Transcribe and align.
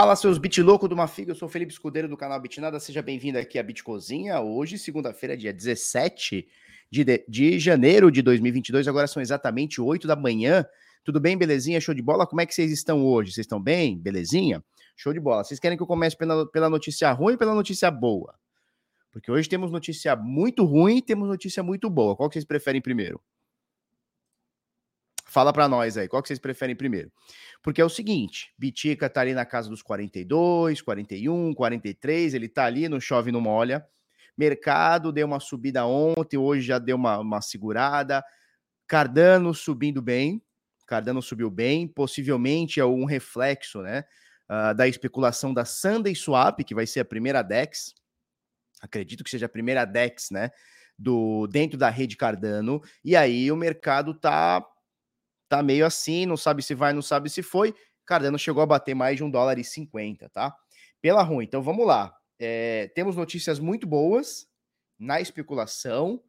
Fala, 0.00 0.16
seus 0.16 0.38
bit 0.38 0.62
louco 0.62 0.88
do 0.88 0.96
Mafiga, 0.96 1.32
eu 1.32 1.34
sou 1.34 1.46
Felipe 1.46 1.74
Escudeiro 1.74 2.08
do 2.08 2.16
canal 2.16 2.40
Bitnada, 2.40 2.80
seja 2.80 3.02
bem-vindo 3.02 3.36
aqui 3.36 3.58
à 3.58 3.62
Bitcozinha. 3.62 4.40
Hoje, 4.40 4.78
segunda-feira, 4.78 5.36
dia 5.36 5.52
17 5.52 6.48
de, 6.90 7.04
de, 7.04 7.24
de, 7.28 7.58
janeiro 7.58 8.10
de 8.10 8.22
2022, 8.22 8.88
agora 8.88 9.06
são 9.06 9.20
exatamente 9.20 9.78
8 9.78 10.08
da 10.08 10.16
manhã. 10.16 10.64
Tudo 11.04 11.20
bem, 11.20 11.36
belezinha? 11.36 11.78
Show 11.82 11.94
de 11.94 12.00
bola? 12.00 12.26
Como 12.26 12.40
é 12.40 12.46
que 12.46 12.54
vocês 12.54 12.72
estão 12.72 13.04
hoje? 13.04 13.30
Vocês 13.30 13.44
estão 13.44 13.60
bem? 13.60 13.98
Belezinha? 13.98 14.64
Show 14.96 15.12
de 15.12 15.20
bola. 15.20 15.44
Vocês 15.44 15.60
querem 15.60 15.76
que 15.76 15.82
eu 15.82 15.86
comece 15.86 16.16
pela, 16.16 16.50
pela 16.50 16.70
notícia 16.70 17.12
ruim 17.12 17.32
ou 17.32 17.38
pela 17.38 17.54
notícia 17.54 17.90
boa? 17.90 18.34
Porque 19.12 19.30
hoje 19.30 19.50
temos 19.50 19.70
notícia 19.70 20.16
muito 20.16 20.64
ruim 20.64 20.96
e 20.96 21.02
temos 21.02 21.28
notícia 21.28 21.62
muito 21.62 21.90
boa. 21.90 22.16
Qual 22.16 22.26
que 22.30 22.36
vocês 22.36 22.46
preferem 22.46 22.80
primeiro? 22.80 23.20
Fala 25.30 25.52
para 25.52 25.68
nós 25.68 25.96
aí, 25.96 26.08
qual 26.08 26.20
que 26.20 26.26
vocês 26.26 26.40
preferem 26.40 26.74
primeiro? 26.74 27.12
Porque 27.62 27.80
é 27.80 27.84
o 27.84 27.90
seguinte, 27.90 28.52
Bitica 28.56 29.08
tá 29.10 29.20
ali 29.20 29.34
na 29.34 29.44
casa 29.44 29.68
dos 29.68 29.82
42, 29.82 30.80
41, 30.80 31.52
43, 31.54 32.34
ele 32.34 32.48
tá 32.48 32.64
ali, 32.64 32.88
não 32.88 32.98
chove, 32.98 33.30
não 33.30 33.40
molha. 33.40 33.86
Mercado 34.36 35.12
deu 35.12 35.26
uma 35.26 35.40
subida 35.40 35.84
ontem, 35.84 36.38
hoje 36.38 36.66
já 36.66 36.78
deu 36.78 36.96
uma, 36.96 37.18
uma 37.18 37.42
segurada. 37.42 38.24
Cardano 38.86 39.52
subindo 39.52 40.00
bem, 40.00 40.42
Cardano 40.90 41.22
subiu 41.22 41.48
bem, 41.48 41.86
possivelmente 41.86 42.80
é 42.80 42.84
um 42.84 43.04
reflexo, 43.04 43.80
né, 43.80 44.04
uh, 44.50 44.74
da 44.74 44.88
especulação 44.88 45.54
da 45.54 45.64
Sunday 45.64 46.16
Swap, 46.16 46.58
que 46.64 46.74
vai 46.74 46.84
ser 46.84 46.98
a 46.98 47.04
primeira 47.04 47.42
DEX, 47.42 47.94
acredito 48.80 49.22
que 49.22 49.30
seja 49.30 49.46
a 49.46 49.48
primeira 49.48 49.84
DEX, 49.84 50.30
né, 50.32 50.50
do 50.98 51.46
dentro 51.46 51.78
da 51.78 51.88
rede 51.88 52.16
Cardano, 52.16 52.82
e 53.04 53.14
aí 53.14 53.52
o 53.52 53.56
mercado 53.56 54.12
tá 54.12 54.66
tá 55.50 55.62
meio 55.64 55.84
assim, 55.84 56.24
não 56.24 56.36
sabe 56.36 56.62
se 56.62 56.74
vai, 56.74 56.92
não 56.92 57.02
sabe 57.02 57.28
se 57.28 57.42
foi. 57.42 57.74
Cardano 58.06 58.38
chegou 58.38 58.62
a 58.62 58.66
bater 58.66 58.94
mais 58.94 59.16
de 59.16 59.24
um 59.24 59.30
dólar 59.30 59.58
e 59.58 59.64
cinquenta, 59.64 60.28
tá? 60.28 60.54
Pela 61.02 61.22
ruim. 61.22 61.44
Então 61.44 61.60
vamos 61.60 61.84
lá. 61.84 62.14
É, 62.38 62.88
temos 62.94 63.16
notícias 63.16 63.58
muito 63.58 63.86
boas 63.86 64.46
na 64.98 65.20
especulação 65.20 66.22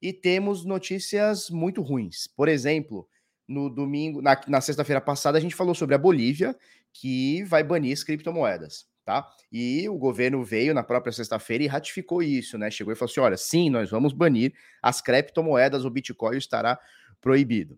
e 0.00 0.12
temos 0.12 0.64
notícias 0.64 1.50
muito 1.50 1.82
ruins. 1.82 2.28
Por 2.28 2.48
exemplo, 2.48 3.08
no 3.48 3.68
domingo, 3.68 4.22
na, 4.22 4.40
na 4.46 4.60
sexta-feira 4.60 5.00
passada, 5.00 5.36
a 5.36 5.40
gente 5.40 5.56
falou 5.56 5.74
sobre 5.74 5.96
a 5.96 5.98
Bolívia, 5.98 6.56
que 6.92 7.42
vai 7.44 7.64
banir 7.64 7.92
as 7.92 8.04
criptomoedas, 8.04 8.86
tá? 9.04 9.28
E 9.50 9.88
o 9.88 9.98
governo 9.98 10.44
veio 10.44 10.72
na 10.72 10.84
própria 10.84 11.12
sexta-feira 11.12 11.64
e 11.64 11.66
ratificou 11.66 12.22
isso, 12.22 12.56
né? 12.56 12.70
Chegou 12.70 12.92
e 12.92 12.96
falou 12.96 13.10
assim: 13.10 13.20
olha, 13.20 13.36
sim, 13.36 13.70
nós 13.70 13.90
vamos 13.90 14.12
banir 14.12 14.54
as 14.80 15.00
criptomoedas, 15.00 15.84
o 15.84 15.90
Bitcoin 15.90 16.36
estará 16.36 16.78
proibido. 17.20 17.76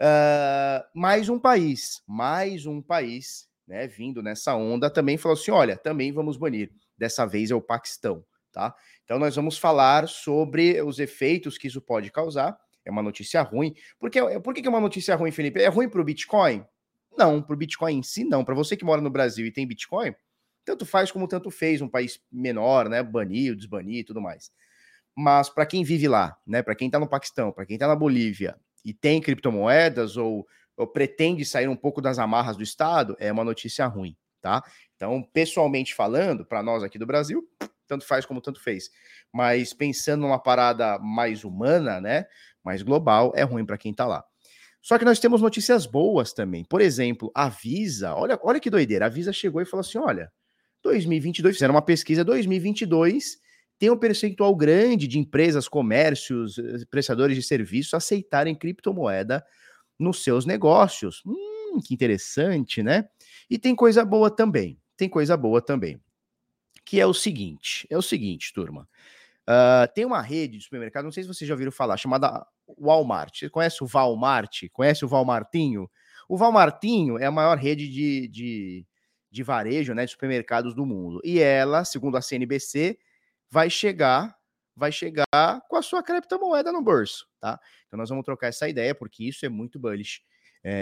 Uh, 0.00 0.80
mais 0.94 1.28
um 1.28 1.38
país, 1.38 2.02
mais 2.06 2.64
um 2.64 2.80
país, 2.80 3.46
né, 3.68 3.86
vindo 3.86 4.22
nessa 4.22 4.54
onda, 4.54 4.88
também 4.88 5.18
falou 5.18 5.36
assim: 5.36 5.50
olha, 5.50 5.76
também 5.76 6.10
vamos 6.10 6.38
banir. 6.38 6.72
Dessa 6.96 7.26
vez 7.26 7.50
é 7.50 7.54
o 7.54 7.60
Paquistão, 7.60 8.24
tá? 8.50 8.74
Então 9.04 9.18
nós 9.18 9.36
vamos 9.36 9.58
falar 9.58 10.08
sobre 10.08 10.80
os 10.80 10.98
efeitos 10.98 11.58
que 11.58 11.66
isso 11.66 11.82
pode 11.82 12.10
causar. 12.10 12.58
É 12.82 12.90
uma 12.90 13.02
notícia 13.02 13.42
ruim. 13.42 13.74
Por 13.98 14.08
que, 14.08 14.40
por 14.40 14.54
que 14.54 14.66
é 14.66 14.70
uma 14.70 14.80
notícia 14.80 15.14
ruim, 15.14 15.30
Felipe? 15.30 15.60
É 15.60 15.68
ruim 15.68 15.86
para 15.86 16.00
o 16.00 16.04
Bitcoin? 16.04 16.64
Não, 17.14 17.42
para 17.42 17.52
o 17.52 17.56
Bitcoin 17.58 17.98
em 17.98 18.02
si, 18.02 18.24
não. 18.24 18.42
Para 18.42 18.54
você 18.54 18.78
que 18.78 18.84
mora 18.84 19.02
no 19.02 19.10
Brasil 19.10 19.44
e 19.44 19.52
tem 19.52 19.66
Bitcoin, 19.66 20.14
tanto 20.64 20.86
faz 20.86 21.12
como 21.12 21.28
tanto 21.28 21.50
fez, 21.50 21.82
um 21.82 21.88
país 21.88 22.18
menor, 22.32 22.88
né? 22.88 23.02
Banir, 23.02 23.54
desbanir 23.54 23.98
e 23.98 24.04
tudo 24.04 24.20
mais. 24.22 24.50
Mas 25.14 25.50
para 25.50 25.66
quem 25.66 25.84
vive 25.84 26.08
lá, 26.08 26.38
né? 26.46 26.62
Para 26.62 26.74
quem 26.74 26.88
está 26.88 26.98
no 26.98 27.08
Paquistão, 27.08 27.52
para 27.52 27.66
quem 27.66 27.76
está 27.76 27.86
na 27.86 27.96
Bolívia 27.96 28.56
e 28.84 28.92
tem 28.92 29.20
criptomoedas 29.20 30.16
ou, 30.16 30.46
ou 30.76 30.86
pretende 30.86 31.44
sair 31.44 31.68
um 31.68 31.76
pouco 31.76 32.00
das 32.00 32.18
amarras 32.18 32.56
do 32.56 32.62
Estado, 32.62 33.16
é 33.18 33.30
uma 33.30 33.44
notícia 33.44 33.86
ruim, 33.86 34.16
tá? 34.40 34.62
Então, 34.96 35.22
pessoalmente 35.32 35.94
falando, 35.94 36.44
para 36.44 36.62
nós 36.62 36.82
aqui 36.82 36.98
do 36.98 37.06
Brasil, 37.06 37.46
tanto 37.86 38.06
faz 38.06 38.24
como 38.24 38.40
tanto 38.40 38.62
fez. 38.62 38.90
Mas 39.32 39.72
pensando 39.72 40.22
numa 40.22 40.38
parada 40.38 40.98
mais 40.98 41.44
humana, 41.44 42.00
né, 42.00 42.26
mais 42.62 42.82
global, 42.82 43.32
é 43.34 43.42
ruim 43.42 43.64
para 43.64 43.78
quem 43.78 43.90
está 43.90 44.06
lá. 44.06 44.24
Só 44.82 44.98
que 44.98 45.04
nós 45.04 45.18
temos 45.18 45.42
notícias 45.42 45.84
boas 45.84 46.32
também. 46.32 46.64
Por 46.64 46.80
exemplo, 46.80 47.30
a 47.34 47.48
Visa, 47.48 48.14
olha, 48.14 48.38
olha 48.42 48.60
que 48.60 48.70
doideira. 48.70 49.06
A 49.06 49.08
Visa 49.10 49.32
chegou 49.32 49.60
e 49.60 49.66
falou 49.66 49.82
assim: 49.82 49.98
olha, 49.98 50.32
2022, 50.82 51.56
fizeram 51.56 51.74
uma 51.74 51.82
pesquisa 51.82 52.24
2022 52.24 53.38
tem 53.80 53.90
um 53.90 53.96
percentual 53.96 54.54
grande 54.54 55.08
de 55.08 55.18
empresas, 55.18 55.66
comércios, 55.66 56.58
eh, 56.58 56.84
prestadores 56.90 57.34
de 57.34 57.42
serviços 57.42 57.94
aceitarem 57.94 58.54
criptomoeda 58.54 59.42
nos 59.98 60.22
seus 60.22 60.44
negócios. 60.44 61.22
Hum, 61.24 61.80
que 61.82 61.94
interessante, 61.94 62.82
né? 62.82 63.08
E 63.48 63.58
tem 63.58 63.74
coisa 63.74 64.04
boa 64.04 64.30
também. 64.30 64.78
Tem 64.98 65.08
coisa 65.08 65.34
boa 65.34 65.62
também. 65.62 65.98
Que 66.84 67.00
é 67.00 67.06
o 67.06 67.14
seguinte: 67.14 67.86
é 67.88 67.96
o 67.96 68.02
seguinte, 68.02 68.52
turma. 68.52 68.86
Uh, 69.48 69.88
tem 69.94 70.04
uma 70.04 70.20
rede 70.20 70.58
de 70.58 70.64
supermercado, 70.64 71.04
não 71.04 71.12
sei 71.12 71.22
se 71.22 71.28
vocês 71.28 71.48
já 71.48 71.54
ouviram 71.54 71.72
falar, 71.72 71.96
chamada 71.96 72.46
Walmart. 72.78 73.38
Você 73.38 73.48
conhece 73.48 73.82
o 73.82 73.86
Walmart? 73.86 74.64
Conhece 74.74 75.06
o 75.06 75.08
Walmartinho? 75.08 75.90
O 76.28 76.36
Walmartinho 76.36 77.18
é 77.18 77.24
a 77.24 77.30
maior 77.30 77.56
rede 77.56 77.88
de, 77.88 78.28
de, 78.28 78.86
de 79.30 79.42
varejo, 79.42 79.94
né, 79.94 80.04
de 80.04 80.10
supermercados 80.10 80.74
do 80.74 80.84
mundo. 80.84 81.18
E 81.24 81.40
ela, 81.40 81.82
segundo 81.82 82.18
a 82.18 82.22
CNBC, 82.22 82.98
vai 83.50 83.68
chegar, 83.68 84.36
vai 84.76 84.92
chegar 84.92 85.26
com 85.68 85.76
a 85.76 85.82
sua 85.82 86.02
criptomoeda 86.02 86.72
no 86.72 86.82
bolso, 86.82 87.26
tá? 87.40 87.58
Então 87.86 87.98
nós 87.98 88.08
vamos 88.08 88.24
trocar 88.24 88.48
essa 88.48 88.68
ideia 88.68 88.94
porque 88.94 89.24
isso 89.24 89.44
é 89.44 89.48
muito 89.48 89.78
bullish. 89.78 90.20
É, 90.62 90.72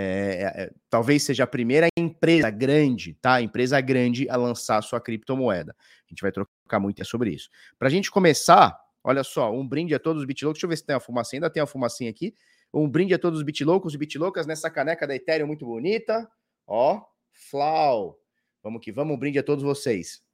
é, 0.56 0.62
é, 0.62 0.70
talvez 0.90 1.22
seja 1.22 1.44
a 1.44 1.46
primeira 1.46 1.86
empresa 1.96 2.50
grande, 2.50 3.14
tá? 3.14 3.40
Empresa 3.40 3.80
grande 3.80 4.28
a 4.28 4.36
lançar 4.36 4.78
a 4.78 4.82
sua 4.82 5.00
criptomoeda. 5.00 5.74
A 5.80 6.08
gente 6.08 6.20
vai 6.20 6.32
trocar 6.32 6.80
muito 6.80 7.04
sobre 7.04 7.30
isso. 7.30 7.48
Para 7.78 7.88
a 7.88 7.90
gente 7.90 8.10
começar, 8.10 8.76
olha 9.04 9.22
só, 9.22 9.52
um 9.52 9.66
brinde 9.66 9.94
a 9.94 9.98
todos 9.98 10.22
os 10.22 10.26
bitloucos. 10.26 10.58
Deixa 10.58 10.66
eu 10.66 10.70
ver 10.70 10.76
se 10.76 10.84
tem 10.84 10.96
a 10.96 11.00
fumacinha. 11.00 11.38
Ainda 11.38 11.50
tem 11.50 11.62
a 11.62 11.66
fumacinha 11.66 12.10
aqui. 12.10 12.34
Um 12.74 12.88
brinde 12.88 13.14
a 13.14 13.18
todos 13.18 13.38
os 13.38 13.44
bitloucos 13.44 13.94
e 13.94 13.98
bitloucas 13.98 14.46
nessa 14.46 14.68
caneca 14.68 15.06
da 15.06 15.14
Ethereum 15.14 15.46
muito 15.46 15.64
bonita. 15.64 16.28
Ó, 16.66 17.02
Flau. 17.32 18.18
Vamos 18.62 18.82
que 18.82 18.90
vamos. 18.90 19.14
Um 19.14 19.18
brinde 19.18 19.38
a 19.38 19.42
todos 19.42 19.62
vocês. 19.62 20.27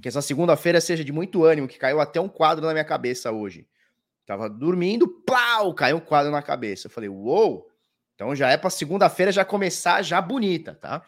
Que 0.00 0.08
essa 0.08 0.22
segunda-feira 0.22 0.80
seja 0.80 1.04
de 1.04 1.12
muito 1.12 1.44
ânimo, 1.44 1.68
que 1.68 1.78
caiu 1.78 2.00
até 2.00 2.20
um 2.20 2.28
quadro 2.28 2.66
na 2.66 2.72
minha 2.72 2.84
cabeça 2.84 3.30
hoje. 3.30 3.66
Tava 4.26 4.48
dormindo, 4.48 5.06
plau, 5.06 5.74
caiu 5.74 5.98
um 5.98 6.00
quadro 6.00 6.32
na 6.32 6.42
cabeça. 6.42 6.86
Eu 6.86 6.90
falei, 6.90 7.08
uou! 7.08 7.68
Então 8.14 8.34
já 8.34 8.48
é 8.50 8.56
para 8.56 8.70
segunda-feira 8.70 9.32
já 9.32 9.44
começar 9.44 10.02
já 10.02 10.20
bonita, 10.20 10.74
tá? 10.74 11.04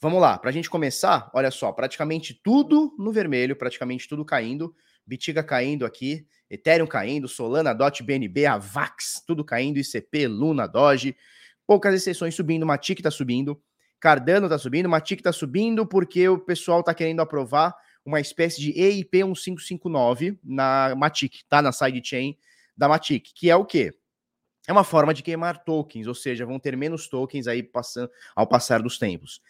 Vamos 0.00 0.20
lá, 0.20 0.36
para 0.36 0.50
a 0.50 0.52
gente 0.52 0.68
começar, 0.68 1.30
olha 1.32 1.50
só, 1.50 1.70
praticamente 1.70 2.34
tudo 2.34 2.92
no 2.98 3.12
vermelho, 3.12 3.54
praticamente 3.54 4.08
tudo 4.08 4.24
caindo. 4.24 4.74
Bitiga 5.06 5.44
caindo 5.44 5.84
aqui, 5.86 6.26
Ethereum 6.50 6.86
caindo, 6.86 7.28
Solana, 7.28 7.72
DOT, 7.72 8.02
BNB, 8.02 8.46
Avax, 8.46 9.22
tudo 9.26 9.44
caindo, 9.44 9.78
ICP, 9.78 10.26
Luna, 10.26 10.66
Doge. 10.66 11.16
Poucas 11.66 11.94
exceções 11.94 12.34
subindo, 12.34 12.66
Matic 12.66 13.00
tá 13.00 13.10
subindo. 13.10 13.60
Cardano 14.02 14.48
tá 14.48 14.58
subindo, 14.58 14.88
Matic 14.88 15.22
tá 15.22 15.32
subindo 15.32 15.86
porque 15.86 16.28
o 16.28 16.36
pessoal 16.36 16.82
tá 16.82 16.92
querendo 16.92 17.20
aprovar 17.20 17.72
uma 18.04 18.18
espécie 18.20 18.60
de 18.60 18.72
EIP 18.72 19.22
1559 19.22 20.40
na 20.42 20.92
Matic, 20.96 21.44
tá? 21.48 21.62
Na 21.62 21.70
sidechain 21.70 22.36
da 22.76 22.88
Matic, 22.88 23.30
que 23.32 23.48
é 23.48 23.54
o 23.54 23.64
quê? 23.64 23.94
É 24.66 24.72
uma 24.72 24.82
forma 24.82 25.14
de 25.14 25.22
queimar 25.22 25.62
tokens, 25.62 26.08
ou 26.08 26.16
seja, 26.16 26.44
vão 26.44 26.58
ter 26.58 26.76
menos 26.76 27.06
tokens 27.06 27.46
aí 27.46 27.62
passando, 27.62 28.10
ao 28.34 28.44
passar 28.44 28.82
dos 28.82 28.98
tempos. 28.98 29.40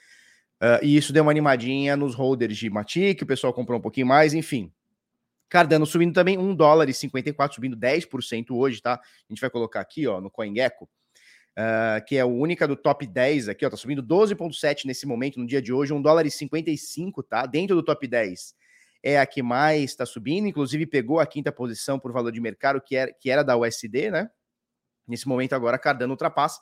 Uh, 0.60 0.84
e 0.84 0.98
isso 0.98 1.14
deu 1.14 1.22
uma 1.22 1.30
animadinha 1.30 1.96
nos 1.96 2.14
holders 2.14 2.58
de 2.58 2.68
Matic, 2.68 3.22
o 3.22 3.26
pessoal 3.26 3.54
comprou 3.54 3.78
um 3.78 3.82
pouquinho 3.82 4.06
mais, 4.06 4.34
enfim. 4.34 4.70
Cardano 5.48 5.86
subindo 5.86 6.12
também 6.12 6.36
1 6.36 6.54
dólar 6.54 6.90
e 6.90 6.92
54, 6.92 7.54
subindo 7.54 7.74
10% 7.74 8.50
hoje, 8.50 8.82
tá? 8.82 8.96
A 8.96 9.32
gente 9.32 9.40
vai 9.40 9.48
colocar 9.48 9.80
aqui, 9.80 10.06
ó, 10.06 10.20
no 10.20 10.30
CoinGecko 10.30 10.90
uh, 11.58 12.04
que 12.06 12.16
é 12.16 12.20
a 12.20 12.26
única 12.26 12.66
do 12.66 12.76
top 12.76 13.06
10 13.06 13.48
aqui, 13.48 13.64
ó, 13.64 13.70
tá 13.70 13.76
subindo 13.76 14.02
12,7 14.02 14.84
nesse 14.84 15.06
momento, 15.06 15.38
no 15.38 15.46
dia 15.46 15.62
de 15.62 15.72
hoje, 15.72 15.92
1 15.92 16.00
dólar 16.00 16.26
e 16.26 16.30
55, 16.30 17.22
tá? 17.22 17.46
Dentro 17.46 17.76
do 17.76 17.82
top 17.82 18.06
10 18.06 18.54
é 19.02 19.18
a 19.18 19.26
que 19.26 19.42
mais 19.42 19.82
está 19.90 20.06
subindo, 20.06 20.46
inclusive 20.46 20.86
pegou 20.86 21.18
a 21.18 21.26
quinta 21.26 21.50
posição 21.50 21.98
por 21.98 22.12
valor 22.12 22.30
de 22.30 22.40
mercado, 22.40 22.80
que 22.80 22.94
era, 22.94 23.12
que 23.12 23.30
era 23.30 23.42
da 23.42 23.56
USD, 23.56 24.10
né? 24.10 24.30
Nesse 25.06 25.26
momento 25.26 25.54
agora, 25.54 25.78
Cardano 25.78 26.12
ultrapassa 26.12 26.60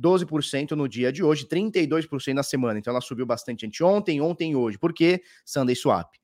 12% 0.00 0.70
no 0.70 0.88
dia 0.88 1.12
de 1.12 1.22
hoje, 1.22 1.46
32% 1.46 2.32
na 2.32 2.42
semana. 2.42 2.78
Então 2.78 2.90
ela 2.90 3.00
subiu 3.02 3.26
bastante 3.26 3.66
anteontem, 3.66 4.20
ontem 4.22 4.52
e 4.52 4.56
hoje. 4.56 4.78
Por 4.78 4.94
quê? 4.94 5.22
Sunday 5.44 5.76
Swap. 5.76 6.14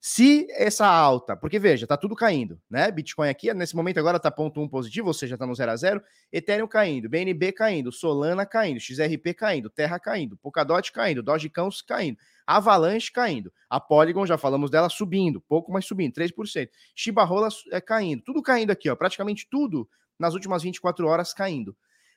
Se 0.00 0.46
essa 0.50 0.86
alta, 0.86 1.36
porque 1.36 1.58
veja, 1.58 1.86
tá 1.86 1.96
tudo 1.96 2.14
caindo, 2.14 2.60
né? 2.70 2.90
Bitcoin 2.90 3.28
aqui, 3.28 3.52
nesse 3.52 3.74
momento 3.74 3.98
agora 3.98 4.20
tá 4.20 4.30
ponto 4.30 4.60
um 4.60 4.68
positivo, 4.68 5.08
ou 5.08 5.14
seja, 5.14 5.36
tá 5.36 5.46
no 5.46 5.54
0 5.54 5.72
a 5.72 5.76
0, 5.76 6.02
Ethereum 6.32 6.68
caindo, 6.68 7.08
BNB 7.08 7.52
caindo, 7.52 7.90
Solana 7.90 8.46
caindo, 8.46 8.78
XRP 8.78 9.34
caindo, 9.34 9.68
Terra 9.68 9.98
caindo, 9.98 10.36
Polkadot 10.36 10.92
caindo, 10.92 11.22
Dogecoin 11.22 11.70
caindo, 11.86 12.18
Avalanche 12.46 13.10
caindo, 13.10 13.52
a 13.68 13.80
Polygon, 13.80 14.26
já 14.26 14.38
falamos 14.38 14.70
dela, 14.70 14.88
subindo, 14.88 15.40
pouco 15.40 15.72
mais 15.72 15.84
subindo, 15.84 16.14
3%. 16.14 16.68
Shiba 16.94 17.24
Rola 17.24 17.48
é, 17.72 17.80
caindo, 17.80 18.22
tudo 18.22 18.42
caindo 18.42 18.70
aqui, 18.70 18.88
ó, 18.88 18.94
praticamente 18.94 19.48
tudo 19.50 19.88
nas 20.18 20.34
últimas 20.34 20.62
24 20.62 21.06
horas 21.06 21.32
caindo. 21.32 21.76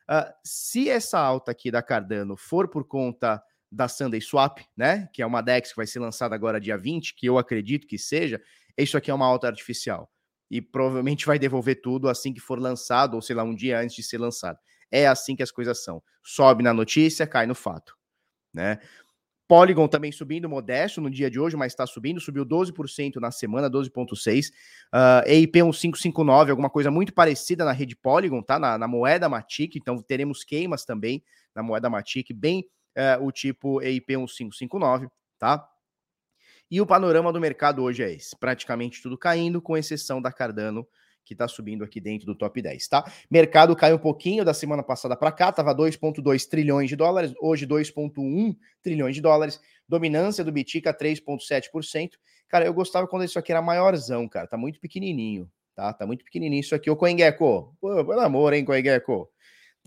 Uh, 0.09 0.25
se 0.43 0.89
essa 0.89 1.19
alta 1.19 1.51
aqui 1.51 1.69
da 1.69 1.81
Cardano 1.81 2.35
for 2.35 2.67
por 2.67 2.83
conta 2.83 3.41
da 3.71 3.87
Sunday 3.87 4.21
Swap, 4.21 4.59
né, 4.75 5.07
que 5.13 5.21
é 5.21 5.25
uma 5.25 5.41
DEX 5.41 5.69
que 5.69 5.75
vai 5.75 5.87
ser 5.87 5.99
lançada 5.99 6.33
agora 6.33 6.59
dia 6.59 6.77
20, 6.77 7.15
que 7.15 7.27
eu 7.27 7.37
acredito 7.37 7.87
que 7.87 7.97
seja, 7.97 8.41
isso 8.77 8.97
aqui 8.97 9.11
é 9.11 9.13
uma 9.13 9.25
alta 9.25 9.47
artificial. 9.47 10.09
E 10.49 10.61
provavelmente 10.61 11.25
vai 11.25 11.37
devolver 11.37 11.81
tudo 11.81 12.09
assim 12.09 12.33
que 12.33 12.39
for 12.39 12.59
lançado, 12.59 13.13
ou 13.13 13.21
sei 13.21 13.35
lá, 13.35 13.43
um 13.43 13.53
dia 13.53 13.79
antes 13.79 13.95
de 13.95 14.03
ser 14.03 14.17
lançado. 14.17 14.57
É 14.91 15.07
assim 15.07 15.35
que 15.35 15.43
as 15.43 15.51
coisas 15.51 15.83
são. 15.83 16.01
Sobe 16.23 16.63
na 16.63 16.73
notícia, 16.73 17.27
cai 17.27 17.45
no 17.45 17.53
fato, 17.53 17.95
né? 18.51 18.79
Polygon 19.49 19.87
também 19.87 20.11
subindo, 20.11 20.47
modesto 20.47 21.01
no 21.01 21.09
dia 21.09 21.29
de 21.29 21.39
hoje, 21.39 21.57
mas 21.57 21.73
está 21.73 21.87
subindo, 21.87 22.21
subiu 22.21 22.45
12% 22.45 23.15
na 23.15 23.31
semana, 23.31 23.67
12,6%. 23.67 24.51
Uh, 24.93 25.27
EIP 25.27 25.55
1559, 25.63 26.51
alguma 26.51 26.69
coisa 26.69 26.91
muito 26.91 27.11
parecida 27.11 27.65
na 27.65 27.71
rede 27.71 27.95
Polygon, 27.95 28.43
tá? 28.43 28.59
Na, 28.59 28.77
na, 28.77 28.87
moeda 28.87 29.27
Matic, 29.27 29.75
então 29.75 29.99
teremos 30.03 30.43
queimas 30.43 30.85
também 30.85 31.23
na 31.55 31.63
moeda 31.63 31.89
Matic, 31.89 32.31
bem 32.31 32.63
uh, 32.97 33.23
o 33.23 33.31
tipo 33.31 33.81
EIP 33.81 34.17
1559, 34.17 35.07
tá? 35.37 35.67
E 36.71 36.79
o 36.79 36.85
panorama 36.85 37.33
do 37.33 37.39
mercado 37.39 37.83
hoje 37.83 38.03
é 38.03 38.13
esse: 38.13 38.37
praticamente 38.37 39.01
tudo 39.01 39.17
caindo, 39.17 39.61
com 39.61 39.75
exceção 39.75 40.21
da 40.21 40.31
Cardano, 40.31 40.87
que 41.25 41.33
está 41.33 41.47
subindo 41.47 41.83
aqui 41.83 41.99
dentro 41.99 42.25
do 42.25 42.35
top 42.35 42.61
10, 42.61 42.87
tá? 42.87 43.03
Mercado 43.29 43.75
caiu 43.75 43.95
um 43.95 43.99
pouquinho 43.99 44.45
da 44.45 44.53
semana 44.53 44.83
passada 44.83 45.15
para 45.15 45.31
cá, 45.31 45.51
tava 45.51 45.73
2,2 45.75 46.47
trilhões 46.47 46.89
de 46.89 46.95
dólares, 46.95 47.33
hoje 47.41 47.65
2,1 47.65 48.55
trilhões 48.81 49.15
de 49.15 49.21
dólares. 49.21 49.59
Dominância 49.87 50.43
do 50.43 50.51
Bitica 50.51 50.93
3,7%. 50.93 52.11
Cara, 52.47 52.65
eu 52.65 52.73
gostava 52.73 53.07
quando 53.07 53.25
isso 53.25 53.39
aqui 53.39 53.51
era 53.51 53.61
maiorzão, 53.61 54.27
cara. 54.27 54.47
Tá 54.47 54.57
muito 54.57 54.79
pequenininho, 54.79 55.49
tá? 55.75 55.91
Tá 55.93 56.05
muito 56.05 56.23
pequenininho 56.23 56.61
isso 56.61 56.75
aqui. 56.75 56.89
Ô, 56.89 56.95
CoinGecko, 56.95 57.75
pelo 57.81 58.19
amor, 58.19 58.53
hein, 58.53 58.63
CoinGecko 58.63 59.29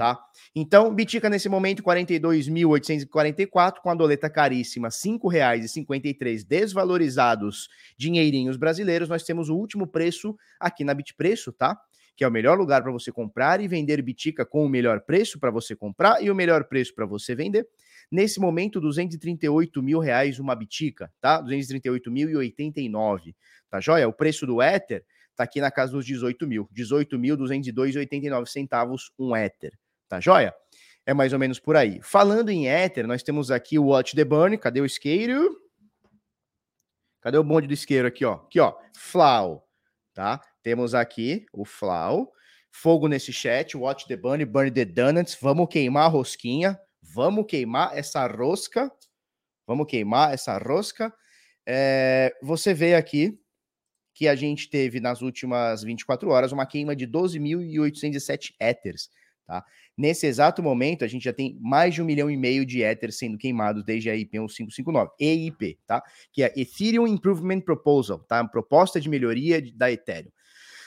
tá? 0.02 0.18
Então, 0.52 0.92
Bitica 0.92 1.30
nesse 1.30 1.48
momento 1.48 1.80
42.844 1.80 3.74
com 3.80 3.88
a 3.88 3.94
doleta 3.94 4.28
caríssima, 4.28 4.88
R$ 4.88 4.94
5,53 4.94 6.44
desvalorizados 6.44 7.68
dinheirinhos 7.96 8.56
brasileiros. 8.56 9.08
Nós 9.08 9.22
temos 9.22 9.48
o 9.48 9.54
último 9.54 9.86
preço 9.86 10.36
aqui 10.58 10.82
na 10.82 10.92
Bitpreço, 10.92 11.52
tá? 11.52 11.78
Que 12.16 12.24
é 12.24 12.28
o 12.28 12.32
melhor 12.32 12.58
lugar 12.58 12.82
para 12.82 12.90
você 12.90 13.12
comprar 13.12 13.60
e 13.60 13.68
vender 13.68 14.02
Bitica 14.02 14.44
com 14.44 14.66
o 14.66 14.68
melhor 14.68 15.02
preço 15.02 15.38
para 15.38 15.52
você 15.52 15.76
comprar 15.76 16.20
e 16.20 16.32
o 16.32 16.34
melhor 16.34 16.64
preço 16.64 16.92
para 16.96 17.06
você 17.06 17.36
vender. 17.36 17.64
Nesse 18.10 18.40
momento, 18.40 18.80
238 18.80 19.80
mil 19.80 20.00
reais 20.00 20.40
uma 20.40 20.56
Bitica, 20.56 21.12
tá? 21.20 21.40
238.089, 21.44 23.36
tá 23.70 23.80
joia? 23.80 24.08
O 24.08 24.12
preço 24.12 24.44
do 24.46 24.60
Ether 24.60 25.04
tá 25.36 25.44
aqui 25.44 25.60
na 25.60 25.70
casa 25.70 25.92
dos 25.92 26.04
18 26.04 26.44
mil, 26.44 26.68
18.202,89 26.74 28.46
centavos 28.46 29.12
um 29.16 29.36
Ether. 29.36 29.72
Tá 30.12 30.20
joia? 30.20 30.54
É 31.06 31.14
mais 31.14 31.32
ou 31.32 31.38
menos 31.38 31.58
por 31.58 31.74
aí. 31.74 31.98
Falando 32.02 32.50
em 32.50 32.68
Ether, 32.68 33.06
nós 33.06 33.22
temos 33.22 33.50
aqui 33.50 33.78
o 33.78 33.86
Watch 33.86 34.14
the 34.14 34.26
Burn. 34.26 34.58
Cadê 34.58 34.78
o 34.78 34.84
isqueiro? 34.84 35.58
Cadê 37.22 37.38
o 37.38 37.42
bonde 37.42 37.66
do 37.66 37.72
isqueiro 37.72 38.06
aqui, 38.06 38.22
ó? 38.22 38.34
Aqui, 38.34 38.60
ó. 38.60 38.74
Flau, 38.94 39.66
tá? 40.12 40.38
Temos 40.62 40.94
aqui 40.94 41.46
o 41.50 41.64
Flau. 41.64 42.30
Fogo 42.70 43.08
nesse 43.08 43.32
chat, 43.32 43.74
Watch 43.74 44.06
the 44.06 44.14
Burn, 44.14 44.44
Burn 44.44 44.70
the 44.70 44.84
Donuts. 44.84 45.38
Vamos 45.40 45.66
queimar 45.70 46.04
a 46.04 46.08
rosquinha. 46.08 46.78
Vamos 47.00 47.46
queimar 47.46 47.96
essa 47.96 48.26
rosca. 48.26 48.92
Vamos 49.66 49.86
queimar 49.86 50.34
essa 50.34 50.58
rosca. 50.58 51.10
É, 51.66 52.36
você 52.42 52.74
vê 52.74 52.96
aqui 52.96 53.40
que 54.12 54.28
a 54.28 54.34
gente 54.34 54.68
teve 54.68 55.00
nas 55.00 55.22
últimas 55.22 55.82
24 55.82 56.28
horas 56.28 56.52
uma 56.52 56.66
queima 56.66 56.94
de 56.94 57.08
12.807 57.08 58.52
Ethers. 58.60 59.08
Tá? 59.46 59.64
Nesse 59.96 60.26
exato 60.26 60.62
momento, 60.62 61.04
a 61.04 61.08
gente 61.08 61.24
já 61.24 61.32
tem 61.32 61.58
mais 61.60 61.94
de 61.94 62.02
um 62.02 62.04
milhão 62.04 62.30
e 62.30 62.36
meio 62.36 62.64
de 62.64 62.82
Ether 62.82 63.12
sendo 63.12 63.36
queimados 63.36 63.84
desde 63.84 64.08
a 64.08 64.16
IP 64.16 64.38
1559, 64.38 65.10
EIP, 65.18 65.78
tá? 65.86 66.02
Que 66.32 66.42
é 66.42 66.52
Ethereum 66.56 67.06
Improvement 67.06 67.60
Proposal, 67.60 68.18
tá? 68.20 68.42
Proposta 68.46 69.00
de 69.00 69.08
melhoria 69.08 69.62
da 69.74 69.90
Ethereum. 69.90 70.30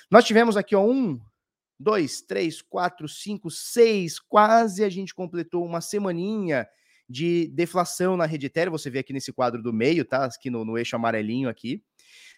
Nós 0.10 0.24
tivemos 0.24 0.56
aqui 0.56 0.75
ó, 0.75 0.84
um, 0.84 1.19
dois, 1.80 2.22
três, 2.22 2.62
quatro, 2.62 3.07
cinco, 3.07 3.52
seis, 3.52 4.19
quase 4.19 4.84
a 4.84 4.90
gente 4.90 5.13
completou 5.13 5.66
uma 5.66 5.81
semaninha 5.81 6.68
de 7.08 7.48
deflação 7.50 8.18
na 8.18 8.25
rede 8.25 8.48
Ethereum. 8.48 8.72
Você 8.72 8.90
vê 8.90 9.00
aqui 9.00 9.13
nesse 9.13 9.31
quadro 9.31 9.62
do 9.62 9.74
meio, 9.74 10.06
tá? 10.06 10.25
Aqui 10.25 10.50
no, 10.50 10.66
no 10.66 10.78
eixo 10.78 10.96
amarelinho 10.96 11.50
aqui. 11.50 11.84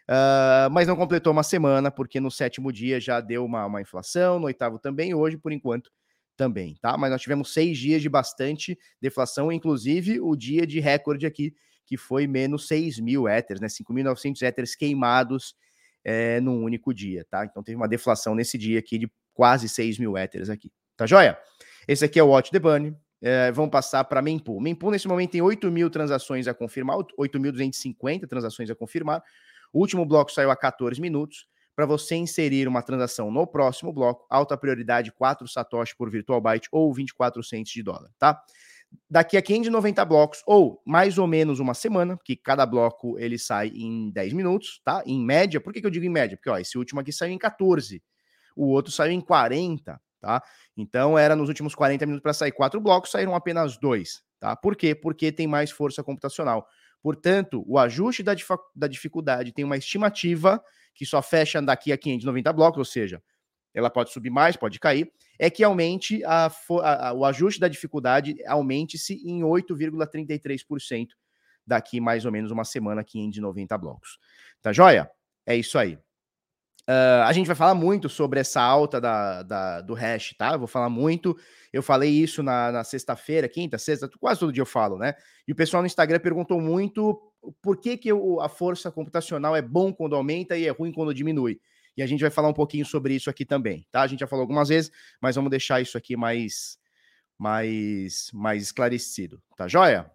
Uh, 0.09 0.71
mas 0.71 0.87
não 0.87 0.95
completou 0.95 1.33
uma 1.33 1.43
semana, 1.43 1.91
porque 1.91 2.19
no 2.19 2.31
sétimo 2.31 2.71
dia 2.71 2.99
já 2.99 3.19
deu 3.19 3.43
uma, 3.43 3.65
uma 3.65 3.81
inflação, 3.81 4.39
no 4.39 4.45
oitavo 4.45 4.79
também, 4.79 5.13
hoje, 5.13 5.37
por 5.37 5.51
enquanto, 5.51 5.91
também, 6.37 6.75
tá? 6.79 6.95
Mas 6.97 7.11
nós 7.11 7.21
tivemos 7.21 7.51
seis 7.51 7.77
dias 7.77 8.01
de 8.01 8.07
bastante 8.07 8.77
deflação, 9.01 9.51
inclusive 9.51 10.21
o 10.21 10.35
dia 10.35 10.65
de 10.65 10.79
recorde 10.79 11.25
aqui, 11.25 11.53
que 11.85 11.97
foi 11.97 12.27
menos 12.27 12.67
6 12.67 12.99
mil 12.99 13.27
éteres, 13.27 13.59
né? 13.59 13.67
5.900 13.67 14.41
éteres 14.43 14.75
queimados 14.75 15.55
é, 16.03 16.39
num 16.39 16.63
único 16.63 16.93
dia, 16.93 17.25
tá? 17.29 17.45
Então 17.45 17.63
teve 17.63 17.75
uma 17.75 17.87
deflação 17.87 18.35
nesse 18.35 18.57
dia 18.57 18.79
aqui 18.79 18.97
de 18.97 19.11
quase 19.33 19.67
6 19.67 19.97
mil 19.97 20.15
éteres 20.15 20.49
aqui, 20.49 20.71
tá 20.95 21.05
joia? 21.05 21.37
Esse 21.87 22.05
aqui 22.05 22.19
é 22.19 22.23
o 22.23 22.27
Watch 22.27 22.51
the 22.51 22.59
Bunny. 22.59 22.95
É, 23.19 23.51
vamos 23.51 23.71
passar 23.71 24.03
para 24.03 24.21
Mempool. 24.21 24.61
Mempool, 24.61 24.91
nesse 24.91 25.07
momento, 25.07 25.31
tem 25.31 25.41
8 25.41 25.71
mil 25.71 25.89
transações 25.89 26.47
a 26.47 26.53
confirmar, 26.53 26.97
8.250 27.17 28.27
transações 28.27 28.69
a 28.69 28.75
confirmar. 28.75 29.23
O 29.73 29.79
último 29.79 30.05
bloco 30.05 30.31
saiu 30.31 30.51
a 30.51 30.55
14 30.55 31.01
minutos 31.01 31.47
para 31.77 31.85
você 31.85 32.15
inserir 32.15 32.67
uma 32.67 32.81
transação 32.81 33.29
no 33.29 33.45
próximo 33.45 33.93
bloco, 33.93 34.25
alta 34.31 34.57
prioridade 34.57 35.11
4 35.11 35.47
satoshi 35.47 35.95
por 35.95 36.09
virtual 36.09 36.41
byte 36.41 36.67
ou 36.71 36.91
24 36.91 37.43
centos 37.43 37.71
de 37.71 37.83
dólar, 37.83 38.09
tá? 38.17 38.41
Daqui 39.07 39.37
a 39.37 39.43
590 39.43 40.03
blocos 40.03 40.41
ou 40.47 40.81
mais 40.83 41.19
ou 41.19 41.27
menos 41.27 41.59
uma 41.59 41.75
semana, 41.75 42.17
porque 42.17 42.35
cada 42.35 42.65
bloco 42.65 43.19
ele 43.19 43.37
sai 43.37 43.67
em 43.75 44.09
10 44.09 44.33
minutos, 44.33 44.81
tá? 44.83 45.03
Em 45.05 45.23
média, 45.23 45.61
por 45.61 45.71
que, 45.71 45.79
que 45.79 45.85
eu 45.85 45.91
digo 45.91 46.03
em 46.03 46.09
média? 46.09 46.35
Porque 46.35 46.49
ó, 46.49 46.57
esse 46.57 46.79
último 46.79 46.99
aqui 46.99 47.11
saiu 47.11 47.31
em 47.31 47.37
14, 47.37 48.01
o 48.55 48.65
outro 48.69 48.91
saiu 48.91 49.11
em 49.11 49.21
40, 49.21 50.01
tá? 50.19 50.41
Então 50.75 51.15
era 51.15 51.35
nos 51.35 51.47
últimos 51.47 51.75
40 51.75 52.07
minutos 52.07 52.23
para 52.23 52.33
sair 52.33 52.53
quatro 52.53 52.81
blocos, 52.81 53.11
saíram 53.11 53.35
apenas 53.35 53.77
dois, 53.77 54.23
tá? 54.39 54.55
Por 54.55 54.75
quê? 54.75 54.95
Porque 54.95 55.31
tem 55.31 55.45
mais 55.45 55.69
força 55.69 56.03
computacional. 56.03 56.67
Portanto, 57.01 57.63
o 57.67 57.77
ajuste 57.77 58.23
da, 58.23 58.35
da 58.75 58.87
dificuldade 58.87 59.53
tem 59.53 59.63
uma 59.63 59.77
estimativa 59.77 60.61
que 60.93 61.05
só 61.05 61.21
fecha 61.21 61.61
daqui 61.61 61.91
a 61.91 61.97
590 61.97 62.51
blocos, 62.53 62.79
ou 62.79 62.85
seja, 62.85 63.21
ela 63.73 63.89
pode 63.89 64.11
subir 64.11 64.31
mais, 64.31 64.57
pode 64.57 64.79
cair, 64.79 65.11
é 65.37 65.49
que 65.49 65.63
aumente 65.63 66.23
a, 66.25 66.47
a, 66.47 67.09
a 67.09 67.13
o 67.13 67.23
ajuste 67.23 67.59
da 67.59 67.67
dificuldade 67.67 68.35
aumente-se 68.47 69.13
em 69.23 69.41
8,33% 69.41 71.09
daqui 71.65 71.99
mais 71.99 72.25
ou 72.25 72.31
menos 72.31 72.49
uma 72.49 72.63
semana, 72.63 73.03
590 73.03 73.77
blocos. 73.77 74.17
Tá 74.61 74.73
joia? 74.73 75.09
É 75.45 75.55
isso 75.55 75.77
aí. 75.77 75.99
Uh, 76.89 77.23
a 77.25 77.33
gente 77.33 77.47
vai 77.47 77.55
falar 77.55 77.75
muito 77.75 78.07
sobre 78.07 78.39
essa 78.39 78.61
alta 78.61 79.01
da, 79.01 79.43
da, 79.43 79.81
do 79.81 79.93
hash, 79.93 80.33
tá? 80.37 80.53
Eu 80.53 80.59
vou 80.59 80.67
falar 80.69 80.89
muito. 80.89 81.37
Eu 81.73 81.83
falei 81.83 82.09
isso 82.09 82.41
na, 82.41 82.71
na 82.71 82.83
sexta-feira, 82.85 83.49
quinta, 83.49 83.77
sexta, 83.77 84.09
quase 84.17 84.39
todo 84.39 84.53
dia 84.53 84.61
eu 84.61 84.65
falo, 84.65 84.97
né? 84.97 85.13
E 85.45 85.51
o 85.51 85.55
pessoal 85.55 85.83
no 85.83 85.87
Instagram 85.87 86.19
perguntou 86.19 86.61
muito 86.61 87.21
por 87.61 87.77
que, 87.77 87.97
que 87.97 88.09
a 88.41 88.47
força 88.47 88.89
computacional 88.89 89.53
é 89.53 89.61
bom 89.61 89.91
quando 89.91 90.15
aumenta 90.15 90.57
e 90.57 90.65
é 90.65 90.71
ruim 90.71 90.93
quando 90.93 91.13
diminui. 91.13 91.59
E 91.97 92.01
a 92.01 92.07
gente 92.07 92.21
vai 92.21 92.29
falar 92.29 92.47
um 92.47 92.53
pouquinho 92.53 92.85
sobre 92.85 93.13
isso 93.15 93.29
aqui 93.29 93.43
também, 93.43 93.85
tá? 93.91 94.01
A 94.03 94.07
gente 94.07 94.19
já 94.21 94.27
falou 94.27 94.43
algumas 94.43 94.69
vezes, 94.69 94.89
mas 95.19 95.35
vamos 95.35 95.51
deixar 95.51 95.81
isso 95.81 95.97
aqui 95.97 96.15
mais, 96.15 96.77
mais, 97.37 98.29
mais 98.33 98.63
esclarecido, 98.63 99.41
tá 99.57 99.67
joia? 99.67 100.09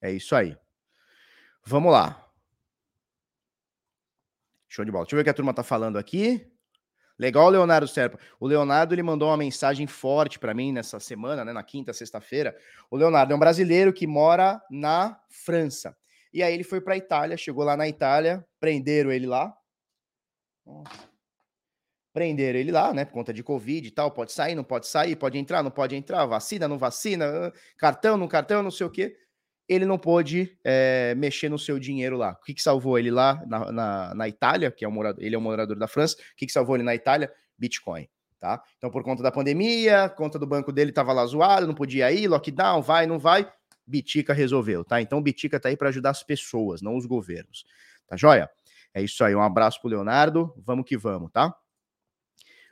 É 0.00 0.10
isso 0.10 0.34
aí. 0.34 0.56
Vamos 1.64 1.92
lá. 1.92 2.31
Show 4.72 4.86
de 4.86 4.90
bola. 4.90 5.04
Deixa 5.04 5.14
eu 5.14 5.18
ver 5.18 5.20
o 5.20 5.24
que 5.24 5.30
a 5.30 5.34
turma 5.34 5.52
tá 5.52 5.62
falando 5.62 5.98
aqui. 5.98 6.50
Legal, 7.18 7.50
Leonardo 7.50 7.86
Serpa. 7.86 8.18
O 8.40 8.46
Leonardo 8.46 8.94
ele 8.94 9.02
mandou 9.02 9.28
uma 9.28 9.36
mensagem 9.36 9.86
forte 9.86 10.38
para 10.38 10.54
mim 10.54 10.72
nessa 10.72 10.98
semana, 10.98 11.44
né, 11.44 11.52
na 11.52 11.62
quinta, 11.62 11.92
sexta-feira. 11.92 12.56
O 12.90 12.96
Leonardo 12.96 13.34
é 13.34 13.36
um 13.36 13.38
brasileiro 13.38 13.92
que 13.92 14.06
mora 14.06 14.62
na 14.70 15.20
França. 15.28 15.94
E 16.32 16.42
aí 16.42 16.54
ele 16.54 16.64
foi 16.64 16.80
para 16.80 16.96
Itália, 16.96 17.36
chegou 17.36 17.62
lá 17.62 17.76
na 17.76 17.86
Itália, 17.86 18.42
prenderam 18.58 19.12
ele 19.12 19.26
lá. 19.26 19.54
Prenderam 22.14 22.58
ele 22.58 22.72
lá, 22.72 22.94
né, 22.94 23.04
por 23.04 23.12
conta 23.12 23.30
de 23.30 23.42
Covid 23.42 23.86
e 23.86 23.90
tal. 23.90 24.10
Pode 24.10 24.32
sair, 24.32 24.54
não 24.54 24.64
pode 24.64 24.86
sair, 24.86 25.16
pode 25.16 25.36
entrar, 25.36 25.62
não 25.62 25.70
pode 25.70 25.94
entrar, 25.94 26.24
vacina, 26.24 26.66
não 26.66 26.78
vacina, 26.78 27.52
cartão, 27.76 28.16
não 28.16 28.26
cartão, 28.26 28.62
não 28.62 28.70
sei 28.70 28.86
o 28.86 28.90
quê 28.90 29.18
ele 29.72 29.86
não 29.86 29.98
pôde 29.98 30.56
é, 30.64 31.14
mexer 31.16 31.48
no 31.48 31.58
seu 31.58 31.78
dinheiro 31.78 32.16
lá. 32.16 32.32
O 32.40 32.44
que, 32.44 32.54
que 32.54 32.62
salvou 32.62 32.98
ele 32.98 33.10
lá 33.10 33.42
na, 33.46 33.72
na, 33.72 34.14
na 34.14 34.28
Itália, 34.28 34.70
que 34.70 34.84
é 34.84 34.88
um 34.88 34.92
morador, 34.92 35.22
ele 35.22 35.34
é 35.34 35.38
um 35.38 35.42
morador 35.42 35.76
da 35.76 35.88
França, 35.88 36.16
o 36.16 36.36
que, 36.36 36.46
que 36.46 36.52
salvou 36.52 36.76
ele 36.76 36.84
na 36.84 36.94
Itália? 36.94 37.32
Bitcoin. 37.58 38.08
Tá? 38.38 38.60
Então, 38.76 38.90
por 38.90 39.04
conta 39.04 39.22
da 39.22 39.30
pandemia, 39.30 40.08
conta 40.08 40.36
do 40.36 40.46
banco 40.46 40.72
dele 40.72 40.90
estava 40.90 41.12
lá 41.12 41.24
zoado, 41.24 41.66
não 41.66 41.74
podia 41.74 42.10
ir, 42.10 42.26
lockdown, 42.26 42.82
vai, 42.82 43.06
não 43.06 43.16
vai, 43.16 43.48
Bitica 43.86 44.32
resolveu, 44.32 44.84
tá? 44.84 45.00
Então, 45.00 45.22
Bitica 45.22 45.60
tá 45.60 45.68
aí 45.68 45.76
para 45.76 45.90
ajudar 45.90 46.10
as 46.10 46.24
pessoas, 46.24 46.82
não 46.82 46.96
os 46.96 47.06
governos. 47.06 47.64
Tá 48.08 48.16
joia? 48.16 48.50
É 48.92 49.00
isso 49.00 49.22
aí, 49.22 49.32
um 49.34 49.42
abraço 49.42 49.80
pro 49.80 49.90
Leonardo, 49.90 50.52
vamos 50.56 50.84
que 50.84 50.96
vamos, 50.96 51.30
tá? 51.30 51.54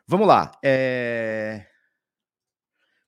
Vamos 0.06 0.26
lá. 0.26 0.50
É... 0.60 1.66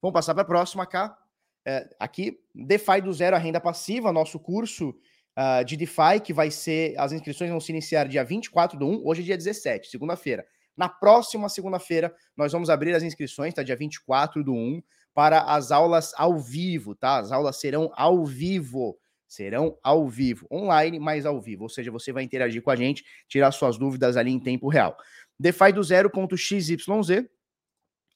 Vamos 0.01 0.15
passar 0.15 0.35
para 0.35 0.45
a 0.45 0.47
próxima 0.47 0.87
cá. 0.87 1.19
É, 1.65 1.89
aqui, 1.99 2.39
DeFi 2.55 3.01
do 3.03 3.13
zero 3.13 3.37
a 3.37 3.39
renda 3.39 3.61
passiva, 3.61 4.13
nosso 4.13 4.39
curso 4.39 4.91
uh, 4.91 5.65
de 5.65 5.77
DeFi, 5.77 6.21
que 6.23 6.33
vai 6.33 6.51
ser, 6.51 6.99
as 6.99 7.13
inscrições 7.13 7.51
vão 7.51 7.61
se 7.61 7.71
iniciar 7.71 8.09
dia 8.09 8.25
24 8.25 8.79
do 8.79 8.87
1, 8.87 9.07
hoje 9.07 9.23
é 9.23 9.25
dia 9.25 9.37
17, 9.37 9.89
segunda-feira. 9.89 10.45
Na 10.77 10.89
próxima 10.89 11.49
segunda-feira, 11.49 12.15
nós 12.37 12.53
vamos 12.53 12.71
abrir 12.71 12.95
as 12.95 13.03
inscrições, 13.03 13.55
tá? 13.55 13.63
Dia 13.63 13.77
24 13.77 14.43
do 14.43 14.55
1, 14.55 14.83
para 15.15 15.43
as 15.43 15.71
aulas 15.71 16.13
ao 16.17 16.39
vivo, 16.39 16.95
tá? 16.95 17.19
As 17.19 17.31
aulas 17.31 17.57
serão 17.57 17.93
ao 17.95 18.25
vivo. 18.25 18.99
Serão 19.29 19.79
ao 19.83 20.07
vivo, 20.09 20.47
online, 20.53 20.99
mas 20.99 21.25
ao 21.25 21.41
vivo. 21.41 21.63
Ou 21.63 21.69
seja, 21.69 21.91
você 21.91 22.13
vai 22.13 22.23
interagir 22.23 22.61
com 22.61 22.71
a 22.71 22.77
gente, 22.77 23.03
tirar 23.27 23.51
suas 23.51 23.79
dúvidas 23.79 24.17
ali 24.19 24.31
em 24.31 24.39
tempo 24.39 24.69
real. 24.69 24.95
DeFi 25.39 25.73
do 25.73 25.83
zero.xyz. 25.83 26.69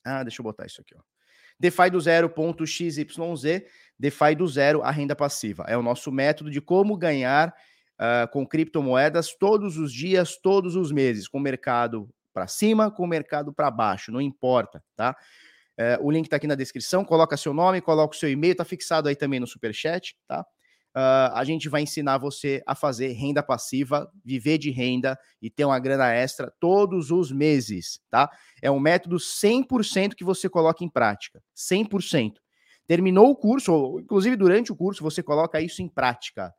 Ah, 0.05 0.23
deixa 0.23 0.41
eu 0.41 0.45
botar 0.45 0.67
isso 0.67 0.81
aqui, 0.83 0.95
ó. 0.95 1.16
DeFi 1.59 1.91
do 1.91 2.01
zero.xyz. 2.01 2.97
DeFi 3.99 4.35
do 4.37 4.47
zero, 4.47 4.83
a 4.83 4.91
renda 4.91 5.17
passiva. 5.17 5.65
É 5.69 5.77
o 5.77 5.83
nosso 5.83 6.13
método 6.13 6.51
de 6.51 6.61
como 6.61 6.97
ganhar 6.97 7.55
uh, 7.97 8.31
com 8.31 8.47
criptomoedas 8.47 9.35
todos 9.35 9.77
os 9.79 9.93
dias, 9.93 10.37
todos 10.37 10.77
os 10.77 10.93
meses, 10.93 11.29
com 11.29 11.39
o 11.39 11.41
mercado 11.41 12.09
para 12.33 12.47
cima, 12.47 12.91
com 12.91 13.05
o 13.05 13.07
mercado 13.07 13.53
para 13.53 13.71
baixo, 13.71 14.13
não 14.13 14.21
importa, 14.21 14.83
tá? 14.95 15.17
Uh, 15.79 16.07
o 16.07 16.11
link 16.11 16.27
está 16.27 16.37
aqui 16.37 16.47
na 16.47 16.55
descrição, 16.55 17.05
coloca 17.05 17.37
seu 17.37 17.53
nome, 17.53 17.81
coloca 17.81 18.15
o 18.15 18.19
seu 18.19 18.31
e-mail, 18.31 18.55
tá 18.55 18.65
fixado 18.65 19.09
aí 19.09 19.17
também 19.17 19.41
no 19.41 19.47
superchat, 19.47 20.17
tá? 20.27 20.45
Uh, 20.97 21.29
a 21.35 21.45
gente 21.45 21.69
vai 21.69 21.83
ensinar 21.83 22.17
você 22.17 22.63
a 22.67 22.75
fazer 22.75 23.09
renda 23.09 23.43
passiva, 23.43 24.11
viver 24.25 24.57
de 24.57 24.71
renda 24.71 25.19
e 25.43 25.51
ter 25.51 25.67
uma 25.67 25.79
grana 25.79 26.11
extra 26.11 26.51
todos 26.59 27.11
os 27.11 27.31
meses, 27.31 28.01
tá? 28.09 28.31
É 28.63 28.71
um 28.71 28.81
método 28.81 29.17
100% 29.17 30.15
que 30.15 30.25
você 30.25 30.49
coloca 30.49 30.83
em 30.83 30.89
prática, 30.89 31.43
100%. 31.55 32.37
Terminou 32.87 33.29
o 33.29 33.37
curso, 33.37 33.75
ou 33.75 34.01
inclusive 34.01 34.37
durante 34.37 34.73
o 34.73 34.77
curso, 34.77 35.03
você 35.03 35.23
coloca 35.23 35.61
isso 35.61 35.83
em 35.83 35.89
prática. 35.89 36.51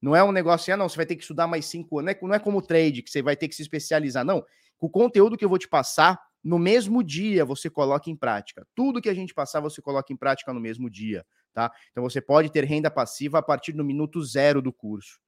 Não 0.00 0.16
é 0.16 0.24
um 0.24 0.32
negócio 0.32 0.64
assim, 0.64 0.72
ah, 0.72 0.76
não, 0.78 0.88
você 0.88 0.96
vai 0.96 1.04
ter 1.04 1.14
que 1.14 1.22
estudar 1.22 1.46
mais 1.46 1.66
cinco 1.66 1.98
anos. 1.98 2.14
Não 2.14 2.18
é, 2.18 2.28
não 2.28 2.34
é 2.34 2.38
como 2.38 2.62
trade, 2.62 3.02
que 3.02 3.10
você 3.10 3.20
vai 3.20 3.36
ter 3.36 3.46
que 3.46 3.54
se 3.54 3.60
especializar. 3.60 4.24
Não. 4.24 4.42
O 4.80 4.88
conteúdo 4.88 5.36
que 5.36 5.44
eu 5.44 5.50
vou 5.50 5.58
te 5.58 5.68
passar, 5.68 6.18
no 6.42 6.58
mesmo 6.58 7.04
dia 7.04 7.44
você 7.44 7.68
coloca 7.68 8.08
em 8.08 8.16
prática. 8.16 8.66
Tudo 8.74 9.02
que 9.02 9.08
a 9.10 9.14
gente 9.14 9.34
passar, 9.34 9.60
você 9.60 9.82
coloca 9.82 10.10
em 10.12 10.16
prática 10.16 10.50
no 10.50 10.60
mesmo 10.60 10.88
dia 10.88 11.26
tá? 11.52 11.70
Então 11.90 12.02
você 12.02 12.20
pode 12.20 12.50
ter 12.50 12.64
renda 12.64 12.90
passiva 12.90 13.38
a 13.38 13.42
partir 13.42 13.72
do 13.72 13.84
minuto 13.84 14.24
zero 14.24 14.62
do 14.62 14.72
curso, 14.72 15.20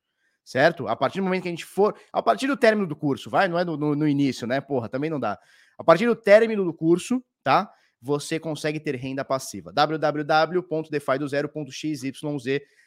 certo? 0.44 0.88
A 0.88 0.96
partir 0.96 1.20
do 1.20 1.24
momento 1.24 1.42
que 1.42 1.48
a 1.48 1.52
gente 1.52 1.64
for, 1.64 1.94
a 2.12 2.22
partir 2.22 2.46
do 2.46 2.56
término 2.56 2.86
do 2.86 2.96
curso, 2.96 3.30
vai? 3.30 3.48
Não 3.48 3.58
é 3.58 3.64
no, 3.64 3.76
no, 3.76 3.94
no 3.94 4.08
início, 4.08 4.46
né? 4.46 4.60
Porra, 4.60 4.88
também 4.88 5.10
não 5.10 5.20
dá. 5.20 5.38
A 5.78 5.84
partir 5.84 6.06
do 6.06 6.16
término 6.16 6.64
do 6.64 6.72
curso, 6.72 7.22
tá? 7.42 7.70
Você 8.00 8.38
consegue 8.38 8.78
ter 8.78 8.94
renda 8.96 9.24
passiva. 9.24 9.72
www.defidozero.xyz 9.72 12.02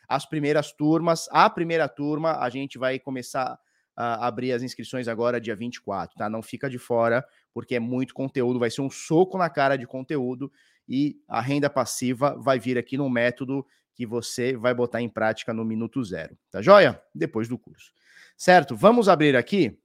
as 0.08 0.26
primeiras 0.26 0.72
turmas. 0.72 1.28
A 1.32 1.50
primeira 1.50 1.90
turma, 1.90 2.40
a 2.40 2.50
gente 2.50 2.78
vai 2.78 3.00
começar 3.00 3.60
a 3.96 4.28
abrir 4.28 4.54
as 4.54 4.62
inscrições 4.62 5.08
agora 5.08 5.42
dia 5.42 5.56
24, 5.56 6.16
tá? 6.16 6.30
Não 6.30 6.44
fica 6.44 6.70
de 6.70 6.78
fora, 6.78 7.26
porque 7.52 7.74
é 7.76 7.80
muito 7.80 8.14
conteúdo, 8.14 8.60
vai 8.60 8.70
ser 8.70 8.82
um 8.82 8.92
soco 8.92 9.40
na 9.40 9.50
cara 9.50 9.76
de 9.76 9.88
conteúdo 9.88 10.52
e 10.88 11.20
a 11.28 11.42
renda 11.42 11.70
passiva 11.70 12.36
vai 12.38 12.60
vir 12.60 12.78
aqui 12.78 12.98
no 12.98 13.10
método 13.10 13.66
que 13.94 14.06
você 14.06 14.56
vai 14.56 14.74
botar 14.74 15.02
em 15.02 15.10
prática 15.10 15.54
no 15.54 15.66
minuto 15.66 16.04
zero, 16.04 16.38
tá 16.52 16.62
joia? 16.62 17.02
Depois 17.14 17.48
do 17.48 17.58
curso. 17.58 17.92
Certo? 18.38 18.76
Vamos 18.76 19.10
abrir 19.10 19.36
aqui. 19.36 19.78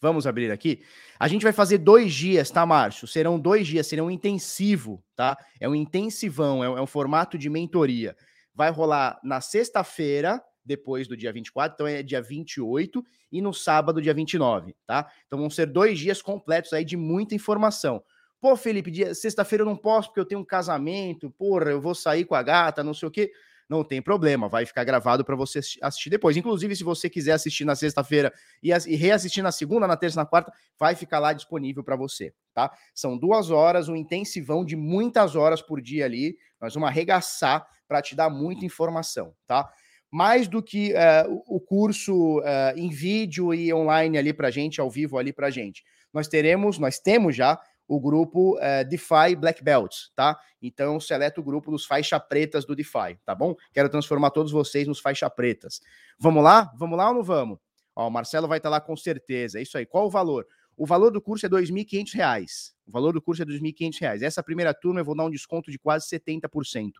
Vamos 0.00 0.28
abrir 0.28 0.50
aqui. 0.52 0.80
A 1.18 1.26
gente 1.26 1.42
vai 1.42 1.52
fazer 1.52 1.78
dois 1.78 2.14
dias, 2.14 2.48
tá, 2.50 2.64
Márcio? 2.64 3.08
Serão 3.08 3.38
dois 3.38 3.66
dias, 3.66 3.88
serão 3.88 4.06
um 4.06 4.10
intensivo, 4.10 5.02
tá? 5.16 5.36
É 5.58 5.68
um 5.68 5.74
intensivão, 5.74 6.62
é 6.62 6.70
um, 6.70 6.78
é 6.78 6.80
um 6.80 6.86
formato 6.86 7.36
de 7.36 7.50
mentoria. 7.50 8.16
Vai 8.54 8.70
rolar 8.70 9.18
na 9.24 9.40
sexta-feira, 9.40 10.40
depois 10.64 11.08
do 11.08 11.16
dia 11.16 11.32
24, 11.32 11.74
então 11.74 11.86
é 11.86 12.02
dia 12.02 12.22
28, 12.22 13.04
e 13.32 13.42
no 13.42 13.52
sábado, 13.52 14.00
dia 14.00 14.14
29, 14.14 14.76
tá? 14.86 15.10
Então 15.26 15.40
vão 15.40 15.50
ser 15.50 15.66
dois 15.66 15.98
dias 15.98 16.22
completos 16.22 16.72
aí 16.72 16.84
de 16.84 16.96
muita 16.96 17.34
informação. 17.34 18.02
Pô, 18.40 18.56
Felipe, 18.56 18.90
dia, 18.90 19.14
sexta-feira 19.14 19.62
eu 19.62 19.66
não 19.66 19.76
posso 19.76 20.08
porque 20.08 20.20
eu 20.20 20.24
tenho 20.24 20.40
um 20.40 20.44
casamento, 20.44 21.30
porra, 21.30 21.70
eu 21.70 21.80
vou 21.80 21.94
sair 21.94 22.24
com 22.24 22.36
a 22.36 22.42
gata, 22.42 22.84
não 22.84 22.94
sei 22.94 23.08
o 23.08 23.10
quê. 23.10 23.32
Não 23.68 23.84
tem 23.84 24.00
problema, 24.00 24.48
vai 24.48 24.64
ficar 24.64 24.82
gravado 24.82 25.22
para 25.22 25.36
você 25.36 25.60
assistir 25.82 26.08
depois. 26.08 26.36
Inclusive, 26.36 26.74
se 26.74 26.82
você 26.82 27.10
quiser 27.10 27.32
assistir 27.32 27.66
na 27.66 27.76
sexta-feira 27.76 28.32
e, 28.62 28.70
reassistir 28.96 29.42
na 29.42 29.52
segunda, 29.52 29.86
na 29.86 29.96
terça, 29.96 30.18
na 30.18 30.24
quarta, 30.24 30.50
vai 30.78 30.94
ficar 30.94 31.18
lá 31.18 31.34
disponível 31.34 31.84
para 31.84 31.94
você, 31.94 32.32
tá? 32.54 32.72
São 32.94 33.18
duas 33.18 33.50
horas, 33.50 33.88
um 33.88 33.96
intensivão 33.96 34.64
de 34.64 34.74
muitas 34.74 35.36
horas 35.36 35.60
por 35.60 35.82
dia 35.82 36.06
ali. 36.06 36.34
Nós 36.58 36.72
vamos 36.72 36.88
arregaçar 36.88 37.66
para 37.86 38.00
te 38.00 38.16
dar 38.16 38.30
muita 38.30 38.64
informação, 38.64 39.34
tá? 39.46 39.68
Mais 40.10 40.48
do 40.48 40.62
que 40.62 40.94
uh, 40.94 41.42
o 41.46 41.60
curso 41.60 42.38
uh, 42.38 42.72
em 42.74 42.88
vídeo 42.88 43.52
e 43.52 43.70
online 43.74 44.16
ali 44.16 44.32
para 44.32 44.50
gente, 44.50 44.80
ao 44.80 44.88
vivo 44.88 45.18
ali 45.18 45.30
para 45.30 45.50
gente. 45.50 45.84
Nós 46.10 46.26
teremos, 46.26 46.78
nós 46.78 46.98
temos 46.98 47.36
já 47.36 47.60
o 47.88 47.98
grupo 47.98 48.58
é, 48.60 48.84
DeFi 48.84 49.34
Black 49.36 49.64
Belts, 49.64 50.12
tá? 50.14 50.38
Então, 50.60 51.00
seleta 51.00 51.40
o 51.40 51.42
grupo 51.42 51.70
dos 51.70 51.86
faixa 51.86 52.20
pretas 52.20 52.66
do 52.66 52.76
DeFi, 52.76 53.18
tá 53.24 53.34
bom? 53.34 53.56
Quero 53.72 53.88
transformar 53.88 54.30
todos 54.30 54.52
vocês 54.52 54.86
nos 54.86 55.00
faixa 55.00 55.28
pretas. 55.30 55.80
Vamos 56.18 56.44
lá? 56.44 56.70
Vamos 56.76 56.98
lá 56.98 57.08
ou 57.08 57.14
não 57.14 57.22
vamos? 57.22 57.58
Ó, 57.96 58.06
o 58.06 58.10
Marcelo 58.10 58.46
vai 58.46 58.58
estar 58.58 58.68
tá 58.68 58.76
lá 58.76 58.80
com 58.80 58.94
certeza. 58.94 59.58
É 59.58 59.62
isso 59.62 59.78
aí. 59.78 59.86
Qual 59.86 60.06
o 60.06 60.10
valor? 60.10 60.46
O 60.76 60.86
valor 60.86 61.10
do 61.10 61.20
curso 61.20 61.46
é 61.46 61.48
R$ 61.48 61.56
2.500. 61.56 62.72
O 62.86 62.92
valor 62.92 63.14
do 63.14 63.22
curso 63.22 63.42
é 63.42 63.44
R$ 63.44 63.58
2.500. 63.58 64.22
Essa 64.22 64.42
primeira 64.42 64.74
turma 64.74 65.00
eu 65.00 65.04
vou 65.04 65.16
dar 65.16 65.24
um 65.24 65.30
desconto 65.30 65.70
de 65.70 65.78
quase 65.78 66.06
70%, 66.06 66.92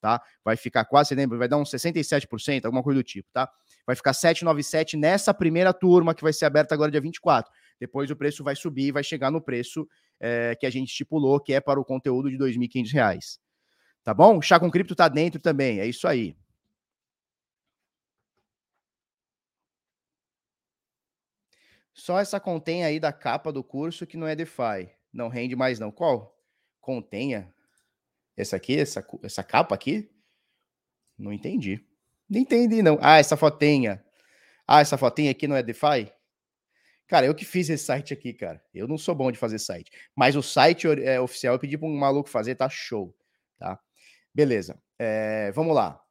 tá? 0.00 0.20
Vai 0.44 0.56
ficar 0.56 0.84
quase, 0.84 1.14
vai 1.26 1.48
dar 1.48 1.56
uns 1.56 1.70
67%, 1.70 2.66
alguma 2.66 2.82
coisa 2.82 2.98
do 2.98 3.04
tipo, 3.04 3.28
tá? 3.32 3.48
Vai 3.86 3.96
ficar 3.96 4.12
797 4.12 4.96
nessa 4.96 5.32
primeira 5.32 5.72
turma 5.72 6.14
que 6.14 6.22
vai 6.22 6.32
ser 6.32 6.44
aberta 6.44 6.74
agora 6.74 6.90
dia 6.90 7.00
24. 7.00 7.50
Depois 7.80 8.10
o 8.10 8.16
preço 8.16 8.44
vai 8.44 8.56
subir 8.56 8.88
e 8.88 8.92
vai 8.92 9.02
chegar 9.02 9.30
no 9.30 9.40
preço 9.40 9.86
é, 10.20 10.54
que 10.54 10.66
a 10.66 10.70
gente 10.70 10.88
estipulou, 10.88 11.40
que 11.40 11.52
é 11.52 11.60
para 11.60 11.80
o 11.80 11.84
conteúdo 11.84 12.30
de 12.30 12.36
R$ 12.36 12.44
2.500. 12.44 13.38
Tá 14.04 14.12
bom? 14.12 14.40
Chá 14.40 14.58
com 14.58 14.70
cripto 14.70 14.94
tá 14.94 15.08
dentro 15.08 15.40
também, 15.40 15.80
é 15.80 15.86
isso 15.86 16.08
aí. 16.08 16.36
Só 21.94 22.18
essa 22.18 22.40
contém 22.40 22.84
aí 22.84 22.98
da 22.98 23.12
capa 23.12 23.52
do 23.52 23.62
curso 23.62 24.06
que 24.06 24.16
não 24.16 24.26
é 24.26 24.34
DeFi. 24.34 24.90
Não 25.12 25.28
rende 25.28 25.54
mais 25.54 25.78
não. 25.78 25.92
Qual? 25.92 26.36
Contenha. 26.80 27.54
Essa 28.36 28.56
aqui, 28.56 28.78
essa, 28.78 29.06
essa 29.22 29.44
capa 29.44 29.74
aqui? 29.74 30.10
Não 31.18 31.32
entendi. 31.32 31.84
Não 32.28 32.40
entendi, 32.40 32.82
não. 32.82 32.98
Ah, 33.00 33.18
essa 33.18 33.36
fotinha. 33.36 34.02
Ah, 34.66 34.80
essa 34.80 34.96
fotinha 34.96 35.30
aqui 35.30 35.46
não 35.46 35.54
é 35.54 35.62
DeFi? 35.62 36.10
Cara, 37.12 37.26
eu 37.26 37.34
que 37.34 37.44
fiz 37.44 37.68
esse 37.68 37.84
site 37.84 38.14
aqui, 38.14 38.32
cara. 38.32 38.64
Eu 38.72 38.88
não 38.88 38.96
sou 38.96 39.14
bom 39.14 39.30
de 39.30 39.36
fazer 39.36 39.58
site. 39.58 39.92
Mas 40.16 40.34
o 40.34 40.42
site 40.42 40.88
é, 40.88 41.20
oficial 41.20 41.54
eu 41.54 41.58
pedi 41.58 41.76
para 41.76 41.86
um 41.86 41.94
maluco 41.94 42.26
fazer, 42.26 42.54
tá 42.54 42.70
show. 42.70 43.14
Tá? 43.58 43.78
Beleza. 44.34 44.82
É, 44.98 45.52
vamos 45.52 45.74
lá. 45.74 46.02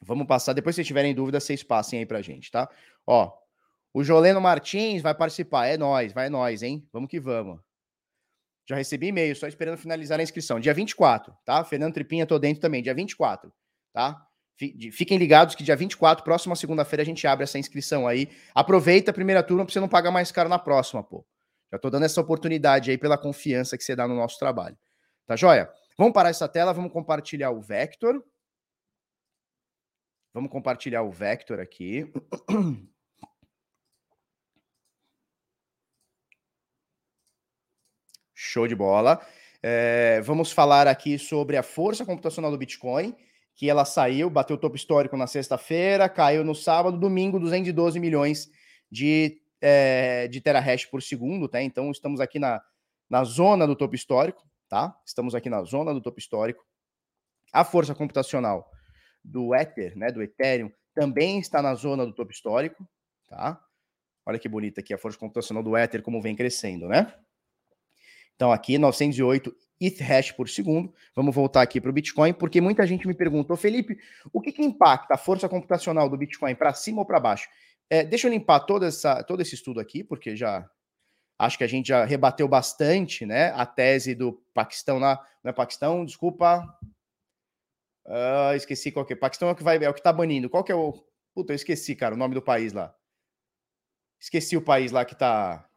Vamos 0.00 0.28
passar. 0.28 0.52
Depois, 0.52 0.76
se 0.76 0.84
tiverem 0.84 1.12
dúvida, 1.12 1.40
vocês 1.40 1.64
passem 1.64 1.98
aí 1.98 2.06
pra 2.06 2.22
gente, 2.22 2.48
tá? 2.48 2.70
Ó, 3.04 3.36
o 3.92 4.04
Joleno 4.04 4.40
Martins 4.40 5.02
vai 5.02 5.16
participar. 5.16 5.66
É 5.66 5.76
nós, 5.76 6.12
vai 6.12 6.30
nós, 6.30 6.62
hein? 6.62 6.88
Vamos 6.92 7.10
que 7.10 7.18
vamos. 7.18 7.58
Já 8.68 8.76
recebi 8.76 9.08
e-mail, 9.08 9.34
só 9.34 9.48
esperando 9.48 9.78
finalizar 9.78 10.20
a 10.20 10.22
inscrição. 10.22 10.60
Dia 10.60 10.74
24, 10.74 11.36
tá? 11.44 11.64
Fernando 11.64 11.94
Tripinha, 11.94 12.24
tô 12.24 12.38
dentro 12.38 12.60
também. 12.60 12.84
Dia 12.84 12.94
24, 12.94 13.52
tá? 13.92 14.27
Fiquem 14.58 15.16
ligados 15.18 15.54
que 15.54 15.62
dia 15.62 15.76
24, 15.76 16.24
próxima 16.24 16.56
segunda-feira, 16.56 17.02
a 17.02 17.06
gente 17.06 17.24
abre 17.28 17.44
essa 17.44 17.60
inscrição 17.60 18.08
aí. 18.08 18.28
Aproveita 18.52 19.12
a 19.12 19.14
primeira 19.14 19.40
turma 19.40 19.64
para 19.64 19.72
você 19.72 19.78
não 19.78 19.88
pagar 19.88 20.10
mais 20.10 20.32
caro 20.32 20.48
na 20.48 20.58
próxima, 20.58 21.00
pô. 21.02 21.24
Já 21.72 21.78
tô 21.78 21.88
dando 21.88 22.06
essa 22.06 22.20
oportunidade 22.20 22.90
aí 22.90 22.98
pela 22.98 23.16
confiança 23.16 23.78
que 23.78 23.84
você 23.84 23.94
dá 23.94 24.08
no 24.08 24.16
nosso 24.16 24.36
trabalho. 24.36 24.76
Tá 25.26 25.36
joia? 25.36 25.72
Vamos 25.96 26.12
parar 26.12 26.30
essa 26.30 26.48
tela, 26.48 26.72
vamos 26.72 26.92
compartilhar 26.92 27.52
o 27.52 27.60
Vector. 27.60 28.20
Vamos 30.34 30.50
compartilhar 30.50 31.02
o 31.02 31.12
Vector 31.12 31.60
aqui. 31.60 32.10
Show 38.34 38.66
de 38.66 38.74
bola. 38.74 39.24
É, 39.62 40.20
vamos 40.22 40.50
falar 40.50 40.88
aqui 40.88 41.16
sobre 41.16 41.56
a 41.56 41.62
força 41.62 42.04
computacional 42.04 42.50
do 42.50 42.58
Bitcoin 42.58 43.14
que 43.58 43.68
ela 43.68 43.84
saiu, 43.84 44.30
bateu 44.30 44.54
o 44.54 44.58
topo 44.58 44.76
histórico 44.76 45.16
na 45.16 45.26
sexta-feira, 45.26 46.08
caiu 46.08 46.44
no 46.44 46.54
sábado, 46.54 46.96
domingo, 46.96 47.40
212 47.40 47.98
milhões 47.98 48.48
de, 48.88 49.42
é, 49.60 50.28
de 50.28 50.40
terahash 50.40 50.86
por 50.86 51.02
segundo, 51.02 51.48
tá? 51.48 51.60
Então 51.60 51.90
estamos 51.90 52.20
aqui 52.20 52.38
na, 52.38 52.62
na 53.10 53.24
zona 53.24 53.66
do 53.66 53.74
topo 53.74 53.96
histórico, 53.96 54.48
tá? 54.68 54.96
Estamos 55.04 55.34
aqui 55.34 55.50
na 55.50 55.64
zona 55.64 55.92
do 55.92 56.00
topo 56.00 56.20
histórico. 56.20 56.64
A 57.52 57.64
força 57.64 57.96
computacional 57.96 58.70
do 59.24 59.52
Ether, 59.52 59.98
né, 59.98 60.12
do 60.12 60.22
Ethereum, 60.22 60.70
também 60.94 61.40
está 61.40 61.60
na 61.60 61.74
zona 61.74 62.06
do 62.06 62.12
topo 62.12 62.30
histórico, 62.30 62.88
tá? 63.26 63.60
Olha 64.24 64.38
que 64.38 64.48
bonita 64.48 64.80
aqui 64.80 64.94
a 64.94 64.98
força 64.98 65.18
computacional 65.18 65.64
do 65.64 65.76
Ether, 65.76 66.00
como 66.00 66.22
vem 66.22 66.36
crescendo, 66.36 66.86
né? 66.86 67.12
Então 68.36 68.52
aqui 68.52 68.78
908 68.78 69.52
ETH 69.80 70.00
hash 70.00 70.32
por 70.32 70.48
segundo. 70.48 70.92
Vamos 71.14 71.34
voltar 71.34 71.62
aqui 71.62 71.80
para 71.80 71.90
o 71.90 71.92
Bitcoin, 71.92 72.32
porque 72.32 72.60
muita 72.60 72.86
gente 72.86 73.06
me 73.06 73.14
perguntou, 73.14 73.56
Felipe, 73.56 73.98
o 74.32 74.40
que, 74.40 74.52
que 74.52 74.62
impacta 74.62 75.14
a 75.14 75.18
força 75.18 75.48
computacional 75.48 76.08
do 76.08 76.16
Bitcoin 76.16 76.54
para 76.54 76.74
cima 76.74 77.00
ou 77.00 77.06
para 77.06 77.20
baixo? 77.20 77.48
É, 77.90 78.04
deixa 78.04 78.26
eu 78.26 78.32
limpar 78.32 78.60
toda 78.60 78.86
essa, 78.86 79.22
todo 79.22 79.40
esse 79.40 79.54
estudo 79.54 79.80
aqui, 79.80 80.04
porque 80.04 80.36
já 80.36 80.68
acho 81.38 81.56
que 81.56 81.64
a 81.64 81.68
gente 81.68 81.88
já 81.88 82.04
rebateu 82.04 82.48
bastante, 82.48 83.24
né? 83.24 83.52
A 83.52 83.64
tese 83.64 84.14
do 84.14 84.32
Paquistão 84.52 84.98
lá, 84.98 85.24
não 85.42 85.50
é 85.50 85.52
Paquistão, 85.52 86.04
desculpa. 86.04 86.66
Uh, 88.04 88.54
esqueci 88.56 88.90
qual 88.90 89.06
que 89.06 89.12
é. 89.12 89.16
Paquistão 89.16 89.48
é 89.48 89.52
o 89.52 89.54
que 89.54 89.62
vai, 89.62 89.76
é 89.82 89.88
o 89.88 89.94
que 89.94 90.02
tá 90.02 90.12
banindo. 90.12 90.50
Qual 90.50 90.64
que 90.64 90.72
é 90.72 90.74
o. 90.74 90.92
Puta, 91.34 91.52
eu 91.52 91.56
esqueci, 91.56 91.94
cara, 91.94 92.14
o 92.14 92.18
nome 92.18 92.34
do 92.34 92.42
país 92.42 92.72
lá. 92.72 92.94
Esqueci 94.20 94.56
o 94.56 94.62
país 94.62 94.90
lá 94.90 95.04
que 95.04 95.14
tá 95.14 95.67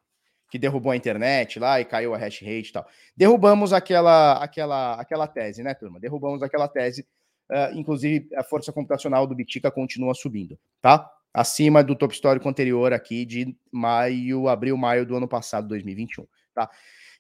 que 0.51 0.60
derrubou 0.60 0.91
a 0.91 0.98
internet 0.98 1.58
lá 1.58 1.79
e 1.79 1.86
caiu 1.86 2.13
a 2.13 2.17
hash 2.17 2.41
rate 2.41 2.70
e 2.70 2.74
tal. 2.74 2.86
Derrubamos 3.15 3.72
aquela, 3.72 4.34
aquela, 4.34 4.96
aquela 4.96 5.25
tese, 5.25 5.63
né, 5.63 5.74
turma? 5.74 5.98
Derrubamos 5.98 6.43
aquela 6.43 6.67
tese. 6.67 7.08
Uh, 7.50 7.74
inclusive, 7.74 8.27
a 8.36 8.43
força 8.43 8.72
computacional 8.72 9.25
do 9.25 9.34
Bitica 9.34 9.72
continua 9.72 10.13
subindo, 10.13 10.60
tá? 10.81 11.10
Acima 11.34 11.81
do 11.81 11.96
topo 11.96 12.13
histórico 12.13 12.48
anterior 12.50 12.91
aqui 12.91 13.25
de 13.25 13.55
maio, 13.72 14.50
abril, 14.50 14.75
maio 14.75 15.05
do 15.05 15.15
ano 15.15 15.27
passado, 15.27 15.70
2021, 15.70 16.27
tá? 16.53 16.70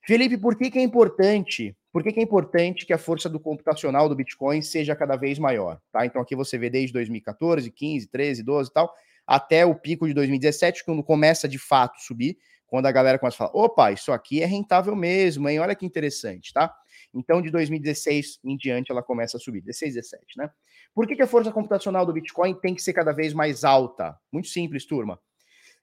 Felipe, 0.03 0.37
por 0.37 0.57
que, 0.57 0.69
que 0.69 0.79
é 0.79 0.81
importante? 0.81 1.75
Por 1.91 2.03
que, 2.03 2.11
que 2.11 2.19
é 2.19 2.23
importante 2.23 2.85
que 2.85 2.93
a 2.93 2.97
força 2.97 3.29
do 3.29 3.39
computacional 3.39 4.09
do 4.09 4.15
Bitcoin 4.15 4.61
seja 4.61 4.95
cada 4.95 5.15
vez 5.15 5.37
maior? 5.37 5.79
Tá? 5.91 6.05
Então 6.05 6.21
aqui 6.21 6.35
você 6.35 6.57
vê 6.57 6.69
desde 6.69 6.91
2014, 6.93 7.69
15, 7.69 8.07
13, 8.07 8.43
12 8.43 8.69
e 8.69 8.73
tal, 8.73 8.93
até 9.27 9.65
o 9.65 9.75
pico 9.75 10.07
de 10.07 10.13
2017, 10.13 10.83
quando 10.83 11.03
começa 11.03 11.47
de 11.47 11.59
fato 11.59 11.99
subir, 12.01 12.37
quando 12.71 12.85
a 12.85 12.91
galera 12.91 13.19
começa 13.19 13.35
a 13.35 13.49
falar: 13.49 13.65
opa, 13.65 13.91
isso 13.91 14.13
aqui 14.13 14.41
é 14.41 14.45
rentável 14.45 14.95
mesmo, 14.95 15.49
hein? 15.49 15.59
Olha 15.59 15.75
que 15.75 15.85
interessante, 15.85 16.53
tá? 16.53 16.73
Então, 17.13 17.41
de 17.41 17.51
2016 17.51 18.39
em 18.45 18.55
diante, 18.55 18.89
ela 18.89 19.03
começa 19.03 19.35
a 19.35 19.39
subir, 19.41 19.59
16, 19.59 19.95
17, 19.95 20.37
né? 20.37 20.49
Por 20.95 21.05
que, 21.05 21.17
que 21.17 21.21
a 21.21 21.27
força 21.27 21.51
computacional 21.51 22.05
do 22.05 22.13
Bitcoin 22.13 22.53
tem 22.53 22.73
que 22.73 22.81
ser 22.81 22.93
cada 22.93 23.11
vez 23.11 23.33
mais 23.33 23.65
alta? 23.65 24.17
Muito 24.31 24.47
simples, 24.47 24.85
turma. 24.85 25.19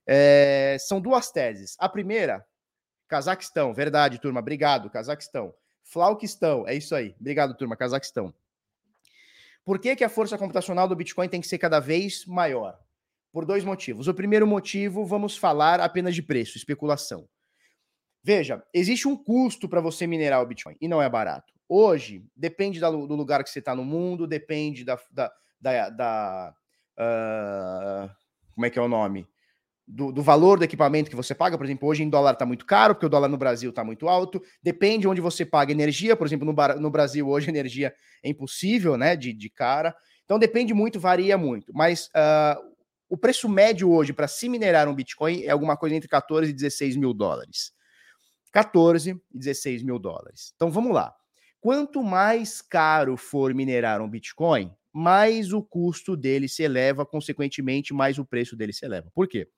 É, 0.07 0.79
são 0.81 0.99
duas 0.99 1.31
teses. 1.31 1.77
A 1.79 1.91
primeira, 1.91 2.43
Cazaquistão, 3.07 3.75
verdade, 3.75 4.19
turma, 4.19 4.41
obrigado, 4.41 4.89
Cazaquistão. 4.89 5.53
Flauquistão, 5.85 6.67
é 6.67 6.75
isso 6.75 6.95
aí. 6.95 7.15
Obrigado, 7.21 7.55
turma, 7.55 7.77
Cazaquistão. 7.77 8.33
Por 9.63 9.79
que, 9.79 9.95
que 9.95 10.05
a 10.05 10.09
força 10.09 10.39
computacional 10.39 10.89
do 10.89 10.97
Bitcoin 10.97 11.29
tem 11.29 11.43
que 11.43 11.49
ser 11.49 11.59
cada 11.59 11.81
vez 11.81 12.25
maior? 12.25 12.79
Por 13.33 13.45
dois 13.45 13.65
motivos. 13.65 14.09
O 14.09 14.15
primeiro 14.15 14.47
motivo, 14.47 15.05
vamos 15.05 15.37
falar 15.37 15.81
apenas 15.81 16.15
de 16.15 16.23
preço, 16.23 16.57
especulação. 16.57 17.29
Veja, 18.23 18.63
existe 18.75 19.07
um 19.07 19.17
custo 19.17 19.69
para 19.69 19.81
você 19.81 20.07
minerar 20.07 20.43
o 20.43 20.47
Bitcoin 20.47 20.77
e 20.81 20.89
não 20.89 21.01
é 21.01 21.09
barato. 21.09 21.53
Hoje, 21.69 22.25
depende 22.35 22.81
do 22.81 23.15
lugar 23.15 23.45
que 23.45 23.51
você 23.51 23.59
está 23.59 23.75
no 23.75 23.85
mundo, 23.85 24.27
depende 24.27 24.85
da. 24.85 24.99
da, 25.13 25.33
da, 25.61 25.91
da 25.91 26.55
uh, 26.99 28.11
como 28.55 28.67
é 28.67 28.71
que 28.71 28.79
é 28.79 28.83
o 28.83 28.89
nome? 28.89 29.27
Do, 29.87 30.13
do, 30.13 30.23
valor 30.23 30.59
do 30.59 30.65
equipamento 30.65 31.09
que 31.09 31.17
você 31.17 31.35
paga. 31.35 31.57
Por 31.57 31.65
exemplo, 31.65 31.89
hoje 31.89 32.03
em 32.03 32.11
dólar 32.11 32.33
está 32.33 32.45
muito 32.45 32.67
caro, 32.67 32.95
porque 32.95 33.07
o 33.07 33.09
dólar 33.09 33.29
no 33.29 33.39
Brasil 33.39 33.71
está 33.71 33.85
muito 33.85 34.09
alto. 34.09 34.43
Depende 34.63 35.09
onde 35.09 35.21
você 35.21 35.47
paga 35.47 35.73
energia. 35.73 36.17
Por 36.17 36.27
exemplo, 36.27 36.47
no, 36.47 36.81
no 36.81 36.91
Brasil, 36.91 37.29
hoje, 37.29 37.49
energia 37.51 37.95
é 38.23 38.29
impossível 38.29 38.97
né, 38.97 39.15
de, 39.17 39.33
de 39.33 39.49
cara. 39.49 39.95
Então, 40.25 40.39
depende 40.39 40.75
muito, 40.75 41.01
varia 41.01 41.39
muito. 41.39 41.73
Mas 41.75 42.09
uh, 42.09 42.68
o 43.09 43.17
preço 43.17 43.49
médio 43.49 43.91
hoje 43.91 44.13
para 44.13 44.29
se 44.29 44.49
minerar 44.49 44.89
um 44.89 44.95
Bitcoin 44.95 45.43
é 45.43 45.51
alguma 45.51 45.77
coisa 45.77 45.95
entre 45.95 46.09
14 46.09 46.51
e 46.51 46.55
16 46.55 46.97
mil 46.97 47.15
dólares. 47.15 47.73
14 48.53 49.11
e 49.11 49.39
16 49.39 49.83
mil 49.83 49.99
dólares. 49.99 50.53
Então 50.55 50.71
vamos 50.71 50.93
lá. 50.93 51.15
Quanto 51.61 52.03
mais 52.03 52.61
caro 52.61 53.17
for 53.17 53.53
minerar 53.55 54.01
um 54.01 54.09
Bitcoin, 54.09 54.73
mais 54.93 55.53
o 55.53 55.63
custo 55.63 56.17
dele 56.17 56.49
se 56.49 56.63
eleva, 56.63 57.05
consequentemente, 57.05 57.93
mais 57.93 58.19
o 58.19 58.25
preço 58.25 58.57
dele 58.57 58.73
se 58.73 58.85
eleva. 58.85 59.11
Por 59.15 59.27
quê? 59.27 59.49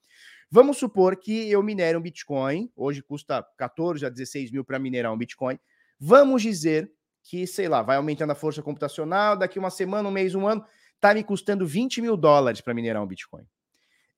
Vamos 0.51 0.79
supor 0.79 1.17
que 1.17 1.49
eu 1.51 1.63
minere 1.63 1.97
um 1.97 2.01
Bitcoin, 2.01 2.71
hoje 2.75 3.03
custa 3.03 3.47
14 3.57 4.05
a 4.05 4.09
16 4.09 4.51
mil 4.51 4.65
para 4.65 4.79
minerar 4.79 5.13
um 5.13 5.19
Bitcoin. 5.19 5.59
Vamos 5.99 6.43
dizer 6.43 6.91
que, 7.23 7.47
sei 7.47 7.69
lá, 7.69 7.83
vai 7.83 7.97
aumentando 7.97 8.33
a 8.33 8.35
força 8.35 8.63
computacional, 8.63 9.37
daqui 9.37 9.59
uma 9.59 9.71
semana, 9.71 10.09
um 10.09 10.13
mês, 10.13 10.35
um 10.35 10.47
ano, 10.47 10.65
está 11.01 11.15
me 11.15 11.25
custando 11.25 11.67
20 11.67 12.03
mil 12.03 12.17
dólares 12.17 12.61
para 12.61 12.75
minerar 12.75 13.03
um 13.03 13.07
Bitcoin. 13.07 13.45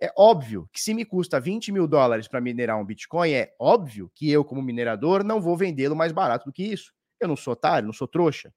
É 0.01 0.13
óbvio 0.17 0.69
que 0.73 0.81
se 0.81 0.93
me 0.93 1.05
custa 1.05 1.39
20 1.39 1.71
mil 1.71 1.87
dólares 1.87 2.27
para 2.27 2.41
minerar 2.41 2.77
um 2.77 2.85
Bitcoin, 2.85 3.31
é 3.31 3.55
óbvio 3.57 4.11
que 4.13 4.29
eu, 4.29 4.45
como 4.45 4.61
minerador, 4.61 5.23
não 5.23 5.41
vou 5.41 5.57
vendê-lo 5.57 5.95
mais 5.95 6.11
barato 6.11 6.47
do 6.47 6.53
que 6.53 6.65
isso. 6.65 6.93
Eu 7.21 7.29
não 7.29 7.37
sou 7.37 7.53
otário, 7.53 7.87
não 7.87 7.93
sou 7.93 8.09
trouxa. 8.09 8.53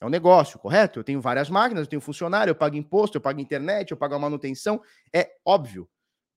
É 0.00 0.06
um 0.06 0.08
negócio, 0.08 0.60
correto? 0.60 1.00
Eu 1.00 1.04
tenho 1.04 1.20
várias 1.20 1.50
máquinas, 1.50 1.82
eu 1.82 1.90
tenho 1.90 2.00
funcionário, 2.00 2.52
eu 2.52 2.54
pago 2.54 2.76
imposto, 2.76 3.16
eu 3.16 3.20
pago 3.20 3.40
internet, 3.40 3.90
eu 3.90 3.96
pago 3.96 4.14
a 4.14 4.18
manutenção. 4.20 4.80
É 5.12 5.32
óbvio 5.44 5.88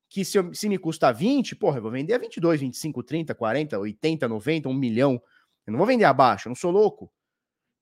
que 0.09 0.25
se, 0.25 0.39
eu, 0.39 0.51
se 0.55 0.67
me 0.67 0.79
custa 0.79 1.11
20, 1.11 1.55
porra, 1.55 1.77
eu 1.77 1.83
vou 1.83 1.91
vender 1.91 2.15
a 2.15 2.17
22, 2.17 2.61
25, 2.61 3.03
30, 3.03 3.35
40, 3.35 3.77
80, 3.77 4.27
90, 4.27 4.69
1 4.69 4.73
milhão. 4.73 5.21
Eu 5.67 5.71
não 5.71 5.77
vou 5.77 5.85
vender 5.85 6.05
abaixo, 6.05 6.47
eu 6.47 6.49
não 6.49 6.55
sou 6.55 6.71
louco, 6.71 7.11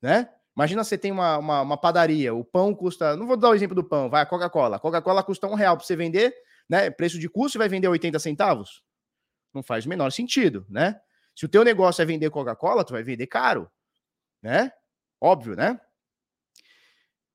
né? 0.02 0.30
Imagina 0.56 0.84
você 0.84 0.98
tem 0.98 1.12
uma, 1.12 1.38
uma, 1.38 1.62
uma, 1.62 1.78
padaria, 1.78 2.34
o 2.34 2.44
pão 2.44 2.76
custa. 2.76 3.16
Não 3.18 3.26
vou 3.26 3.36
dar 3.36 3.50
o 3.50 3.56
exemplo 3.56 3.76
do 3.76 3.84
pão, 3.84 4.10
vai, 4.10 4.22
a 4.22 4.26
Coca-Cola. 4.26 4.80
Coca-Cola 4.80 5.24
custa 5.24 5.48
um 5.48 5.56
real 5.56 5.76
para 5.76 5.86
você 5.86 5.96
vender, 5.96 6.34
né? 6.70 6.89
Preço 6.92 7.18
de 7.18 7.28
custo, 7.28 7.54
você 7.54 7.58
vai 7.58 7.70
vender 7.70 7.88
80 7.88 8.20
centavos? 8.20 8.84
Não 9.54 9.63
faz 9.63 9.86
o 9.86 9.89
menor 9.89 10.12
sentido, 10.12 10.66
né? 10.70 11.00
Se 11.36 11.46
o 11.46 11.50
teu 11.50 11.63
negócio 11.63 12.02
é 12.02 12.06
vender 12.06 12.30
Coca-Cola, 12.30 12.84
tu 12.84 12.94
vai 12.94 13.04
vender 13.04 13.26
caro, 13.26 13.70
né? 14.42 14.72
Óbvio, 15.20 15.56
né? 15.56 15.80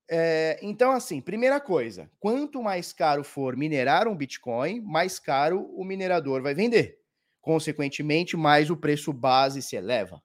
É, 0.09 0.57
então, 0.61 0.91
assim, 0.91 1.21
primeira 1.21 1.59
coisa: 1.59 2.09
quanto 2.19 2.63
mais 2.63 2.93
caro 2.93 3.23
for 3.23 3.55
minerar 3.55 4.07
um 4.07 4.15
Bitcoin, 4.15 4.81
mais 4.81 5.19
caro 5.19 5.69
o 5.75 5.83
minerador 5.83 6.41
vai 6.41 6.55
vender. 6.55 6.99
Consequentemente, 7.41 8.35
mais 8.35 8.69
o 8.69 8.77
preço 8.77 9.13
base 9.13 9.61
se 9.61 9.75
eleva. 9.75 10.21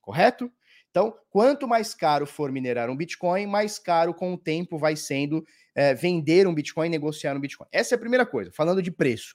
Correto? 0.00 0.52
Então, 0.94 1.12
quanto 1.28 1.66
mais 1.66 1.92
caro 1.92 2.24
for 2.24 2.52
minerar 2.52 2.88
um 2.88 2.96
Bitcoin, 2.96 3.48
mais 3.48 3.80
caro 3.80 4.14
com 4.14 4.32
o 4.32 4.38
tempo 4.38 4.78
vai 4.78 4.94
sendo 4.94 5.44
é, 5.74 5.92
vender 5.92 6.46
um 6.46 6.54
Bitcoin, 6.54 6.88
negociar 6.88 7.34
um 7.34 7.40
Bitcoin. 7.40 7.66
Essa 7.72 7.94
é 7.94 7.96
a 7.96 7.98
primeira 7.98 8.24
coisa, 8.24 8.52
falando 8.52 8.80
de 8.80 8.92
preço. 8.92 9.34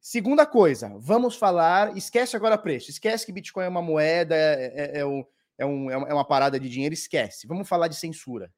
Segunda 0.00 0.46
coisa, 0.46 0.96
vamos 0.96 1.34
falar. 1.34 1.96
Esquece 1.96 2.36
agora 2.36 2.56
preço, 2.56 2.88
esquece 2.88 3.26
que 3.26 3.32
Bitcoin 3.32 3.64
é 3.64 3.68
uma 3.68 3.82
moeda, 3.82 4.36
é, 4.36 4.92
é, 4.96 5.00
é, 5.00 5.04
um, 5.04 5.24
é, 5.58 5.66
um, 5.66 5.90
é 5.90 6.14
uma 6.14 6.24
parada 6.24 6.60
de 6.60 6.68
dinheiro, 6.68 6.94
esquece. 6.94 7.48
Vamos 7.48 7.68
falar 7.68 7.88
de 7.88 7.96
censura. 7.96 8.48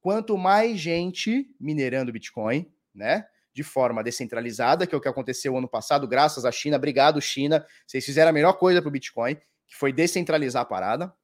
Quanto 0.00 0.36
mais 0.36 0.80
gente 0.80 1.48
minerando 1.60 2.10
Bitcoin, 2.10 2.68
né? 2.92 3.24
De 3.54 3.62
forma 3.62 4.02
descentralizada, 4.02 4.84
que 4.84 4.96
é 4.96 4.98
o 4.98 5.00
que 5.00 5.08
aconteceu 5.08 5.56
ano 5.56 5.68
passado, 5.68 6.08
graças 6.08 6.44
à 6.44 6.50
China. 6.50 6.76
Obrigado, 6.76 7.22
China. 7.22 7.64
Vocês 7.86 8.04
fizeram 8.04 8.30
a 8.30 8.32
melhor 8.32 8.54
coisa 8.54 8.82
para 8.82 8.88
o 8.88 8.92
Bitcoin, 8.92 9.36
que 9.36 9.76
foi 9.76 9.92
descentralizar 9.92 10.62
a 10.62 10.66
parada. 10.66 11.19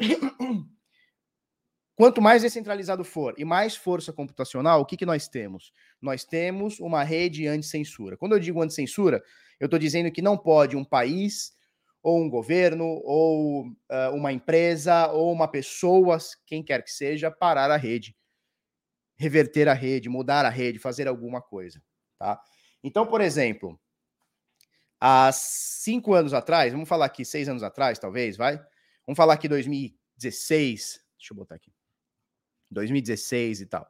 Quanto 1.96 2.20
mais 2.20 2.42
descentralizado 2.42 3.04
for 3.04 3.34
e 3.38 3.44
mais 3.44 3.76
força 3.76 4.12
computacional, 4.12 4.80
o 4.80 4.84
que, 4.84 4.96
que 4.96 5.06
nós 5.06 5.28
temos? 5.28 5.72
Nós 6.02 6.24
temos 6.24 6.80
uma 6.80 7.04
rede 7.04 7.46
anti-censura. 7.46 8.16
Quando 8.16 8.32
eu 8.32 8.40
digo 8.40 8.60
anti-censura, 8.60 9.22
eu 9.60 9.66
estou 9.66 9.78
dizendo 9.78 10.10
que 10.10 10.20
não 10.20 10.36
pode 10.36 10.76
um 10.76 10.84
país, 10.84 11.52
ou 12.02 12.20
um 12.20 12.28
governo, 12.28 12.84
ou 12.84 13.66
uh, 13.66 14.12
uma 14.12 14.32
empresa, 14.32 15.06
ou 15.12 15.32
uma 15.32 15.46
pessoa, 15.46 16.18
quem 16.46 16.64
quer 16.64 16.82
que 16.82 16.90
seja, 16.90 17.30
parar 17.30 17.70
a 17.70 17.76
rede, 17.76 18.14
reverter 19.16 19.68
a 19.68 19.72
rede, 19.72 20.08
mudar 20.08 20.44
a 20.44 20.50
rede, 20.50 20.80
fazer 20.80 21.06
alguma 21.06 21.40
coisa. 21.40 21.80
Tá? 22.18 22.40
Então, 22.82 23.06
por 23.06 23.20
exemplo, 23.20 23.80
há 25.00 25.30
cinco 25.32 26.12
anos 26.12 26.34
atrás, 26.34 26.72
vamos 26.72 26.88
falar 26.88 27.06
aqui 27.06 27.24
seis 27.24 27.48
anos 27.48 27.62
atrás, 27.62 27.98
talvez, 28.00 28.36
vai? 28.36 28.60
Vamos 29.06 29.16
falar 29.16 29.34
aqui 29.34 29.48
2016. 29.48 31.00
Deixa 31.18 31.32
eu 31.32 31.36
botar 31.36 31.56
aqui. 31.56 31.72
2016 32.70 33.60
e 33.60 33.66
tal. 33.66 33.82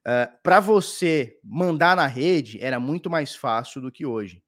Uh, 0.00 0.26
para 0.42 0.60
você 0.60 1.38
mandar 1.44 1.96
na 1.96 2.06
rede 2.06 2.58
era 2.60 2.80
muito 2.80 3.08
mais 3.08 3.34
fácil 3.34 3.80
do 3.80 3.90
que 3.90 4.04
hoje. 4.04 4.42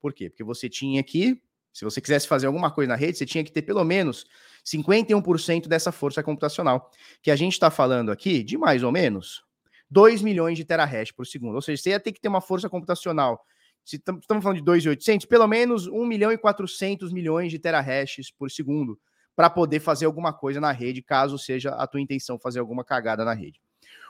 Por 0.00 0.12
quê? 0.12 0.28
Porque 0.28 0.44
você 0.44 0.68
tinha 0.68 1.02
que, 1.02 1.40
se 1.72 1.84
você 1.84 2.00
quisesse 2.00 2.28
fazer 2.28 2.46
alguma 2.46 2.70
coisa 2.70 2.90
na 2.90 2.94
rede, 2.94 3.18
você 3.18 3.26
tinha 3.26 3.42
que 3.42 3.50
ter 3.50 3.62
pelo 3.62 3.82
menos 3.84 4.26
51% 4.64 5.66
dessa 5.66 5.90
força 5.90 6.22
computacional. 6.22 6.90
Que 7.22 7.30
a 7.30 7.36
gente 7.36 7.54
está 7.54 7.70
falando 7.70 8.12
aqui 8.12 8.42
de 8.42 8.56
mais 8.58 8.82
ou 8.82 8.92
menos 8.92 9.42
2 9.90 10.22
milhões 10.22 10.56
de 10.56 10.64
terahash 10.64 11.10
por 11.10 11.26
segundo. 11.26 11.54
Ou 11.54 11.62
seja, 11.62 11.82
você 11.82 11.90
ia 11.90 12.00
ter 12.00 12.12
que 12.12 12.20
ter 12.20 12.28
uma 12.28 12.40
força 12.40 12.68
computacional. 12.68 13.42
Se 13.84 13.96
estamos 13.96 14.42
falando 14.42 14.58
de 14.58 14.62
2.800, 14.62 15.26
pelo 15.26 15.46
menos 15.48 15.86
1 15.86 16.04
milhão 16.04 16.30
e 16.30 16.36
400 16.36 17.10
milhões 17.12 17.50
de 17.50 17.58
terahashes 17.58 18.30
por 18.30 18.50
segundo 18.50 19.00
para 19.38 19.48
poder 19.48 19.78
fazer 19.78 20.04
alguma 20.04 20.32
coisa 20.32 20.60
na 20.60 20.72
rede, 20.72 21.00
caso 21.00 21.38
seja 21.38 21.70
a 21.70 21.86
tua 21.86 22.00
intenção 22.00 22.40
fazer 22.40 22.58
alguma 22.58 22.82
cagada 22.82 23.24
na 23.24 23.32
rede. 23.32 23.60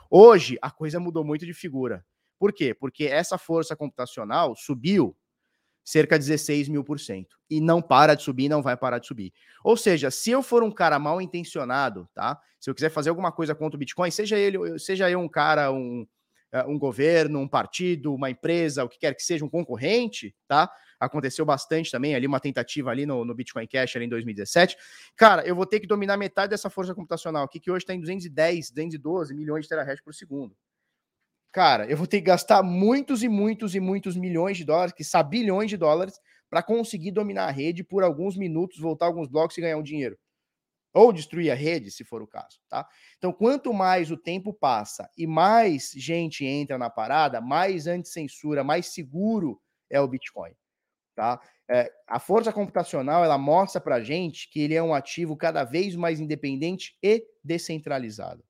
Hoje, 0.09 0.57
a 0.59 0.71
coisa 0.71 0.99
mudou 0.99 1.23
muito 1.23 1.45
de 1.45 1.53
figura. 1.53 2.03
Por 2.39 2.51
quê? 2.51 2.73
Porque 2.73 3.03
essa 3.03 3.37
força 3.37 3.75
computacional 3.75 4.55
subiu 4.55 5.15
cerca 5.85 6.17
de 6.17 6.25
16 6.25 6.67
mil 6.69 6.83
por 6.83 6.99
cento. 6.99 7.37
E 7.47 7.61
não 7.61 7.79
para 7.79 8.15
de 8.15 8.23
subir, 8.23 8.49
não 8.49 8.63
vai 8.63 8.75
parar 8.75 8.97
de 8.97 9.05
subir. 9.05 9.31
Ou 9.63 9.77
seja, 9.77 10.09
se 10.09 10.31
eu 10.31 10.41
for 10.41 10.63
um 10.63 10.71
cara 10.71 10.97
mal 10.97 11.21
intencionado, 11.21 12.09
tá? 12.15 12.35
Se 12.59 12.67
eu 12.67 12.73
quiser 12.73 12.89
fazer 12.89 13.11
alguma 13.11 13.31
coisa 13.31 13.53
contra 13.53 13.75
o 13.75 13.79
Bitcoin, 13.79 14.09
seja 14.09 14.35
ele, 14.35 14.79
seja 14.79 15.11
eu 15.11 15.19
um 15.19 15.29
cara, 15.29 15.71
um, 15.71 16.07
eh, 16.51 16.65
um 16.65 16.79
governo, 16.79 17.37
um 17.37 17.47
partido, 17.47 18.15
uma 18.15 18.31
empresa, 18.31 18.83
o 18.83 18.89
que 18.89 18.97
quer 18.97 19.13
que 19.13 19.21
seja, 19.21 19.45
um 19.45 19.49
concorrente, 19.49 20.35
tá? 20.47 20.71
Aconteceu 20.99 21.45
bastante 21.45 21.89
também 21.89 22.13
ali, 22.13 22.27
uma 22.27 22.39
tentativa 22.39 22.91
ali 22.91 23.05
no, 23.05 23.23
no 23.23 23.33
Bitcoin 23.33 23.65
Cash 23.65 23.95
ali 23.95 24.05
em 24.05 24.09
2017. 24.09 24.75
Cara, 25.15 25.47
eu 25.47 25.55
vou 25.55 25.65
ter 25.65 25.79
que 25.79 25.87
dominar 25.87 26.17
metade 26.17 26.49
dessa 26.49 26.69
força 26.69 26.93
computacional 26.93 27.45
aqui, 27.45 27.59
que 27.59 27.71
hoje 27.71 27.83
está 27.83 27.93
em 27.93 27.99
210, 27.99 28.71
212 28.71 29.33
milhões 29.33 29.63
de 29.63 29.69
terahash 29.69 30.01
por 30.01 30.13
segundo. 30.13 30.55
Cara, 31.51 31.85
eu 31.89 31.97
vou 31.97 32.05
ter 32.05 32.17
que 32.17 32.25
gastar 32.25 32.61
muitos 32.61 33.23
e 33.23 33.29
muitos 33.29 33.73
e 33.73 33.79
muitos 33.79 34.15
milhões 34.15 34.57
de 34.57 34.65
dólares, 34.65 34.93
que 34.93 35.03
são 35.03 35.23
bilhões 35.23 35.69
de 35.69 35.77
dólares, 35.77 36.19
para 36.49 36.61
conseguir 36.61 37.11
dominar 37.11 37.45
a 37.45 37.51
rede 37.51 37.83
por 37.83 38.03
alguns 38.03 38.35
minutos, 38.35 38.79
voltar 38.79 39.05
alguns 39.05 39.27
blocos 39.27 39.57
e 39.57 39.61
ganhar 39.61 39.77
um 39.77 39.83
dinheiro. 39.83 40.17
Ou 40.93 41.13
destruir 41.13 41.51
a 41.51 41.55
rede, 41.55 41.91
se 41.91 42.03
for 42.03 42.21
o 42.21 42.27
caso, 42.27 42.59
tá? 42.67 42.87
Então, 43.17 43.31
quanto 43.31 43.71
mais 43.71 44.09
o 44.09 44.17
tempo 44.17 44.51
passa 44.51 45.07
e 45.15 45.27
mais 45.27 45.91
gente 45.95 46.43
entra 46.43 46.77
na 46.77 46.89
parada, 46.89 47.39
mais 47.39 47.85
anti-censura, 47.85 48.63
mais 48.63 48.87
seguro 48.87 49.61
é 49.89 50.01
o 50.01 50.07
Bitcoin, 50.07 50.51
tá? 51.19 51.37
É, 51.69 51.91
a 52.07 52.17
força 52.17 52.53
computacional, 52.53 53.25
ela 53.25 53.37
mostra 53.37 53.81
pra 53.81 54.01
gente 54.01 54.49
que 54.49 54.61
ele 54.61 54.73
é 54.73 54.81
um 54.81 54.93
ativo 54.93 55.35
cada 55.35 55.65
vez 55.65 55.93
mais 55.93 56.21
independente 56.21 56.97
e 57.03 57.25
descentralizado. 57.43 58.41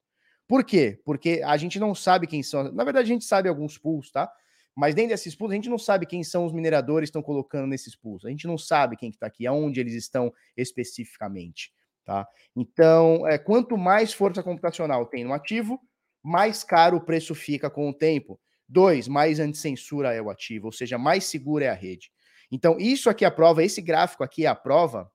Por 0.47 0.63
quê? 0.63 1.01
Porque 1.03 1.41
a 1.43 1.57
gente 1.57 1.79
não 1.79 1.95
sabe 1.95 2.27
quem 2.27 2.43
são. 2.43 2.71
Na 2.71 2.83
verdade, 2.83 3.05
a 3.09 3.13
gente 3.13 3.25
sabe 3.25 3.49
alguns 3.49 3.75
pools, 3.75 4.11
tá? 4.11 4.31
Mas 4.75 4.93
dentro 4.93 5.09
desses 5.09 5.35
pools, 5.35 5.51
a 5.51 5.55
gente 5.55 5.67
não 5.67 5.79
sabe 5.79 6.05
quem 6.05 6.23
são 6.23 6.45
os 6.45 6.53
mineradores 6.53 7.07
que 7.07 7.09
estão 7.09 7.23
colocando 7.23 7.65
nesses 7.65 7.95
pools. 7.95 8.23
A 8.23 8.29
gente 8.29 8.45
não 8.45 8.57
sabe 8.57 8.95
quem 8.95 9.09
está 9.09 9.27
que 9.27 9.31
tá 9.31 9.35
aqui, 9.35 9.47
aonde 9.47 9.79
eles 9.79 9.95
estão 9.95 10.31
especificamente. 10.55 11.73
Tá? 12.05 12.27
Então, 12.55 13.27
é, 13.27 13.39
quanto 13.39 13.75
mais 13.79 14.13
força 14.13 14.43
computacional 14.43 15.07
tem 15.07 15.23
no 15.23 15.33
ativo, 15.33 15.79
mais 16.23 16.63
caro 16.63 16.97
o 16.97 17.01
preço 17.01 17.33
fica 17.33 17.67
com 17.67 17.89
o 17.89 17.93
tempo. 17.93 18.39
Dois, 18.67 19.07
mais 19.07 19.39
anticensura 19.39 20.13
é 20.13 20.21
o 20.21 20.29
ativo, 20.29 20.67
ou 20.67 20.71
seja, 20.71 20.99
mais 20.99 21.23
segura 21.25 21.65
é 21.65 21.69
a 21.69 21.73
rede. 21.73 22.11
Então, 22.51 22.77
isso 22.79 23.09
aqui 23.09 23.23
é 23.23 23.27
a 23.27 23.31
prova, 23.31 23.63
esse 23.63 23.81
gráfico 23.81 24.23
aqui 24.23 24.45
é 24.45 24.49
a 24.49 24.55
prova, 24.55 25.11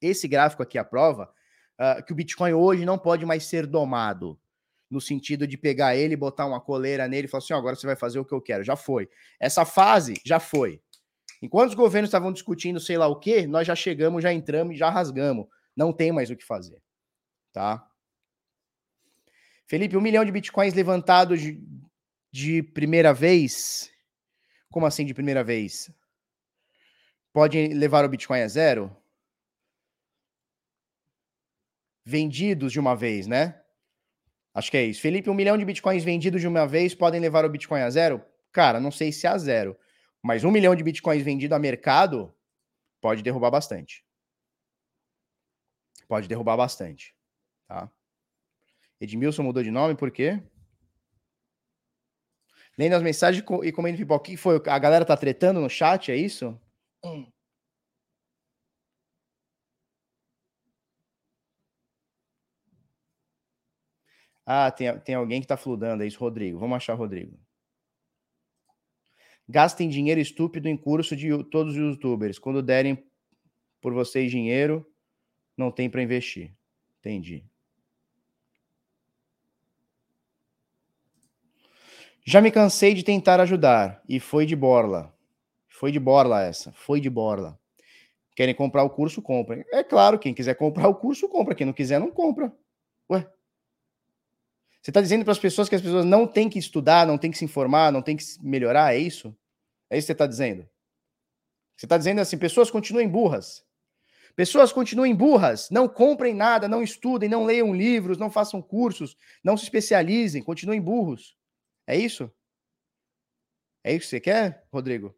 esse 0.00 0.28
gráfico 0.28 0.62
aqui 0.62 0.78
é 0.78 0.80
a 0.80 0.84
prova 0.84 1.32
uh, 1.78 2.04
que 2.04 2.12
o 2.12 2.16
Bitcoin 2.16 2.52
hoje 2.52 2.84
não 2.84 2.98
pode 2.98 3.24
mais 3.26 3.44
ser 3.44 3.66
domado, 3.66 4.38
no 4.90 5.00
sentido 5.00 5.46
de 5.46 5.56
pegar 5.56 5.96
ele, 5.96 6.14
botar 6.14 6.46
uma 6.46 6.60
coleira 6.60 7.08
nele 7.08 7.26
e 7.26 7.30
falar 7.30 7.42
assim: 7.42 7.54
oh, 7.54 7.56
agora 7.56 7.74
você 7.74 7.86
vai 7.86 7.96
fazer 7.96 8.18
o 8.18 8.24
que 8.24 8.34
eu 8.34 8.42
quero. 8.42 8.62
Já 8.62 8.76
foi. 8.76 9.08
Essa 9.40 9.64
fase 9.64 10.14
já 10.24 10.38
foi. 10.38 10.80
Enquanto 11.40 11.70
os 11.70 11.74
governos 11.74 12.08
estavam 12.08 12.32
discutindo 12.32 12.78
sei 12.78 12.98
lá 12.98 13.06
o 13.08 13.18
que, 13.18 13.46
nós 13.46 13.66
já 13.66 13.74
chegamos, 13.74 14.22
já 14.22 14.32
entramos 14.32 14.74
e 14.74 14.78
já 14.78 14.90
rasgamos. 14.90 15.46
Não 15.74 15.92
tem 15.92 16.12
mais 16.12 16.30
o 16.30 16.36
que 16.36 16.44
fazer. 16.44 16.80
Tá? 17.52 17.84
Felipe, 19.66 19.96
um 19.96 20.00
milhão 20.00 20.24
de 20.24 20.30
bitcoins 20.30 20.74
levantados 20.74 21.40
de, 21.40 21.60
de 22.30 22.62
primeira 22.62 23.14
vez. 23.14 23.90
Como 24.70 24.86
assim 24.86 25.06
de 25.06 25.14
primeira 25.14 25.42
vez? 25.42 25.90
Pode 27.32 27.68
levar 27.68 28.04
o 28.04 28.08
Bitcoin 28.08 28.40
a 28.40 28.48
zero? 28.48 28.94
Vendidos 32.04 32.72
de 32.72 32.80
uma 32.80 32.94
vez, 32.94 33.26
né? 33.26 33.62
Acho 34.54 34.70
que 34.70 34.76
é 34.76 34.84
isso. 34.84 35.00
Felipe, 35.00 35.30
um 35.30 35.34
milhão 35.34 35.56
de 35.56 35.64
bitcoins 35.64 36.04
vendidos 36.04 36.40
de 36.40 36.46
uma 36.46 36.66
vez 36.66 36.94
podem 36.94 37.20
levar 37.20 37.44
o 37.44 37.48
Bitcoin 37.48 37.80
a 37.80 37.90
zero? 37.90 38.22
Cara, 38.50 38.78
não 38.78 38.90
sei 38.90 39.10
se 39.10 39.26
a 39.26 39.38
zero. 39.38 39.76
Mas 40.22 40.44
um 40.44 40.50
milhão 40.50 40.74
de 40.76 40.84
bitcoins 40.84 41.22
vendido 41.22 41.54
a 41.54 41.58
mercado 41.58 42.34
pode 43.00 43.22
derrubar 43.22 43.50
bastante. 43.50 44.04
Pode 46.06 46.28
derrubar 46.28 46.56
bastante. 46.56 47.16
Tá? 47.66 47.90
Edmilson 49.00 49.42
mudou 49.42 49.62
de 49.62 49.70
nome 49.70 49.94
por 49.94 50.10
quê? 50.10 50.40
Lendo 52.76 52.94
as 52.94 53.02
mensagens 53.02 53.42
e 53.64 53.72
comendo 53.72 53.96
pipoca. 53.96 54.20
O 54.20 54.24
que 54.24 54.36
foi? 54.36 54.62
A 54.66 54.78
galera 54.78 55.04
tá 55.04 55.16
tretando 55.16 55.60
no 55.60 55.68
chat, 55.68 56.12
é 56.12 56.16
isso? 56.16 56.60
Hum. 57.04 57.32
Ah, 64.46 64.70
tem, 64.70 64.96
tem 65.00 65.14
alguém 65.16 65.40
que 65.40 65.46
tá 65.46 65.56
fludando, 65.56 66.02
é 66.02 66.06
isso, 66.06 66.18
Rodrigo. 66.20 66.58
Vamos 66.58 66.76
achar 66.76 66.94
Rodrigo. 66.94 67.38
Gastem 69.48 69.88
dinheiro 69.88 70.20
estúpido 70.20 70.68
em 70.68 70.76
curso 70.76 71.16
de 71.16 71.28
todos 71.44 71.74
os 71.76 71.78
youtubers. 71.78 72.38
Quando 72.38 72.62
derem 72.62 73.04
por 73.80 73.92
vocês 73.92 74.30
dinheiro, 74.30 74.86
não 75.56 75.70
tem 75.70 75.90
para 75.90 76.02
investir. 76.02 76.54
Entendi. 77.00 77.44
Já 82.24 82.40
me 82.40 82.50
cansei 82.52 82.94
de 82.94 83.02
tentar 83.02 83.40
ajudar 83.40 84.00
e 84.08 84.20
foi 84.20 84.46
de 84.46 84.54
borla. 84.54 85.11
Foi 85.82 85.90
de 85.90 85.98
borla 85.98 86.40
essa, 86.40 86.70
foi 86.70 87.00
de 87.00 87.10
borla. 87.10 87.58
Querem 88.36 88.54
comprar 88.54 88.84
o 88.84 88.90
curso, 88.90 89.20
comprem. 89.20 89.64
É 89.72 89.82
claro, 89.82 90.16
quem 90.16 90.32
quiser 90.32 90.54
comprar 90.54 90.86
o 90.86 90.94
curso, 90.94 91.28
compra. 91.28 91.56
Quem 91.56 91.66
não 91.66 91.72
quiser, 91.72 91.98
não 91.98 92.08
compra. 92.08 92.56
Ué. 93.10 93.28
Você 94.80 94.92
está 94.92 95.00
dizendo 95.00 95.24
para 95.24 95.32
as 95.32 95.40
pessoas 95.40 95.68
que 95.68 95.74
as 95.74 95.82
pessoas 95.82 96.04
não 96.04 96.24
têm 96.24 96.48
que 96.48 96.56
estudar, 96.56 97.04
não 97.04 97.18
têm 97.18 97.32
que 97.32 97.38
se 97.38 97.44
informar, 97.44 97.90
não 97.90 98.00
têm 98.00 98.16
que 98.16 98.22
melhorar? 98.40 98.94
É 98.94 98.98
isso? 98.98 99.36
É 99.90 99.98
isso 99.98 100.04
que 100.04 100.06
você 100.06 100.12
está 100.12 100.24
dizendo? 100.28 100.68
Você 101.76 101.84
está 101.86 101.98
dizendo 101.98 102.20
assim: 102.20 102.38
pessoas 102.38 102.70
continuem 102.70 103.08
burras. 103.08 103.64
Pessoas 104.36 104.72
continuem 104.72 105.16
burras, 105.16 105.68
não 105.68 105.88
comprem 105.88 106.32
nada, 106.32 106.68
não 106.68 106.80
estudem, 106.80 107.28
não 107.28 107.44
leiam 107.44 107.74
livros, 107.74 108.18
não 108.18 108.30
façam 108.30 108.62
cursos, 108.62 109.16
não 109.42 109.56
se 109.56 109.64
especializem, 109.64 110.44
continuem 110.44 110.80
burros. 110.80 111.36
É 111.88 111.96
isso? 111.96 112.30
É 113.82 113.92
isso 113.92 114.04
que 114.04 114.10
você 114.10 114.20
quer, 114.20 114.64
Rodrigo? 114.72 115.12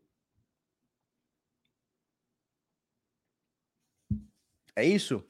É 4.76 4.84
isso? 4.84 5.24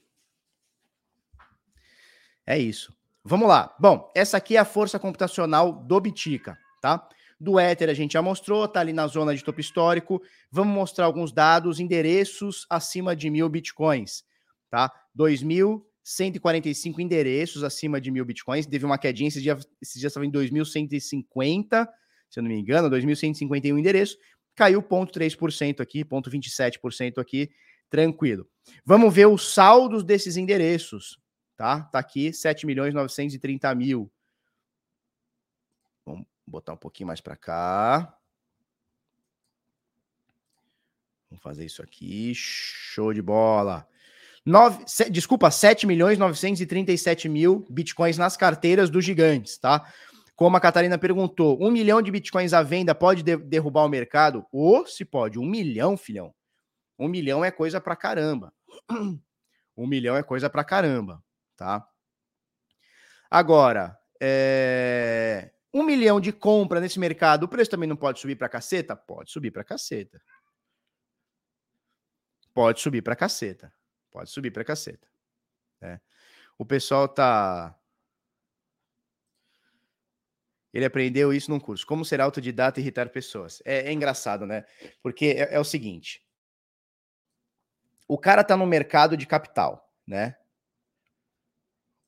É 2.45 2.57
isso. 2.57 2.95
Vamos 3.23 3.47
lá. 3.47 3.75
Bom, 3.79 4.11
essa 4.15 4.37
aqui 4.37 4.55
é 4.55 4.59
a 4.59 4.65
força 4.65 4.99
computacional 4.99 5.73
do 5.73 5.99
Bitica, 5.99 6.57
tá? 6.81 7.07
Do 7.39 7.59
Ether 7.59 7.89
a 7.89 7.93
gente 7.93 8.13
já 8.13 8.21
mostrou, 8.21 8.67
tá 8.67 8.79
ali 8.79 8.93
na 8.93 9.07
zona 9.07 9.35
de 9.35 9.43
topo 9.43 9.59
histórico. 9.59 10.21
Vamos 10.51 10.73
mostrar 10.73 11.05
alguns 11.05 11.31
dados, 11.31 11.79
endereços 11.79 12.65
acima 12.69 13.15
de 13.15 13.29
mil 13.29 13.49
bitcoins, 13.49 14.23
tá? 14.69 14.91
2.145 15.17 16.99
endereços 16.99 17.63
acima 17.63 17.99
de 17.99 18.11
mil 18.11 18.23
bitcoins. 18.23 18.65
Teve 18.65 18.85
uma 18.85 18.97
quedinha, 18.97 19.27
esses 19.27 19.43
dias, 19.43 19.67
esses 19.81 19.99
dias 19.99 20.11
estava 20.11 20.25
em 20.25 20.31
2.150, 20.31 21.87
se 22.29 22.39
eu 22.39 22.43
não 22.43 22.49
me 22.49 22.59
engano, 22.59 22.89
2.151 22.89 23.77
endereços. 23.77 24.17
Caiu 24.55 24.81
0,3% 24.81 25.81
aqui, 25.81 26.05
0,27% 26.05 27.17
aqui, 27.17 27.49
tranquilo. 27.89 28.47
Vamos 28.85 29.13
ver 29.13 29.27
os 29.27 29.53
saldos 29.53 30.03
desses 30.03 30.37
endereços, 30.37 31.19
tá? 31.55 31.81
Tá 31.83 31.99
aqui, 31.99 32.33
7 32.33 32.65
milhões 32.65 32.93
930 32.93 33.73
mil. 33.75 34.11
Vamos 36.05 36.25
botar 36.45 36.73
um 36.73 36.77
pouquinho 36.77 37.07
mais 37.07 37.21
para 37.21 37.35
cá. 37.35 38.17
Vamos 41.29 41.43
fazer 41.43 41.65
isso 41.65 41.81
aqui. 41.81 42.33
Show 42.33 43.13
de 43.13 43.21
bola. 43.21 43.87
Nove, 44.45 44.83
se, 44.85 45.09
desculpa, 45.09 45.49
7 45.49 45.87
milhões 45.87 46.19
937 46.19 47.27
mil 47.27 47.65
bitcoins 47.69 48.17
nas 48.17 48.37
carteiras 48.37 48.91
dos 48.91 49.03
gigantes, 49.03 49.57
tá? 49.57 49.91
Como 50.35 50.55
a 50.55 50.59
Catarina 50.59 50.97
perguntou, 50.97 51.57
um 51.59 51.71
milhão 51.71 52.01
de 52.01 52.11
bitcoins 52.11 52.53
à 52.53 52.61
venda 52.61 52.93
pode 52.93 53.23
de, 53.23 53.37
derrubar 53.37 53.85
o 53.85 53.89
mercado? 53.89 54.45
Ou 54.51 54.85
se 54.85 55.03
pode, 55.03 55.39
um 55.39 55.45
milhão, 55.45 55.97
filhão. 55.97 56.33
Um 56.97 57.07
milhão 57.07 57.43
é 57.43 57.51
coisa 57.51 57.79
pra 57.81 57.95
caramba. 57.95 58.53
Um 59.77 59.85
milhão 59.85 60.15
é 60.15 60.23
coisa 60.23 60.49
pra 60.49 60.63
caramba, 60.63 61.21
tá? 61.57 61.85
Agora, 63.29 63.99
é 64.21 65.51
um 65.77 65.83
milhão 65.83 66.21
de 66.21 66.31
compra 66.31 66.79
nesse 66.79 66.97
mercado, 66.97 67.43
o 67.43 67.47
preço 67.49 67.69
também 67.69 67.89
não 67.89 67.97
pode 67.97 68.21
subir 68.21 68.37
para 68.37 68.47
caceta? 68.47 68.95
Pode 68.95 69.29
subir 69.29 69.51
para 69.51 69.61
caceta. 69.61 70.21
Pode 72.53 72.79
subir 72.79 73.01
para 73.01 73.13
caceta. 73.13 73.73
Pode 74.09 74.29
subir 74.29 74.51
para 74.51 74.63
caceta. 74.63 75.05
É. 75.81 75.99
O 76.57 76.65
pessoal 76.65 77.09
tá. 77.09 77.77
Ele 80.73 80.85
aprendeu 80.85 81.33
isso 81.33 81.51
num 81.51 81.59
curso. 81.59 81.85
Como 81.85 82.05
ser 82.05 82.21
autodidata 82.21 82.79
e 82.79 82.83
irritar 82.83 83.09
pessoas. 83.09 83.61
É, 83.65 83.89
é 83.89 83.91
engraçado, 83.91 84.45
né? 84.45 84.63
Porque 85.03 85.25
é, 85.25 85.55
é, 85.55 85.59
o 85.59 85.65
seguinte: 85.65 86.24
o 88.07 88.17
cara 88.17 88.43
tá 88.43 88.55
no 88.55 88.65
mercado 88.65 89.17
de 89.17 89.25
capital, 89.25 89.89
né? 90.07 90.35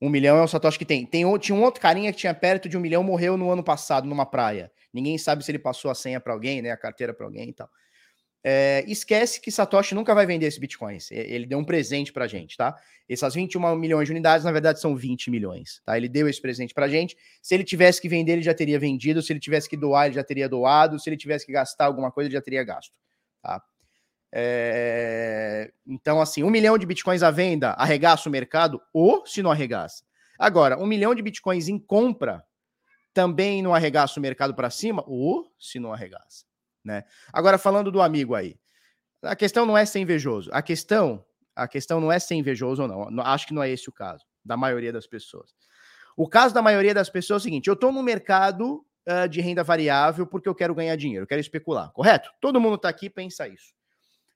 Um 0.00 0.08
milhão 0.08 0.36
é 0.36 0.42
o 0.42 0.48
Satoshi 0.48 0.78
que 0.78 0.84
tem. 0.84 1.04
tem. 1.04 1.24
Tinha 1.38 1.56
um 1.56 1.62
outro 1.62 1.80
carinha 1.80 2.12
que 2.12 2.18
tinha 2.18 2.32
perto 2.32 2.68
de 2.68 2.76
um 2.76 2.80
milhão, 2.80 3.02
morreu 3.02 3.36
no 3.36 3.50
ano 3.50 3.64
passado 3.64 4.06
numa 4.06 4.24
praia. 4.24 4.70
Ninguém 4.92 5.18
sabe 5.18 5.44
se 5.44 5.50
ele 5.50 5.58
passou 5.58 5.90
a 5.90 5.94
senha 5.94 6.20
para 6.20 6.32
alguém, 6.32 6.62
né? 6.62 6.70
A 6.70 6.76
carteira 6.76 7.12
para 7.12 7.26
alguém 7.26 7.48
e 7.48 7.52
tal. 7.52 7.68
É, 8.44 8.84
esquece 8.86 9.40
que 9.40 9.50
Satoshi 9.50 9.96
nunca 9.96 10.14
vai 10.14 10.24
vender 10.24 10.46
esse 10.46 10.60
Bitcoin. 10.60 10.96
Ele 11.10 11.44
deu 11.44 11.58
um 11.58 11.64
presente 11.64 12.12
pra 12.12 12.28
gente, 12.28 12.56
tá? 12.56 12.76
Essas 13.08 13.34
21 13.34 13.74
milhões 13.74 14.06
de 14.06 14.12
unidades, 14.12 14.44
na 14.44 14.52
verdade, 14.52 14.80
são 14.80 14.94
20 14.94 15.30
milhões, 15.30 15.82
tá? 15.84 15.96
Ele 15.96 16.08
deu 16.08 16.28
esse 16.28 16.40
presente 16.40 16.72
pra 16.72 16.88
gente. 16.88 17.16
Se 17.42 17.54
ele 17.54 17.64
tivesse 17.64 18.00
que 18.00 18.08
vender, 18.08 18.32
ele 18.32 18.42
já 18.42 18.54
teria 18.54 18.78
vendido. 18.78 19.20
Se 19.20 19.32
ele 19.32 19.40
tivesse 19.40 19.68
que 19.68 19.76
doar, 19.76 20.06
ele 20.06 20.14
já 20.14 20.22
teria 20.22 20.48
doado. 20.48 20.98
Se 21.00 21.08
ele 21.08 21.16
tivesse 21.16 21.44
que 21.44 21.52
gastar 21.52 21.86
alguma 21.86 22.12
coisa, 22.12 22.28
ele 22.28 22.34
já 22.34 22.42
teria 22.42 22.62
gasto, 22.62 22.92
tá? 23.42 23.60
É... 24.32 25.72
Então, 25.86 26.20
assim, 26.20 26.42
um 26.42 26.50
milhão 26.50 26.76
de 26.76 26.86
bitcoins 26.86 27.22
à 27.22 27.30
venda 27.30 27.70
arregaça 27.72 28.28
o 28.28 28.32
mercado 28.32 28.80
ou 28.92 29.26
se 29.26 29.42
não 29.42 29.50
arregaça. 29.50 30.04
Agora, 30.38 30.78
um 30.78 30.86
milhão 30.86 31.14
de 31.14 31.22
bitcoins 31.22 31.68
em 31.68 31.78
compra 31.78 32.44
também 33.12 33.62
não 33.62 33.74
arregaça 33.74 34.20
o 34.20 34.22
mercado 34.22 34.54
para 34.54 34.70
cima 34.70 35.02
ou 35.06 35.52
se 35.58 35.80
não 35.80 35.92
arregaça 35.92 36.48
né? 36.88 37.04
Agora 37.32 37.58
falando 37.58 37.92
do 37.92 38.00
amigo 38.00 38.34
aí, 38.34 38.56
a 39.22 39.36
questão 39.36 39.66
não 39.66 39.76
é 39.76 39.84
ser 39.84 40.00
invejoso. 40.00 40.50
A 40.52 40.62
questão, 40.62 41.24
a 41.54 41.68
questão 41.68 42.00
não 42.00 42.10
é 42.10 42.18
ser 42.18 42.34
invejoso 42.34 42.82
ou 42.82 42.88
não. 42.88 43.22
Acho 43.22 43.46
que 43.46 43.54
não 43.54 43.62
é 43.62 43.70
esse 43.70 43.88
o 43.88 43.92
caso 43.92 44.24
da 44.44 44.56
maioria 44.56 44.92
das 44.92 45.06
pessoas. 45.06 45.50
O 46.16 46.28
caso 46.28 46.54
da 46.54 46.62
maioria 46.62 46.94
das 46.94 47.10
pessoas 47.10 47.42
é 47.42 47.42
o 47.42 47.44
seguinte: 47.44 47.68
eu 47.68 47.74
estou 47.74 47.92
no 47.92 48.02
mercado 48.02 48.84
uh, 49.06 49.28
de 49.28 49.40
renda 49.40 49.62
variável 49.62 50.26
porque 50.26 50.48
eu 50.48 50.54
quero 50.54 50.74
ganhar 50.74 50.96
dinheiro, 50.96 51.24
eu 51.24 51.28
quero 51.28 51.40
especular, 51.40 51.92
correto? 51.92 52.30
Todo 52.40 52.60
mundo 52.60 52.76
está 52.76 52.88
aqui 52.88 53.10
pensa 53.10 53.46
isso. 53.46 53.74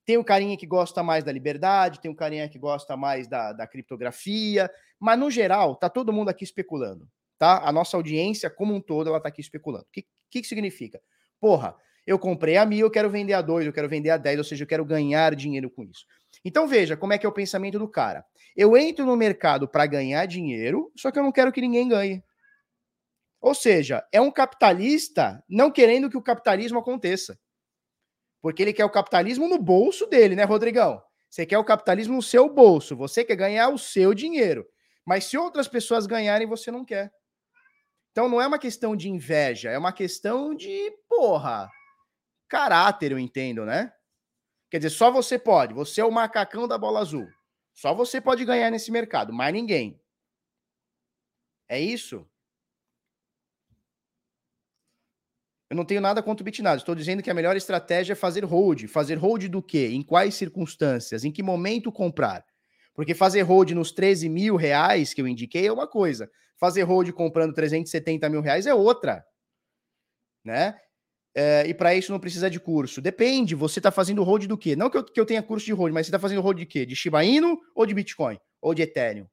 Tem 0.05 0.17
o 0.17 0.25
carinha 0.25 0.57
que 0.57 0.67
gosta 0.67 1.03
mais 1.03 1.23
da 1.23 1.31
liberdade, 1.31 2.01
tem 2.01 2.11
o 2.11 2.17
carinha 2.17 2.49
que 2.49 2.59
gosta 2.59 2.97
mais 2.97 3.29
da, 3.29 3.53
da 3.53 3.67
criptografia, 3.67 4.71
mas 4.99 5.19
no 5.19 5.31
geral, 5.31 5.77
tá 5.77 5.89
todo 5.89 6.13
mundo 6.13 6.29
aqui 6.29 6.45
especulando, 6.45 7.09
tá? 7.39 7.61
A 7.67 7.73
nossa 7.73 7.97
audiência 7.97 8.51
como 8.51 8.75
um 8.75 8.81
todo, 8.81 9.09
ela 9.09 9.21
tá 9.21 9.29
aqui 9.29 9.41
especulando. 9.41 9.85
O 9.85 9.93
que, 9.93 10.07
que, 10.31 10.43
que 10.43 10.49
significa? 10.49 11.01
Porra, 11.41 11.77
eu 12.07 12.19
comprei 12.19 12.57
a 12.57 12.67
mil, 12.67 12.87
eu 12.87 12.91
quero 12.91 13.09
vender 13.09 13.33
a 13.33 13.41
dois, 13.41 13.65
eu 13.65 13.73
quero 13.73 13.89
vender 13.89 14.11
a 14.11 14.17
dez, 14.17 14.39
ou 14.39 14.45
seja, 14.45 14.65
eu 14.65 14.69
quero 14.69 14.85
ganhar 14.85 15.35
dinheiro 15.37 15.71
com 15.71 15.85
isso. 15.85 16.05
Então 16.45 16.67
veja 16.67 16.97
como 16.97 17.13
é 17.13 17.19
que 17.19 17.25
é 17.25 17.29
o 17.29 17.33
pensamento 17.33 17.79
do 17.79 17.89
cara. 17.89 18.25
Eu 18.57 18.77
entro 18.77 19.07
no 19.07 19.17
mercado 19.17 19.69
para 19.69 19.87
ganhar 19.87 20.27
dinheiro, 20.27 20.91
só 20.97 21.11
que 21.11 21.19
eu 21.19 21.23
não 21.23 21.33
quero 21.33 21.53
que 21.53 21.61
ninguém 21.61 21.89
ganhe. 21.89 22.23
Ou 23.41 23.55
seja, 23.55 24.07
é 24.13 24.21
um 24.21 24.31
capitalista 24.31 25.43
não 25.49 25.71
querendo 25.71 26.11
que 26.11 26.17
o 26.17 26.23
capitalismo 26.23 26.79
aconteça. 26.79 27.39
Porque 28.43 28.61
ele 28.61 28.73
quer 28.73 28.85
o 28.85 28.91
capitalismo 28.91 29.49
no 29.49 29.57
bolso 29.57 30.07
dele, 30.07 30.35
né, 30.35 30.43
Rodrigão? 30.43 31.01
Você 31.31 31.47
quer 31.47 31.57
o 31.57 31.65
capitalismo 31.65 32.17
no 32.17 32.23
seu 32.23 32.53
bolso, 32.53 32.95
você 32.95 33.25
quer 33.25 33.37
ganhar 33.37 33.71
o 33.71 33.79
seu 33.79 34.13
dinheiro. 34.13 34.67
Mas 35.07 35.25
se 35.25 35.39
outras 35.39 35.67
pessoas 35.67 36.07
ganharem, 36.07 36.47
você 36.47 36.71
não 36.71 36.85
quer. 36.85 37.11
Então 38.11 38.29
não 38.29 38.43
é 38.43 38.47
uma 38.47 38.59
questão 38.59 38.95
de 38.95 39.09
inveja, 39.09 39.71
é 39.71 39.79
uma 39.79 39.93
questão 39.93 40.55
de, 40.55 40.91
porra, 41.09 41.71
caráter, 42.49 43.13
eu 43.13 43.19
entendo, 43.19 43.65
né? 43.65 43.91
Quer 44.71 44.79
dizer, 44.79 44.91
só 44.91 45.11
você 45.11 45.39
pode. 45.39 45.73
Você 45.73 46.01
é 46.01 46.05
o 46.05 46.11
macacão 46.11 46.69
da 46.69 46.77
bola 46.77 47.01
azul. 47.01 47.27
Só 47.73 47.95
você 47.95 48.21
pode 48.21 48.45
ganhar 48.45 48.71
nesse 48.71 48.91
mercado, 48.91 49.33
mais 49.33 49.55
ninguém. 49.55 49.99
É 51.69 51.81
isso? 51.81 52.29
Eu 55.73 55.77
não 55.77 55.87
tenho 55.87 56.03
nada 56.03 56.23
contra 56.23 56.43
o 56.43 56.45
Bitnado. 56.45 56.81
Estou 56.81 56.95
dizendo 56.95 57.23
que 57.23 57.31
a 57.31 57.35
melhor 57.35 57.57
estratégia 57.57 58.13
é 58.13 58.15
fazer 58.15 58.45
hold. 58.45 58.87
Fazer 58.89 59.15
hold 59.15 59.49
do 59.49 59.63
quê? 59.63 59.89
Em 59.91 60.03
quais 60.03 60.35
circunstâncias? 60.35 61.25
Em 61.25 61.33
que 61.33 61.43
momento 61.43 61.91
comprar? 61.91 62.45
Porque 62.93 63.15
fazer 63.15 63.41
hold 63.41 63.71
nos 63.71 63.91
13 63.91 64.29
mil 64.29 64.57
reais 64.57 65.15
que 65.15 65.23
eu 65.23 65.27
indiquei 65.27 65.67
é 65.69 65.73
uma 65.73 65.87
coisa. 65.89 66.31
Fazer 66.59 66.83
hold 66.83 67.11
comprando 67.13 67.55
370 67.55 68.29
mil 68.29 68.43
reais 68.43 68.67
é 68.67 68.75
outra. 68.75 69.25
Né? 70.45 70.79
É, 71.35 71.67
e 71.67 71.73
para 71.73 71.95
isso 71.95 72.13
não 72.13 72.21
precisa 72.21 72.51
de 72.51 72.61
curso. 72.61 73.01
Depende, 73.01 73.55
você 73.55 73.79
está 73.79 73.91
fazendo 73.91 74.23
hold 74.23 74.45
do 74.45 74.59
quê? 74.59 74.77
Não 74.77 74.91
que 74.91 74.99
eu, 74.99 75.05
que 75.05 75.19
eu 75.19 75.25
tenha 75.25 75.43
curso 75.43 75.65
de 75.65 75.73
hold, 75.73 75.95
mas 75.95 76.05
você 76.05 76.11
está 76.11 76.19
fazendo 76.19 76.43
hold 76.43 76.59
de 76.59 76.67
quê? 76.67 76.85
De 76.85 76.95
Shiba 76.95 77.25
Inu 77.25 77.59
ou 77.75 77.87
de 77.87 77.95
Bitcoin? 77.95 78.39
Ou 78.61 78.75
de 78.75 78.83
Ethereum? 78.83 79.27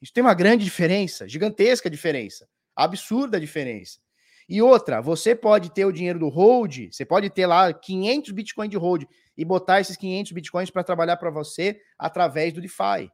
Isso 0.00 0.14
tem 0.14 0.24
uma 0.24 0.32
grande 0.32 0.64
diferença, 0.64 1.28
gigantesca 1.28 1.90
diferença, 1.90 2.48
absurda 2.74 3.38
diferença. 3.38 4.00
E 4.48 4.60
outra, 4.60 5.00
você 5.00 5.34
pode 5.34 5.72
ter 5.72 5.84
o 5.84 5.92
dinheiro 5.92 6.18
do 6.18 6.28
hold, 6.28 6.88
você 6.90 7.04
pode 7.04 7.30
ter 7.30 7.46
lá 7.46 7.72
500 7.72 8.30
Bitcoin 8.32 8.68
de 8.68 8.76
hold 8.76 9.04
e 9.36 9.44
botar 9.44 9.80
esses 9.80 9.96
500 9.96 10.32
Bitcoins 10.32 10.70
para 10.70 10.84
trabalhar 10.84 11.16
para 11.16 11.30
você 11.30 11.80
através 11.98 12.52
do 12.52 12.60
DeFi. 12.60 13.10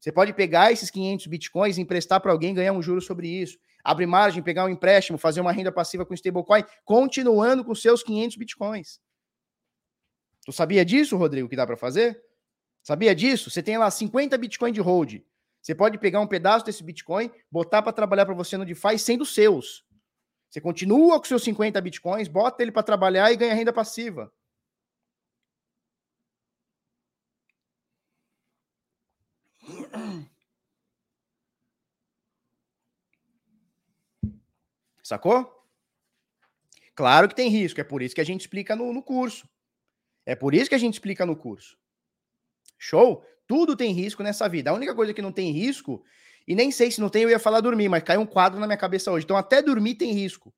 Você 0.00 0.12
pode 0.12 0.32
pegar 0.32 0.72
esses 0.72 0.90
500 0.90 1.26
Bitcoins, 1.26 1.78
emprestar 1.78 2.20
para 2.20 2.32
alguém, 2.32 2.54
ganhar 2.54 2.72
um 2.72 2.82
juro 2.82 3.00
sobre 3.00 3.28
isso 3.28 3.58
abrir 3.84 4.06
margem, 4.06 4.42
pegar 4.42 4.64
um 4.64 4.70
empréstimo, 4.70 5.18
fazer 5.18 5.42
uma 5.42 5.52
renda 5.52 5.70
passiva 5.70 6.06
com 6.06 6.14
stablecoin, 6.14 6.64
continuando 6.84 7.62
com 7.62 7.74
seus 7.74 8.02
500 8.02 8.36
bitcoins. 8.38 9.00
Tu 10.46 10.52
sabia 10.52 10.84
disso, 10.84 11.16
Rodrigo, 11.16 11.48
que 11.48 11.56
dá 11.56 11.66
para 11.66 11.76
fazer? 11.76 12.18
Sabia 12.82 13.14
disso? 13.14 13.50
Você 13.50 13.62
tem 13.62 13.76
lá 13.76 13.90
50 13.90 14.36
bitcoins 14.38 14.74
de 14.74 14.80
hold. 14.80 15.16
Você 15.60 15.74
pode 15.74 15.98
pegar 15.98 16.20
um 16.20 16.26
pedaço 16.26 16.64
desse 16.64 16.82
bitcoin, 16.82 17.30
botar 17.50 17.82
para 17.82 17.92
trabalhar 17.92 18.26
para 18.26 18.34
você 18.34 18.56
no 18.56 18.64
DeFi 18.64 18.98
sendo 18.98 19.24
seus. 19.24 19.84
Você 20.54 20.60
continua 20.60 21.18
com 21.18 21.24
seus 21.24 21.42
50 21.42 21.80
bitcoins, 21.80 22.28
bota 22.28 22.62
ele 22.62 22.70
para 22.70 22.84
trabalhar 22.84 23.32
e 23.32 23.36
ganha 23.36 23.52
renda 23.54 23.72
passiva. 23.72 24.32
Sacou? 35.02 35.52
Claro 36.94 37.28
que 37.28 37.34
tem 37.34 37.48
risco, 37.48 37.80
é 37.80 37.84
por 37.84 38.00
isso 38.00 38.14
que 38.14 38.20
a 38.20 38.24
gente 38.24 38.42
explica 38.42 38.76
no, 38.76 38.92
no 38.92 39.02
curso. 39.02 39.48
É 40.24 40.36
por 40.36 40.54
isso 40.54 40.68
que 40.68 40.76
a 40.76 40.78
gente 40.78 40.94
explica 40.94 41.26
no 41.26 41.34
curso. 41.34 41.76
Show? 42.78 43.26
Tudo 43.48 43.76
tem 43.76 43.90
risco 43.92 44.22
nessa 44.22 44.48
vida. 44.48 44.70
A 44.70 44.74
única 44.74 44.94
coisa 44.94 45.12
que 45.12 45.20
não 45.20 45.32
tem 45.32 45.50
risco, 45.50 46.04
e 46.46 46.54
nem 46.54 46.70
sei 46.70 46.90
se 46.90 47.00
não 47.00 47.08
tem, 47.08 47.22
eu 47.22 47.30
ia 47.30 47.38
falar 47.38 47.60
dormir, 47.60 47.88
mas 47.88 48.02
caiu 48.02 48.20
um 48.20 48.26
quadro 48.26 48.60
na 48.60 48.66
minha 48.66 48.76
cabeça 48.76 49.10
hoje. 49.10 49.24
Então, 49.24 49.36
até 49.36 49.62
dormir 49.62 49.94
tem 49.94 50.12
risco. 50.12 50.52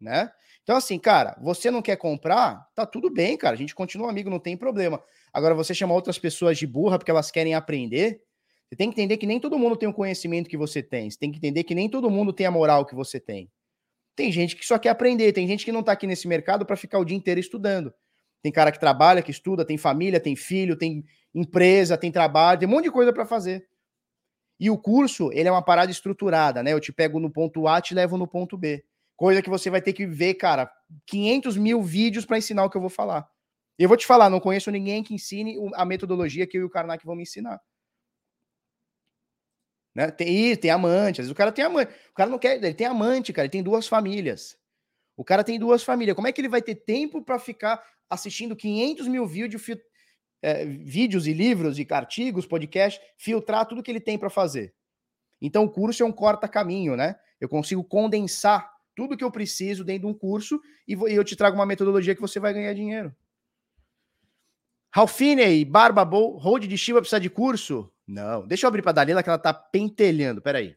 Né? 0.00 0.30
Então, 0.62 0.76
assim, 0.76 0.98
cara, 0.98 1.36
você 1.40 1.70
não 1.70 1.80
quer 1.80 1.96
comprar, 1.96 2.68
tá 2.74 2.84
tudo 2.84 3.10
bem, 3.10 3.36
cara. 3.36 3.54
A 3.54 3.58
gente 3.58 3.74
continua 3.74 4.10
amigo, 4.10 4.28
não 4.30 4.38
tem 4.38 4.56
problema. 4.56 5.02
Agora, 5.32 5.54
você 5.54 5.74
chama 5.74 5.94
outras 5.94 6.18
pessoas 6.18 6.58
de 6.58 6.66
burra 6.66 6.98
porque 6.98 7.10
elas 7.10 7.30
querem 7.30 7.54
aprender, 7.54 8.22
você 8.68 8.76
tem 8.76 8.90
que 8.90 9.00
entender 9.00 9.16
que 9.16 9.26
nem 9.26 9.40
todo 9.40 9.58
mundo 9.58 9.76
tem 9.76 9.88
o 9.88 9.94
conhecimento 9.94 10.48
que 10.48 10.56
você 10.56 10.82
tem. 10.82 11.10
Você 11.10 11.18
tem 11.18 11.32
que 11.32 11.38
entender 11.38 11.64
que 11.64 11.74
nem 11.74 11.88
todo 11.88 12.10
mundo 12.10 12.34
tem 12.34 12.46
a 12.46 12.50
moral 12.50 12.84
que 12.84 12.94
você 12.94 13.18
tem. 13.18 13.50
Tem 14.14 14.30
gente 14.30 14.56
que 14.56 14.66
só 14.66 14.78
quer 14.78 14.90
aprender, 14.90 15.32
tem 15.32 15.46
gente 15.46 15.64
que 15.64 15.72
não 15.72 15.80
está 15.80 15.92
aqui 15.92 16.06
nesse 16.06 16.28
mercado 16.28 16.66
para 16.66 16.76
ficar 16.76 16.98
o 16.98 17.04
dia 17.04 17.16
inteiro 17.16 17.40
estudando. 17.40 17.94
Tem 18.42 18.52
cara 18.52 18.70
que 18.70 18.78
trabalha, 18.78 19.22
que 19.22 19.30
estuda, 19.30 19.64
tem 19.64 19.78
família, 19.78 20.20
tem 20.20 20.36
filho, 20.36 20.76
tem 20.76 21.02
empresa, 21.34 21.96
tem 21.96 22.12
trabalho, 22.12 22.60
tem 22.60 22.68
um 22.68 22.72
monte 22.72 22.84
de 22.84 22.90
coisa 22.90 23.12
para 23.12 23.24
fazer. 23.24 23.66
E 24.60 24.70
o 24.70 24.76
curso, 24.76 25.30
ele 25.32 25.48
é 25.48 25.52
uma 25.52 25.62
parada 25.62 25.90
estruturada, 25.90 26.62
né? 26.62 26.72
Eu 26.72 26.80
te 26.80 26.92
pego 26.92 27.20
no 27.20 27.30
ponto 27.30 27.68
A, 27.68 27.80
te 27.80 27.94
levo 27.94 28.16
no 28.16 28.26
ponto 28.26 28.56
B. 28.56 28.84
Coisa 29.16 29.42
que 29.42 29.50
você 29.50 29.70
vai 29.70 29.80
ter 29.80 29.92
que 29.92 30.06
ver, 30.06 30.34
cara, 30.34 30.70
500 31.06 31.56
mil 31.56 31.82
vídeos 31.82 32.24
para 32.24 32.38
ensinar 32.38 32.64
o 32.64 32.70
que 32.70 32.76
eu 32.76 32.80
vou 32.80 32.90
falar. 32.90 33.28
Eu 33.78 33.88
vou 33.88 33.96
te 33.96 34.06
falar, 34.06 34.28
não 34.28 34.40
conheço 34.40 34.70
ninguém 34.70 35.02
que 35.02 35.14
ensine 35.14 35.56
a 35.74 35.84
metodologia 35.84 36.46
que 36.46 36.56
eu 36.56 36.62
e 36.62 36.64
o 36.64 36.70
Karnak 36.70 37.04
vão 37.06 37.14
me 37.14 37.22
ensinar. 37.22 37.60
Né? 39.94 40.10
Tem, 40.10 40.56
tem 40.56 40.70
amante, 40.70 41.20
às 41.20 41.26
vezes 41.26 41.32
o 41.32 41.34
cara 41.34 41.52
tem 41.52 41.64
amante. 41.64 41.92
O 42.10 42.14
cara 42.14 42.30
não 42.30 42.38
quer, 42.38 42.56
ele 42.56 42.74
tem 42.74 42.86
amante, 42.86 43.32
cara, 43.32 43.46
ele 43.46 43.52
tem 43.52 43.62
duas 43.62 43.86
famílias. 43.86 44.56
O 45.16 45.24
cara 45.24 45.42
tem 45.42 45.58
duas 45.58 45.82
famílias. 45.82 46.14
Como 46.14 46.28
é 46.28 46.32
que 46.32 46.40
ele 46.40 46.48
vai 46.48 46.62
ter 46.62 46.76
tempo 46.76 47.22
para 47.22 47.38
ficar 47.38 47.84
assistindo 48.08 48.56
500 48.56 49.08
mil 49.08 49.26
vídeos, 49.26 49.62
é, 50.42 50.64
vídeos 50.64 51.26
e 51.26 51.32
livros 51.32 51.78
e 51.78 51.86
artigos, 51.90 52.46
podcast, 52.46 53.00
filtrar 53.16 53.66
tudo 53.66 53.82
que 53.82 53.90
ele 53.90 54.00
tem 54.00 54.18
para 54.18 54.30
fazer? 54.30 54.74
Então 55.40 55.64
o 55.64 55.70
curso 55.70 56.02
é 56.02 56.06
um 56.06 56.12
corta-caminho, 56.12 56.96
né? 56.96 57.16
Eu 57.40 57.48
consigo 57.48 57.84
condensar 57.84 58.70
tudo 58.94 59.16
que 59.16 59.22
eu 59.22 59.30
preciso 59.30 59.84
dentro 59.84 60.08
de 60.08 60.14
um 60.14 60.18
curso 60.18 60.60
e, 60.86 60.94
eu 60.94 61.22
te 61.22 61.36
trago 61.36 61.56
uma 61.56 61.66
metodologia 61.66 62.14
que 62.14 62.20
você 62.20 62.40
vai 62.40 62.52
ganhar 62.52 62.74
dinheiro. 62.74 63.14
Ralfinei, 64.92 65.64
Barba 65.64 66.02
Hold 66.02 66.66
de 66.66 66.76
Shiva 66.76 67.00
precisa 67.00 67.20
de 67.20 67.30
curso? 67.30 67.92
Não. 68.06 68.46
Deixa 68.46 68.66
eu 68.66 68.68
abrir 68.68 68.82
para 68.82 68.90
a 68.90 68.94
Dalila 68.94 69.22
que 69.22 69.28
ela 69.28 69.38
tá 69.38 69.52
pentelhando. 69.52 70.42
Peraí. 70.42 70.74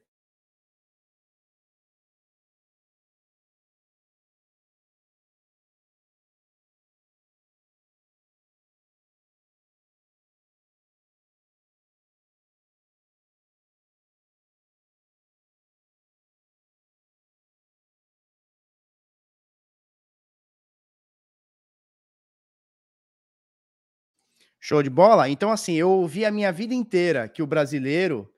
Show 24.64 24.84
de 24.84 24.92
bola? 24.92 25.28
Então, 25.28 25.52
assim, 25.52 25.74
eu 25.74 25.90
ouvi 25.90 26.24
a 26.24 26.32
minha 26.32 26.52
vida 26.52 26.76
inteira 26.76 27.28
que 27.28 27.42
o 27.42 27.48
brasileiro 27.48 28.32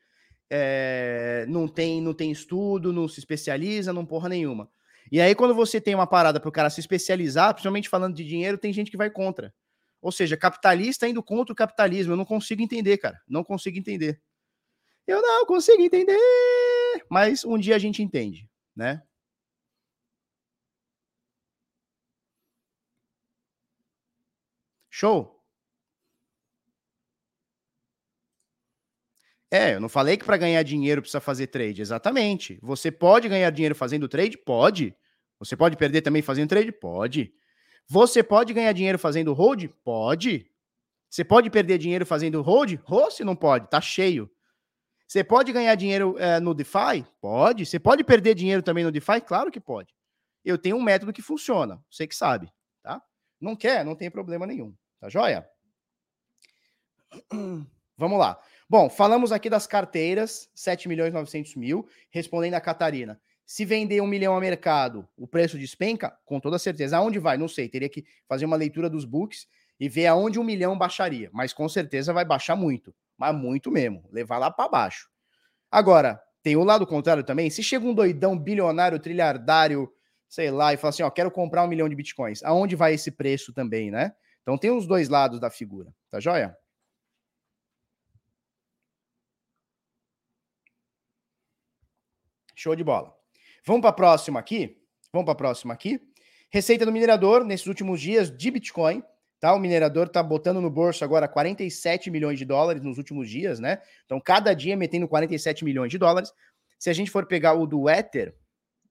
é, 0.49 1.45
não, 1.49 1.67
tem, 1.67 2.01
não 2.01 2.13
tem 2.13 2.31
estudo, 2.31 2.93
não 2.93 3.09
se 3.09 3.19
especializa, 3.19 3.91
não 3.91 4.05
porra 4.05 4.29
nenhuma. 4.29 4.71
E 5.11 5.19
aí, 5.19 5.35
quando 5.35 5.53
você 5.53 5.81
tem 5.81 5.93
uma 5.93 6.07
parada 6.07 6.39
para 6.39 6.47
o 6.47 6.51
cara 6.51 6.69
se 6.69 6.79
especializar, 6.79 7.53
principalmente 7.53 7.89
falando 7.89 8.15
de 8.15 8.23
dinheiro, 8.23 8.57
tem 8.57 8.71
gente 8.71 8.89
que 8.89 8.95
vai 8.95 9.09
contra. 9.09 9.53
Ou 10.01 10.13
seja, 10.13 10.37
capitalista 10.37 11.07
indo 11.07 11.21
contra 11.21 11.51
o 11.51 11.55
capitalismo. 11.55 12.13
Eu 12.13 12.17
não 12.17 12.25
consigo 12.25 12.61
entender, 12.61 12.97
cara. 12.97 13.21
Não 13.27 13.43
consigo 13.43 13.77
entender. 13.77 14.21
Eu 15.05 15.21
não 15.21 15.45
consigo 15.45 15.81
entender. 15.81 16.17
Mas 17.09 17.43
um 17.43 17.57
dia 17.57 17.75
a 17.75 17.79
gente 17.79 18.01
entende, 18.01 18.49
né? 18.75 19.01
Show? 24.89 25.42
É, 29.53 29.75
eu 29.75 29.79
não 29.79 29.87
falei 29.87 30.17
que 30.17 30.25
para 30.25 30.35
ganhar 30.35 30.63
dinheiro 30.63 30.99
precisa 30.99 31.21
fazer 31.21 31.45
trade, 31.45 31.79
exatamente. 31.79 32.57
Você 32.59 32.91
pode 32.91 33.29
ganhar 33.29 33.51
dinheiro 33.51 33.75
fazendo 33.75 34.07
trade? 34.07 34.35
Pode. 34.35 34.95
Você 35.37 35.55
pode 35.55 35.77
perder 35.77 36.01
também 36.01 36.23
fazendo 36.23 36.49
trade? 36.49 36.71
Pode. 36.71 37.31
Você 37.87 38.23
pode 38.23 38.51
ganhar 38.51 38.71
dinheiro 38.71 38.97
fazendo 38.97 39.31
hold? 39.31 39.65
Pode. 39.83 40.49
Você 41.07 41.23
pode 41.23 41.51
perder 41.51 41.77
dinheiro 41.77 42.03
fazendo 42.03 42.41
hold? 42.41 42.79
Host 42.83 43.23
não 43.23 43.35
pode, 43.35 43.69
tá 43.69 43.79
cheio. 43.79 44.27
Você 45.07 45.23
pode 45.23 45.53
ganhar 45.53 45.75
dinheiro 45.75 46.17
é, 46.17 46.39
no 46.39 46.55
DeFi? 46.55 47.05
Pode. 47.21 47.63
Você 47.63 47.77
pode 47.77 48.03
perder 48.03 48.33
dinheiro 48.33 48.63
também 48.63 48.83
no 48.83 48.91
DeFi? 48.91 49.21
Claro 49.21 49.51
que 49.51 49.59
pode. 49.59 49.93
Eu 50.43 50.57
tenho 50.57 50.77
um 50.77 50.81
método 50.81 51.13
que 51.13 51.21
funciona, 51.21 51.79
você 51.91 52.07
que 52.07 52.15
sabe, 52.15 52.51
tá? 52.81 52.99
Não 53.39 53.55
quer? 53.55 53.85
Não 53.85 53.95
tem 53.95 54.09
problema 54.09 54.47
nenhum, 54.47 54.73
tá 54.99 55.09
joia? 55.09 55.47
Vamos 57.95 58.17
lá. 58.17 58.41
Bom, 58.69 58.89
falamos 58.89 59.31
aqui 59.31 59.49
das 59.49 59.67
carteiras, 59.67 60.49
7 60.55 60.87
milhões 60.87 61.09
e 61.09 61.13
900 61.13 61.55
mil, 61.55 61.87
respondendo 62.09 62.55
a 62.55 62.61
Catarina. 62.61 63.19
Se 63.45 63.65
vender 63.65 64.01
um 64.01 64.07
milhão 64.07 64.35
a 64.35 64.39
mercado, 64.39 65.07
o 65.17 65.27
preço 65.27 65.57
despenca? 65.59 66.17
Com 66.25 66.39
toda 66.39 66.57
certeza. 66.57 66.97
Aonde 66.97 67.19
vai? 67.19 67.37
Não 67.37 67.47
sei. 67.47 67.67
Teria 67.67 67.89
que 67.89 68.05
fazer 68.27 68.45
uma 68.45 68.55
leitura 68.55 68.89
dos 68.89 69.05
books 69.05 69.47
e 69.79 69.89
ver 69.89 70.07
aonde 70.07 70.39
um 70.39 70.43
milhão 70.43 70.77
baixaria. 70.77 71.29
Mas 71.33 71.51
com 71.53 71.67
certeza 71.67 72.13
vai 72.13 72.23
baixar 72.23 72.55
muito. 72.55 72.95
Mas 73.17 73.35
muito 73.35 73.69
mesmo. 73.69 74.03
Levar 74.11 74.37
lá 74.37 74.49
para 74.49 74.69
baixo. 74.69 75.09
Agora, 75.69 76.21
tem 76.41 76.55
o 76.55 76.63
lado 76.63 76.87
contrário 76.87 77.23
também. 77.23 77.49
Se 77.49 77.61
chega 77.61 77.85
um 77.85 77.93
doidão 77.93 78.37
bilionário, 78.37 78.99
trilhardário, 78.99 79.91
sei 80.27 80.49
lá, 80.49 80.73
e 80.73 80.77
fala 80.77 80.89
assim: 80.89 81.03
ó, 81.03 81.09
quero 81.09 81.29
comprar 81.29 81.63
um 81.63 81.67
milhão 81.67 81.89
de 81.89 81.95
bitcoins. 81.95 82.41
Aonde 82.43 82.75
vai 82.75 82.93
esse 82.93 83.11
preço 83.11 83.53
também, 83.53 83.91
né? 83.91 84.13
Então 84.41 84.57
tem 84.57 84.71
os 84.71 84.87
dois 84.87 85.09
lados 85.09 85.39
da 85.39 85.49
figura. 85.49 85.93
Tá 86.09 86.19
joia? 86.19 86.55
Show 92.63 92.77
de 92.77 92.83
bola. 92.83 93.13
Vamos 93.65 93.81
para 93.81 93.89
a 93.89 93.93
próxima 93.93 94.39
aqui? 94.39 94.81
Vamos 95.11 95.25
para 95.25 95.33
a 95.33 95.35
próxima 95.35 95.73
aqui. 95.73 95.99
Receita 96.49 96.85
do 96.85 96.93
minerador 96.93 97.43
nesses 97.43 97.67
últimos 97.67 97.99
dias 97.99 98.31
de 98.31 98.49
Bitcoin. 98.49 99.03
Tá? 99.37 99.53
O 99.53 99.59
minerador 99.59 100.07
está 100.07 100.23
botando 100.23 100.61
no 100.61 100.69
bolso 100.69 101.03
agora 101.03 101.27
47 101.27 102.09
milhões 102.09 102.39
de 102.39 102.45
dólares 102.45 102.81
nos 102.81 102.97
últimos 102.97 103.29
dias, 103.29 103.59
né? 103.59 103.81
Então, 104.05 104.17
cada 104.21 104.53
dia 104.53 104.77
metendo 104.77 105.09
47 105.09 105.65
milhões 105.65 105.91
de 105.91 105.97
dólares. 105.97 106.31
Se 106.79 106.89
a 106.89 106.93
gente 106.93 107.11
for 107.11 107.25
pegar 107.25 107.53
o 107.53 107.67
do 107.67 107.89
Ether, 107.89 108.33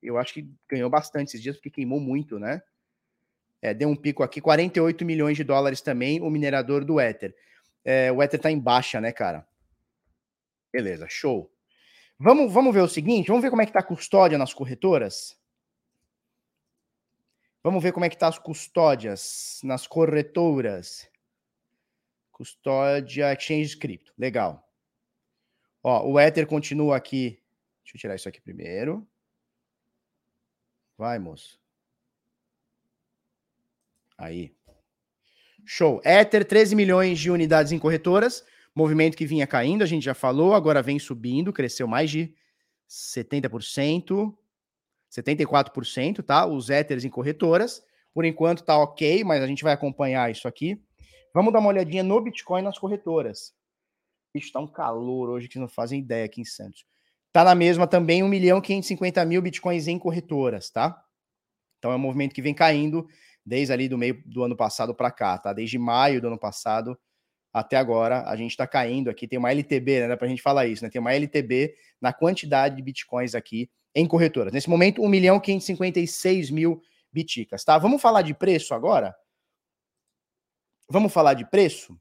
eu 0.03 0.19
acho 0.19 0.35
que 0.35 0.51
ganhou 0.69 0.91
bastante 0.91 1.29
esses 1.29 1.41
dias, 1.41 1.57
porque 1.57 1.71
queimou 1.71 1.99
muito, 1.99 2.39
né? 2.39 2.61
É, 3.63 3.73
deu 3.73 3.89
um 3.89 3.97
pico 3.97 4.23
aqui, 4.23 4.43
48 4.43 5.03
milhões 5.03 5.39
de 5.39 5.45
dólares 5.45 5.81
também, 5.81 6.21
o 6.21 6.29
minerador 6.29 6.85
do 6.85 7.01
Ether. 7.01 7.35
É, 7.83 8.13
o 8.13 8.23
Ether 8.23 8.39
tá 8.39 8.51
em 8.51 8.59
baixa, 8.59 9.01
né, 9.01 9.13
cara? 9.13 9.47
Beleza, 10.71 11.07
show. 11.09 11.52
Vamos, 12.19 12.53
vamos 12.53 12.75
ver 12.75 12.83
o 12.83 12.89
seguinte, 12.89 13.29
vamos 13.29 13.43
ver 13.43 13.51
como 13.51 13.63
é 13.63 13.67
que 13.67 13.73
tá 13.73 13.81
a 13.81 13.85
custódia 13.85 14.39
nas 14.39 14.55
corretoras? 14.55 15.37
Vamos 17.63 17.83
ver 17.83 17.93
como 17.93 18.05
é 18.05 18.09
que 18.09 18.19
tá 18.19 18.27
as 18.27 18.39
custódias 18.39 19.61
nas 19.63 19.87
corretoras. 19.87 21.09
Custódia 22.33 23.33
Exchange 23.33 23.77
Cripto. 23.77 24.13
Legal. 24.19 24.69
Ó, 25.83 26.09
o 26.09 26.19
Ether 26.19 26.47
continua 26.47 26.97
aqui. 26.97 27.41
Deixa 27.85 27.97
eu 27.97 28.01
tirar 28.01 28.15
isso 28.17 28.29
aqui 28.29 28.41
primeiro. 28.41 29.07
Vai, 30.99 31.19
moço. 31.19 31.61
Aí. 34.19 34.55
Show. 35.65 36.01
Ether, 36.05 36.45
13 36.45 36.75
milhões 36.75 37.19
de 37.19 37.31
unidades 37.31 37.71
em 37.71 37.79
corretoras. 37.79 38.45
Movimento 38.75 39.17
que 39.17 39.27
vinha 39.27 39.47
caindo, 39.47 39.83
a 39.83 39.87
gente 39.87 40.05
já 40.05 40.15
falou, 40.15 40.55
agora 40.55 40.83
vem 40.83 40.99
subindo, 40.99 41.53
cresceu 41.53 41.87
mais 41.87 42.11
de 42.11 42.35
70%, 42.89 44.35
74%, 45.11 46.23
tá? 46.23 46.47
Os 46.47 46.71
Ethers 46.71 47.05
em 47.05 47.11
corretoras. 47.11 47.85
Por 48.15 48.25
enquanto 48.25 48.63
tá 48.63 48.77
ok, 48.77 49.25
mas 49.25 49.43
a 49.43 49.47
gente 49.47 49.63
vai 49.63 49.73
acompanhar 49.73 50.31
isso 50.31 50.49
aqui. 50.49 50.83
Vamos 51.35 51.53
dar 51.53 51.61
uma 51.61 51.69
olhadinha 51.69 52.03
no 52.03 52.21
Bitcoin 52.21 52.63
nas 52.63 52.79
corretoras. 52.79 53.55
Isso 54.35 54.53
tá 54.53 54.61
um 54.61 54.67
calor 54.67 55.31
hoje 55.31 55.49
que 55.49 55.59
não 55.59 55.69
fazem 55.69 56.01
ideia 56.01 56.25
aqui 56.25 56.41
em 56.41 56.45
Santos. 56.45 56.87
Tá 57.33 57.45
na 57.45 57.55
mesma 57.55 57.87
também 57.87 58.23
1 58.23 58.29
milhão 58.29 58.61
550 58.61 59.25
mil 59.25 59.41
Bitcoins 59.41 59.89
em 59.89 59.99
corretoras, 59.99 60.71
tá? 60.71 61.03
Então 61.79 61.91
é 61.91 61.97
um 61.97 61.99
movimento 61.99 62.35
que 62.35 62.43
vem 62.43 62.55
caindo 62.55 63.07
desde 63.45 63.73
ali 63.73 63.89
do 63.89 63.99
meio 63.99 64.23
do 64.27 64.45
ano 64.45 64.57
passado 64.57 64.95
para 64.95 65.11
cá, 65.11 65.39
tá? 65.39 65.53
Desde 65.53 65.79
maio 65.79 66.21
do 66.21 66.29
ano 66.29 66.39
passado 66.39 66.99
até 67.53 67.77
agora 67.77 68.23
a 68.29 68.35
gente 68.35 68.53
está 68.53 68.67
caindo 68.67 69.11
aqui. 69.11 69.29
Tem 69.29 69.39
uma 69.39 69.51
LTB, 69.51 70.09
né? 70.09 70.17
Para 70.17 70.27
a 70.27 70.31
gente 70.31 70.41
falar 70.41 70.67
isso, 70.67 70.83
né? 70.83 70.91
Tem 70.91 71.01
uma 71.01 71.13
LTB 71.13 71.75
na 72.01 72.13
quantidade 72.13 72.77
de 72.77 72.83
bitcoins 72.83 73.35
aqui 73.35 73.71
em 73.95 74.07
corretoras. 74.07 74.53
Nesse 74.53 74.71
momento, 74.71 75.03
1 75.03 75.09
milhão 75.09 75.39
556 75.39 76.51
mil 76.51 76.83
biticas, 77.13 77.63
tá? 77.63 77.77
Vamos 77.77 78.01
falar 78.01 78.23
de 78.23 78.33
preço 78.33 78.75
agora? 78.75 79.15
Vamos 80.89 81.13
falar 81.13 81.35
de 81.35 81.45
preço? 81.45 81.99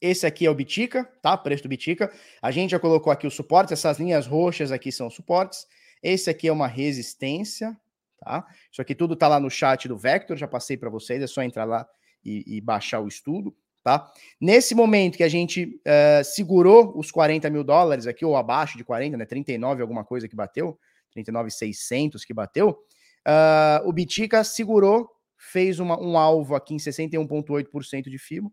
Esse 0.00 0.26
aqui 0.26 0.44
é 0.44 0.50
o 0.50 0.54
Bitica, 0.54 1.04
tá? 1.22 1.36
Preço 1.36 1.62
do 1.62 1.68
Bitica. 1.68 2.12
A 2.42 2.50
gente 2.50 2.70
já 2.70 2.78
colocou 2.78 3.12
aqui 3.12 3.26
os 3.26 3.34
suportes, 3.34 3.72
essas 3.72 3.98
linhas 3.98 4.26
roxas 4.26 4.72
aqui 4.72 4.90
são 4.90 5.08
suportes. 5.08 5.66
Esse 6.02 6.28
aqui 6.28 6.48
é 6.48 6.52
uma 6.52 6.66
resistência, 6.66 7.74
tá? 8.18 8.46
Isso 8.70 8.82
aqui 8.82 8.94
tudo 8.94 9.16
tá 9.16 9.28
lá 9.28 9.40
no 9.40 9.48
chat 9.48 9.88
do 9.88 9.96
Vector, 9.96 10.36
já 10.36 10.48
passei 10.48 10.76
para 10.76 10.90
vocês, 10.90 11.22
é 11.22 11.26
só 11.26 11.42
entrar 11.42 11.64
lá 11.64 11.88
e, 12.22 12.56
e 12.56 12.60
baixar 12.60 13.00
o 13.00 13.08
estudo 13.08 13.56
tá? 13.84 14.10
Nesse 14.40 14.74
momento 14.74 15.18
que 15.18 15.22
a 15.22 15.28
gente 15.28 15.78
uh, 15.86 16.24
segurou 16.24 16.98
os 16.98 17.10
40 17.10 17.50
mil 17.50 17.62
dólares 17.62 18.06
aqui, 18.06 18.24
ou 18.24 18.34
abaixo 18.34 18.78
de 18.78 18.82
40, 18.82 19.18
né? 19.18 19.26
39 19.26 19.82
alguma 19.82 20.02
coisa 20.02 20.26
que 20.26 20.34
bateu, 20.34 20.78
39,600 21.12 22.24
que 22.24 22.32
bateu, 22.32 22.70
uh, 22.70 23.86
o 23.86 23.92
Bitica 23.92 24.42
segurou, 24.42 25.10
fez 25.36 25.78
uma, 25.78 26.00
um 26.00 26.16
alvo 26.16 26.54
aqui 26.54 26.74
em 26.74 26.78
61,8% 26.78 28.08
de 28.08 28.18
FIBO. 28.18 28.50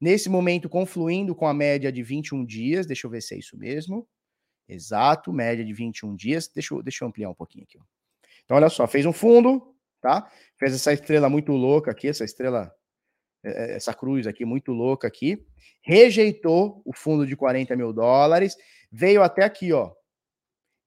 Nesse 0.00 0.30
momento, 0.30 0.66
confluindo 0.66 1.34
com 1.34 1.46
a 1.46 1.52
média 1.52 1.92
de 1.92 2.02
21 2.02 2.42
dias, 2.46 2.86
deixa 2.86 3.06
eu 3.06 3.10
ver 3.10 3.20
se 3.20 3.34
é 3.34 3.38
isso 3.38 3.58
mesmo. 3.58 4.08
Exato, 4.66 5.30
média 5.30 5.62
de 5.62 5.74
21 5.74 6.16
dias. 6.16 6.48
Deixa 6.48 6.72
eu, 6.72 6.82
deixa 6.82 7.04
eu 7.04 7.08
ampliar 7.08 7.28
um 7.28 7.34
pouquinho 7.34 7.64
aqui. 7.64 7.78
Então, 8.44 8.56
olha 8.56 8.70
só, 8.70 8.86
fez 8.86 9.04
um 9.04 9.12
fundo, 9.12 9.74
tá? 10.00 10.30
Fez 10.58 10.74
essa 10.74 10.90
estrela 10.90 11.28
muito 11.28 11.52
louca 11.52 11.90
aqui, 11.90 12.08
essa 12.08 12.24
estrela 12.24 12.72
essa 13.42 13.94
cruz 13.94 14.26
aqui 14.26 14.44
muito 14.44 14.72
louca 14.72 15.08
aqui, 15.08 15.44
rejeitou 15.82 16.82
o 16.84 16.92
fundo 16.94 17.26
de 17.26 17.36
40 17.36 17.74
mil 17.76 17.92
dólares, 17.92 18.56
veio 18.90 19.22
até 19.22 19.44
aqui, 19.44 19.72
ó, 19.72 19.92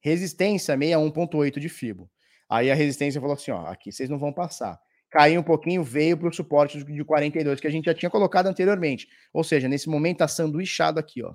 resistência 0.00 0.76
61.8 0.76 1.58
de 1.58 1.68
FIBO. 1.68 2.10
Aí 2.48 2.70
a 2.70 2.74
resistência 2.74 3.20
falou 3.20 3.34
assim, 3.34 3.50
ó, 3.50 3.66
aqui 3.66 3.90
vocês 3.90 4.08
não 4.08 4.18
vão 4.18 4.32
passar. 4.32 4.78
Caiu 5.10 5.40
um 5.40 5.44
pouquinho, 5.44 5.82
veio 5.82 6.18
para 6.18 6.28
o 6.28 6.32
suporte 6.32 6.82
de 6.82 7.04
42 7.04 7.60
que 7.60 7.66
a 7.66 7.70
gente 7.70 7.84
já 7.84 7.94
tinha 7.94 8.10
colocado 8.10 8.46
anteriormente. 8.46 9.08
Ou 9.32 9.44
seja, 9.44 9.68
nesse 9.68 9.88
momento 9.88 10.16
está 10.16 10.28
sanduichado 10.28 10.98
aqui, 10.98 11.22
ó. 11.22 11.34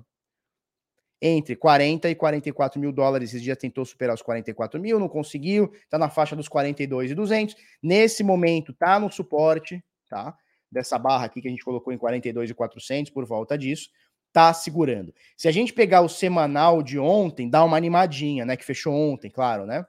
Entre 1.22 1.56
40 1.56 2.08
e 2.08 2.14
44 2.14 2.80
mil 2.80 2.92
dólares. 2.92 3.30
Esses 3.30 3.42
dias 3.42 3.56
tentou 3.56 3.84
superar 3.84 4.14
os 4.14 4.22
44 4.22 4.78
mil, 4.78 4.98
não 4.98 5.08
conseguiu. 5.08 5.72
Está 5.74 5.98
na 5.98 6.10
faixa 6.10 6.36
dos 6.36 6.46
42 6.48 7.10
e 7.10 7.14
200. 7.14 7.56
Nesse 7.82 8.22
momento 8.22 8.72
tá 8.72 9.00
no 9.00 9.10
suporte, 9.10 9.82
tá? 10.08 10.36
Dessa 10.70 10.98
barra 10.98 11.26
aqui 11.26 11.40
que 11.40 11.48
a 11.48 11.50
gente 11.50 11.64
colocou 11.64 11.92
em 11.92 11.98
42,400 11.98 13.10
por 13.10 13.24
volta 13.24 13.58
disso, 13.58 13.90
tá 14.32 14.52
segurando. 14.52 15.12
Se 15.36 15.48
a 15.48 15.50
gente 15.50 15.72
pegar 15.72 16.02
o 16.02 16.08
semanal 16.08 16.82
de 16.82 16.98
ontem, 16.98 17.48
dá 17.48 17.64
uma 17.64 17.76
animadinha, 17.76 18.44
né, 18.44 18.56
que 18.56 18.64
fechou 18.64 18.94
ontem, 18.94 19.30
claro, 19.30 19.66
né? 19.66 19.84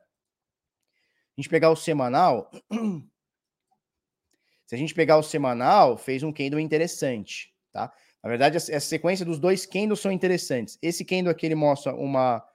A 1.38 1.42
gente 1.42 1.50
pegar 1.50 1.70
o 1.70 1.76
semanal, 1.76 2.50
se 4.66 4.76
a 4.76 4.78
gente 4.78 4.94
pegar 4.94 5.18
o 5.18 5.24
semanal, 5.24 5.98
fez 5.98 6.24
um 6.24 6.32
candle 6.32 6.60
interessante, 6.60 7.54
tá? 7.72 7.92
Na 8.24 8.30
verdade, 8.30 8.58
essa 8.58 8.80
sequência 8.80 9.26
dos 9.26 9.40
dois 9.40 9.66
candles 9.66 10.00
são 10.00 10.12
interessantes. 10.12 10.78
Esse 10.82 11.04
candle 11.04 11.32
aqui 11.32 11.46
ele 11.46 11.56
mostra 11.56 11.96
uma 11.96 12.46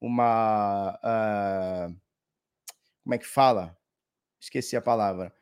uma 0.00 0.98
uh, 1.02 1.96
como 3.02 3.14
é 3.14 3.18
que 3.18 3.26
fala? 3.26 3.76
Esqueci 4.38 4.76
a 4.76 4.82
palavra 4.82 5.32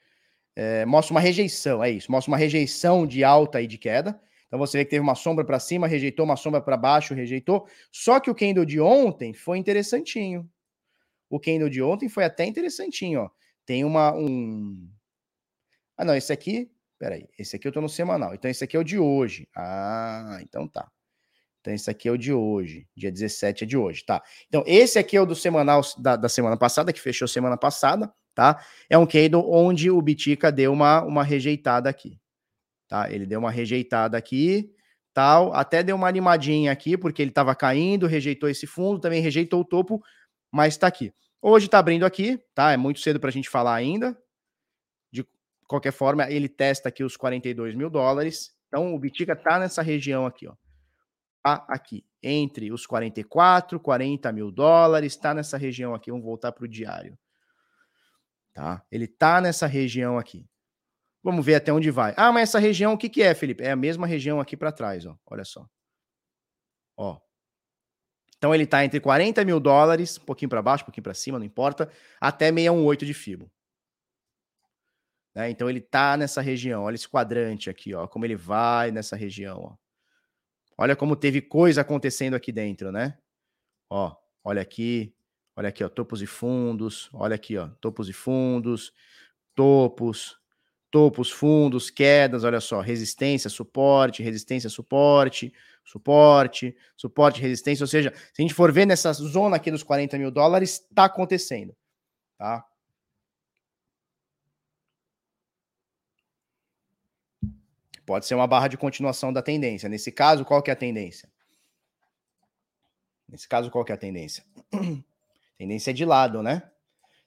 é, 0.57 0.84
mostra 0.84 1.14
uma 1.14 1.20
rejeição, 1.20 1.82
é 1.82 1.90
isso, 1.90 2.11
mostra 2.11 2.30
uma 2.30 2.38
rejeição 2.38 3.07
de 3.07 3.24
alta 3.24 3.61
e 3.62 3.66
de 3.66 3.78
queda. 3.78 4.20
Então 4.46 4.59
você 4.59 4.78
vê 4.78 4.84
que 4.84 4.90
teve 4.90 5.03
uma 5.03 5.14
sombra 5.14 5.44
para 5.44 5.59
cima, 5.59 5.86
rejeitou, 5.86 6.24
uma 6.26 6.36
sombra 6.36 6.61
para 6.61 6.76
baixo, 6.76 7.14
rejeitou. 7.14 7.66
Só 7.90 8.20
que 8.20 8.30
o 8.30 8.34
candle 8.34 8.66
de 8.66 8.78
ontem 8.80 9.32
foi 9.32 9.59
interessantinho. 9.59 10.48
O 11.30 11.40
candle 11.40 11.70
de 11.70 11.82
ontem 11.82 12.09
foi 12.09 12.24
até 12.24 12.44
interessantinho, 12.44 13.22
ó. 13.22 13.30
tem 13.66 13.84
uma 13.84 14.12
um 14.14 14.88
Ah, 15.96 16.05
não, 16.05 16.14
esse 16.14 16.32
aqui, 16.32 16.70
peraí, 16.98 17.28
esse 17.38 17.57
aqui 17.57 17.66
eu 17.68 17.72
tô 17.72 17.80
no 17.80 17.88
semanal. 17.88 18.34
Então 18.34 18.50
esse 18.50 18.64
aqui 18.64 18.76
é 18.76 18.80
o 18.80 18.84
de 18.84 18.98
hoje. 18.98 19.48
Ah, 19.57 20.38
então 20.42 20.68
tá. 20.68 20.90
Então 21.63 21.73
esse 21.73 21.89
aqui 21.89 22.09
é 22.09 22.13
o 22.13 22.19
de 22.19 22.33
hoje, 22.33 22.89
dia 22.95 23.11
17 23.11 23.63
é 23.63 23.67
de 23.67 23.77
hoje, 23.77 24.05
tá? 24.05 24.21
Então 24.49 24.65
esse 24.67 24.99
aqui 24.99 25.17
é 25.17 25.21
o 25.21 25.25
do 25.25 25.37
semanal 25.37 25.81
da, 25.97 26.17
da 26.17 26.29
semana 26.29 26.57
passada, 26.57 26.93
que 26.93 27.01
fechou 27.01 27.29
semana 27.29 27.57
passada, 27.57 28.13
tá? 28.35 28.61
É 28.91 28.99
um 28.99 29.07
candle 29.07 29.49
onde 29.49 29.89
o 29.89 30.03
Bitica 30.03 30.51
deu 30.51 30.73
uma, 30.73 31.03
uma 31.03 31.23
rejeitada 31.23 31.89
aqui, 31.89 32.19
tá? 32.89 33.11
Ele 33.13 33.25
deu 33.25 33.39
uma 33.39 33.51
rejeitada 33.51 34.19
aqui, 34.19 34.73
tal, 35.15 35.55
até 35.55 35.85
deu 35.85 35.95
uma 35.95 36.09
animadinha 36.09 36.73
aqui, 36.73 36.99
porque 36.99 37.23
ele 37.23 37.31
estava 37.31 37.55
caindo, 37.55 38.09
rejeitou 38.09 38.49
esse 38.49 38.67
fundo, 38.67 38.99
também 38.99 39.23
rejeitou 39.23 39.61
o 39.61 39.65
topo, 39.65 40.03
mas 40.51 40.75
está 40.75 40.89
aqui. 40.89 41.15
Hoje 41.41 41.67
está 41.67 41.79
abrindo 41.79 42.05
aqui, 42.05 42.41
tá? 42.57 42.73
É 42.73 42.77
muito 42.77 42.99
cedo 42.99 43.21
para 43.21 43.31
a 43.31 43.33
gente 43.33 43.49
falar 43.49 43.75
ainda. 43.77 44.19
De 45.13 45.25
qualquer 45.69 45.93
forma, 45.93 46.29
ele 46.29 46.49
testa 46.49 46.89
aqui 46.89 47.05
os 47.05 47.17
42 47.17 47.77
mil 47.77 47.89
dólares. 47.89 48.53
Então, 48.67 48.95
o 48.95 48.99
Bitica 48.99 49.35
está 49.35 49.61
nessa 49.61 49.83
região 49.83 50.27
aqui, 50.27 50.49
ó. 50.49 50.55
Tá 51.43 51.64
aqui, 51.68 52.07
entre 52.22 52.72
os 52.72 52.86
44, 52.86 53.80
40 53.80 54.32
mil 54.32 54.51
dólares, 54.51 55.12
está 55.12 55.34
nessa 55.34 55.59
região 55.59 55.95
aqui. 55.95 56.11
Vamos 56.11 56.24
voltar 56.24 56.53
para 56.53 56.64
o 56.64 56.68
diário. 56.68 57.18
Tá? 58.55 58.84
Ele 58.90 59.07
está 59.07 59.40
nessa 59.40 59.66
região 59.66 60.18
aqui. 60.18 60.47
Vamos 61.22 61.45
ver 61.45 61.57
até 61.57 61.72
onde 61.72 61.90
vai. 61.90 62.14
Ah, 62.16 62.32
mas 62.32 62.51
essa 62.51 62.59
região, 62.59 62.93
o 62.93 62.99
que, 62.99 63.09
que 63.09 63.22
é, 63.22 63.34
Felipe? 63.34 63.62
É 63.62 63.70
a 63.70 63.76
mesma 63.76 64.07
região 64.07 64.40
aqui 64.40 64.57
para 64.57 64.72
trás, 64.72 65.07
ó. 65.07 65.16
Olha 65.26 65.45
só. 65.45 65.66
Ó. 66.97 67.20
Então 68.36 68.55
ele 68.55 68.64
está 68.64 68.84
entre 68.84 68.99
40 69.01 69.45
mil 69.45 69.61
dólares, 69.61 70.18
um 70.18 70.24
pouquinho 70.24 70.49
para 70.49 70.61
baixo, 70.61 70.82
um 70.82 70.86
pouquinho 70.86 71.05
para 71.05 71.14
cima, 71.14 71.38
não 71.38 71.47
importa, 71.47 71.90
até 72.20 72.47
618 72.47 73.07
de 73.07 73.14
FIBO. 73.14 73.51
Né? 75.34 75.51
Então 75.51 75.70
ele 75.70 75.78
está 75.78 76.16
nessa 76.16 76.40
região. 76.40 76.82
Olha 76.82 76.97
esse 76.97 77.09
quadrante 77.09 77.70
aqui, 77.70 77.95
ó, 77.95 78.07
como 78.07 78.24
ele 78.24 78.36
vai 78.36 78.90
nessa 78.90 79.16
região, 79.16 79.61
ó. 79.61 79.82
Olha 80.83 80.97
como 80.97 81.14
teve 81.14 81.41
coisa 81.41 81.83
acontecendo 81.83 82.35
aqui 82.35 82.51
dentro, 82.51 82.91
né? 82.91 83.16
Ó, 83.89 84.16
olha 84.43 84.61
aqui, 84.61 85.14
olha 85.55 85.68
aqui, 85.68 85.85
ó, 85.85 85.89
topos 85.89 86.20
e 86.20 86.26
fundos, 86.26 87.09
olha 87.12 87.37
aqui, 87.37 87.57
ó, 87.57 87.68
topos 87.80 88.09
e 88.09 88.12
fundos, 88.12 88.93
topos, 89.55 90.37
topos, 90.91 91.30
fundos, 91.30 91.89
quedas, 91.89 92.43
olha 92.43 92.61
só, 92.61 92.80
resistência, 92.80 93.49
suporte, 93.49 94.24
resistência, 94.24 94.68
suporte, 94.68 95.55
suporte, 95.85 96.76
suporte, 96.97 97.41
resistência, 97.41 97.85
ou 97.85 97.89
seja, 97.89 98.12
se 98.12 98.43
a 98.43 98.43
gente 98.43 98.53
for 98.53 98.72
ver 98.72 98.85
nessa 98.85 99.12
zona 99.12 99.55
aqui 99.55 99.70
dos 99.70 99.85
40 99.85 100.18
mil 100.18 100.33
dólares, 100.33 100.80
está 100.80 101.05
acontecendo, 101.05 101.76
tá? 102.37 102.66
Pode 108.05 108.26
ser 108.26 108.34
uma 108.34 108.46
barra 108.46 108.68
de 108.68 108.76
continuação 108.76 109.32
da 109.32 109.42
tendência. 109.42 109.88
Nesse 109.88 110.11
caso, 110.11 110.44
qual 110.44 110.62
que 110.62 110.70
é 110.70 110.72
a 110.72 110.76
tendência? 110.76 111.30
Nesse 113.28 113.48
caso, 113.48 113.70
qual 113.70 113.84
que 113.84 113.92
é 113.92 113.94
a 113.94 113.98
tendência? 113.98 114.44
tendência 115.57 115.90
é 115.90 115.94
de 115.94 116.05
lado, 116.05 116.42
né? 116.42 116.62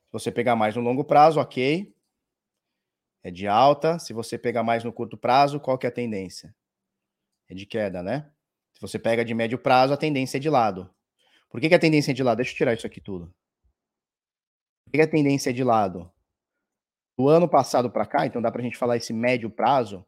Se 0.05 0.11
você 0.11 0.31
pegar 0.31 0.55
mais 0.55 0.75
no 0.75 0.81
longo 0.81 1.03
prazo, 1.03 1.39
ok 1.39 1.95
é 3.25 3.31
de 3.31 3.47
alta. 3.47 3.97
Se 3.97 4.13
você 4.13 4.37
pegar 4.37 4.61
mais 4.61 4.83
no 4.83 4.93
curto 4.93 5.17
prazo, 5.17 5.59
qual 5.59 5.79
que 5.79 5.87
é 5.87 5.89
a 5.89 5.91
tendência? 5.91 6.55
É 7.49 7.55
de 7.55 7.65
queda, 7.65 8.03
né? 8.03 8.29
Se 8.71 8.79
você 8.79 8.99
pega 8.99 9.25
de 9.25 9.33
médio 9.33 9.57
prazo, 9.57 9.93
a 9.93 9.97
tendência 9.97 10.37
é 10.37 10.39
de 10.39 10.47
lado. 10.47 10.87
Por 11.49 11.59
que, 11.59 11.67
que 11.67 11.73
a 11.73 11.79
tendência 11.79 12.11
é 12.11 12.13
de 12.13 12.21
lado? 12.21 12.37
Deixa 12.37 12.51
eu 12.51 12.57
tirar 12.57 12.73
isso 12.75 12.85
aqui 12.85 13.01
tudo. 13.01 13.33
Por 14.83 14.91
que, 14.91 14.97
que 14.99 15.03
a 15.03 15.07
tendência 15.07 15.49
é 15.49 15.53
de 15.53 15.63
lado? 15.63 16.11
Do 17.17 17.27
ano 17.27 17.49
passado 17.49 17.89
para 17.89 18.05
cá, 18.05 18.27
então 18.27 18.39
dá 18.39 18.51
para 18.51 18.61
a 18.61 18.63
gente 18.63 18.77
falar 18.77 18.97
esse 18.97 19.11
médio 19.11 19.49
prazo. 19.49 20.05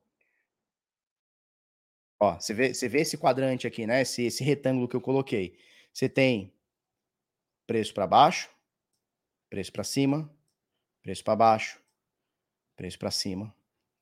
Ó, 2.20 2.39
você 2.39 2.53
vê, 2.53 2.74
você 2.74 2.89
vê 2.89 3.01
esse 3.01 3.18
quadrante 3.18 3.68
aqui, 3.68 3.86
né? 3.86 4.01
Esse, 4.01 4.24
esse 4.24 4.43
retângulo 4.43 4.88
que 4.88 4.95
eu 4.95 5.01
coloquei. 5.01 5.57
Você 5.93 6.09
tem 6.09 6.53
preço 7.65 7.93
para 7.93 8.07
baixo, 8.07 8.49
preço 9.49 9.72
para 9.72 9.84
cima, 9.84 10.30
preço 11.03 11.24
para 11.24 11.36
baixo, 11.36 11.80
preço 12.76 12.97
para 12.97 13.11
cima. 13.11 13.53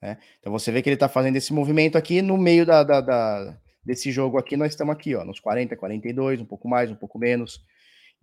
Né? 0.02 0.18
Então 0.40 0.52
você 0.52 0.72
vê 0.72 0.82
que 0.82 0.90
ele 0.90 0.96
está 0.96 1.10
fazendo 1.10 1.36
esse 1.36 1.54
movimento 1.54 1.98
aqui 1.98 2.22
no 2.22 2.38
meio 2.38 2.66
da, 2.66 2.84
da, 2.84 3.02
da, 3.02 3.58
desse 3.84 4.12
jogo 4.12 4.38
aqui, 4.38 4.56
nós 4.56 4.72
estamos 4.72 4.94
aqui, 4.94 5.16
ó, 5.16 5.26
nos 5.26 5.40
40, 5.40 5.76
42, 5.76 6.42
um 6.42 6.46
pouco 6.46 6.68
mais, 6.68 6.90
um 6.92 6.96
pouco 6.96 7.18
menos. 7.18 7.66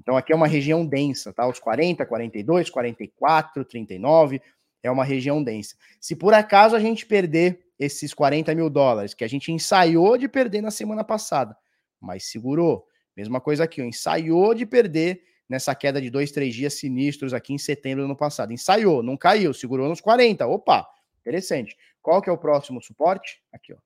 Então 0.00 0.16
aqui 0.16 0.32
é 0.32 0.36
uma 0.36 0.46
região 0.46 0.86
densa, 0.86 1.32
tá? 1.32 1.46
Os 1.46 1.58
40, 1.58 2.06
42, 2.06 2.70
44, 2.70 3.64
39 3.64 4.40
é 4.82 4.90
uma 4.90 5.04
região 5.04 5.42
densa. 5.42 5.76
Se 6.00 6.16
por 6.16 6.34
acaso 6.34 6.74
a 6.74 6.80
gente 6.80 7.06
perder 7.06 7.64
esses 7.78 8.12
40 8.12 8.54
mil 8.54 8.68
dólares, 8.68 9.14
que 9.14 9.24
a 9.24 9.28
gente 9.28 9.52
ensaiou 9.52 10.16
de 10.16 10.28
perder 10.28 10.60
na 10.60 10.70
semana 10.70 11.04
passada, 11.04 11.56
mas 12.00 12.24
segurou. 12.24 12.86
Mesma 13.16 13.40
coisa 13.40 13.64
aqui, 13.64 13.80
ó, 13.80 13.84
ensaiou 13.84 14.54
de 14.54 14.64
perder 14.66 15.22
nessa 15.48 15.74
queda 15.74 16.00
de 16.00 16.10
dois, 16.10 16.30
três 16.30 16.54
dias 16.54 16.74
sinistros 16.74 17.34
aqui 17.34 17.52
em 17.52 17.58
setembro 17.58 18.02
do 18.02 18.06
ano 18.06 18.16
passado. 18.16 18.52
Ensaiou, 18.52 19.02
não 19.02 19.16
caiu, 19.16 19.52
segurou 19.52 19.88
nos 19.88 20.00
40. 20.00 20.46
Opa, 20.46 20.88
interessante. 21.20 21.76
Qual 22.00 22.22
que 22.22 22.30
é 22.30 22.32
o 22.32 22.38
próximo 22.38 22.82
suporte? 22.82 23.42
Aqui, 23.52 23.72
ó. 23.72 23.78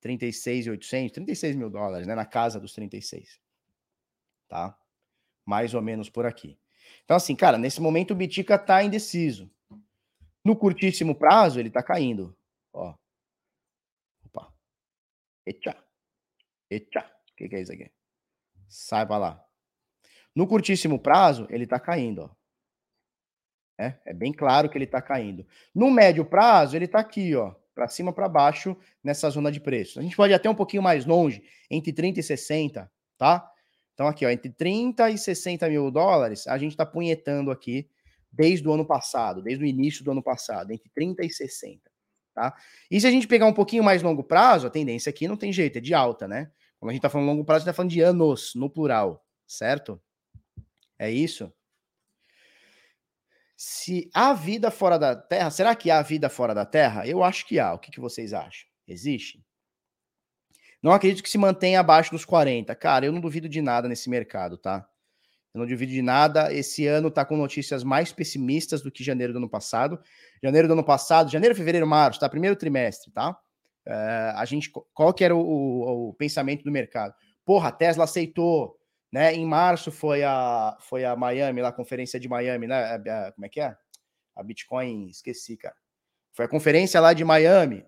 36,800, 0.00 1.12
36 1.12 1.56
mil 1.56 1.70
dólares, 1.70 2.06
né? 2.06 2.14
Na 2.14 2.26
casa 2.26 2.60
dos 2.60 2.72
36. 2.72 3.40
Tá? 4.48 4.76
Mais 5.44 5.74
ou 5.74 5.82
menos 5.82 6.08
por 6.08 6.26
aqui. 6.26 6.58
Então, 7.08 7.16
assim, 7.16 7.34
cara, 7.34 7.56
nesse 7.56 7.80
momento 7.80 8.10
o 8.10 8.14
Bitica 8.14 8.58
tá 8.58 8.84
indeciso. 8.84 9.50
No 10.44 10.54
curtíssimo 10.54 11.14
prazo, 11.14 11.58
ele 11.58 11.70
tá 11.70 11.82
caindo. 11.82 12.36
Ó. 12.70 12.94
Opa. 14.26 14.52
Eita. 15.46 15.74
Eita. 16.70 17.00
O 17.00 17.34
que, 17.34 17.48
que 17.48 17.56
é 17.56 17.62
isso 17.62 17.72
aqui? 17.72 17.90
Sai 18.68 19.06
pra 19.06 19.16
lá. 19.16 19.42
No 20.34 20.46
curtíssimo 20.46 20.98
prazo, 20.98 21.46
ele 21.48 21.64
está 21.64 21.80
caindo. 21.80 22.24
Ó. 22.24 22.30
É, 23.82 23.98
é 24.04 24.12
bem 24.12 24.30
claro 24.30 24.68
que 24.68 24.76
ele 24.76 24.84
está 24.84 25.00
caindo. 25.00 25.46
No 25.74 25.90
médio 25.90 26.26
prazo, 26.26 26.76
ele 26.76 26.84
está 26.84 26.98
aqui, 26.98 27.34
ó, 27.34 27.54
para 27.74 27.88
cima 27.88 28.12
para 28.12 28.28
baixo, 28.28 28.76
nessa 29.02 29.30
zona 29.30 29.50
de 29.50 29.60
preço. 29.60 29.98
A 29.98 30.02
gente 30.02 30.14
pode 30.14 30.34
ir 30.34 30.36
até 30.36 30.50
um 30.50 30.54
pouquinho 30.54 30.82
mais 30.82 31.06
longe, 31.06 31.42
entre 31.70 31.90
30 31.90 32.20
e 32.20 32.22
60, 32.22 32.92
tá? 33.16 33.50
Então, 33.98 34.06
aqui, 34.06 34.24
ó, 34.24 34.30
entre 34.30 34.48
30 34.48 35.10
e 35.10 35.18
60 35.18 35.68
mil 35.68 35.90
dólares, 35.90 36.46
a 36.46 36.56
gente 36.56 36.70
está 36.70 36.86
punhetando 36.86 37.50
aqui 37.50 37.90
desde 38.30 38.68
o 38.68 38.72
ano 38.72 38.86
passado, 38.86 39.42
desde 39.42 39.64
o 39.64 39.66
início 39.66 40.04
do 40.04 40.12
ano 40.12 40.22
passado, 40.22 40.70
entre 40.70 40.88
30 40.94 41.26
e 41.26 41.30
60, 41.32 41.80
tá? 42.32 42.54
E 42.88 43.00
se 43.00 43.08
a 43.08 43.10
gente 43.10 43.26
pegar 43.26 43.46
um 43.46 43.52
pouquinho 43.52 43.82
mais 43.82 44.00
longo 44.00 44.22
prazo, 44.22 44.68
a 44.68 44.70
tendência 44.70 45.10
aqui 45.10 45.26
não 45.26 45.36
tem 45.36 45.52
jeito, 45.52 45.78
é 45.78 45.80
de 45.80 45.94
alta, 45.94 46.28
né? 46.28 46.48
Quando 46.78 46.90
a 46.90 46.92
gente 46.92 47.00
está 47.00 47.10
falando 47.10 47.26
longo 47.26 47.44
prazo, 47.44 47.56
a 47.56 47.60
gente 47.62 47.70
está 47.70 47.76
falando 47.76 47.90
de 47.90 48.00
anos, 48.00 48.52
no 48.54 48.70
plural, 48.70 49.26
certo? 49.44 50.00
É 50.96 51.10
isso? 51.10 51.52
Se 53.56 54.08
há 54.14 54.32
vida 54.32 54.70
fora 54.70 54.96
da 54.96 55.16
Terra, 55.16 55.50
será 55.50 55.74
que 55.74 55.90
há 55.90 56.00
vida 56.02 56.28
fora 56.28 56.54
da 56.54 56.64
Terra? 56.64 57.04
Eu 57.04 57.24
acho 57.24 57.44
que 57.44 57.58
há. 57.58 57.74
O 57.74 57.80
que, 57.80 57.90
que 57.90 57.98
vocês 57.98 58.32
acham? 58.32 58.68
Existe? 58.86 59.44
Não 60.82 60.92
acredito 60.92 61.22
que 61.22 61.30
se 61.30 61.38
mantenha 61.38 61.80
abaixo 61.80 62.10
dos 62.10 62.24
40. 62.24 62.74
Cara, 62.74 63.06
eu 63.06 63.12
não 63.12 63.20
duvido 63.20 63.48
de 63.48 63.60
nada 63.60 63.88
nesse 63.88 64.08
mercado, 64.08 64.56
tá? 64.56 64.86
Eu 65.54 65.60
não 65.60 65.66
duvido 65.66 65.90
de 65.90 66.02
nada. 66.02 66.52
Esse 66.52 66.86
ano 66.86 67.10
tá 67.10 67.24
com 67.24 67.36
notícias 67.36 67.82
mais 67.82 68.12
pessimistas 68.12 68.82
do 68.82 68.90
que 68.90 69.02
janeiro 69.02 69.32
do 69.32 69.38
ano 69.38 69.48
passado. 69.48 70.00
Janeiro 70.42 70.68
do 70.68 70.74
ano 70.74 70.84
passado, 70.84 71.30
janeiro, 71.30 71.54
fevereiro, 71.54 71.86
março, 71.86 72.20
tá? 72.20 72.28
Primeiro 72.28 72.54
trimestre, 72.56 73.10
tá? 73.10 73.30
Uh, 73.86 74.36
a 74.36 74.44
gente, 74.44 74.70
qual 74.92 75.12
que 75.14 75.24
era 75.24 75.34
o, 75.34 75.40
o, 75.40 76.08
o 76.10 76.14
pensamento 76.14 76.62
do 76.62 76.70
mercado? 76.70 77.14
Porra, 77.44 77.68
a 77.68 77.72
Tesla 77.72 78.04
aceitou 78.04 78.78
né? 79.12 79.34
Em 79.34 79.46
março 79.46 79.90
foi 79.90 80.22
a, 80.22 80.76
foi 80.80 81.04
a 81.04 81.16
Miami, 81.16 81.62
lá 81.62 81.68
a 81.68 81.72
conferência 81.72 82.20
de 82.20 82.28
Miami, 82.28 82.66
né? 82.66 82.76
A, 82.76 82.94
a, 82.94 83.32
como 83.32 83.46
é 83.46 83.48
que 83.48 83.60
é? 83.60 83.76
A 84.36 84.42
Bitcoin, 84.42 85.06
esqueci, 85.08 85.56
cara. 85.56 85.74
Foi 86.32 86.44
a 86.44 86.48
conferência 86.48 87.00
lá 87.00 87.12
de 87.12 87.24
Miami. 87.24 87.84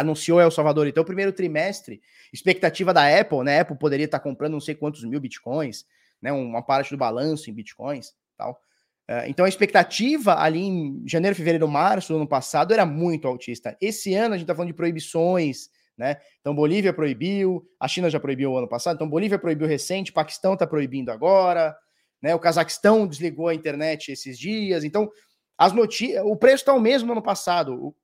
Anunciou 0.00 0.40
El 0.40 0.50
Salvador. 0.50 0.86
Então, 0.86 1.04
primeiro 1.04 1.32
trimestre, 1.32 2.00
expectativa 2.32 2.92
da 2.92 3.20
Apple, 3.20 3.42
né? 3.44 3.60
Apple 3.60 3.76
poderia 3.76 4.04
estar 4.04 4.20
comprando 4.20 4.52
não 4.52 4.60
sei 4.60 4.74
quantos 4.74 5.04
mil 5.04 5.20
bitcoins, 5.20 5.84
né? 6.20 6.32
Uma 6.32 6.62
parte 6.62 6.90
do 6.90 6.96
balanço 6.96 7.50
em 7.50 7.54
bitcoins 7.54 8.12
tal. 8.36 8.60
É, 9.06 9.28
então, 9.28 9.46
a 9.46 9.48
expectativa 9.48 10.38
ali 10.38 10.60
em 10.60 11.02
janeiro, 11.06 11.34
fevereiro, 11.34 11.66
março 11.66 12.12
do 12.12 12.16
ano 12.16 12.28
passado 12.28 12.74
era 12.74 12.84
muito 12.84 13.26
altista. 13.26 13.76
Esse 13.80 14.14
ano 14.14 14.34
a 14.34 14.36
gente 14.36 14.44
está 14.44 14.54
falando 14.54 14.68
de 14.68 14.74
proibições, 14.74 15.70
né? 15.96 16.18
Então, 16.40 16.54
Bolívia 16.54 16.92
proibiu, 16.92 17.66
a 17.80 17.88
China 17.88 18.10
já 18.10 18.20
proibiu 18.20 18.52
o 18.52 18.58
ano 18.58 18.68
passado, 18.68 18.96
então 18.96 19.08
Bolívia 19.08 19.38
proibiu 19.38 19.66
recente, 19.66 20.12
Paquistão 20.12 20.52
está 20.52 20.66
proibindo 20.66 21.10
agora, 21.10 21.74
né? 22.22 22.34
O 22.34 22.38
Cazaquistão 22.38 23.06
desligou 23.06 23.48
a 23.48 23.54
internet 23.54 24.12
esses 24.12 24.38
dias. 24.38 24.84
Então, 24.84 25.10
as 25.56 25.72
notícias, 25.72 26.22
o 26.24 26.36
preço 26.36 26.62
está 26.62 26.74
o 26.74 26.80
mesmo 26.80 27.06
no 27.06 27.12
ano 27.12 27.22
passado. 27.22 27.94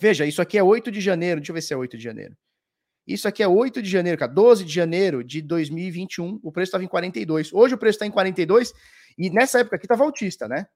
Veja, 0.00 0.24
isso 0.26 0.40
aqui 0.40 0.56
é 0.58 0.62
8 0.62 0.90
de 0.90 1.00
janeiro, 1.00 1.40
deixa 1.40 1.50
eu 1.50 1.54
ver 1.54 1.62
se 1.62 1.74
é 1.74 1.76
8 1.76 1.96
de 1.96 2.02
janeiro. 2.02 2.36
Isso 3.06 3.26
aqui 3.26 3.42
é 3.42 3.48
8 3.48 3.80
de 3.82 3.88
janeiro, 3.88 4.18
cara, 4.18 4.30
12 4.30 4.64
de 4.64 4.72
janeiro 4.72 5.24
de 5.24 5.40
2021, 5.40 6.40
o 6.42 6.52
preço 6.52 6.68
estava 6.68 6.84
em 6.84 6.88
42. 6.88 7.52
Hoje 7.52 7.74
o 7.74 7.78
preço 7.78 7.96
está 7.96 8.06
em 8.06 8.10
42 8.10 8.72
E 9.16 9.30
nessa 9.30 9.60
época 9.60 9.76
aqui 9.76 9.86
estava 9.86 10.04
autista, 10.04 10.46
né? 10.46 10.66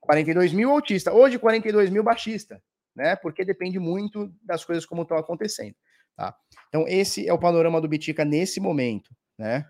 42 0.00 0.52
mil 0.52 0.70
autista. 0.70 1.12
Hoje, 1.12 1.38
42 1.38 1.90
mil 1.90 2.02
baixista, 2.02 2.62
né? 2.94 3.16
Porque 3.16 3.44
depende 3.44 3.78
muito 3.78 4.32
das 4.42 4.64
coisas 4.64 4.86
como 4.86 5.02
estão 5.02 5.18
acontecendo, 5.18 5.76
tá? 6.16 6.34
Então, 6.68 6.86
esse 6.88 7.28
é 7.28 7.32
o 7.32 7.38
panorama 7.38 7.80
do 7.80 7.88
Bitica 7.88 8.24
nesse 8.24 8.60
momento, 8.60 9.14
né? 9.38 9.68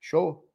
Show? 0.00 0.46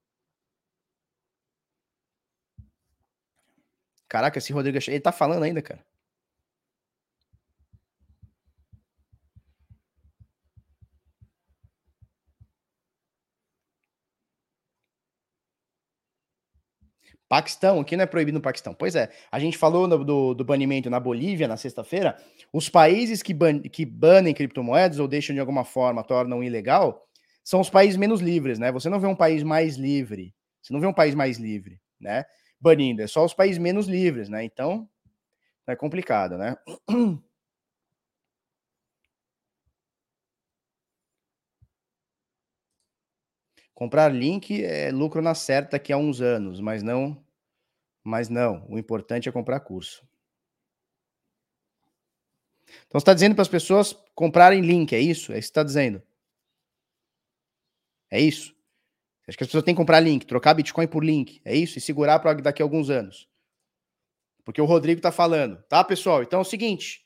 Caraca, 4.07 4.37
esse 4.37 4.53
Rodrigo, 4.53 4.77
ele 4.87 4.99
tá 4.99 5.11
falando 5.11 5.43
ainda, 5.43 5.61
cara. 5.61 5.83
Paquistão, 17.34 17.79
aqui 17.79 17.97
não 17.97 18.03
é 18.03 18.05
proibido 18.05 18.38
no 18.38 18.43
Paquistão. 18.43 18.75
Pois 18.75 18.95
é, 18.95 19.09
a 19.31 19.39
gente 19.39 19.57
falou 19.57 19.88
do, 19.88 20.03
do, 20.03 20.34
do 20.36 20.45
banimento 20.45 20.88
na 20.88 20.99
Bolívia 20.99 21.47
na 21.47 21.57
sexta-feira. 21.57 22.15
Os 22.53 22.69
países 22.69 23.23
que, 23.23 23.34
ban, 23.34 23.59
que 23.59 23.84
banem 23.88 24.36
criptomoedas 24.36 24.99
ou 24.99 25.07
deixam 25.07 25.34
de 25.34 25.39
alguma 25.39 25.65
forma, 25.65 26.03
tornam 26.03 26.43
ilegal, 26.43 27.07
são 27.43 27.59
os 27.59 27.71
países 27.71 27.97
menos 27.97 28.21
livres, 28.21 28.59
né? 28.59 28.71
Você 28.71 28.88
não 28.88 28.99
vê 28.99 29.07
um 29.07 29.15
país 29.15 29.41
mais 29.41 29.77
livre. 29.77 30.31
Você 30.61 30.71
não 30.71 30.79
vê 30.79 30.86
um 30.86 30.93
país 30.93 31.15
mais 31.15 31.39
livre, 31.39 31.81
né? 31.99 32.23
Banindo, 32.61 33.01
é 33.01 33.07
só 33.07 33.25
os 33.25 33.34
países 33.34 33.57
menos 33.57 33.88
livres, 33.88 34.29
né? 34.29 34.43
Então, 34.43 34.88
é 35.65 35.75
complicado, 35.75 36.38
né? 36.38 36.55
Comprar 43.73 44.09
link 44.09 44.63
é 44.63 44.91
lucro 44.91 45.19
na 45.19 45.34
certa 45.34 45.71
daqui 45.71 45.91
a 45.91 45.97
uns 45.97 46.21
anos, 46.21 46.61
mas 46.61 46.84
não 46.84 47.22
mas 48.03 48.27
não, 48.27 48.65
o 48.69 48.77
importante 48.77 49.29
é 49.29 49.31
comprar 49.31 49.61
curso. 49.61 50.05
Então 52.87 52.99
você 52.99 53.03
está 53.03 53.13
dizendo 53.13 53.35
para 53.35 53.43
as 53.43 53.47
pessoas 53.47 53.93
comprarem 54.13 54.61
link, 54.61 54.93
é 54.93 54.99
isso? 54.99 55.31
É 55.31 55.37
isso 55.37 55.47
que 55.47 55.51
está 55.51 55.63
dizendo? 55.63 56.01
É 58.11 58.19
isso? 58.19 58.53
Acho 59.27 59.37
que 59.37 59.43
as 59.43 59.47
pessoas 59.47 59.63
têm 59.63 59.73
que 59.73 59.79
comprar 59.79 59.99
link, 59.99 60.25
trocar 60.25 60.53
Bitcoin 60.53 60.87
por 60.87 61.03
link, 61.03 61.41
é 61.45 61.55
isso? 61.55 61.77
E 61.77 61.81
segurar 61.81 62.19
para 62.19 62.33
daqui 62.33 62.61
a 62.61 62.65
alguns 62.65 62.89
anos. 62.89 63.29
Porque 64.43 64.61
o 64.61 64.65
Rodrigo 64.65 64.99
está 64.99 65.11
falando, 65.11 65.63
tá, 65.63 65.81
pessoal? 65.83 66.21
Então 66.21 66.39
é 66.39 66.41
o 66.41 66.45
seguinte: 66.45 67.05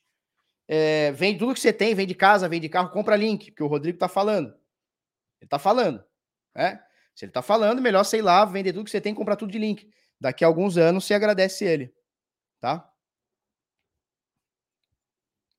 é, 0.67 1.11
vende 1.11 1.37
tudo 1.37 1.53
que 1.53 1.59
você 1.59 1.71
tem, 1.71 1.93
vende 1.93 2.15
casa, 2.15 2.49
vende 2.49 2.67
carro, 2.67 2.89
compra 2.89 3.15
link, 3.15 3.51
porque 3.51 3.63
o 3.63 3.67
Rodrigo 3.67 3.97
está 3.97 4.07
falando. 4.07 4.47
Ele 4.47 5.45
está 5.45 5.59
falando, 5.59 6.03
né? 6.55 6.83
Se 7.13 7.25
ele 7.25 7.29
está 7.29 7.43
falando, 7.43 7.81
melhor 7.81 8.03
sei 8.03 8.21
lá, 8.21 8.43
vender 8.45 8.73
tudo 8.73 8.85
que 8.85 8.91
você 8.91 9.01
tem, 9.01 9.13
comprar 9.13 9.35
tudo 9.35 9.51
de 9.51 9.59
link 9.59 9.87
daqui 10.20 10.43
a 10.43 10.47
alguns 10.47 10.78
anos 10.78 11.05
se 11.05 11.13
agradece 11.13 11.65
ele, 11.65 11.93
tá? 12.59 12.91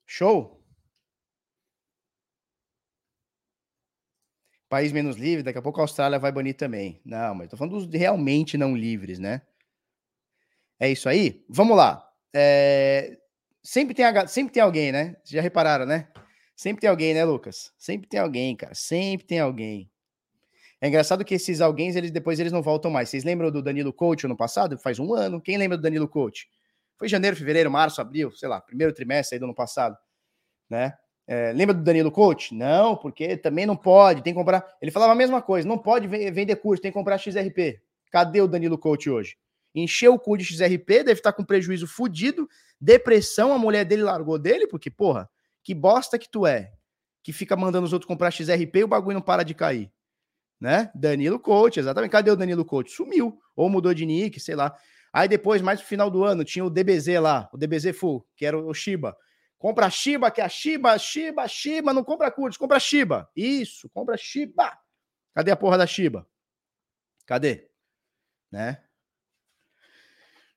Show? 0.07 0.59
País 4.69 4.93
menos 4.93 5.17
livre, 5.17 5.43
daqui 5.43 5.59
a 5.59 5.63
pouco 5.63 5.81
a 5.81 5.85
Austrália 5.85 6.19
vai 6.19 6.31
banir 6.31 6.55
também. 6.55 7.01
Não, 7.05 7.35
mas 7.35 7.49
tô 7.49 7.57
falando 7.57 7.87
dos 7.87 8.01
realmente 8.01 8.59
não 8.59 8.77
livres, 8.77 9.19
né? 9.19 9.43
É 10.79 10.91
isso 10.91 11.09
aí? 11.09 11.45
Vamos 11.49 11.77
lá. 11.77 12.07
É... 12.35 13.19
Sempre, 13.63 13.95
tem, 13.95 14.05
sempre 14.29 14.53
tem 14.53 14.63
alguém, 14.63 14.93
né? 14.93 15.17
Já 15.25 15.41
repararam, 15.41 15.87
né? 15.87 16.09
Sempre 16.55 16.81
tem 16.83 16.91
alguém, 16.91 17.15
né, 17.15 17.25
Lucas? 17.25 17.73
Sempre 17.79 18.09
tem 18.09 18.21
alguém, 18.21 18.57
cara. 18.57 18.75
Sempre 18.75 19.27
tem 19.27 19.41
alguém. 19.41 19.91
É 20.81 20.87
engraçado 20.87 21.25
que 21.25 21.35
esses 21.35 21.61
alguém, 21.61 21.89
eles 21.97 22.11
depois 22.11 22.39
eles 22.39 22.53
não 22.53 22.63
voltam 22.63 22.91
mais. 22.91 23.09
Vocês 23.09 23.25
lembram 23.25 23.51
do 23.51 23.61
Danilo 23.61 23.93
Coach 23.93 24.27
ano 24.27 24.37
passado? 24.37 24.79
Faz 24.79 24.99
um 24.99 25.13
ano. 25.13 25.41
Quem 25.41 25.59
lembra 25.59 25.77
do 25.77 25.83
Danilo 25.83 26.09
Coach? 26.09 26.49
Foi 26.97 27.09
janeiro, 27.09 27.37
fevereiro, 27.37 27.71
março, 27.71 28.01
abril, 28.01 28.31
sei 28.33 28.49
lá, 28.49 28.61
primeiro 28.61 28.93
trimestre 28.93 29.37
aí 29.37 29.41
do 29.41 29.45
ano 29.45 29.55
passado, 29.55 29.97
né? 30.69 30.95
É, 31.27 31.53
lembra 31.53 31.75
do 31.75 31.83
Danilo 31.83 32.11
Coach? 32.11 32.55
Não, 32.55 32.97
porque 32.97 33.37
também 33.37 33.67
não 33.67 33.77
pode, 33.77 34.23
tem 34.23 34.33
que 34.33 34.39
comprar. 34.39 34.67
Ele 34.81 34.91
falava 34.91 35.13
a 35.13 35.17
mesma 35.17 35.43
coisa, 35.43 35.69
não 35.69 35.79
pode 35.79 36.07
vender 36.07 36.57
curso, 36.57 36.81
tem 36.81 36.91
que 36.91 36.99
comprar 36.99 37.19
XRP. 37.19 37.81
Cadê 38.11 38.41
o 38.41 38.49
Danilo 38.49 38.79
Coach 38.79 39.11
hoje? 39.11 39.37
Encheu 39.75 40.15
o 40.15 40.19
cu 40.19 40.37
de 40.37 40.45
XRP, 40.45 41.05
deve 41.05 41.13
estar 41.13 41.33
com 41.33 41.45
prejuízo 41.45 41.87
fudido, 41.87 42.49
depressão, 42.81 43.53
a 43.53 43.59
mulher 43.59 43.85
dele 43.85 44.03
largou 44.03 44.39
dele, 44.39 44.67
porque, 44.67 44.91
porra, 44.91 45.29
que 45.63 45.75
bosta 45.75 46.19
que 46.19 46.29
tu 46.31 46.47
é, 46.47 46.73
que 47.23 47.33
fica 47.33 47.55
mandando 47.55 47.87
os 47.87 47.93
outros 47.93 48.09
comprar 48.09 48.31
XRP 48.31 48.79
e 48.79 48.85
o 48.85 48.89
bagulho 48.89 49.15
não 49.15 49.23
para 49.23 49.43
de 49.43 49.55
cair 49.55 49.93
né? 50.61 50.91
Danilo 50.95 51.39
Coach, 51.39 51.79
exatamente. 51.79 52.11
Cadê 52.11 52.31
o 52.31 52.37
Danilo 52.37 52.65
Coach? 52.65 52.91
Sumiu, 52.91 53.39
ou 53.55 53.69
mudou 53.69 53.95
de 53.95 54.05
nick, 54.05 54.41
sei 54.41 54.55
lá. 54.55 54.75
Aí 55.13 55.29
depois, 55.29 55.63
mais 55.63 55.81
no 55.81 55.87
final 55.87 56.11
do 56.11 56.25
ano, 56.25 56.45
tinha 56.45 56.65
o 56.65 56.71
DBZ 56.71 57.21
lá, 57.21 57.49
o 57.53 57.57
DBZ 57.57 57.97
Full, 57.97 58.27
que 58.37 58.45
era 58.45 58.59
o 58.59 58.75
Shiba. 58.75 59.17
Compra 59.59 59.91
Shiba, 59.91 60.31
que 60.31 60.41
é 60.41 60.45
a 60.45 60.49
Shiba, 60.49 60.97
Shiba, 60.99 61.49
Shiba, 61.49 61.93
não 61.93 62.05
compra 62.05 62.31
curso, 62.31 62.59
compra 62.59 62.79
Shiba. 62.79 63.29
Isso, 63.35 63.89
compra 63.91 64.17
Shiba. 64.17 64.79
Cadê 65.35 65.51
a 65.51 65.57
porra 65.57 65.79
da 65.79 65.87
Shiba? 65.87 66.29
Cadê? 67.27 67.71
Né? 68.51 68.83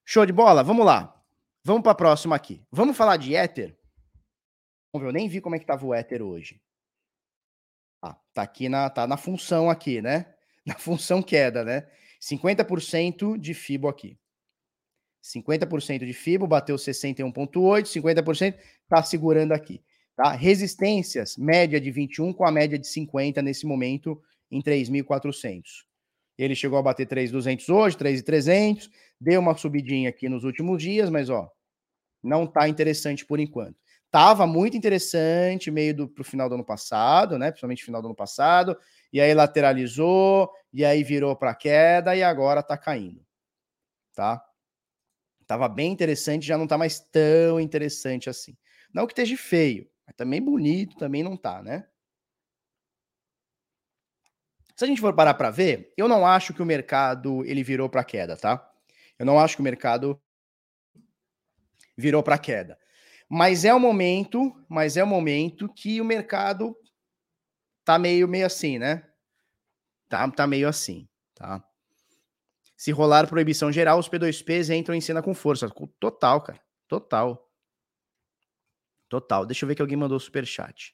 Show 0.05 0.25
de 0.25 0.33
bola, 0.33 0.63
vamos 0.63 0.85
lá. 0.85 1.19
Vamos 1.63 1.83
para 1.83 1.91
a 1.91 1.95
próxima 1.95 2.35
aqui. 2.35 2.65
Vamos 2.71 2.97
falar 2.97 3.17
de 3.17 3.35
ver, 4.93 5.05
eu 5.05 5.11
nem 5.11 5.29
vi 5.29 5.39
como 5.39 5.55
é 5.55 5.59
que 5.59 5.65
tava 5.65 5.85
o 5.85 5.95
Ether 5.95 6.21
hoje. 6.21 6.61
Ah, 8.01 8.17
tá 8.33 8.41
aqui 8.41 8.67
na, 8.67 8.89
tá 8.89 9.05
na 9.05 9.17
função 9.17 9.69
aqui, 9.69 10.01
né? 10.01 10.25
Na 10.65 10.75
função 10.75 11.23
queda, 11.23 11.63
né? 11.63 11.87
50% 12.21 13.35
de 13.35 13.53
FIBO 13.53 13.87
aqui. 13.87 14.15
50% 15.23 16.05
de 16.05 16.13
FIBO, 16.13 16.47
bateu 16.47 16.75
61,8, 16.75 17.85
50% 17.85 18.55
tá 18.87 19.03
segurando 19.03 19.53
aqui, 19.53 19.81
tá? 20.15 20.31
Resistências, 20.31 21.37
média 21.37 21.79
de 21.79 21.91
21 21.91 22.33
com 22.33 22.45
a 22.45 22.51
média 22.51 22.77
de 22.77 22.87
50 22.87 23.41
nesse 23.41 23.65
momento 23.65 24.21
em 24.51 24.61
3.400. 24.61 25.63
Ele 26.37 26.55
chegou 26.55 26.79
a 26.79 26.81
bater 26.81 27.07
3.200 27.07 27.69
hoje, 27.69 27.97
3.300, 27.97 28.89
deu 29.19 29.39
uma 29.39 29.55
subidinha 29.55 30.09
aqui 30.09 30.27
nos 30.27 30.43
últimos 30.43 30.81
dias, 30.81 31.09
mas 31.09 31.29
ó, 31.29 31.51
não 32.23 32.47
tá 32.47 32.67
interessante 32.67 33.25
por 33.25 33.39
enquanto. 33.39 33.77
Tava 34.11 34.45
muito 34.45 34.75
interessante, 34.75 35.71
meio 35.71 35.95
do 35.95 36.07
pro 36.07 36.23
final 36.23 36.49
do 36.49 36.55
ano 36.55 36.65
passado, 36.65 37.39
né? 37.39 37.49
Principalmente 37.49 37.83
final 37.85 38.01
do 38.01 38.09
ano 38.09 38.15
passado, 38.15 38.77
e 39.11 39.21
aí 39.21 39.33
lateralizou, 39.33 40.51
e 40.73 40.83
aí 40.83 41.01
virou 41.01 41.33
para 41.35 41.55
queda 41.55 42.13
e 42.15 42.21
agora 42.21 42.61
tá 42.61 42.77
caindo. 42.77 43.25
Tá? 44.13 44.43
Tava 45.47 45.69
bem 45.69 45.91
interessante, 45.91 46.45
já 46.45 46.57
não 46.57 46.67
tá 46.67 46.77
mais 46.77 46.99
tão 46.99 47.59
interessante 47.59 48.29
assim. 48.29 48.57
Não 48.93 49.07
que 49.07 49.13
esteja 49.13 49.37
feio, 49.37 49.89
mas 50.05 50.15
também 50.15 50.41
bonito, 50.41 50.97
também 50.97 51.23
não 51.23 51.37
tá, 51.37 51.61
né? 51.63 51.85
Se 54.75 54.83
a 54.85 54.87
gente 54.87 54.99
for 54.99 55.13
parar 55.13 55.35
para 55.35 55.51
ver, 55.51 55.93
eu 55.95 56.07
não 56.07 56.25
acho 56.25 56.53
que 56.53 56.61
o 56.61 56.65
mercado 56.65 57.45
ele 57.45 57.63
virou 57.63 57.87
para 57.89 58.03
queda, 58.03 58.35
tá? 58.35 58.69
Eu 59.19 59.25
não 59.25 59.39
acho 59.39 59.55
que 59.55 59.61
o 59.61 59.63
mercado 59.63 60.19
virou 61.97 62.23
para 62.23 62.37
queda. 62.37 62.80
Mas 63.33 63.63
é 63.63 63.73
o 63.73 63.79
momento, 63.79 64.53
mas 64.67 64.97
é 64.97 65.03
o 65.03 65.07
momento 65.07 65.73
que 65.73 66.01
o 66.01 66.03
mercado 66.03 66.75
tá 67.85 67.97
meio 67.97 68.27
meio 68.27 68.45
assim, 68.45 68.77
né? 68.77 69.07
Tá, 70.09 70.29
tá 70.29 70.45
meio 70.45 70.67
assim, 70.67 71.07
tá? 71.33 71.63
Se 72.75 72.91
rolar 72.91 73.25
proibição 73.27 73.71
geral, 73.71 73.97
os 73.99 74.09
P2Ps 74.09 74.75
entram 74.75 74.93
em 74.93 74.99
cena 74.99 75.21
com 75.21 75.33
força. 75.33 75.69
Total, 75.97 76.41
cara. 76.41 76.59
Total. 76.89 77.49
Total. 79.07 79.45
Deixa 79.45 79.63
eu 79.63 79.67
ver 79.67 79.75
que 79.75 79.81
alguém 79.81 79.95
mandou 79.95 80.19
super 80.19 80.45
chat. 80.45 80.93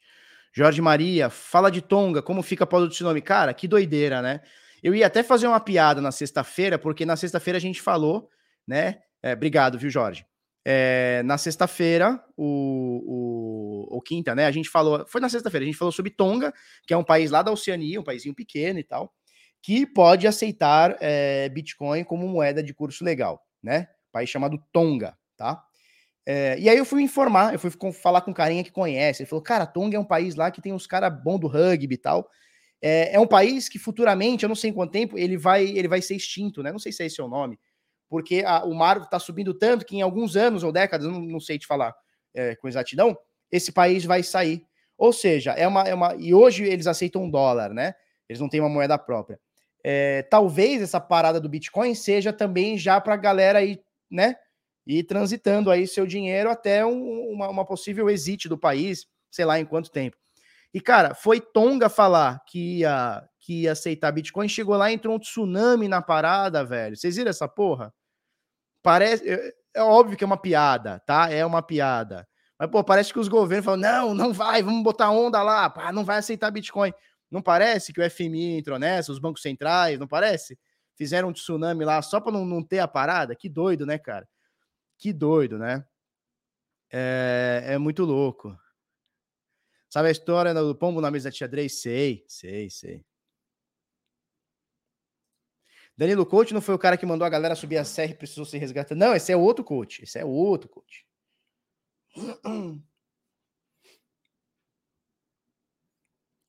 Jorge 0.54 0.80
Maria, 0.80 1.32
fala 1.32 1.72
de 1.72 1.82
Tonga, 1.82 2.22
como 2.22 2.44
fica 2.44 2.66
após 2.66 2.84
o 2.84 2.90
tsunami? 2.90 3.20
Cara, 3.20 3.52
que 3.52 3.68
doideira, 3.68 4.22
né? 4.22 4.42
Eu 4.84 4.94
ia 4.94 5.08
até 5.08 5.24
fazer 5.24 5.48
uma 5.48 5.60
piada 5.60 6.02
na 6.02 6.12
sexta-feira, 6.12 6.78
porque 6.78 7.04
na 7.04 7.16
sexta-feira 7.16 7.58
a 7.58 7.62
gente 7.62 7.82
falou, 7.82 8.30
né? 8.68 9.02
É, 9.24 9.34
obrigado, 9.34 9.80
viu, 9.80 9.90
Jorge? 9.90 10.24
É, 10.70 11.24
na 11.24 11.38
sexta-feira, 11.38 12.22
o, 12.36 13.88
o, 13.90 13.98
o, 13.98 14.02
quinta, 14.02 14.36
né? 14.36 14.46
A 14.46 14.52
gente 14.52 14.70
falou, 14.70 15.06
foi 15.08 15.22
na 15.22 15.30
sexta-feira, 15.30 15.64
a 15.64 15.66
gente 15.66 15.78
falou 15.78 15.94
sobre 15.94 16.12
Tonga, 16.12 16.54
que 16.86 16.94
é 16.94 16.98
um 16.98 17.06
país 17.06 17.32
lá 17.32 17.42
da 17.42 17.54
Oceania, 17.54 18.02
um 18.02 18.04
paísinho 18.04 18.36
pequeno 18.36 18.78
e 18.78 18.84
tal, 18.84 19.14
que 19.64 19.86
pode 19.86 20.28
aceitar 20.28 20.98
é, 21.00 21.48
Bitcoin 21.48 22.04
como 22.04 22.28
moeda 22.28 22.62
de 22.62 22.74
curso 22.74 23.06
legal, 23.06 23.42
né? 23.64 23.88
País 24.12 24.30
chamado 24.30 24.62
Tonga, 24.74 25.18
tá? 25.38 25.64
É, 26.26 26.60
e 26.60 26.68
aí 26.68 26.78
eu 26.78 26.84
fui 26.84 27.02
informar, 27.02 27.54
eu 27.54 27.60
fui 27.60 27.72
falar 27.94 28.20
com 28.20 28.32
um 28.32 28.34
carinha 28.34 28.62
que 28.62 28.72
conhece. 28.72 29.24
Ele 29.24 29.30
falou, 29.30 29.42
cara, 29.42 29.66
Tonga 29.66 29.96
é 29.96 30.00
um 30.02 30.04
país 30.04 30.36
lá 30.36 30.52
que 30.52 30.62
tem 30.62 30.74
uns 30.74 30.86
caras 30.86 31.18
bons 31.24 31.40
do 31.40 31.48
rugby 31.48 31.96
e 31.96 31.98
tal. 31.98 32.30
É, 32.82 33.16
é, 33.16 33.20
um 33.22 33.26
país 33.26 33.70
que 33.70 33.80
futuramente, 33.80 34.44
eu 34.44 34.50
não 34.50 34.56
sei 34.56 34.72
em 34.72 34.74
quanto 34.74 34.92
tempo, 34.92 35.18
ele 35.18 35.38
vai, 35.38 35.64
ele 35.64 35.88
vai 35.88 36.02
ser 36.02 36.18
extinto, 36.18 36.62
né? 36.62 36.74
Não 36.74 36.80
sei 36.80 36.92
se 36.92 37.04
é 37.04 37.06
esse 37.06 37.22
o 37.22 37.30
nome 37.30 37.58
porque 38.10 38.44
a, 38.46 38.64
o 38.64 38.74
mar 38.74 39.02
está 39.02 39.20
subindo 39.20 39.54
tanto 39.54 39.86
que 39.86 39.98
em 39.98 40.02
alguns 40.02 40.36
anos 40.36 40.64
ou 40.64 40.72
décadas, 40.72 41.08
não, 41.08 41.20
não 41.20 41.40
sei 41.40 41.58
te 41.60 41.68
falar 41.68 41.94
é, 42.34 42.56
com 42.56 42.68
exatidão, 42.68 43.18
esse 43.52 43.72
país 43.72 44.06
vai 44.06 44.24
sair. 44.24 44.66
Ou 44.98 45.14
seja, 45.14 45.52
é 45.52 45.68
uma, 45.68 45.84
é 45.84 45.94
uma. 45.94 46.16
E 46.16 46.34
hoje 46.34 46.64
eles 46.64 46.88
aceitam 46.88 47.24
um 47.24 47.30
dólar, 47.30 47.74
né? 47.74 47.94
Eles 48.28 48.40
não 48.40 48.50
têm 48.50 48.60
uma 48.60 48.70
moeda 48.70 48.98
própria. 48.98 49.40
é, 49.84 50.24
talvez 50.24 50.82
essa 50.82 51.00
parada 51.00 51.40
do 51.40 51.48
Bitcoin 51.48 51.96
seja 51.96 52.34
também 52.34 52.78
já 52.78 53.00
para 53.00 53.14
a 53.14 53.18
galera 53.18 53.60
aí, 53.60 53.80
né? 54.12 54.36
Ir 54.86 55.04
transitando 55.04 55.72
aí 55.72 55.88
seu 55.88 56.06
dinheiro 56.06 56.50
até 56.50 56.86
um, 56.86 57.32
uma, 57.32 57.48
uma 57.50 57.66
possível 57.66 58.10
exit 58.10 58.50
do 58.50 58.58
país, 58.58 59.08
sei 59.30 59.46
lá 59.46 59.60
em 59.60 59.66
quanto 59.66 59.92
tempo. 59.92 60.18
E, 60.78 60.80
cara, 60.80 61.16
foi 61.16 61.42
Tonga 61.42 61.90
falar 61.90 62.40
que 62.46 62.82
ia, 62.82 63.28
que 63.40 63.64
ia 63.64 63.72
aceitar 63.72 64.12
Bitcoin, 64.12 64.48
chegou 64.48 64.78
lá 64.78 64.92
e 64.92 64.94
entrou 64.94 65.16
um 65.16 65.20
tsunami 65.20 65.88
na 65.88 66.04
parada, 66.04 66.64
velho. 66.64 66.96
Vocês 66.96 67.16
viram 67.16 67.32
essa 67.32 67.48
porra? 67.48 67.92
Parece. 68.84 69.28
É, 69.28 69.54
é 69.74 69.82
óbvio 69.82 70.16
que 70.16 70.24
é 70.24 70.28
uma 70.28 70.38
piada, 70.38 71.00
tá? 71.00 71.32
É 71.32 71.44
uma 71.44 71.64
piada. 71.64 72.28
Mas, 72.60 72.70
pô, 72.70 72.84
parece 72.84 73.12
que 73.12 73.18
os 73.18 73.28
governos 73.28 73.66
falam: 73.66 73.80
não, 73.80 74.14
não 74.14 74.32
vai, 74.32 74.62
vamos 74.62 74.84
botar 74.84 75.10
onda 75.10 75.42
lá, 75.42 75.68
pá, 75.68 75.92
não 75.92 76.06
vai 76.06 76.20
aceitar 76.20 76.52
Bitcoin. 76.52 76.94
Não 77.32 77.42
parece 77.42 77.92
que 77.92 78.00
o 78.00 78.08
FMI 78.08 78.60
entrou 78.60 78.78
nessa, 78.78 79.12
os 79.12 79.18
bancos 79.18 79.42
centrais, 79.42 79.98
não 79.98 80.08
parece? 80.08 80.60
Fizeram 80.96 81.30
um 81.30 81.34
tsunami 81.34 81.86
lá 81.86 82.04
só 82.04 82.22
para 82.22 82.34
não, 82.34 82.46
não 82.46 82.62
ter 82.64 82.78
a 82.78 82.88
parada? 82.88 83.36
Que 83.36 83.50
doido, 83.50 83.84
né, 83.84 83.98
cara? 83.98 84.30
Que 85.00 85.12
doido, 85.12 85.58
né? 85.58 85.84
É, 86.92 87.64
é 87.66 87.78
muito 87.80 88.06
louco. 88.06 88.56
Sabe 89.90 90.10
a 90.10 90.12
história 90.12 90.54
do 90.54 90.76
pombo 90.76 91.02
na 91.02 91.10
mesa 91.10 91.30
da 91.30 91.36
tia 91.36 91.48
Drey? 91.48 91.70
Sei, 91.70 92.26
sei, 92.28 92.70
sei. 92.70 93.06
Danilo 95.98 96.26
Coach 96.26 96.54
não 96.54 96.62
foi 96.62 96.76
o 96.76 96.80
cara 96.80 96.98
que 96.98 97.06
mandou 97.06 97.26
a 97.26 97.30
galera 97.30 97.56
subir 97.56 97.78
a 97.78 97.86
serra 97.86 98.12
e 98.12 98.16
precisou 98.16 98.46
ser 98.46 98.60
resgatado. 98.60 99.00
Não, 99.00 99.16
esse 99.16 99.32
é 99.32 99.38
outro 99.38 99.64
coach. 99.66 100.04
Esse 100.04 100.20
é 100.20 100.26
outro 100.26 100.70
coach. 100.70 101.06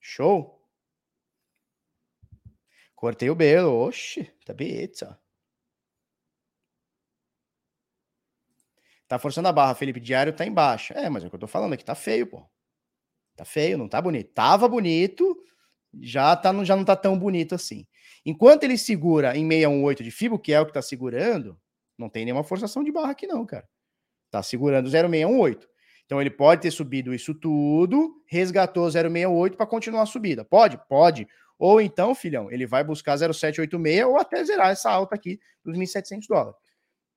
Show. 0.00 0.58
Cortei 2.94 3.30
o 3.30 3.34
belo. 3.34 3.70
Oxi, 3.86 4.24
tá 4.44 4.52
beleza. 4.52 5.18
Tá 9.06 9.18
forçando 9.18 9.48
a 9.48 9.52
barra, 9.52 9.74
Felipe. 9.74 10.00
Diário 10.00 10.36
tá 10.36 10.44
embaixo. 10.44 10.92
É, 10.92 11.08
mas 11.08 11.24
é 11.24 11.26
o 11.26 11.30
que 11.30 11.36
eu 11.36 11.40
tô 11.40 11.46
falando 11.46 11.72
aqui. 11.72 11.84
Tá 11.84 11.94
feio, 11.94 12.26
pô. 12.26 12.46
Tá 13.38 13.44
feio, 13.44 13.78
não 13.78 13.88
tá 13.88 14.02
bonito. 14.02 14.32
Tava 14.34 14.66
bonito, 14.66 15.36
já, 16.02 16.34
tá, 16.34 16.52
já 16.64 16.74
não 16.74 16.84
tá 16.84 16.96
tão 16.96 17.16
bonito 17.16 17.54
assim. 17.54 17.86
Enquanto 18.26 18.64
ele 18.64 18.76
segura 18.76 19.36
em 19.36 19.48
618 19.48 20.02
de 20.02 20.10
FIBO, 20.10 20.40
que 20.40 20.52
é 20.52 20.60
o 20.60 20.66
que 20.66 20.72
tá 20.72 20.82
segurando, 20.82 21.56
não 21.96 22.08
tem 22.08 22.24
nenhuma 22.24 22.42
forçação 22.42 22.82
de 22.82 22.90
barra 22.90 23.12
aqui 23.12 23.28
não, 23.28 23.46
cara. 23.46 23.64
Tá 24.28 24.42
segurando 24.42 24.90
0618. 24.90 25.68
Então 26.04 26.20
ele 26.20 26.30
pode 26.30 26.62
ter 26.62 26.72
subido 26.72 27.14
isso 27.14 27.32
tudo, 27.32 28.20
resgatou 28.26 28.90
068 28.90 29.56
para 29.56 29.66
continuar 29.66 30.02
a 30.02 30.06
subida. 30.06 30.44
Pode? 30.44 30.76
Pode. 30.88 31.28
Ou 31.56 31.80
então, 31.80 32.16
filhão, 32.16 32.50
ele 32.50 32.66
vai 32.66 32.82
buscar 32.82 33.16
0786 33.16 34.04
ou 34.04 34.16
até 34.16 34.42
zerar 34.42 34.70
essa 34.70 34.90
alta 34.90 35.14
aqui 35.14 35.38
dos 35.64 35.78
1.700 35.78 36.26
dólares. 36.28 36.58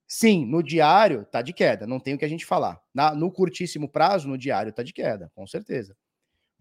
Sim, 0.08 0.46
no 0.46 0.62
diário 0.62 1.26
tá 1.32 1.42
de 1.42 1.52
queda, 1.52 1.88
não 1.88 2.00
tem 2.00 2.14
o 2.14 2.18
que 2.18 2.26
a 2.26 2.30
gente 2.30 2.46
falar. 2.46 2.80
Na, 2.94 3.16
no 3.16 3.32
curtíssimo 3.32 3.90
prazo, 3.90 4.28
no 4.28 4.38
diário 4.38 4.72
tá 4.72 4.84
de 4.84 4.94
queda, 4.94 5.32
com 5.34 5.48
certeza. 5.48 5.96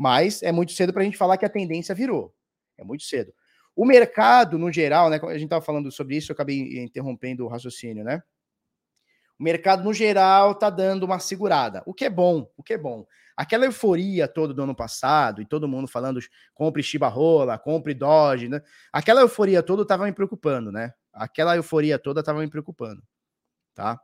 Mas 0.00 0.42
é 0.42 0.50
muito 0.50 0.72
cedo 0.72 0.94
para 0.94 1.02
a 1.02 1.04
gente 1.04 1.18
falar 1.18 1.36
que 1.36 1.44
a 1.44 1.48
tendência 1.50 1.94
virou. 1.94 2.34
É 2.78 2.82
muito 2.82 3.04
cedo. 3.04 3.34
O 3.76 3.84
mercado, 3.84 4.56
no 4.56 4.72
geral, 4.72 5.10
né? 5.10 5.20
A 5.22 5.34
gente 5.34 5.44
estava 5.44 5.62
falando 5.62 5.92
sobre 5.92 6.16
isso, 6.16 6.32
eu 6.32 6.32
acabei 6.32 6.82
interrompendo 6.82 7.44
o 7.44 7.48
raciocínio, 7.48 8.02
né? 8.02 8.22
O 9.38 9.44
mercado, 9.44 9.84
no 9.84 9.92
geral, 9.92 10.52
está 10.52 10.70
dando 10.70 11.04
uma 11.04 11.18
segurada, 11.18 11.82
o 11.84 11.92
que 11.92 12.06
é 12.06 12.10
bom, 12.10 12.50
o 12.56 12.62
que 12.62 12.72
é 12.72 12.78
bom. 12.78 13.04
Aquela 13.36 13.66
euforia 13.66 14.26
toda 14.26 14.54
do 14.54 14.62
ano 14.62 14.74
passado, 14.74 15.42
e 15.42 15.44
todo 15.44 15.68
mundo 15.68 15.86
falando 15.86 16.18
compre 16.54 16.82
Shiba 16.82 17.08
Rola, 17.08 17.58
compre 17.58 17.92
Doge, 17.92 18.48
né? 18.48 18.62
Aquela 18.90 19.20
euforia 19.20 19.62
toda 19.62 19.82
estava 19.82 20.06
me 20.06 20.12
preocupando, 20.12 20.72
né? 20.72 20.94
Aquela 21.12 21.56
euforia 21.56 21.98
toda 21.98 22.20
estava 22.20 22.40
me 22.40 22.48
preocupando, 22.48 23.02
tá? 23.74 24.00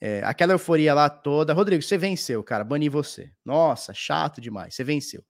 É, 0.00 0.22
aquela 0.24 0.54
euforia 0.54 0.94
lá 0.94 1.10
toda. 1.10 1.52
Rodrigo, 1.52 1.82
você 1.82 1.98
venceu, 1.98 2.42
cara. 2.42 2.64
Bani 2.64 2.88
você. 2.88 3.30
Nossa, 3.44 3.92
chato 3.92 4.40
demais. 4.40 4.74
Você 4.74 4.82
venceu. 4.82 5.22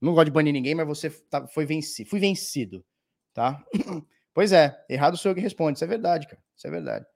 Não 0.00 0.14
gosto 0.14 0.26
de 0.26 0.30
banir 0.30 0.52
ninguém, 0.52 0.74
mas 0.74 0.86
você 0.86 1.10
tá, 1.10 1.46
foi 1.46 1.64
vencido. 1.64 2.08
Fui 2.08 2.20
vencido, 2.20 2.84
tá? 3.32 3.62
pois 4.34 4.52
é, 4.52 4.78
errado 4.88 5.16
sou 5.16 5.30
eu 5.30 5.34
que 5.34 5.40
responde. 5.40 5.78
Isso 5.78 5.84
é 5.84 5.88
verdade, 5.88 6.26
cara. 6.26 6.42
Isso 6.56 6.66
é 6.66 6.70
verdade. 6.70 7.06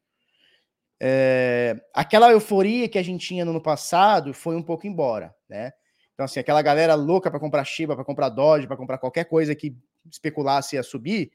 É, 1.01 1.81
aquela 1.93 2.31
euforia 2.31 2.89
que 2.89 2.99
a 2.99 3.03
gente 3.03 3.27
tinha 3.27 3.45
no 3.45 3.51
ano 3.51 3.63
passado 3.63 4.33
foi 4.33 4.57
um 4.57 4.63
pouco 4.63 4.87
embora, 4.87 5.35
né? 5.49 5.73
Então, 6.15 6.25
assim, 6.25 6.39
aquela 6.39 6.63
galera 6.63 6.95
louca 6.95 7.31
para 7.31 7.41
comprar 7.41 7.65
Shiba, 7.65 7.97
para 7.97 8.05
comprar 8.05 8.29
Doge, 8.29 8.67
para 8.67 8.77
comprar 8.77 8.99
qualquer 8.99 9.25
coisa 9.25 9.55
que 9.55 9.77
especulasse 10.11 10.79
a 10.79 10.83
subir, 10.83 11.33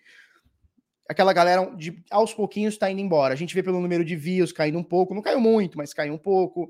aquela 1.10 1.34
galera 1.34 1.66
de, 1.76 2.04
aos 2.12 2.34
pouquinhos 2.36 2.76
está 2.76 2.90
indo 2.90 3.02
embora. 3.02 3.34
A 3.34 3.38
gente 3.38 3.56
vê 3.56 3.64
pelo 3.64 3.82
número 3.82 4.06
de 4.06 4.16
views 4.16 4.52
caindo 4.52 4.78
um 4.78 4.84
pouco, 4.84 5.16
não 5.16 5.24
caiu 5.24 5.42
muito, 5.42 5.76
mas 5.76 5.92
caiu 5.92 6.14
um 6.14 6.18
pouco. 6.20 6.66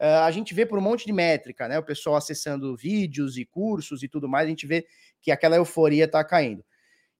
Uh, 0.00 0.22
a 0.24 0.30
gente 0.30 0.54
vê 0.54 0.64
por 0.64 0.78
um 0.78 0.82
monte 0.82 1.04
de 1.04 1.12
métrica, 1.12 1.66
né? 1.66 1.76
O 1.76 1.82
pessoal 1.82 2.14
acessando 2.14 2.76
vídeos 2.76 3.36
e 3.36 3.44
cursos 3.44 4.04
e 4.04 4.08
tudo 4.08 4.28
mais, 4.28 4.46
a 4.46 4.48
gente 4.48 4.64
vê 4.64 4.86
que 5.20 5.32
aquela 5.32 5.56
euforia 5.56 6.04
está 6.04 6.22
caindo. 6.24 6.64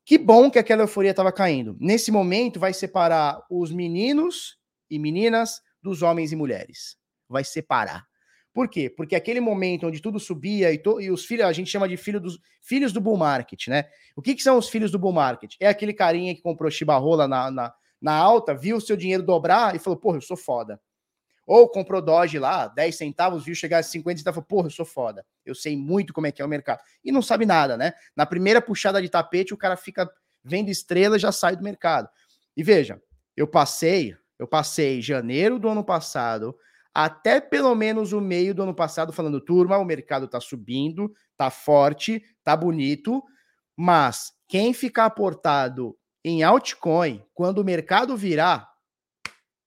Que 0.04 0.16
bom 0.16 0.48
que 0.48 0.58
aquela 0.58 0.84
euforia 0.84 1.10
estava 1.10 1.32
caindo. 1.32 1.76
Nesse 1.80 2.12
momento, 2.12 2.60
vai 2.60 2.72
separar 2.72 3.44
os 3.50 3.72
meninos 3.72 4.56
e 4.88 4.98
meninas 4.98 5.60
dos 5.82 6.02
homens 6.02 6.30
e 6.30 6.36
mulheres. 6.36 6.96
Vai 7.28 7.44
separar. 7.44 8.09
Por 8.52 8.68
quê? 8.68 8.90
Porque 8.90 9.14
aquele 9.14 9.40
momento 9.40 9.86
onde 9.86 10.02
tudo 10.02 10.18
subia 10.18 10.72
e, 10.72 10.78
to, 10.78 11.00
e 11.00 11.10
os 11.10 11.24
filhos, 11.24 11.46
a 11.46 11.52
gente 11.52 11.70
chama 11.70 11.88
de 11.88 11.96
filho 11.96 12.20
dos, 12.20 12.38
filhos 12.60 12.92
do 12.92 13.00
bull 13.00 13.16
market, 13.16 13.68
né? 13.68 13.84
O 14.16 14.22
que, 14.22 14.34
que 14.34 14.42
são 14.42 14.58
os 14.58 14.68
filhos 14.68 14.90
do 14.90 14.98
bull 14.98 15.12
market? 15.12 15.54
É 15.60 15.68
aquele 15.68 15.92
carinha 15.92 16.34
que 16.34 16.42
comprou 16.42 16.70
chibarrola 16.70 17.28
na, 17.28 17.50
na, 17.50 17.74
na 18.00 18.12
alta, 18.12 18.54
viu 18.54 18.76
o 18.76 18.80
seu 18.80 18.96
dinheiro 18.96 19.22
dobrar 19.22 19.76
e 19.76 19.78
falou, 19.78 19.98
porra, 19.98 20.16
eu 20.16 20.22
sou 20.22 20.36
foda. 20.36 20.80
Ou 21.46 21.68
comprou 21.68 22.02
Doge 22.02 22.38
lá, 22.38 22.66
10 22.68 22.96
centavos, 22.96 23.44
viu 23.44 23.54
chegar 23.54 23.78
a 23.78 23.82
50 23.82 24.18
centavos, 24.18 24.36
falou, 24.36 24.46
porra, 24.46 24.66
eu 24.66 24.72
sou 24.72 24.84
foda. 24.84 25.24
Eu 25.44 25.54
sei 25.54 25.76
muito 25.76 26.12
como 26.12 26.26
é 26.26 26.32
que 26.32 26.42
é 26.42 26.44
o 26.44 26.48
mercado. 26.48 26.80
E 27.04 27.12
não 27.12 27.22
sabe 27.22 27.46
nada, 27.46 27.76
né? 27.76 27.92
Na 28.16 28.26
primeira 28.26 28.60
puxada 28.60 29.00
de 29.00 29.08
tapete, 29.08 29.54
o 29.54 29.56
cara 29.56 29.76
fica 29.76 30.10
vendo 30.42 30.70
estrela 30.70 31.18
já 31.18 31.30
sai 31.30 31.56
do 31.56 31.62
mercado. 31.62 32.08
E 32.56 32.62
veja, 32.62 33.00
eu 33.36 33.46
passei, 33.46 34.16
eu 34.38 34.46
passei 34.46 35.00
janeiro 35.00 35.58
do 35.58 35.68
ano 35.68 35.84
passado 35.84 36.56
até 36.94 37.40
pelo 37.40 37.74
menos 37.74 38.12
o 38.12 38.20
meio 38.20 38.54
do 38.54 38.62
ano 38.62 38.74
passado, 38.74 39.12
falando, 39.12 39.40
turma, 39.40 39.78
o 39.78 39.84
mercado 39.84 40.26
está 40.26 40.40
subindo, 40.40 41.12
está 41.32 41.50
forte, 41.50 42.22
está 42.38 42.56
bonito, 42.56 43.22
mas 43.76 44.32
quem 44.48 44.72
ficar 44.72 45.06
aportado 45.06 45.96
em 46.24 46.42
altcoin, 46.42 47.24
quando 47.32 47.58
o 47.58 47.64
mercado 47.64 48.16
virar, 48.16 48.68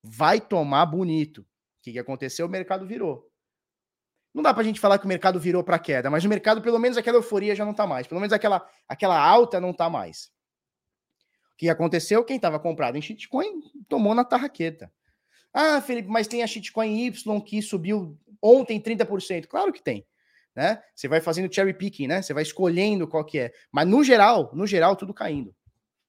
vai 0.04 0.40
tomar 0.40 0.86
bonito. 0.86 1.42
O 1.42 1.46
que, 1.82 1.94
que 1.94 2.00
aconteceu? 2.00 2.46
O 2.46 2.50
mercado 2.50 2.86
virou. 2.86 3.30
Não 4.34 4.42
dá 4.42 4.54
para 4.54 4.62
a 4.62 4.66
gente 4.66 4.80
falar 4.80 4.98
que 4.98 5.06
o 5.06 5.08
mercado 5.08 5.40
virou 5.40 5.64
para 5.64 5.80
queda, 5.80 6.10
mas 6.10 6.26
o 6.26 6.30
mercado, 6.30 6.62
pelo 6.62 6.80
menos 6.80 6.98
aquela 6.98 7.18
euforia 7.18 7.56
já 7.56 7.64
não 7.64 7.72
está 7.72 7.86
mais. 7.86 8.08
Pelo 8.08 8.20
menos 8.20 8.34
aquela, 8.34 8.68
aquela 8.88 9.20
alta 9.20 9.60
não 9.62 9.72
está 9.72 9.90
mais. 9.90 10.32
O 11.54 11.58
que 11.58 11.70
aconteceu? 11.70 12.26
Quem 12.26 12.36
estava 12.36 12.60
comprado 12.60 12.98
em 12.98 13.02
shitcoin 13.02 13.62
tomou 13.88 14.16
na 14.16 14.26
tarraqueta. 14.26 14.92
Ah, 15.54 15.80
Felipe, 15.82 16.10
mas 16.10 16.28
tem 16.28 16.42
a 16.42 16.48
shitcoin 16.48 17.06
Y 17.06 17.42
que 17.42 17.62
subiu 17.62 18.18
ontem 18.42 18.82
30%. 18.82 19.48
Claro 19.48 19.72
que 19.72 19.84
tem. 19.84 20.06
Né? 20.56 20.82
Você 20.96 21.08
vai 21.08 21.22
fazendo 21.22 21.54
cherry 21.54 21.74
picking, 21.74 22.08
né? 22.08 22.22
Você 22.22 22.34
vai 22.34 22.44
escolhendo 22.44 23.08
qual 23.08 23.24
que 23.24 23.40
é. 23.40 23.54
Mas 23.72 23.88
no 23.88 24.04
geral, 24.04 24.52
no 24.54 24.68
geral, 24.68 24.96
tudo 24.96 25.14
caindo. 25.14 25.56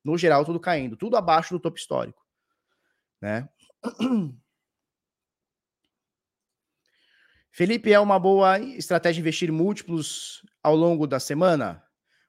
No 0.03 0.19
geral, 0.19 0.45
tudo 0.45 0.59
caindo. 0.61 0.97
Tudo 0.97 1.17
abaixo 1.17 1.55
do 1.55 1.61
topo 1.61 1.79
histórico. 1.79 2.23
Né? 3.21 3.49
Felipe, 7.51 7.93
é 7.93 8.01
uma 8.01 8.19
boa 8.19 8.59
estratégia 8.59 9.21
investir 9.21 9.53
múltiplos 9.53 10.45
ao 10.63 10.75
longo 10.75 11.07
da 11.07 11.21
semana? 11.21 11.83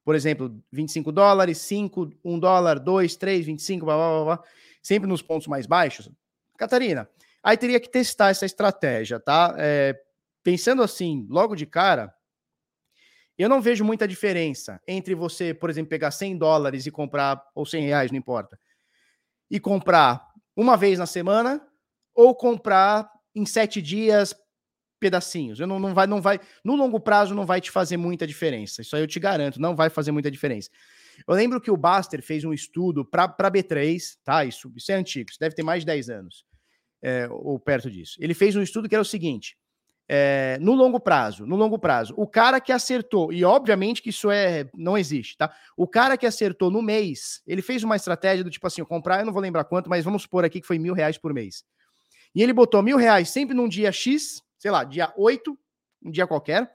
Por 0.04 0.14
exemplo, 0.14 0.64
25 0.72 1.12
dólares, 1.12 1.58
5, 1.58 2.12
1 2.24 2.40
dólar, 2.40 2.80
2, 2.80 3.16
3, 3.16 3.46
25, 3.48 3.86
blá, 3.86 3.96
blá, 3.96 4.10
blá, 4.10 4.36
blá, 4.36 4.44
sempre 4.84 5.10
nos 5.10 5.24
pontos 5.24 5.48
mais 5.48 5.66
baixos? 5.66 6.12
Catarina, 6.58 7.10
aí 7.44 7.58
teria 7.58 7.80
que 7.80 7.90
testar 7.90 8.30
essa 8.30 8.46
estratégia, 8.46 9.20
tá? 9.20 9.56
É, 9.58 9.96
pensando 10.44 10.82
assim, 10.82 11.26
logo 11.30 11.56
de 11.56 11.66
cara, 11.66 12.14
eu 13.38 13.50
não 13.50 13.62
vejo 13.62 13.84
muita 13.84 14.08
diferença 14.08 14.82
entre 14.88 15.14
você, 15.14 15.54
por 15.54 15.70
exemplo, 15.70 15.90
pegar 15.90 16.12
100 16.12 16.38
dólares 16.38 16.86
e 16.86 16.92
comprar, 16.92 17.44
ou 17.54 17.66
100 17.66 17.86
reais, 17.86 18.12
não 18.12 18.18
importa, 18.18 18.58
e 19.50 19.60
comprar 19.60 20.26
uma 20.56 20.78
vez 20.78 20.98
na 20.98 21.06
semana, 21.06 21.62
ou 22.14 22.34
comprar 22.34 23.12
em 23.36 23.46
sete 23.46 23.82
dias 23.82 24.34
pedacinhos. 25.00 25.60
Eu 25.60 25.68
não, 25.68 25.80
não 25.80 25.94
vai, 25.94 26.08
não 26.08 26.22
vai, 26.22 26.40
no 26.64 26.76
longo 26.76 27.00
prazo 27.00 27.36
não 27.36 27.46
vai 27.46 27.60
te 27.60 27.70
fazer 27.70 27.98
muita 27.98 28.26
diferença. 28.26 28.82
Isso 28.82 28.96
aí 28.96 29.04
eu 29.04 29.08
te 29.08 29.20
garanto, 29.20 29.60
não 29.60 29.76
vai 29.76 29.90
fazer 29.90 30.12
muita 30.12 30.32
diferença. 30.32 30.70
Eu 31.28 31.34
lembro 31.34 31.62
que 31.62 31.72
o 31.72 31.78
Baster 31.78 32.22
fez 32.22 32.44
um 32.44 32.54
estudo 32.54 33.06
para 33.06 33.52
B3, 33.52 34.18
tá? 34.24 34.46
Isso, 34.46 34.72
isso 34.76 34.92
é 34.92 34.96
antigo, 34.96 35.30
isso 35.30 35.40
deve 35.40 35.56
ter 35.56 35.64
mais 35.64 35.82
de 35.82 35.88
10 35.88 36.10
anos, 36.10 36.46
é, 37.02 37.28
ou 37.30 37.60
perto 37.60 37.90
disso. 37.90 38.18
Ele 38.20 38.34
fez 38.34 38.56
um 38.56 38.62
estudo 38.62 38.88
que 38.90 38.96
era 38.96 39.02
o 39.02 39.06
seguinte: 39.06 39.58
é, 40.08 40.58
no 40.62 40.74
longo 40.74 41.00
prazo, 41.00 41.46
no 41.46 41.56
longo 41.56 41.80
prazo, 41.80 42.14
o 42.16 42.28
cara 42.28 42.62
que 42.62 42.72
acertou, 42.72 43.34
e 43.34 43.44
obviamente 43.44 44.02
que 44.02 44.10
isso 44.10 44.30
é 44.30 44.70
não 44.74 44.98
existe, 44.98 45.36
tá? 45.36 45.54
O 45.76 45.88
cara 45.88 46.18
que 46.18 46.26
acertou 46.26 46.70
no 46.70 46.82
mês, 46.82 47.42
ele 47.48 47.62
fez 47.62 47.84
uma 47.84 47.96
estratégia 47.96 48.44
do 48.44 48.50
tipo 48.50 48.68
assim, 48.68 48.84
comprar, 48.84 49.20
eu 49.20 49.26
não 49.26 49.34
vou 49.34 49.42
lembrar 49.42 49.64
quanto, 49.64 49.90
mas 49.90 50.06
vamos 50.06 50.22
supor 50.22 50.46
aqui 50.46 50.62
que 50.62 50.68
foi 50.68 50.78
mil 50.78 50.94
reais 50.94 51.18
por 51.18 51.34
mês. 51.34 51.64
E 52.36 52.44
ele 52.44 52.54
botou 52.54 52.84
mil 52.84 52.98
reais 52.98 53.30
sempre 53.30 53.56
num 53.56 53.68
dia 53.68 53.92
X, 53.92 54.44
sei 54.60 54.70
lá, 54.70 54.84
dia 54.84 55.12
8, 55.18 55.58
um 56.04 56.12
dia 56.12 56.28
qualquer, 56.28 56.70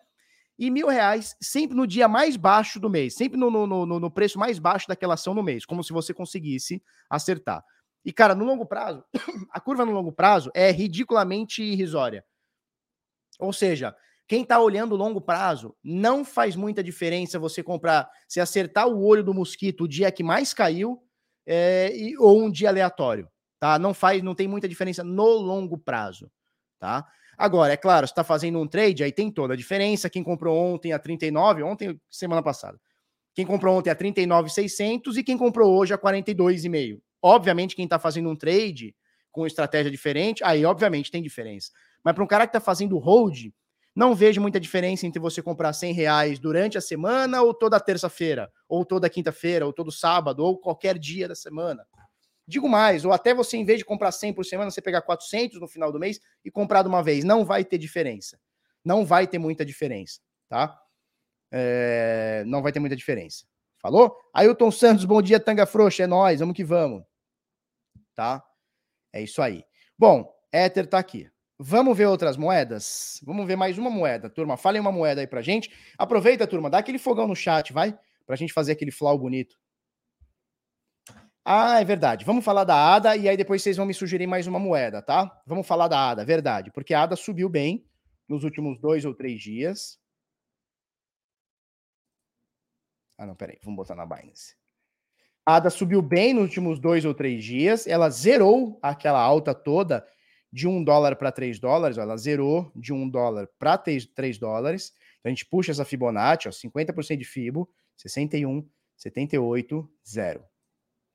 e 0.60 0.70
mil 0.70 0.88
reais 0.88 1.34
sempre 1.40 1.74
no 1.74 1.86
dia 1.86 2.06
mais 2.06 2.36
baixo 2.36 2.78
do 2.78 2.90
mês, 2.90 3.14
sempre 3.14 3.38
no, 3.38 3.50
no, 3.50 3.66
no, 3.66 3.98
no 3.98 4.10
preço 4.10 4.38
mais 4.38 4.58
baixo 4.58 4.86
daquela 4.86 5.14
ação 5.14 5.32
no 5.32 5.42
mês, 5.42 5.64
como 5.64 5.82
se 5.82 5.90
você 5.90 6.12
conseguisse 6.12 6.82
acertar. 7.08 7.64
E, 8.04 8.12
cara, 8.12 8.34
no 8.34 8.44
longo 8.44 8.66
prazo, 8.66 9.02
a 9.50 9.58
curva 9.58 9.86
no 9.86 9.92
longo 9.92 10.12
prazo 10.12 10.50
é 10.54 10.70
ridiculamente 10.70 11.62
irrisória. 11.62 12.22
Ou 13.38 13.54
seja, 13.54 13.96
quem 14.28 14.42
está 14.42 14.60
olhando 14.60 14.94
longo 14.96 15.18
prazo, 15.18 15.74
não 15.82 16.26
faz 16.26 16.54
muita 16.54 16.84
diferença 16.84 17.38
você 17.38 17.62
comprar, 17.62 18.06
se 18.28 18.38
acertar 18.38 18.86
o 18.86 19.02
olho 19.02 19.24
do 19.24 19.32
mosquito 19.32 19.84
o 19.84 19.88
dia 19.88 20.12
que 20.12 20.22
mais 20.22 20.52
caiu 20.52 21.02
é, 21.46 21.90
e, 21.96 22.18
ou 22.18 22.38
um 22.38 22.50
dia 22.50 22.68
aleatório, 22.68 23.26
tá? 23.58 23.78
Não 23.78 23.94
faz, 23.94 24.22
não 24.22 24.34
tem 24.34 24.46
muita 24.46 24.68
diferença 24.68 25.02
no 25.02 25.24
longo 25.24 25.78
prazo, 25.78 26.30
tá? 26.78 27.06
Agora, 27.40 27.72
é 27.72 27.76
claro, 27.78 28.04
está 28.04 28.22
fazendo 28.22 28.60
um 28.60 28.66
trade, 28.66 29.02
aí 29.02 29.10
tem 29.10 29.30
toda 29.30 29.54
a 29.54 29.56
diferença. 29.56 30.10
Quem 30.10 30.22
comprou 30.22 30.54
ontem 30.58 30.92
a 30.92 30.98
39, 30.98 31.62
ontem, 31.62 31.98
semana 32.10 32.42
passada. 32.42 32.78
Quem 33.34 33.46
comprou 33.46 33.78
ontem 33.78 33.88
a 33.88 33.94
39,600 33.94 35.16
e 35.16 35.24
quem 35.24 35.38
comprou 35.38 35.74
hoje 35.74 35.94
a 35.94 35.96
42,5. 35.96 37.00
Obviamente, 37.22 37.74
quem 37.74 37.86
está 37.86 37.98
fazendo 37.98 38.28
um 38.28 38.36
trade 38.36 38.94
com 39.32 39.46
estratégia 39.46 39.90
diferente, 39.90 40.44
aí 40.44 40.66
obviamente 40.66 41.10
tem 41.10 41.22
diferença. 41.22 41.70
Mas 42.04 42.14
para 42.14 42.22
um 42.22 42.26
cara 42.26 42.46
que 42.46 42.50
está 42.50 42.60
fazendo 42.60 42.98
hold, 42.98 43.46
não 43.96 44.14
vejo 44.14 44.38
muita 44.38 44.60
diferença 44.60 45.06
entre 45.06 45.18
você 45.18 45.42
comprar 45.42 45.72
100 45.72 45.94
reais 45.94 46.38
durante 46.38 46.76
a 46.76 46.80
semana 46.82 47.40
ou 47.40 47.54
toda 47.54 47.80
terça-feira, 47.80 48.52
ou 48.68 48.84
toda 48.84 49.08
quinta-feira, 49.08 49.64
ou 49.64 49.72
todo 49.72 49.90
sábado, 49.90 50.44
ou 50.44 50.58
qualquer 50.58 50.98
dia 50.98 51.26
da 51.26 51.34
semana. 51.34 51.86
Digo 52.50 52.68
mais, 52.68 53.04
ou 53.04 53.12
até 53.12 53.32
você, 53.32 53.56
em 53.56 53.64
vez 53.64 53.78
de 53.78 53.84
comprar 53.84 54.10
100 54.10 54.32
por 54.32 54.44
semana, 54.44 54.72
você 54.72 54.82
pegar 54.82 55.02
400 55.02 55.60
no 55.60 55.68
final 55.68 55.92
do 55.92 56.00
mês 56.00 56.20
e 56.44 56.50
comprar 56.50 56.82
de 56.82 56.88
uma 56.88 57.00
vez. 57.00 57.22
Não 57.22 57.44
vai 57.44 57.64
ter 57.64 57.78
diferença. 57.78 58.40
Não 58.84 59.06
vai 59.06 59.24
ter 59.28 59.38
muita 59.38 59.64
diferença, 59.64 60.20
tá? 60.48 60.76
É... 61.52 62.42
não 62.48 62.60
vai 62.60 62.72
ter 62.72 62.80
muita 62.80 62.96
diferença. 62.96 63.44
Falou? 63.78 64.16
Ailton 64.34 64.72
Santos, 64.72 65.04
bom 65.04 65.22
dia, 65.22 65.38
Tanga 65.38 65.64
Frouxa. 65.64 66.02
É 66.02 66.06
nós, 66.08 66.40
vamos 66.40 66.56
que 66.56 66.64
vamos. 66.64 67.04
Tá? 68.16 68.44
É 69.12 69.22
isso 69.22 69.40
aí. 69.40 69.62
Bom, 69.96 70.28
Ether 70.52 70.88
tá 70.88 70.98
aqui. 70.98 71.30
Vamos 71.56 71.96
ver 71.96 72.06
outras 72.06 72.36
moedas? 72.36 73.20
Vamos 73.22 73.46
ver 73.46 73.54
mais 73.54 73.78
uma 73.78 73.90
moeda, 73.90 74.28
turma. 74.28 74.56
Falem 74.56 74.80
uma 74.80 74.90
moeda 74.90 75.20
aí 75.20 75.26
pra 75.28 75.40
gente. 75.40 75.70
Aproveita, 75.96 76.48
turma, 76.48 76.68
dá 76.68 76.78
aquele 76.78 76.98
fogão 76.98 77.28
no 77.28 77.36
chat, 77.36 77.72
vai? 77.72 77.96
Pra 78.26 78.34
gente 78.34 78.52
fazer 78.52 78.72
aquele 78.72 78.90
flow 78.90 79.16
bonito. 79.16 79.56
Ah, 81.44 81.80
é 81.80 81.84
verdade. 81.84 82.24
Vamos 82.24 82.44
falar 82.44 82.64
da 82.64 82.94
ADA 82.94 83.16
e 83.16 83.28
aí 83.28 83.36
depois 83.36 83.62
vocês 83.62 83.76
vão 83.76 83.86
me 83.86 83.94
sugerir 83.94 84.26
mais 84.26 84.46
uma 84.46 84.58
moeda, 84.58 85.00
tá? 85.02 85.40
Vamos 85.46 85.66
falar 85.66 85.88
da 85.88 86.10
ADA, 86.10 86.24
verdade. 86.24 86.70
Porque 86.70 86.92
a 86.94 87.02
ADA 87.02 87.16
subiu 87.16 87.48
bem 87.48 87.86
nos 88.28 88.44
últimos 88.44 88.78
dois 88.78 89.04
ou 89.04 89.14
três 89.14 89.40
dias. 89.40 89.98
Ah, 93.18 93.26
não, 93.26 93.34
peraí. 93.34 93.58
Vamos 93.62 93.76
botar 93.76 93.94
na 93.94 94.06
Binance. 94.06 94.54
A 95.46 95.56
ADA 95.56 95.70
subiu 95.70 96.02
bem 96.02 96.34
nos 96.34 96.44
últimos 96.44 96.78
dois 96.78 97.04
ou 97.04 97.14
três 97.14 97.42
dias. 97.42 97.86
Ela 97.86 98.10
zerou 98.10 98.78
aquela 98.82 99.20
alta 99.20 99.54
toda 99.54 100.06
de 100.52 100.66
1 100.66 100.82
dólar 100.84 101.16
para 101.16 101.30
3 101.30 101.58
dólares, 101.60 101.96
ela 101.96 102.16
zerou 102.16 102.72
de 102.74 102.92
1 102.92 103.08
dólar 103.08 103.48
para 103.58 103.78
3 103.78 104.38
dólares. 104.38 104.92
Então 105.18 105.30
a 105.30 105.34
gente 105.34 105.46
puxa 105.46 105.70
essa 105.70 105.84
Fibonacci, 105.84 106.48
ó, 106.48 106.50
50% 106.50 107.18
de 107.18 107.24
Fibo, 107.24 107.68
61, 107.96 108.68
78, 108.96 109.88
0. 110.04 110.49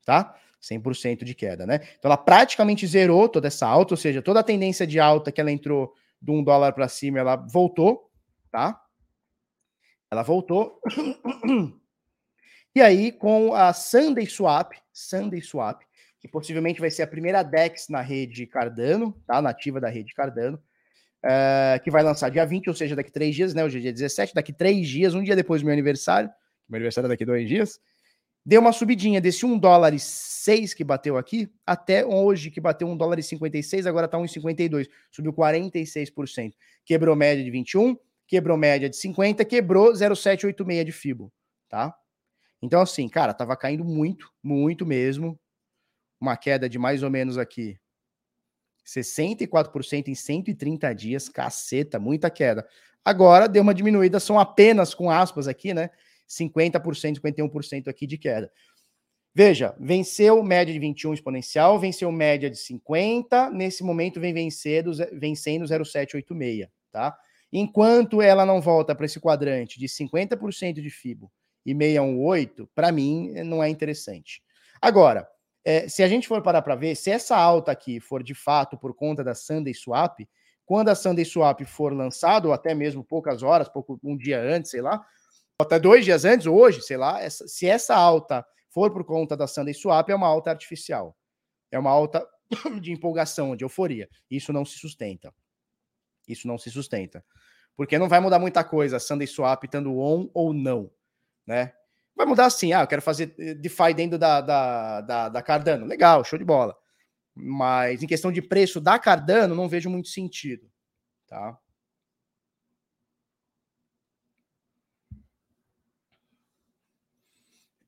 Tá? 0.06 0.36
100% 0.62 1.24
de 1.24 1.36
queda, 1.36 1.66
né? 1.66 1.80
Então 1.98 2.10
ela 2.10 2.18
praticamente 2.18 2.88
zerou 2.88 3.30
toda 3.30 3.48
essa 3.48 3.68
alta, 3.68 3.94
ou 3.94 3.98
seja, 3.98 4.22
toda 4.22 4.40
a 4.40 4.44
tendência 4.44 4.88
de 4.88 5.00
alta 5.00 5.32
que 5.32 5.42
ela 5.42 5.52
entrou 5.52 5.94
de 6.22 6.32
1 6.32 6.44
dólar 6.44 6.74
para 6.74 6.88
cima, 6.88 7.20
ela 7.20 7.36
voltou, 7.36 8.10
tá? 8.52 8.82
Ela 10.10 10.24
voltou. 10.24 10.80
e 12.76 12.82
aí, 12.82 13.12
com 13.12 13.54
a 13.54 13.74
Sunday 13.74 14.26
Swap, 14.26 14.74
Sunday 14.92 15.42
Swap, 15.42 15.82
que 16.20 16.28
possivelmente 16.28 16.80
vai 16.80 16.90
ser 16.90 17.04
a 17.04 17.08
primeira 17.08 17.44
DEX 17.44 17.88
na 17.90 18.02
rede 18.02 18.48
Cardano, 18.48 19.12
tá? 19.28 19.42
Nativa 19.42 19.80
da 19.80 19.90
rede 19.90 20.14
Cardano, 20.14 20.58
uh, 21.24 21.84
que 21.84 21.92
vai 21.92 22.02
lançar 22.02 22.30
dia 22.30 22.46
20, 22.46 22.68
ou 22.70 22.74
seja, 22.74 22.96
daqui 22.96 23.12
três 23.12 23.36
dias, 23.36 23.54
né? 23.54 23.64
Hoje 23.64 23.78
é 23.78 23.82
dia 23.82 23.94
17, 23.94 24.34
daqui 24.34 24.52
três 24.52 24.88
dias, 24.88 25.14
um 25.14 25.22
dia 25.22 25.36
depois 25.36 25.62
do 25.62 25.66
meu 25.66 25.74
aniversário, 25.74 26.30
meu 26.68 26.78
aniversário 26.78 27.08
é 27.08 27.10
daqui 27.10 27.26
dois 27.26 27.48
dias, 27.48 27.80
deu 28.46 28.62
uma 28.62 28.72
subidinha 28.72 29.20
desse 29.20 29.46
1 29.46 29.58
dólar 29.58 29.94
e 29.94 30.00
6 30.00 30.74
que 30.74 30.84
bateu 30.84 31.18
aqui, 31.18 31.52
até 31.66 32.06
hoje, 32.06 32.52
que 32.52 32.62
bateu 32.62 32.88
1 32.88 32.96
dólar 32.96 33.18
e 33.18 33.24
56, 33.24 33.88
agora 33.88 34.08
tá 34.08 34.18
1,52, 34.18 34.88
subiu 35.10 35.34
46%. 35.34 36.54
Quebrou 36.86 37.16
média 37.16 37.44
de 37.44 37.50
21, 37.50 37.98
quebrou 38.28 38.58
média 38.58 38.90
de 38.90 38.96
50, 38.96 39.44
quebrou 39.46 39.96
0,786 39.96 40.86
de 40.86 40.92
FIBO, 40.92 41.32
tá? 41.68 41.96
Então, 42.62 42.82
assim, 42.82 43.10
cara, 43.10 43.34
tava 43.34 43.56
caindo 43.58 43.84
muito, 43.84 44.32
muito 44.44 44.86
mesmo 44.86 45.40
uma 46.20 46.38
queda 46.38 46.70
de 46.70 46.80
mais 46.80 47.04
ou 47.04 47.10
menos 47.10 47.38
aqui 47.38 47.78
64% 48.86 50.08
em 50.08 50.16
130 50.16 50.94
dias, 50.94 51.28
caceta, 51.28 52.00
muita 52.00 52.30
queda. 52.30 52.68
Agora 53.04 53.48
deu 53.48 53.64
uma 53.64 53.74
diminuída, 53.74 54.20
são 54.20 54.40
apenas 54.40 54.94
com 54.94 55.10
aspas 55.10 55.48
aqui, 55.48 55.74
né? 55.74 55.90
50%, 56.28 57.20
51% 57.20 57.88
aqui 57.88 58.08
de 58.08 58.18
queda. 58.18 58.52
Veja, 59.34 59.76
venceu 59.78 60.42
média 60.42 60.74
de 60.74 60.80
21 60.80 61.14
exponencial, 61.14 61.78
venceu 61.78 62.10
média 62.12 62.50
de 62.50 62.58
50, 62.58 63.50
nesse 63.50 63.84
momento 63.84 64.20
vem 64.20 64.34
vencendo, 64.34 64.92
vencendo 65.12 65.66
0,786, 65.66 66.70
tá? 66.90 67.18
Enquanto 67.52 68.22
ela 68.22 68.46
não 68.46 68.62
volta 68.62 68.96
para 68.96 69.06
esse 69.06 69.20
quadrante 69.20 69.78
de 69.78 69.88
50% 69.88 70.76
de 70.82 70.90
FIBO 70.90 71.30
e 71.66 71.74
618, 71.74 72.70
para 72.74 72.92
mim 72.92 73.32
não 73.44 73.62
é 73.62 73.68
interessante. 73.68 74.42
Agora, 74.82 75.28
é, 75.66 75.90
se 75.90 76.04
a 76.04 76.08
gente 76.08 76.28
for 76.28 76.42
parar 76.42 76.62
para 76.62 76.76
ver, 76.76 76.96
se 76.96 77.10
essa 77.10 77.36
alta 77.36 77.72
aqui 77.72 78.00
for 78.00 78.24
de 78.24 78.34
fato 78.34 78.78
por 78.78 78.94
conta 78.94 79.24
da 79.24 79.34
Sunday 79.34 79.74
Swap, 79.74 80.20
quando 80.66 80.90
a 80.90 80.96
Sunday 80.96 81.26
Swap 81.26 81.62
for 81.66 81.92
lançada, 81.92 82.48
ou 82.48 82.54
até 82.54 82.74
mesmo 82.74 83.04
poucas 83.04 83.44
horas, 83.44 83.68
pouco, 83.68 84.00
um 84.04 84.16
dia 84.16 84.42
antes, 84.42 84.72
sei 84.72 84.82
lá, 84.82 85.06
até 85.60 85.80
dois 85.80 86.04
dias 86.04 86.26
antes, 86.26 86.48
hoje, 86.48 86.82
sei 86.82 86.98
lá, 86.98 87.22
essa, 87.22 87.48
se 87.48 87.66
essa 87.66 87.96
alta 87.96 88.46
for 88.70 88.92
por 88.92 89.06
conta 89.06 89.38
da 89.38 89.48
Sunday 89.48 89.74
Swap, 89.74 90.10
é 90.10 90.16
uma 90.16 90.28
alta 90.28 90.50
artificial. 90.50 91.18
É 91.72 91.80
uma 91.80 91.90
alta 91.90 92.28
de 92.82 92.92
empolgação, 92.92 93.56
de 93.56 93.64
euforia. 93.64 94.10
Isso 94.30 94.52
não 94.52 94.66
se 94.66 94.78
sustenta. 94.78 95.34
Isso 96.28 96.48
não 96.48 96.58
se 96.58 96.70
sustenta. 96.70 97.24
Porque 97.76 97.98
não 97.98 98.10
vai 98.10 98.20
mudar 98.20 98.40
muita 98.40 98.64
coisa 98.64 98.98
a 98.98 99.00
Sunday 99.00 99.28
Swap 99.28 99.64
estando 99.64 99.98
on 99.98 100.30
ou 100.34 100.54
não, 100.54 100.92
né? 101.46 101.74
Vai 102.16 102.26
mudar 102.26 102.46
assim, 102.46 102.72
ah, 102.72 102.82
eu 102.82 102.88
quero 102.88 103.02
fazer 103.02 103.36
eh, 103.38 103.54
DeFi 103.54 103.94
dentro 103.94 104.18
da, 104.18 104.40
da, 104.40 105.02
da, 105.02 105.30
da 105.30 105.42
Cardano. 105.42 105.86
Legal, 105.86 106.24
show 106.24 106.40
de 106.40 106.46
bola. 106.46 106.76
Mas 107.34 108.02
em 108.02 108.08
questão 108.08 108.32
de 108.32 108.42
preço 108.42 108.80
da 108.80 108.98
Cardano, 108.98 109.54
não 109.54 109.68
vejo 109.68 109.90
muito 109.90 110.08
sentido. 110.08 110.70
Tá? 111.28 111.58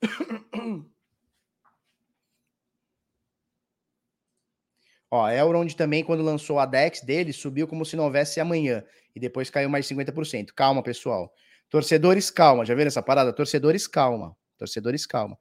Ó, 5.10 5.30
Elrond 5.30 5.74
também, 5.76 6.04
quando 6.04 6.22
lançou 6.22 6.60
a 6.60 6.66
DEX 6.66 7.02
dele, 7.02 7.32
subiu 7.32 7.68
como 7.68 7.86
se 7.86 7.96
não 7.96 8.04
houvesse 8.06 8.40
amanhã. 8.40 8.84
E 9.16 9.20
depois 9.20 9.50
caiu 9.50 9.70
mais 9.70 9.88
50%. 9.88 10.54
Calma, 10.54 10.84
pessoal. 10.84 11.34
Torcedores, 11.70 12.30
calma. 12.30 12.66
Já 12.66 12.76
viram 12.76 12.88
essa 12.88 13.02
parada? 13.02 13.32
Torcedores, 13.34 13.88
calma. 13.88 14.36
Torcedores, 14.58 15.06
calma. 15.06 15.38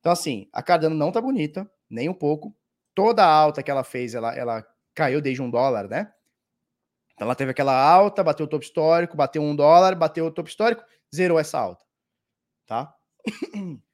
Então, 0.00 0.12
assim, 0.12 0.48
a 0.52 0.62
Cardano 0.62 0.94
não 0.94 1.10
tá 1.10 1.20
bonita, 1.20 1.70
nem 1.88 2.08
um 2.08 2.14
pouco. 2.14 2.54
Toda 2.94 3.24
a 3.24 3.30
alta 3.30 3.62
que 3.62 3.70
ela 3.70 3.82
fez, 3.84 4.14
ela, 4.14 4.34
ela 4.34 4.66
caiu 4.94 5.20
desde 5.20 5.42
um 5.42 5.50
dólar, 5.50 5.88
né? 5.88 6.12
Então, 7.14 7.26
ela 7.26 7.34
teve 7.34 7.50
aquela 7.50 7.74
alta, 7.74 8.22
bateu 8.22 8.44
o 8.44 8.48
topo 8.48 8.64
histórico, 8.64 9.16
bateu 9.16 9.42
um 9.42 9.56
dólar, 9.56 9.94
bateu 9.94 10.26
o 10.26 10.30
topo 10.30 10.48
histórico, 10.48 10.84
zerou 11.14 11.38
essa 11.38 11.58
alta, 11.58 11.84
tá? 12.66 12.94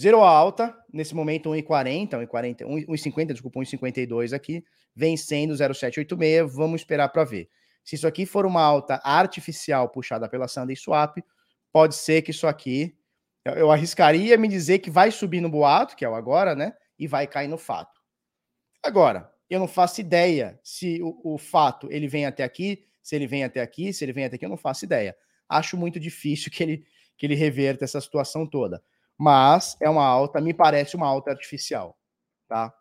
Zerou 0.00 0.24
a 0.24 0.30
alta, 0.30 0.74
nesse 0.90 1.14
momento 1.14 1.50
1,40, 1.50 2.26
1,40, 2.26 2.64
1,50, 2.88 3.32
desculpa, 3.32 3.60
1,52 3.60 4.32
aqui, 4.32 4.64
vencendo 4.96 5.54
0,786, 5.54 6.54
vamos 6.54 6.80
esperar 6.80 7.08
para 7.10 7.22
ver. 7.24 7.50
Se 7.84 7.96
isso 7.96 8.06
aqui 8.06 8.24
for 8.24 8.46
uma 8.46 8.62
alta 8.62 9.00
artificial 9.04 9.90
puxada 9.90 10.26
pela 10.26 10.48
Sunday 10.48 10.76
Swap, 10.76 11.18
pode 11.70 11.94
ser 11.94 12.22
que 12.22 12.30
isso 12.30 12.46
aqui 12.46 12.96
eu 13.44 13.70
arriscaria 13.70 14.36
me 14.38 14.48
dizer 14.48 14.78
que 14.78 14.90
vai 14.90 15.10
subir 15.10 15.40
no 15.40 15.50
boato, 15.50 15.96
que 15.96 16.04
é 16.04 16.08
o 16.08 16.14
agora, 16.14 16.54
né? 16.54 16.72
E 16.98 17.06
vai 17.06 17.26
cair 17.26 17.48
no 17.48 17.58
fato. 17.58 18.00
Agora, 18.82 19.30
eu 19.48 19.58
não 19.58 19.68
faço 19.68 20.00
ideia 20.00 20.58
se 20.62 21.02
o, 21.02 21.34
o 21.34 21.38
fato 21.38 21.88
ele 21.90 22.06
vem 22.06 22.24
até 22.24 22.44
aqui, 22.44 22.86
Se 23.02 23.16
ele 23.16 23.26
vem 23.26 23.44
até 23.44 23.60
aqui, 23.60 23.92
se 23.92 24.04
ele 24.04 24.12
vem 24.12 24.24
até 24.24 24.36
aqui, 24.36 24.44
eu 24.44 24.50
não 24.50 24.56
faço 24.56 24.84
ideia. 24.84 25.16
Acho 25.48 25.76
muito 25.76 25.98
difícil 25.98 26.50
que 26.50 26.62
ele, 26.62 26.84
que 27.16 27.26
ele 27.26 27.34
reverta 27.34 27.84
essa 27.84 28.00
situação 28.00 28.46
toda. 28.46 28.82
Mas 29.20 29.76
é 29.82 29.90
uma 29.90 30.06
alta, 30.06 30.40
me 30.40 30.54
parece 30.54 30.96
uma 30.96 31.06
alta 31.06 31.30
artificial, 31.30 31.94
tá? 32.48 32.72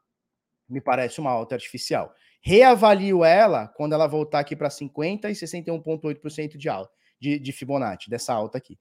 Me 0.70 0.80
parece 0.80 1.20
uma 1.20 1.30
alta 1.30 1.56
artificial. 1.56 2.14
Reavalio 2.42 3.26
ela 3.26 3.68
quando 3.76 3.92
ela 3.92 4.08
voltar 4.08 4.40
aqui 4.40 4.56
para 4.56 4.70
50 4.70 5.30
e 5.30 5.34
61,8% 5.34 6.56
de 6.56 6.70
alta 6.70 6.94
de, 7.20 7.38
de 7.38 7.52
Fibonacci, 7.52 8.10
dessa 8.10 8.34
alta 8.34 8.58
aqui. 8.58 8.80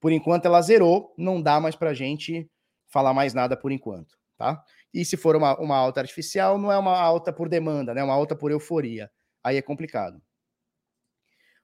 Por 0.00 0.10
enquanto 0.10 0.46
ela 0.46 0.60
zerou, 0.60 1.14
não 1.16 1.40
dá 1.40 1.60
mais 1.60 1.76
para 1.76 1.94
gente 1.94 2.50
falar 2.88 3.14
mais 3.14 3.32
nada 3.32 3.56
por 3.56 3.70
enquanto, 3.70 4.18
tá? 4.36 4.60
E 4.92 5.04
se 5.04 5.16
for 5.16 5.36
uma, 5.36 5.56
uma 5.60 5.76
alta 5.76 6.00
artificial, 6.00 6.58
não 6.58 6.72
é 6.72 6.76
uma 6.76 6.98
alta 6.98 7.32
por 7.32 7.48
demanda, 7.48 7.94
né? 7.94 8.02
Uma 8.02 8.14
alta 8.14 8.34
por 8.34 8.50
euforia. 8.50 9.08
Aí 9.44 9.56
é 9.56 9.62
complicado. 9.62 10.20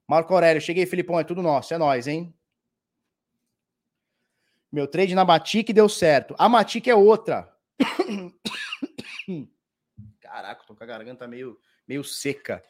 Marco 0.08 0.32
Aurélio, 0.34 0.62
cheguei, 0.62 0.86
Filipão, 0.86 1.18
é 1.18 1.24
tudo 1.24 1.42
nosso, 1.42 1.74
é 1.74 1.78
nós, 1.78 2.06
hein? 2.06 2.32
Meu 4.72 4.88
trade 4.88 5.14
na 5.14 5.24
Matic 5.24 5.70
deu 5.72 5.86
certo. 5.88 6.34
A 6.38 6.48
Matic 6.48 6.88
é 6.88 6.94
outra. 6.94 7.54
Caraca, 10.18 10.64
tô 10.66 10.74
com 10.74 10.82
a 10.82 10.86
garganta 10.86 11.28
meio, 11.28 11.60
meio 11.86 12.02
seca. 12.02 12.64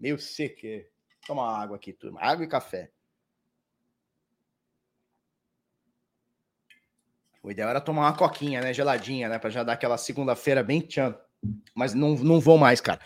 Meio 0.00 0.18
seca. 0.18 0.86
Toma 1.26 1.46
água 1.46 1.76
aqui, 1.76 1.92
turma. 1.92 2.18
Água 2.22 2.46
e 2.46 2.48
café. 2.48 2.90
O 7.42 7.50
ideal 7.50 7.68
era 7.68 7.80
tomar 7.80 8.02
uma 8.02 8.16
coquinha, 8.16 8.62
né? 8.62 8.72
Geladinha, 8.72 9.28
né? 9.28 9.38
Pra 9.38 9.50
já 9.50 9.62
dar 9.62 9.74
aquela 9.74 9.98
segunda-feira 9.98 10.62
bem 10.62 10.80
tchan. 10.80 11.14
Mas 11.74 11.92
não, 11.92 12.14
não 12.14 12.40
vou 12.40 12.56
mais, 12.56 12.80
cara. 12.80 13.00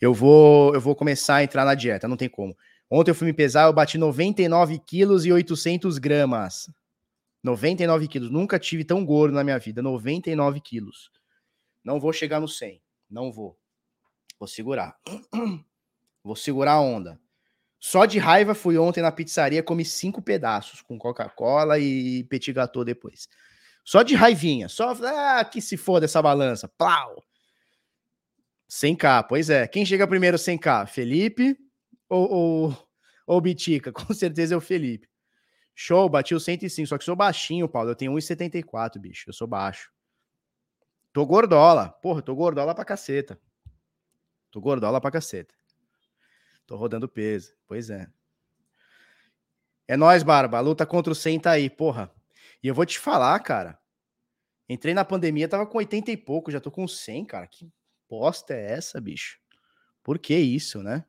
Eu 0.00 0.12
vou, 0.12 0.74
eu 0.74 0.80
vou 0.80 0.96
começar 0.96 1.36
a 1.36 1.44
entrar 1.44 1.64
na 1.64 1.76
dieta, 1.76 2.08
não 2.08 2.16
tem 2.16 2.28
como. 2.28 2.56
Ontem 2.90 3.12
eu 3.12 3.14
fui 3.14 3.28
me 3.28 3.32
pesar, 3.32 3.66
eu 3.66 3.72
bati 3.72 3.96
99 3.96 4.80
quilos 4.80 5.24
e 5.24 5.32
800 5.32 5.98
gramas. 5.98 6.68
99 7.46 8.08
quilos. 8.08 8.30
Nunca 8.30 8.58
tive 8.58 8.84
tão 8.84 9.04
gordo 9.04 9.34
na 9.34 9.44
minha 9.44 9.58
vida. 9.58 9.80
99 9.80 10.60
quilos. 10.60 11.10
Não 11.82 12.00
vou 12.00 12.12
chegar 12.12 12.40
no 12.40 12.48
100. 12.48 12.82
Não 13.08 13.32
vou. 13.32 13.56
Vou 14.38 14.48
segurar. 14.48 14.96
Vou 16.22 16.34
segurar 16.34 16.72
a 16.72 16.80
onda. 16.80 17.20
Só 17.78 18.04
de 18.04 18.18
raiva 18.18 18.52
fui 18.52 18.76
ontem 18.76 19.00
na 19.00 19.12
pizzaria, 19.12 19.62
comi 19.62 19.84
cinco 19.84 20.20
pedaços 20.20 20.82
com 20.82 20.98
Coca-Cola 20.98 21.78
e 21.78 22.24
petit 22.24 22.52
gâteau 22.52 22.84
depois. 22.84 23.28
Só 23.84 24.02
de 24.02 24.16
raivinha. 24.16 24.68
Só, 24.68 24.90
ah, 25.04 25.44
que 25.44 25.60
se 25.60 25.76
for 25.76 26.00
dessa 26.00 26.20
balança. 26.20 26.66
Plau! 26.66 27.22
100k, 28.68 29.26
pois 29.28 29.48
é. 29.48 29.68
Quem 29.68 29.86
chega 29.86 30.04
primeiro 30.08 30.36
100k? 30.36 30.88
Felipe 30.88 31.56
ou, 32.08 32.28
ou, 32.28 32.88
ou 33.24 33.40
Bitica? 33.40 33.92
Com 33.94 34.12
certeza 34.12 34.54
é 34.54 34.56
o 34.56 34.60
Felipe. 34.60 35.08
Show, 35.78 36.08
bati 36.08 36.34
o 36.34 36.40
105, 36.40 36.88
só 36.88 36.96
que 36.96 37.04
sou 37.04 37.14
baixinho, 37.14 37.68
Paulo. 37.68 37.90
Eu 37.90 37.94
tenho 37.94 38.10
1,74, 38.12 38.98
bicho. 38.98 39.28
Eu 39.28 39.34
sou 39.34 39.46
baixo. 39.46 39.92
Tô 41.12 41.26
gordola. 41.26 41.90
Porra, 41.90 42.22
tô 42.22 42.34
gordola 42.34 42.74
pra 42.74 42.82
caceta. 42.82 43.38
Tô 44.50 44.58
gordola 44.58 45.02
pra 45.02 45.10
caceta. 45.10 45.54
Tô 46.66 46.76
rodando 46.76 47.06
peso. 47.06 47.54
Pois 47.66 47.90
é. 47.90 48.08
É 49.86 49.98
nós, 49.98 50.22
Barba. 50.22 50.56
A 50.56 50.60
luta 50.62 50.86
contra 50.86 51.12
o 51.12 51.14
100 51.14 51.40
tá 51.40 51.50
aí, 51.50 51.68
porra. 51.68 52.10
E 52.62 52.68
eu 52.68 52.74
vou 52.74 52.86
te 52.86 52.98
falar, 52.98 53.38
cara. 53.40 53.78
Entrei 54.66 54.94
na 54.94 55.04
pandemia, 55.04 55.46
tava 55.46 55.66
com 55.66 55.76
80 55.76 56.10
e 56.10 56.16
pouco, 56.16 56.50
já 56.50 56.58
tô 56.58 56.70
com 56.70 56.88
100, 56.88 57.26
cara. 57.26 57.46
Que 57.46 57.70
bosta 58.08 58.54
é 58.54 58.72
essa, 58.72 58.98
bicho? 58.98 59.38
Por 60.02 60.18
que 60.18 60.34
isso, 60.34 60.82
né? 60.82 61.04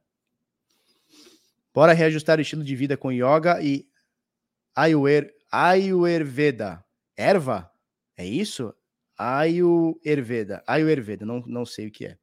Bora 1.74 1.94
reajustar 1.94 2.38
o 2.38 2.42
estilo 2.42 2.66
de 2.66 2.76
vida 2.76 2.98
com 2.98 3.14
yoga 3.14 3.62
e 3.64 3.88
Ayur, 4.78 5.34
Ayurveda. 5.52 6.86
Erva? 7.18 7.72
É 8.16 8.24
isso? 8.24 8.76
Ayurveda. 9.18 10.64
Ayurveda, 10.68 11.26
não, 11.26 11.40
não 11.48 11.66
sei 11.66 11.88
o 11.88 11.92
que 11.92 12.06
é. 12.06 12.18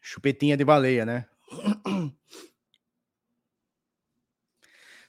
Chupetinha 0.00 0.56
de 0.56 0.64
baleia, 0.64 1.04
né? 1.04 1.26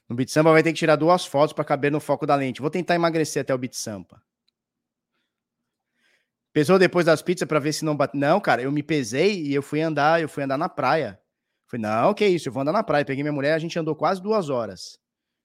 No 0.06 0.14
Beat 0.14 0.28
Sampa 0.28 0.52
vai 0.52 0.62
ter 0.62 0.70
que 0.70 0.78
tirar 0.78 0.96
duas 0.96 1.24
fotos 1.24 1.54
para 1.54 1.64
caber 1.64 1.90
no 1.90 1.98
foco 1.98 2.26
da 2.26 2.34
lente. 2.34 2.60
Vou 2.60 2.68
tentar 2.68 2.94
emagrecer 2.94 3.40
até 3.40 3.54
o 3.54 3.58
Beat 3.58 3.72
Sampa. 3.72 4.22
Pesou 6.52 6.78
depois 6.78 7.06
das 7.06 7.22
pizzas 7.22 7.48
para 7.48 7.58
ver 7.58 7.72
se 7.72 7.86
não 7.86 7.96
bate. 7.96 8.14
Não, 8.14 8.38
cara, 8.38 8.60
eu 8.60 8.70
me 8.70 8.82
pesei 8.82 9.40
e 9.40 9.54
eu 9.54 9.62
fui 9.62 9.80
andar, 9.80 10.20
eu 10.20 10.28
fui 10.28 10.42
andar 10.42 10.58
na 10.58 10.68
praia. 10.68 11.18
Falei, 11.66 11.86
não, 11.86 12.12
que 12.12 12.26
isso, 12.26 12.50
eu 12.50 12.52
vou 12.52 12.60
andar 12.60 12.72
na 12.72 12.82
praia. 12.82 13.02
Peguei 13.02 13.24
minha 13.24 13.32
mulher, 13.32 13.54
a 13.54 13.58
gente 13.58 13.78
andou 13.78 13.96
quase 13.96 14.22
duas 14.22 14.50
horas. 14.50 15.02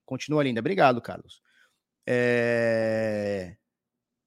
Continua 0.10 0.44
linda. 0.44 0.60
Obrigado, 0.60 1.00
Carlos. 1.00 1.40
É... 2.08 3.56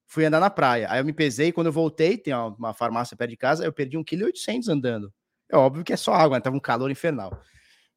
Fui 0.07 0.24
andar 0.24 0.39
na 0.39 0.49
praia. 0.49 0.87
Aí 0.89 1.01
eu 1.01 1.05
me 1.05 1.12
pesei. 1.12 1.51
Quando 1.51 1.66
eu 1.66 1.72
voltei, 1.72 2.16
tem 2.16 2.33
uma 2.33 2.72
farmácia 2.72 3.16
perto 3.16 3.30
de 3.30 3.37
casa, 3.37 3.64
eu 3.64 3.72
perdi 3.72 3.99
1,8 3.99 4.05
kg 4.33 4.70
andando. 4.70 5.12
É 5.51 5.57
óbvio 5.57 5.83
que 5.83 5.93
é 5.93 5.97
só 5.97 6.14
água, 6.14 6.37
né? 6.37 6.41
Tava 6.41 6.55
um 6.55 6.61
calor 6.61 6.89
infernal. 6.89 7.37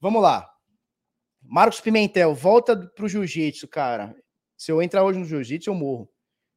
Vamos 0.01 0.19
lá. 0.19 0.49
Marcos 1.43 1.79
Pimentel, 1.79 2.33
volta 2.33 2.75
pro 2.75 3.07
jiu-jitsu, 3.07 3.67
cara. 3.67 4.15
Se 4.57 4.71
eu 4.71 4.81
entrar 4.81 5.03
hoje 5.03 5.19
no 5.19 5.25
jiu-jitsu, 5.25 5.69
eu 5.69 5.75
morro. 5.75 6.09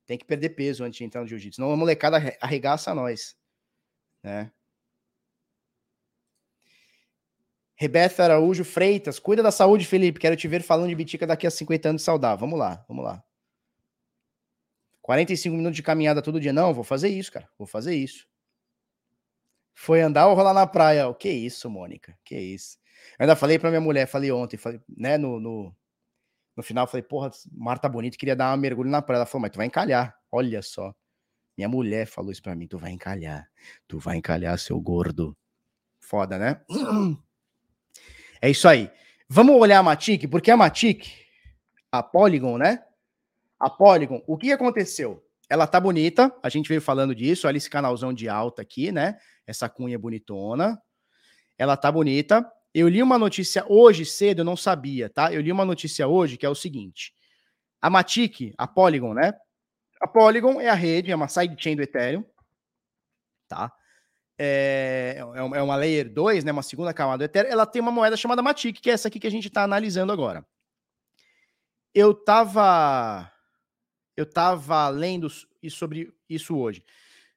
Tem 0.07 0.17
que 0.17 0.25
perder 0.25 0.51
peso 0.51 0.83
antes 0.83 0.97
de 0.97 1.05
entrar 1.05 1.21
no 1.21 1.27
jiu-jitsu. 1.27 1.57
Senão 1.57 1.71
a 1.71 1.77
molecada 1.77 2.17
arregaça 2.41 2.95
nós. 2.95 3.37
Né? 4.25 4.51
Rebeca 7.81 8.25
Araújo 8.25 8.65
Freitas, 8.65 9.21
cuida 9.21 9.41
da 9.41 9.53
saúde, 9.53 9.87
Felipe. 9.87 10.19
Quero 10.19 10.35
te 10.35 10.49
ver 10.49 10.63
falando 10.63 10.89
de 10.89 10.97
bitica 10.97 11.25
daqui 11.25 11.47
a 11.47 11.51
50 11.51 11.91
anos 11.91 12.03
saudável. 12.03 12.39
Vamos 12.39 12.59
lá, 12.59 12.85
vamos 12.89 13.05
lá. 13.05 13.23
45 15.01 15.57
minutos 15.57 15.77
de 15.77 15.83
caminhada 15.85 16.21
todo 16.21 16.41
dia. 16.41 16.53
Não, 16.53 16.75
vou 16.75 16.83
fazer 16.83 17.09
isso, 17.09 17.31
cara. 17.31 17.49
Vou 17.57 17.69
fazer 17.69 17.95
isso. 17.95 18.27
Foi 19.75 20.01
andar 20.01 20.27
ou 20.27 20.35
rolar 20.35 20.53
na 20.53 20.67
praia? 20.67 21.15
Que 21.15 21.31
isso, 21.31 21.71
Mônica? 21.71 22.19
Que 22.25 22.37
isso? 22.37 22.79
Eu 23.17 23.23
ainda 23.23 23.37
falei 23.37 23.61
pra 23.61 23.71
minha 23.71 23.81
mulher, 23.81 24.09
falei 24.09 24.33
ontem, 24.33 24.57
falei, 24.57 24.81
né, 24.89 25.17
no, 25.17 25.39
no, 25.39 25.73
no 26.57 26.63
final, 26.65 26.85
falei, 26.89 27.05
porra, 27.05 27.31
mar 27.53 27.79
tá 27.79 27.89
bonito, 27.89 28.19
queria 28.19 28.35
dar 28.35 28.51
uma 28.51 28.57
mergulho 28.57 28.91
na 28.91 29.01
praia. 29.01 29.19
Ela 29.19 29.27
falou, 29.27 29.43
mas 29.43 29.53
tu 29.53 29.57
vai 29.57 29.67
encalhar. 29.67 30.19
Olha 30.33 30.63
só. 30.63 30.93
Minha 31.57 31.69
mulher 31.69 32.09
falou 32.09 32.33
isso 32.33 32.43
pra 32.43 32.57
mim, 32.57 32.67
tu 32.67 32.77
vai 32.77 32.91
encalhar. 32.91 33.49
Tu 33.87 34.01
vai 34.01 34.17
encalhar, 34.17 34.59
seu 34.59 34.81
gordo. 34.81 35.37
Foda, 36.01 36.39
né? 36.39 36.61
É 38.41 38.51
isso 38.51 38.69
aí. 38.69 38.91
Vamos 39.29 39.57
olhar 39.57 39.79
a 39.79 39.83
Matic, 39.83 40.27
porque 40.29 40.51
a 40.51 40.57
Matic, 40.57 41.07
a 41.93 42.03
Polygon, 42.03 42.57
né? 42.57 42.83
A 43.59 43.69
Polygon, 43.69 44.23
o 44.27 44.37
que 44.37 44.53
aconteceu? 44.53 45.23
Ela 45.51 45.67
tá 45.67 45.81
bonita, 45.81 46.35
a 46.43 46.49
gente 46.49 46.69
veio 46.69 46.81
falando 46.81 47.15
disso, 47.15 47.47
olha 47.47 47.57
esse 47.57 47.71
canalzão 47.71 48.13
de 48.13 48.29
alta 48.29 48.63
aqui, 48.63 48.93
né? 48.93 49.19
Essa 49.47 49.69
cunha 49.69 49.99
bonitona. 49.99 50.81
Ela 51.57 51.77
tá 51.77 51.91
bonita. 51.91 52.51
Eu 52.73 52.87
li 52.87 53.03
uma 53.03 53.19
notícia 53.19 53.65
hoje 53.67 54.05
cedo, 54.05 54.41
eu 54.41 54.45
não 54.45 54.57
sabia, 54.57 55.09
tá? 55.09 55.33
Eu 55.33 55.41
li 55.41 55.51
uma 55.51 55.65
notícia 55.65 56.07
hoje 56.07 56.37
que 56.37 56.47
é 56.47 56.49
o 56.49 56.55
seguinte: 56.55 57.15
a 57.81 57.89
Matic, 57.89 58.55
a 58.59 58.67
Polygon, 58.67 59.15
né? 59.15 59.33
A 60.01 60.07
Polygon 60.07 60.61
é 60.61 60.69
a 60.69 60.75
rede, 60.75 61.11
é 61.11 61.17
uma 61.17 61.29
sidechain 61.29 61.75
do 61.75 61.83
Ethereum, 61.83 62.25
tá? 63.49 63.73
É, 64.39 65.17
é, 65.19 65.59
é 65.59 65.63
uma 65.63 65.77
Layer 65.77 66.09
2, 66.13 66.45
né, 66.45 66.53
uma 66.53 66.63
segunda 66.63 66.95
camada 66.95 67.19
do 67.19 67.25
Ethereum, 67.25 67.51
ela 67.51 67.67
tem 67.67 67.83
uma 67.83 67.91
moeda 67.91 68.17
chamada 68.17 68.41
Matic, 68.41 68.81
que 68.81 68.89
é 68.89 68.93
essa 68.93 69.09
aqui 69.09 69.19
que 69.19 69.27
a 69.27 69.31
gente 69.31 69.49
está 69.49 69.65
analisando 69.65 70.13
agora. 70.13 70.47
Eu 71.93 72.13
estava 72.13 73.33
eu 74.17 74.27
tava 74.27 74.89
lendo 74.89 75.29
sobre 75.71 76.13
isso 76.29 76.57
hoje. 76.57 76.85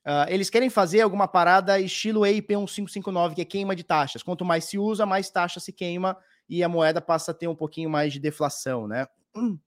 Uh, 0.03 0.25
eles 0.29 0.49
querem 0.49 0.69
fazer 0.69 1.01
alguma 1.01 1.27
parada 1.27 1.79
estilo 1.79 2.25
EIP 2.25 2.55
1559, 2.55 3.35
que 3.35 3.41
é 3.41 3.45
queima 3.45 3.75
de 3.75 3.83
taxas. 3.83 4.23
Quanto 4.23 4.43
mais 4.43 4.65
se 4.65 4.79
usa, 4.79 5.05
mais 5.05 5.29
taxa 5.29 5.59
se 5.59 5.71
queima 5.71 6.17
e 6.49 6.63
a 6.63 6.69
moeda 6.69 6.99
passa 6.99 7.31
a 7.31 7.33
ter 7.35 7.47
um 7.47 7.55
pouquinho 7.55 7.87
mais 7.87 8.11
de 8.11 8.19
deflação, 8.19 8.87
né? 8.87 9.07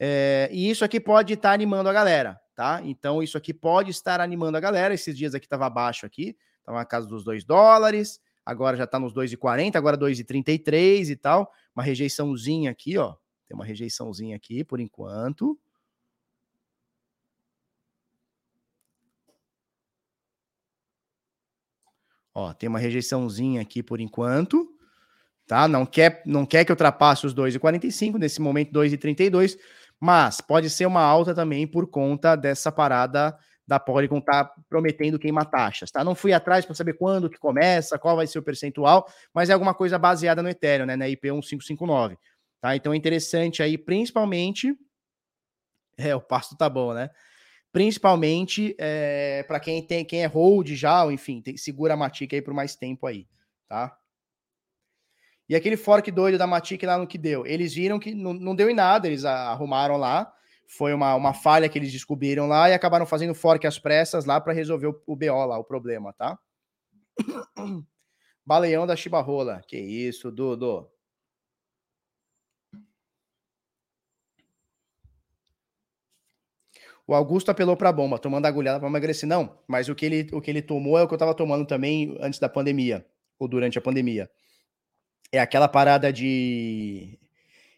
É, 0.00 0.48
e 0.52 0.70
isso 0.70 0.84
aqui 0.84 1.00
pode 1.00 1.32
estar 1.34 1.48
tá 1.48 1.52
animando 1.52 1.88
a 1.88 1.92
galera, 1.92 2.40
tá? 2.58 2.82
Então, 2.82 3.22
isso 3.22 3.38
aqui 3.38 3.54
pode 3.54 3.92
estar 3.92 4.20
animando 4.20 4.56
a 4.56 4.60
galera. 4.60 4.92
Esses 4.92 5.16
dias 5.16 5.32
aqui 5.32 5.46
estava 5.46 5.70
baixo 5.70 6.04
aqui, 6.04 6.36
estava 6.58 6.78
na 6.78 6.84
casa 6.84 7.06
dos 7.06 7.22
2 7.22 7.44
dólares, 7.44 8.20
agora 8.44 8.76
já 8.76 8.82
está 8.82 8.98
nos 8.98 9.14
2,40, 9.14 9.76
agora 9.76 9.96
2,33 9.96 11.08
e 11.10 11.14
tal. 11.14 11.52
Uma 11.72 11.84
rejeiçãozinha 11.84 12.72
aqui, 12.72 12.98
ó. 12.98 13.14
Tem 13.46 13.54
uma 13.54 13.64
rejeiçãozinha 13.64 14.34
aqui 14.34 14.64
por 14.64 14.80
enquanto. 14.80 15.56
Ó, 22.34 22.52
tem 22.54 22.68
uma 22.68 22.80
rejeiçãozinha 22.80 23.62
aqui 23.62 23.84
por 23.84 24.00
enquanto, 24.00 24.68
tá? 25.46 25.68
Não 25.68 25.86
quer, 25.86 26.24
não 26.26 26.44
quer 26.44 26.64
que 26.64 26.72
ultrapasse 26.72 27.24
os 27.24 27.32
2,45, 27.32 28.18
nesse 28.18 28.40
momento 28.40 28.72
2,32, 28.72 29.56
mas 30.00 30.40
pode 30.40 30.70
ser 30.70 30.86
uma 30.86 31.02
alta 31.02 31.34
também 31.34 31.66
por 31.66 31.88
conta 31.88 32.36
dessa 32.36 32.70
parada 32.70 33.36
da 33.68 33.78
Polygon 33.78 34.18
tá 34.18 34.50
prometendo 34.66 35.18
queimar 35.18 35.50
taxas, 35.50 35.90
tá? 35.90 36.02
Não 36.02 36.14
fui 36.14 36.32
atrás 36.32 36.64
para 36.64 36.74
saber 36.74 36.94
quando 36.94 37.28
que 37.28 37.38
começa, 37.38 37.98
qual 37.98 38.16
vai 38.16 38.26
ser 38.26 38.38
o 38.38 38.42
percentual, 38.42 39.06
mas 39.34 39.50
é 39.50 39.52
alguma 39.52 39.74
coisa 39.74 39.98
baseada 39.98 40.42
no 40.42 40.48
Ethereum, 40.48 40.86
né, 40.86 40.96
na 40.96 41.06
IP 41.06 41.30
1559, 41.30 42.16
tá? 42.62 42.74
Então 42.74 42.94
é 42.94 42.96
interessante 42.96 43.62
aí, 43.62 43.76
principalmente 43.76 44.74
é, 45.98 46.14
o 46.16 46.20
pasto 46.20 46.56
tá 46.56 46.68
bom, 46.70 46.94
né? 46.94 47.10
Principalmente 47.70 48.74
é, 48.78 49.42
para 49.42 49.60
quem 49.60 49.86
tem 49.86 50.02
quem 50.02 50.22
é 50.22 50.26
hold 50.26 50.68
já, 50.68 51.04
ou 51.04 51.12
enfim, 51.12 51.42
tem, 51.42 51.56
segura 51.58 51.92
a 51.92 51.96
Matic 51.96 52.32
aí 52.32 52.40
por 52.40 52.54
mais 52.54 52.74
tempo 52.74 53.06
aí, 53.06 53.26
tá? 53.68 53.97
E 55.48 55.56
aquele 55.56 55.76
fork 55.76 56.10
doido 56.10 56.36
da 56.36 56.46
Matic 56.46 56.82
lá 56.82 56.98
no 56.98 57.06
que 57.06 57.16
deu, 57.16 57.46
eles 57.46 57.72
viram 57.74 57.98
que 57.98 58.14
não, 58.14 58.34
não 58.34 58.54
deu 58.54 58.68
em 58.68 58.74
nada, 58.74 59.06
eles 59.06 59.24
arrumaram 59.24 59.96
lá, 59.96 60.30
foi 60.66 60.92
uma, 60.92 61.14
uma 61.14 61.32
falha 61.32 61.68
que 61.68 61.78
eles 61.78 61.90
descobriram 61.90 62.46
lá 62.46 62.68
e 62.68 62.74
acabaram 62.74 63.06
fazendo 63.06 63.34
fork 63.34 63.66
às 63.66 63.78
pressas 63.78 64.26
lá 64.26 64.38
para 64.40 64.52
resolver 64.52 64.88
o, 64.88 65.02
o 65.06 65.16
BO 65.16 65.46
lá, 65.46 65.58
o 65.58 65.64
problema, 65.64 66.12
tá? 66.12 66.38
Baleão 68.44 68.86
da 68.86 68.96
Chibarrola. 68.96 69.62
Que 69.66 69.78
isso, 69.78 70.30
Dudu. 70.30 70.90
O 77.06 77.14
Augusto 77.14 77.50
apelou 77.50 77.74
para 77.74 77.90
bomba, 77.90 78.18
tomando 78.18 78.44
agulhada 78.44 78.78
para 78.78 78.88
emagrecer. 78.88 79.26
Não, 79.26 79.58
mas 79.66 79.88
o 79.88 79.94
que, 79.94 80.04
ele, 80.04 80.28
o 80.30 80.42
que 80.42 80.50
ele 80.50 80.60
tomou 80.60 80.98
é 80.98 81.02
o 81.02 81.08
que 81.08 81.14
eu 81.14 81.16
estava 81.16 81.34
tomando 81.34 81.66
também 81.66 82.14
antes 82.20 82.38
da 82.38 82.50
pandemia, 82.50 83.06
ou 83.38 83.48
durante 83.48 83.78
a 83.78 83.80
pandemia. 83.80 84.30
É 85.30 85.38
aquela 85.38 85.68
parada 85.68 86.12
de 86.12 87.18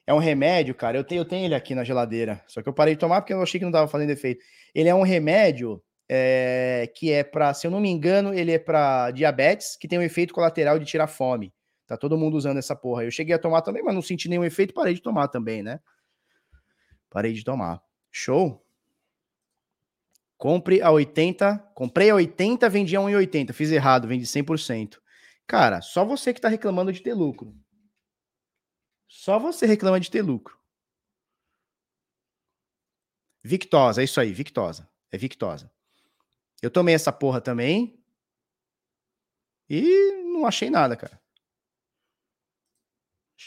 é 0.07 0.15
um 0.15 0.19
remédio, 0.19 0.75
cara. 0.75 0.97
Eu 0.97 1.05
tenho, 1.05 1.21
eu 1.21 1.25
tenho 1.25 1.45
ele 1.45 1.55
aqui 1.55 1.75
na 1.75 1.85
geladeira. 1.85 2.43
Só 2.47 2.61
que 2.63 2.69
eu 2.69 2.73
parei 2.73 2.95
de 2.95 3.01
tomar 3.01 3.21
porque 3.21 3.33
eu 3.33 3.43
achei 3.43 3.61
que 3.61 3.65
não 3.65 3.71
estava 3.71 3.89
fazendo 3.89 4.11
efeito. 4.11 4.45
Ele 4.75 4.89
é 4.89 4.95
um 4.95 5.03
remédio 5.03 5.83
é, 6.09 6.91
que 6.97 7.13
é 7.13 7.23
para, 7.23 7.55
se 7.55 7.65
eu 7.67 7.71
não 7.71 7.79
me 7.79 7.89
engano, 7.89 8.35
ele 8.35 8.51
é 8.51 8.59
para 8.59 9.13
diabetes, 9.13 9.77
que 9.77 9.87
tem 9.87 9.99
um 9.99 10.03
efeito 10.03 10.35
colateral 10.35 10.79
de 10.79 10.85
tirar 10.85 11.07
fome. 11.07 11.55
Tá 11.87 11.97
todo 11.97 12.19
mundo 12.19 12.37
usando 12.37 12.59
essa 12.59 12.75
porra. 12.75 13.05
Eu 13.05 13.11
cheguei 13.13 13.35
a 13.35 13.39
tomar 13.39 13.63
também, 13.63 13.83
mas 13.83 13.95
não 13.95 14.03
senti 14.03 14.29
nenhum 14.29 14.45
efeito, 14.45 14.75
parei 14.75 14.95
de 14.95 15.01
tomar 15.01 15.29
também, 15.29 15.63
né? 15.63 15.79
Parei 17.09 17.33
de 17.33 17.45
tomar. 17.45 17.81
Show? 18.11 18.65
Compre 20.37 20.83
a 20.83 20.91
80, 20.91 21.59
comprei 21.75 22.11
a 22.11 22.15
80, 22.17 22.69
vendi 22.69 22.97
a 22.97 23.01
1,80. 23.01 23.53
Fiz 23.53 23.71
errado, 23.71 24.09
vendi 24.09 24.25
100%. 24.25 24.99
Cara, 25.51 25.83
só 25.83 26.05
você 26.05 26.33
que 26.33 26.41
tá 26.41 26.47
reclamando 26.47 26.93
de 26.93 27.03
ter 27.03 27.13
lucro. 27.13 27.53
Só 29.09 29.37
você 29.37 29.67
reclama 29.67 29.99
de 29.99 30.09
ter 30.09 30.23
lucro. 30.23 30.57
Victosa, 33.43 34.01
é 34.01 34.05
isso 34.05 34.21
aí, 34.21 34.33
Victosa. 34.33 34.89
É 35.11 35.19
Victosa. 35.19 35.69
Eu 36.63 36.71
tomei 36.71 36.95
essa 36.95 37.13
porra 37.13 37.41
também. 37.41 38.01
E 39.69 40.23
não 40.23 40.47
achei 40.47 40.71
nada, 40.71 40.97
cara. 40.97 41.21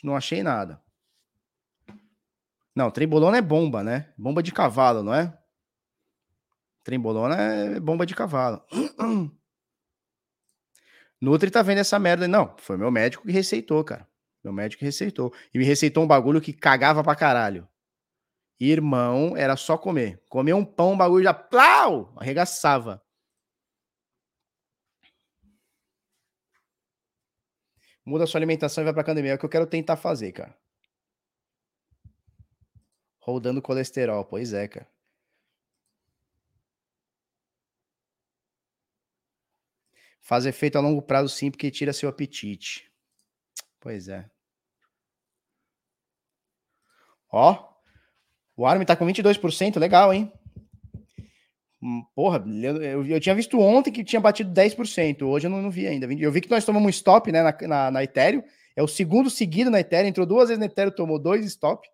Não 0.03 0.17
achei 0.17 0.43
nada. 0.43 0.83
Não, 2.75 2.91
trembolona 2.91 3.37
é 3.37 3.41
bomba, 3.41 3.81
né? 3.81 4.13
Bomba 4.17 4.43
de 4.43 4.51
cavalo, 4.51 5.03
não 5.03 5.13
é? 5.13 5.41
Trembolona 6.83 7.37
é 7.37 7.79
bomba 7.79 8.05
de 8.05 8.13
cavalo. 8.13 8.61
Nutri 11.23 11.49
tá 11.49 11.61
vendo 11.61 11.77
essa 11.77 11.97
merda. 11.97 12.27
Não, 12.27 12.53
foi 12.57 12.75
meu 12.75 12.91
médico 12.91 13.25
que 13.25 13.31
receitou, 13.31 13.81
cara. 13.81 14.05
Meu 14.43 14.51
médico 14.51 14.83
receitou. 14.83 15.33
E 15.53 15.57
me 15.57 15.63
receitou 15.63 16.03
um 16.03 16.07
bagulho 16.07 16.41
que 16.41 16.51
cagava 16.51 17.01
pra 17.01 17.15
caralho. 17.15 17.65
Irmão, 18.59 19.37
era 19.37 19.55
só 19.55 19.77
comer. 19.77 20.21
Comer 20.29 20.53
um 20.53 20.65
pão, 20.65 20.93
o 20.93 20.97
bagulho 20.97 21.23
já 21.23 21.33
plau! 21.33 22.13
Arregaçava. 22.17 23.01
Muda 28.05 28.27
sua 28.27 28.39
alimentação 28.39 28.81
e 28.81 28.85
vai 28.85 28.93
pra 28.93 29.01
academia. 29.01 29.31
É 29.31 29.35
o 29.35 29.37
que 29.39 29.45
eu 29.45 29.49
quero 29.49 29.65
tentar 29.65 29.95
fazer, 29.95 30.33
cara. 30.33 30.53
Rodando 33.19 33.61
colesterol. 33.61 34.25
Pois 34.25 34.51
é, 34.51 34.67
cara. 34.67 34.92
Faz 40.23 40.45
efeito 40.45 40.77
a 40.77 40.81
longo 40.81 41.01
prazo 41.01 41.27
sim, 41.27 41.51
porque 41.51 41.69
tira 41.69 41.91
seu 41.91 42.07
apetite. 42.07 42.89
Pois 43.79 44.07
é. 44.07 44.25
Ó, 47.29 47.73
o 48.55 48.65
Armin 48.65 48.85
tá 48.85 48.95
com 48.95 49.05
22%, 49.05 49.77
legal, 49.77 50.13
hein? 50.13 50.31
Hum, 51.81 52.05
porra, 52.15 52.41
eu, 52.63 53.05
eu, 53.05 53.19
tinha 53.19 53.35
visto 53.35 53.59
ontem 53.59 53.91
que 53.91 54.05
tinha 54.05 54.21
batido 54.21 54.49
10%, 54.53 55.23
hoje 55.23 55.47
eu 55.47 55.51
não, 55.51 55.61
não 55.61 55.69
vi 55.69 55.85
ainda. 55.85 56.05
Eu 56.05 56.31
vi 56.31 56.39
que 56.39 56.49
nós 56.49 56.63
tomamos 56.63 56.87
um 56.87 56.89
stop 56.89 57.29
né, 57.29 57.43
na, 57.43 57.67
na, 57.67 57.91
na, 57.91 58.03
Ethereum, 58.03 58.41
é 58.77 58.81
o 58.81 58.87
segundo 58.87 59.29
seguido 59.29 59.69
na 59.69 59.81
Ethereum, 59.81 60.07
entrou 60.07 60.25
duas 60.25 60.47
vezes 60.47 60.59
na 60.59 60.67
Ethereum, 60.67 60.95
tomou 60.95 61.19
dois 61.19 61.45
stop. 61.45 61.85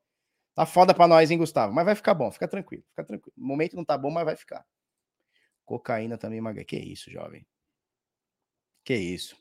Tá 0.54 0.68
foda 0.68 0.94
pra 0.94 1.08
nós, 1.08 1.32
hein, 1.32 1.40
Gustavo? 1.40 1.74
Mas 1.74 1.86
vai 1.86 1.96
ficar 1.96 2.14
bom, 2.14 2.30
fica 2.30 2.48
tranquilo, 2.48 2.84
fica 2.90 3.04
tranquilo. 3.04 3.34
O 3.36 3.44
momento 3.44 3.76
não 3.76 3.84
tá 3.84 3.98
bom, 3.98 4.12
mas 4.12 4.26
vai 4.26 4.36
ficar. 4.36 4.64
Cocaína 5.66 6.16
também, 6.16 6.40
maga. 6.40 6.64
Que 6.64 6.78
isso, 6.78 7.10
jovem? 7.10 7.44
Que 8.84 8.96
isso? 8.96 9.36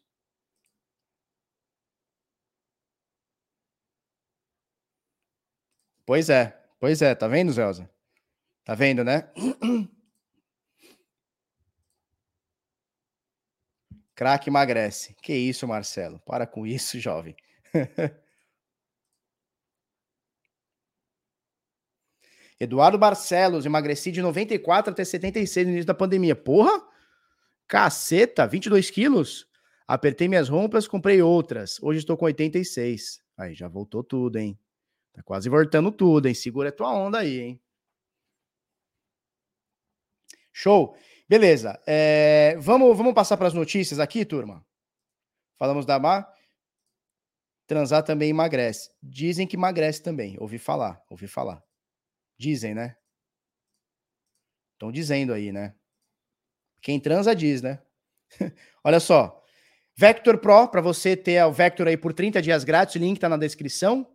Pois 6.06 6.30
é, 6.30 6.58
pois 6.80 7.02
é, 7.02 7.14
tá 7.14 7.28
vendo, 7.28 7.52
Zelza? 7.52 7.88
Tá 8.64 8.74
vendo, 8.74 9.04
né? 9.04 9.30
Craque 14.14 14.50
emagrece. 14.50 15.14
Que 15.22 15.32
isso, 15.32 15.68
Marcelo? 15.68 16.18
Para 16.26 16.46
com 16.46 16.66
isso, 16.66 16.98
jovem. 17.00 17.36
Eduardo 22.58 22.98
Barcelos, 22.98 23.64
emagreci 23.64 24.10
de 24.10 24.20
94 24.20 24.92
até 24.92 25.04
76 25.04 25.66
no 25.66 25.72
início 25.72 25.86
da 25.86 25.94
pandemia. 25.94 26.34
Porra! 26.34 26.82
Caceta, 27.68 28.46
22 28.46 28.90
quilos? 28.90 29.46
Apertei 29.86 30.26
minhas 30.26 30.48
roupas, 30.48 30.88
comprei 30.88 31.20
outras. 31.20 31.78
Hoje 31.82 31.98
estou 32.00 32.16
com 32.16 32.24
86. 32.24 33.22
Aí, 33.36 33.54
já 33.54 33.68
voltou 33.68 34.02
tudo, 34.02 34.36
hein? 34.36 34.58
Tá 35.12 35.22
quase 35.22 35.48
voltando 35.48 35.92
tudo, 35.92 36.26
hein? 36.26 36.34
Segura 36.34 36.70
a 36.70 36.72
tua 36.72 36.92
onda 36.92 37.18
aí, 37.18 37.40
hein? 37.40 37.62
Show. 40.52 40.96
Beleza. 41.28 41.80
É, 41.86 42.56
vamos, 42.58 42.96
vamos 42.96 43.14
passar 43.14 43.36
para 43.36 43.48
as 43.48 43.54
notícias 43.54 44.00
aqui, 44.00 44.24
turma? 44.24 44.66
Falamos 45.58 45.84
da 45.84 45.98
Mar. 45.98 46.26
Transar 47.66 48.02
também 48.02 48.30
emagrece. 48.30 48.90
Dizem 49.02 49.46
que 49.46 49.56
emagrece 49.56 50.02
também. 50.02 50.36
Ouvi 50.40 50.58
falar, 50.58 51.02
ouvi 51.10 51.28
falar. 51.28 51.62
Dizem, 52.38 52.74
né? 52.74 52.96
Estão 54.72 54.90
dizendo 54.90 55.34
aí, 55.34 55.52
né? 55.52 55.74
Quem 56.80 57.00
transa 57.00 57.34
diz, 57.34 57.62
né? 57.62 57.80
Olha 58.84 59.00
só. 59.00 59.42
Vector 59.96 60.38
Pro, 60.38 60.68
para 60.68 60.80
você 60.80 61.16
ter 61.16 61.42
o 61.44 61.52
Vector 61.52 61.88
aí 61.88 61.96
por 61.96 62.12
30 62.12 62.40
dias 62.40 62.62
grátis, 62.62 62.94
o 62.94 62.98
link 62.98 63.18
tá 63.18 63.28
na 63.28 63.36
descrição 63.36 64.06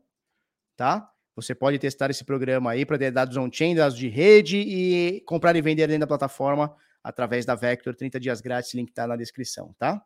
tá? 0.76 1.10
Você 1.36 1.56
pode 1.56 1.80
testar 1.80 2.12
esse 2.12 2.24
programa 2.24 2.72
aí 2.72 2.86
para 2.86 2.98
ter 2.98 3.12
dados 3.12 3.36
on-chain, 3.38 3.76
dados 3.76 3.98
de 3.98 4.08
rede 4.08 4.58
e 4.58 5.22
comprar 5.22 5.56
e 5.56 5.62
vender 5.62 5.88
dentro 5.88 6.02
da 6.02 6.08
plataforma 6.08 6.76
através 7.04 7.46
da 7.46 7.56
Vector, 7.56 7.96
30 7.96 8.20
dias 8.20 8.40
grátis, 8.40 8.74
link 8.74 8.92
tá 8.92 9.08
na 9.08 9.16
descrição, 9.16 9.74
tá? 9.78 10.04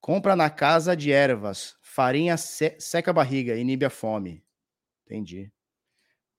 Compra 0.00 0.36
na 0.36 0.48
casa 0.48 0.96
de 0.96 1.10
ervas, 1.10 1.76
farinha 1.80 2.36
se 2.36 2.76
seca 2.78 3.10
a 3.10 3.14
barriga, 3.14 3.56
inibe 3.56 3.84
a 3.84 3.90
fome. 3.90 4.44
Entendi. 5.04 5.50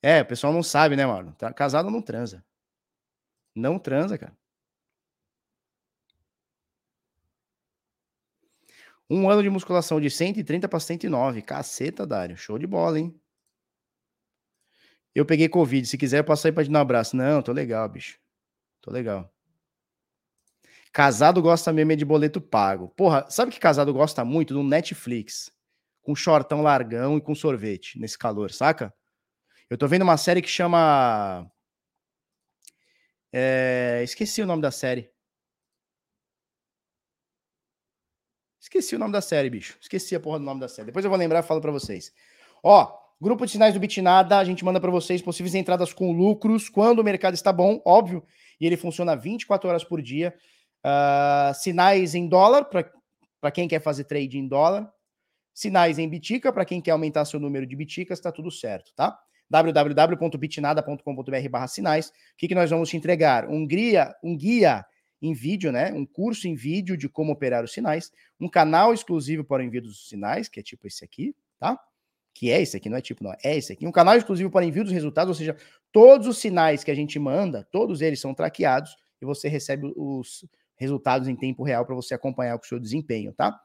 É, 0.02 0.22
o 0.22 0.26
pessoal 0.26 0.54
não 0.54 0.64
sabe, 0.64 0.96
né, 0.96 1.06
mano? 1.06 1.36
Casado 1.56 1.90
não 1.90 2.02
transa. 2.02 2.46
Não 3.58 3.80
transa, 3.80 4.18
cara. 4.18 4.38
Um 9.10 9.30
ano 9.30 9.42
de 9.42 9.50
musculação 9.50 10.00
de 10.02 10.10
130 10.10 10.68
para 10.68 10.80
109. 10.80 11.42
Caceta, 11.42 12.06
Dário. 12.06 12.38
Show 12.38 12.60
de 12.60 12.68
bola, 12.68 13.00
hein? 13.00 13.20
Eu 15.16 15.26
peguei 15.26 15.50
Covid. 15.50 15.88
Se 15.88 15.98
quiser, 15.98 16.20
eu 16.20 16.24
posso 16.24 16.44
sair 16.44 16.52
pra 16.52 16.64
te 16.64 16.70
dar 16.70 16.80
um 16.80 16.82
abraço. 16.82 17.16
Não, 17.16 17.42
tô 17.42 17.52
legal, 17.52 17.88
bicho. 17.90 18.20
Tô 18.82 18.92
legal. 18.92 19.34
Casado 20.94 21.42
gosta 21.42 21.72
mesmo 21.74 21.92
é 21.94 21.96
de 21.96 22.06
boleto 22.06 22.42
pago. 22.42 22.90
Porra, 22.90 23.26
sabe 23.30 23.52
que 23.52 23.60
casado 23.60 23.94
gosta 23.94 24.24
muito 24.26 24.54
do 24.54 24.64
Netflix? 24.64 25.52
Com 26.02 26.16
shortão 26.16 26.62
largão 26.62 27.18
e 27.18 27.22
com 27.22 27.36
sorvete 27.36 28.00
nesse 28.00 28.18
calor, 28.18 28.52
saca? 28.52 28.94
Eu 29.70 29.78
tô 29.78 29.88
vendo 29.88 30.04
uma 30.04 30.18
série 30.18 30.42
que 30.42 30.50
chama. 30.50 31.50
É... 33.32 34.02
Esqueci 34.04 34.42
o 34.42 34.46
nome 34.46 34.62
da 34.62 34.72
série. 34.72 35.10
Esqueci 38.60 38.96
o 38.96 39.00
nome 39.00 39.14
da 39.14 39.22
série, 39.22 39.50
bicho. 39.50 39.78
Esqueci 39.82 40.16
a 40.16 40.20
porra 40.20 40.40
do 40.40 40.46
nome 40.46 40.60
da 40.60 40.68
série. 40.68 40.88
Depois 40.88 41.06
eu 41.06 41.10
vou 41.10 41.20
lembrar 41.20 41.40
e 41.40 41.48
falo 41.48 41.62
para 41.62 41.72
vocês. 41.72 42.14
Ó, 42.64 43.08
Grupo 43.20 43.48
de 43.48 43.52
sinais 43.52 43.74
do 43.74 43.80
Bitnada, 43.80 44.38
a 44.38 44.44
gente 44.44 44.64
manda 44.64 44.80
para 44.80 44.92
vocês 44.92 45.24
possíveis 45.24 45.56
entradas 45.56 45.92
com 45.92 46.12
lucros 46.12 46.70
quando 46.70 47.00
o 47.00 47.04
mercado 47.04 47.34
está 47.34 47.52
bom, 47.52 47.82
óbvio, 47.84 48.24
e 48.62 48.66
ele 48.68 48.78
funciona 48.78 49.16
24 49.16 49.68
horas 49.68 49.84
por 49.84 50.04
dia. 50.04 50.36
Uh, 50.86 51.52
sinais 51.56 52.14
em 52.14 52.28
dólar, 52.28 52.66
para 52.66 53.52
quem 53.52 53.68
quer 53.68 53.82
fazer 53.82 54.04
trade 54.04 54.38
em 54.38 54.48
dólar. 54.48 54.88
Sinais 55.52 55.98
em 55.98 56.08
Bitica, 56.08 56.54
para 56.54 56.64
quem 56.64 56.80
quer 56.80 56.92
aumentar 56.92 57.26
seu 57.26 57.40
número 57.40 57.66
de 57.66 57.76
Biticas, 57.76 58.20
está 58.20 58.32
tudo 58.32 58.52
certo, 58.52 58.94
tá? 58.96 59.20
www.bitnada.com.br 59.50 61.68
sinais. 61.68 62.10
O 62.10 62.12
que, 62.38 62.48
que 62.48 62.56
nós 62.56 62.70
vamos 62.70 62.90
te 62.90 62.98
entregar? 62.98 63.50
Um 63.50 63.66
guia, 63.66 64.14
um 64.24 64.36
guia 64.36 64.86
em 65.22 65.34
vídeo, 65.34 65.72
né? 65.72 65.92
Um 65.94 66.06
curso 66.06 66.48
em 66.48 66.56
vídeo 66.56 66.98
de 66.98 67.10
como 67.10 67.32
operar 67.32 67.64
os 67.64 67.74
sinais, 67.74 68.12
um 68.40 68.50
canal 68.50 68.94
exclusivo 68.94 69.44
para 69.44 69.64
o 69.64 69.66
envio 69.66 69.82
dos 69.82 70.08
sinais, 70.08 70.48
que 70.48 70.60
é 70.60 70.64
tipo 70.64 70.88
esse 70.88 71.04
aqui, 71.04 71.36
tá? 71.60 71.80
Que 72.34 72.52
é 72.52 72.62
esse 72.62 72.78
aqui, 72.78 72.90
não 72.90 72.98
é 72.98 73.02
tipo, 73.02 73.24
não, 73.24 73.34
é 73.44 73.58
esse 73.58 73.74
aqui. 73.74 73.88
Um 73.88 73.92
canal 73.92 74.16
exclusivo 74.16 74.52
para 74.52 74.66
envio 74.66 74.84
dos 74.84 74.94
resultados, 74.94 75.30
ou 75.30 75.36
seja, 75.36 75.56
todos 75.92 76.28
os 76.28 76.38
sinais 76.38 76.84
que 76.84 76.92
a 76.92 76.96
gente 76.96 77.18
manda, 77.18 77.68
todos 77.72 78.02
eles 78.02 78.20
são 78.20 78.34
traqueados 78.34 78.96
e 79.20 79.26
você 79.26 79.48
recebe 79.48 79.92
os 79.96 80.46
resultados 80.76 81.28
em 81.28 81.36
tempo 81.36 81.64
real 81.64 81.86
para 81.86 81.96
você 81.96 82.14
acompanhar 82.14 82.56
com 82.58 82.64
o 82.64 82.68
seu 82.68 82.80
desempenho, 82.80 83.34
tá? 83.34 83.60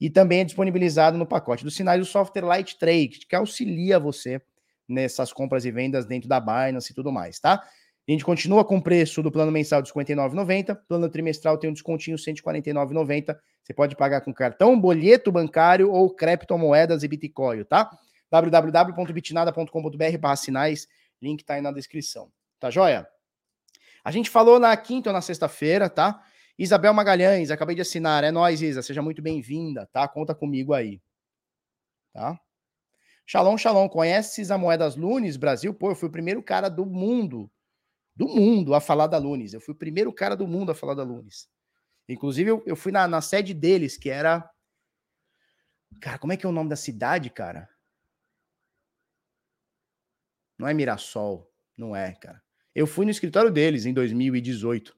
E 0.00 0.08
também 0.08 0.40
é 0.40 0.44
disponibilizado 0.44 1.18
no 1.18 1.26
pacote 1.26 1.64
dos 1.64 1.74
sinais 1.74 2.00
o 2.00 2.04
software 2.04 2.44
Light 2.44 2.78
Trade, 2.78 3.26
que 3.28 3.34
auxilia 3.34 3.98
você 3.98 4.40
nessas 4.88 5.32
compras 5.32 5.64
e 5.64 5.70
vendas 5.70 6.06
dentro 6.06 6.28
da 6.28 6.40
Binance 6.40 6.92
e 6.92 6.94
tudo 6.94 7.12
mais, 7.12 7.38
tá? 7.38 7.62
A 8.08 8.10
gente 8.10 8.24
continua 8.24 8.64
com 8.64 8.78
o 8.78 8.82
preço 8.82 9.22
do 9.22 9.30
plano 9.30 9.52
mensal 9.52 9.80
de 9.80 9.92
R$ 9.92 10.04
59,90. 10.04 10.76
Plano 10.88 11.08
trimestral 11.08 11.56
tem 11.56 11.70
um 11.70 11.72
descontinho 11.72 12.16
R$ 12.16 12.22
149,90. 12.22 13.38
Você 13.62 13.72
pode 13.72 13.94
pagar 13.94 14.22
com 14.22 14.34
cartão, 14.34 14.78
boleto 14.78 15.30
bancário 15.30 15.90
ou 15.90 16.12
criptomoedas 16.12 17.04
e 17.04 17.08
Bitcoin, 17.08 17.62
tá? 17.62 17.88
www.bitnada.com.br 18.28 20.36
sinais. 20.36 20.88
Link 21.20 21.44
tá 21.44 21.54
aí 21.54 21.60
na 21.60 21.70
descrição. 21.70 22.28
Tá 22.58 22.70
joia? 22.70 23.06
A 24.02 24.10
gente 24.10 24.28
falou 24.28 24.58
na 24.58 24.76
quinta 24.76 25.10
ou 25.10 25.14
na 25.14 25.20
sexta-feira, 25.20 25.88
tá? 25.88 26.20
Isabel 26.58 26.92
Magalhães, 26.92 27.52
acabei 27.52 27.76
de 27.76 27.82
assinar. 27.82 28.24
É 28.24 28.32
nóis, 28.32 28.60
Isa. 28.60 28.82
Seja 28.82 29.00
muito 29.00 29.22
bem-vinda, 29.22 29.88
tá? 29.92 30.08
Conta 30.08 30.34
comigo 30.34 30.74
aí. 30.74 31.00
Tá? 32.12 32.36
Shalom, 33.26 33.56
shalom. 33.56 33.88
Conheces 33.88 34.50
a 34.50 34.58
Moedas 34.58 34.96
Lunes, 34.96 35.36
Brasil? 35.36 35.72
Pô, 35.72 35.90
eu 35.90 35.96
fui 35.96 36.08
o 36.08 36.12
primeiro 36.12 36.42
cara 36.42 36.68
do 36.68 36.84
mundo 36.84 37.50
do 38.14 38.28
mundo 38.28 38.74
a 38.74 38.80
falar 38.80 39.06
da 39.06 39.18
Lunes. 39.18 39.52
Eu 39.52 39.60
fui 39.60 39.74
o 39.74 39.78
primeiro 39.78 40.12
cara 40.12 40.36
do 40.36 40.46
mundo 40.46 40.70
a 40.70 40.74
falar 40.74 40.94
da 40.94 41.02
Lunes. 41.02 41.48
Inclusive, 42.08 42.50
eu, 42.50 42.62
eu 42.66 42.76
fui 42.76 42.92
na, 42.92 43.08
na 43.08 43.20
sede 43.20 43.54
deles, 43.54 43.96
que 43.96 44.10
era. 44.10 44.48
Cara, 46.00 46.18
como 46.18 46.32
é 46.32 46.36
que 46.36 46.44
é 46.44 46.48
o 46.48 46.52
nome 46.52 46.68
da 46.68 46.76
cidade, 46.76 47.30
cara? 47.30 47.68
Não 50.58 50.68
é 50.68 50.74
Mirassol. 50.74 51.50
Não 51.76 51.96
é, 51.96 52.12
cara. 52.12 52.42
Eu 52.74 52.86
fui 52.86 53.04
no 53.04 53.10
escritório 53.10 53.50
deles 53.50 53.86
em 53.86 53.92
2018. 53.92 54.96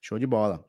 Show 0.00 0.18
de 0.18 0.26
bola. 0.26 0.64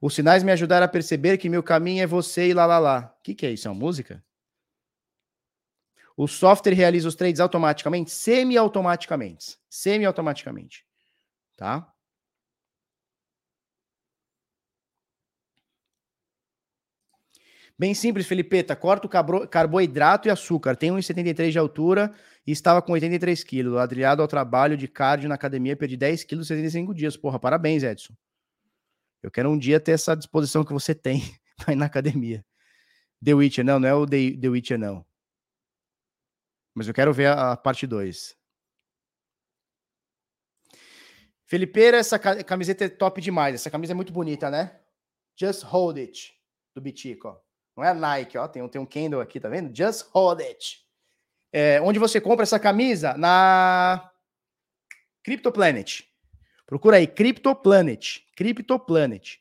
Os 0.00 0.14
sinais 0.14 0.42
me 0.42 0.52
ajudaram 0.52 0.84
a 0.84 0.88
perceber 0.88 1.38
que 1.38 1.48
meu 1.48 1.62
caminho 1.62 2.02
é 2.02 2.06
você 2.06 2.48
e 2.48 2.54
lá 2.54 2.66
lá 2.66 2.78
lá. 2.78 3.16
O 3.18 3.22
que, 3.22 3.34
que 3.34 3.46
é 3.46 3.52
isso? 3.52 3.66
É 3.66 3.70
uma 3.70 3.78
música? 3.78 4.22
O 6.16 6.28
software 6.28 6.74
realiza 6.74 7.08
os 7.08 7.14
trades 7.14 7.40
automaticamente, 7.40 8.10
semi-automaticamente. 8.10 9.58
Semi-automaticamente. 9.68 10.84
Tá? 11.56 11.92
Bem 17.76 17.92
simples, 17.92 18.26
Felipeta. 18.26 18.76
Corta 18.76 19.08
o 19.08 19.48
carboidrato 19.48 20.28
e 20.28 20.30
açúcar. 20.30 20.76
Tem 20.76 20.90
1,73 20.90 21.50
de 21.50 21.58
altura 21.58 22.14
e 22.46 22.52
estava 22.52 22.80
com 22.80 22.92
83 22.92 23.42
quilos. 23.42 23.74
Ladrilhado 23.74 24.22
ao 24.22 24.28
trabalho 24.28 24.76
de 24.76 24.86
cardio 24.86 25.28
na 25.28 25.34
academia, 25.34 25.76
perdi 25.76 25.96
10 25.96 26.22
quilos 26.22 26.48
em 26.50 26.54
65 26.54 26.94
dias. 26.94 27.16
Porra, 27.16 27.40
parabéns, 27.40 27.82
Edson. 27.82 28.14
Eu 29.20 29.30
quero 29.30 29.50
um 29.50 29.58
dia 29.58 29.80
ter 29.80 29.92
essa 29.92 30.14
disposição 30.14 30.64
que 30.64 30.72
você 30.72 30.94
tem 30.94 31.22
ir 31.68 31.74
na 31.74 31.86
academia. 31.86 32.44
The 33.24 33.34
Witcher, 33.34 33.64
não, 33.64 33.80
não 33.80 33.88
é 33.88 33.94
o 33.94 34.06
The, 34.06 34.36
The 34.40 34.48
Witcher, 34.48 34.78
não. 34.78 35.04
Mas 36.74 36.88
eu 36.88 36.94
quero 36.94 37.12
ver 37.12 37.26
a, 37.26 37.52
a 37.52 37.56
parte 37.56 37.86
2. 37.86 38.36
Felipeira, 41.46 41.98
essa 41.98 42.18
camiseta 42.18 42.84
é 42.84 42.88
top 42.88 43.20
demais. 43.20 43.54
Essa 43.54 43.70
camisa 43.70 43.92
é 43.92 43.94
muito 43.94 44.12
bonita, 44.12 44.50
né? 44.50 44.80
Just 45.38 45.62
Hold 45.62 45.98
It, 45.98 46.34
do 46.74 46.80
Bitico. 46.80 47.40
Não 47.76 47.84
é 47.84 47.88
a 47.88 47.94
Nike, 47.94 48.38
ó. 48.38 48.48
Tem, 48.48 48.62
um, 48.62 48.68
tem 48.68 48.80
um 48.80 48.86
candle 48.86 49.20
aqui, 49.20 49.38
tá 49.38 49.48
vendo? 49.48 49.74
Just 49.76 50.08
Hold 50.12 50.40
It. 50.40 50.84
É, 51.52 51.80
onde 51.80 51.98
você 51.98 52.20
compra 52.20 52.42
essa 52.42 52.58
camisa? 52.58 53.16
Na 53.16 54.10
CryptoPlanet. 55.22 56.08
Procura 56.66 56.96
aí, 56.96 57.06
CryptoPlanet. 57.06 58.26
CryptoPlanet. 58.36 59.40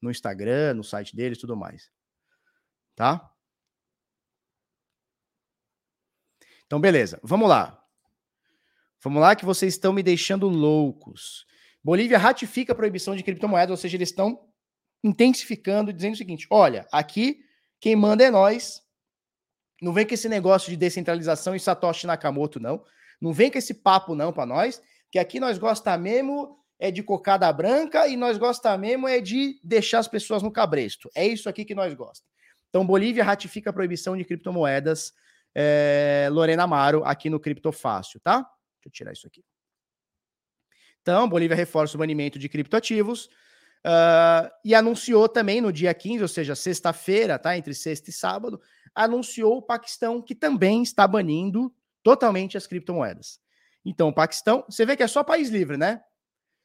No 0.00 0.10
Instagram, 0.10 0.74
no 0.74 0.82
site 0.82 1.14
deles 1.14 1.38
tudo 1.38 1.56
mais. 1.56 1.90
Tá? 2.96 3.31
Então, 6.72 6.80
beleza, 6.80 7.20
vamos 7.22 7.50
lá. 7.50 7.84
Vamos 9.02 9.20
lá, 9.20 9.36
que 9.36 9.44
vocês 9.44 9.74
estão 9.74 9.92
me 9.92 10.02
deixando 10.02 10.48
loucos. 10.48 11.44
Bolívia 11.84 12.16
ratifica 12.16 12.72
a 12.72 12.74
proibição 12.74 13.14
de 13.14 13.22
criptomoedas, 13.22 13.72
ou 13.72 13.76
seja, 13.76 13.98
eles 13.98 14.08
estão 14.08 14.48
intensificando, 15.04 15.92
dizendo 15.92 16.14
o 16.14 16.16
seguinte: 16.16 16.46
olha, 16.48 16.86
aqui 16.90 17.44
quem 17.78 17.94
manda 17.94 18.24
é 18.24 18.30
nós. 18.30 18.80
Não 19.82 19.92
vem 19.92 20.06
com 20.06 20.14
esse 20.14 20.30
negócio 20.30 20.70
de 20.70 20.76
descentralização 20.78 21.54
e 21.54 21.60
Satoshi 21.60 22.06
Nakamoto, 22.06 22.58
não. 22.58 22.82
Não 23.20 23.34
vem 23.34 23.50
com 23.50 23.58
esse 23.58 23.74
papo, 23.74 24.14
não, 24.14 24.32
para 24.32 24.46
nós, 24.46 24.80
que 25.10 25.18
aqui 25.18 25.38
nós 25.38 25.58
gostamos 25.58 26.02
mesmo 26.02 26.58
é 26.78 26.90
de 26.90 27.02
cocada 27.02 27.52
branca 27.52 28.08
e 28.08 28.16
nós 28.16 28.38
gostamos 28.38 28.80
mesmo 28.80 29.06
é 29.06 29.20
de 29.20 29.60
deixar 29.62 29.98
as 29.98 30.08
pessoas 30.08 30.42
no 30.42 30.50
cabresto. 30.50 31.10
É 31.14 31.26
isso 31.26 31.50
aqui 31.50 31.66
que 31.66 31.74
nós 31.74 31.92
gostamos. 31.92 32.32
Então, 32.70 32.86
Bolívia 32.86 33.22
ratifica 33.22 33.68
a 33.68 33.74
proibição 33.74 34.16
de 34.16 34.24
criptomoedas 34.24 35.12
é, 35.54 36.28
Lorena 36.30 36.64
Amaro 36.64 37.04
aqui 37.04 37.28
no 37.28 37.40
Criptofácil, 37.40 38.20
tá? 38.20 38.38
Deixa 38.38 38.86
eu 38.86 38.90
tirar 38.90 39.12
isso 39.12 39.26
aqui. 39.26 39.44
Então, 41.02 41.28
Bolívia 41.28 41.56
reforça 41.56 41.96
o 41.96 41.98
banimento 41.98 42.38
de 42.38 42.48
criptoativos 42.48 43.26
uh, 43.84 44.48
e 44.64 44.74
anunciou 44.74 45.28
também 45.28 45.60
no 45.60 45.72
dia 45.72 45.92
15, 45.92 46.22
ou 46.22 46.28
seja, 46.28 46.54
sexta-feira, 46.54 47.38
tá? 47.38 47.56
Entre 47.56 47.74
sexta 47.74 48.10
e 48.10 48.12
sábado, 48.12 48.60
anunciou 48.94 49.58
o 49.58 49.62
Paquistão 49.62 50.22
que 50.22 50.34
também 50.34 50.82
está 50.82 51.06
banindo 51.06 51.74
totalmente 52.02 52.56
as 52.56 52.66
criptomoedas. 52.66 53.40
Então, 53.84 54.08
o 54.08 54.14
Paquistão, 54.14 54.64
você 54.68 54.86
vê 54.86 54.96
que 54.96 55.02
é 55.02 55.08
só 55.08 55.24
país 55.24 55.48
livre, 55.48 55.76
né? 55.76 56.00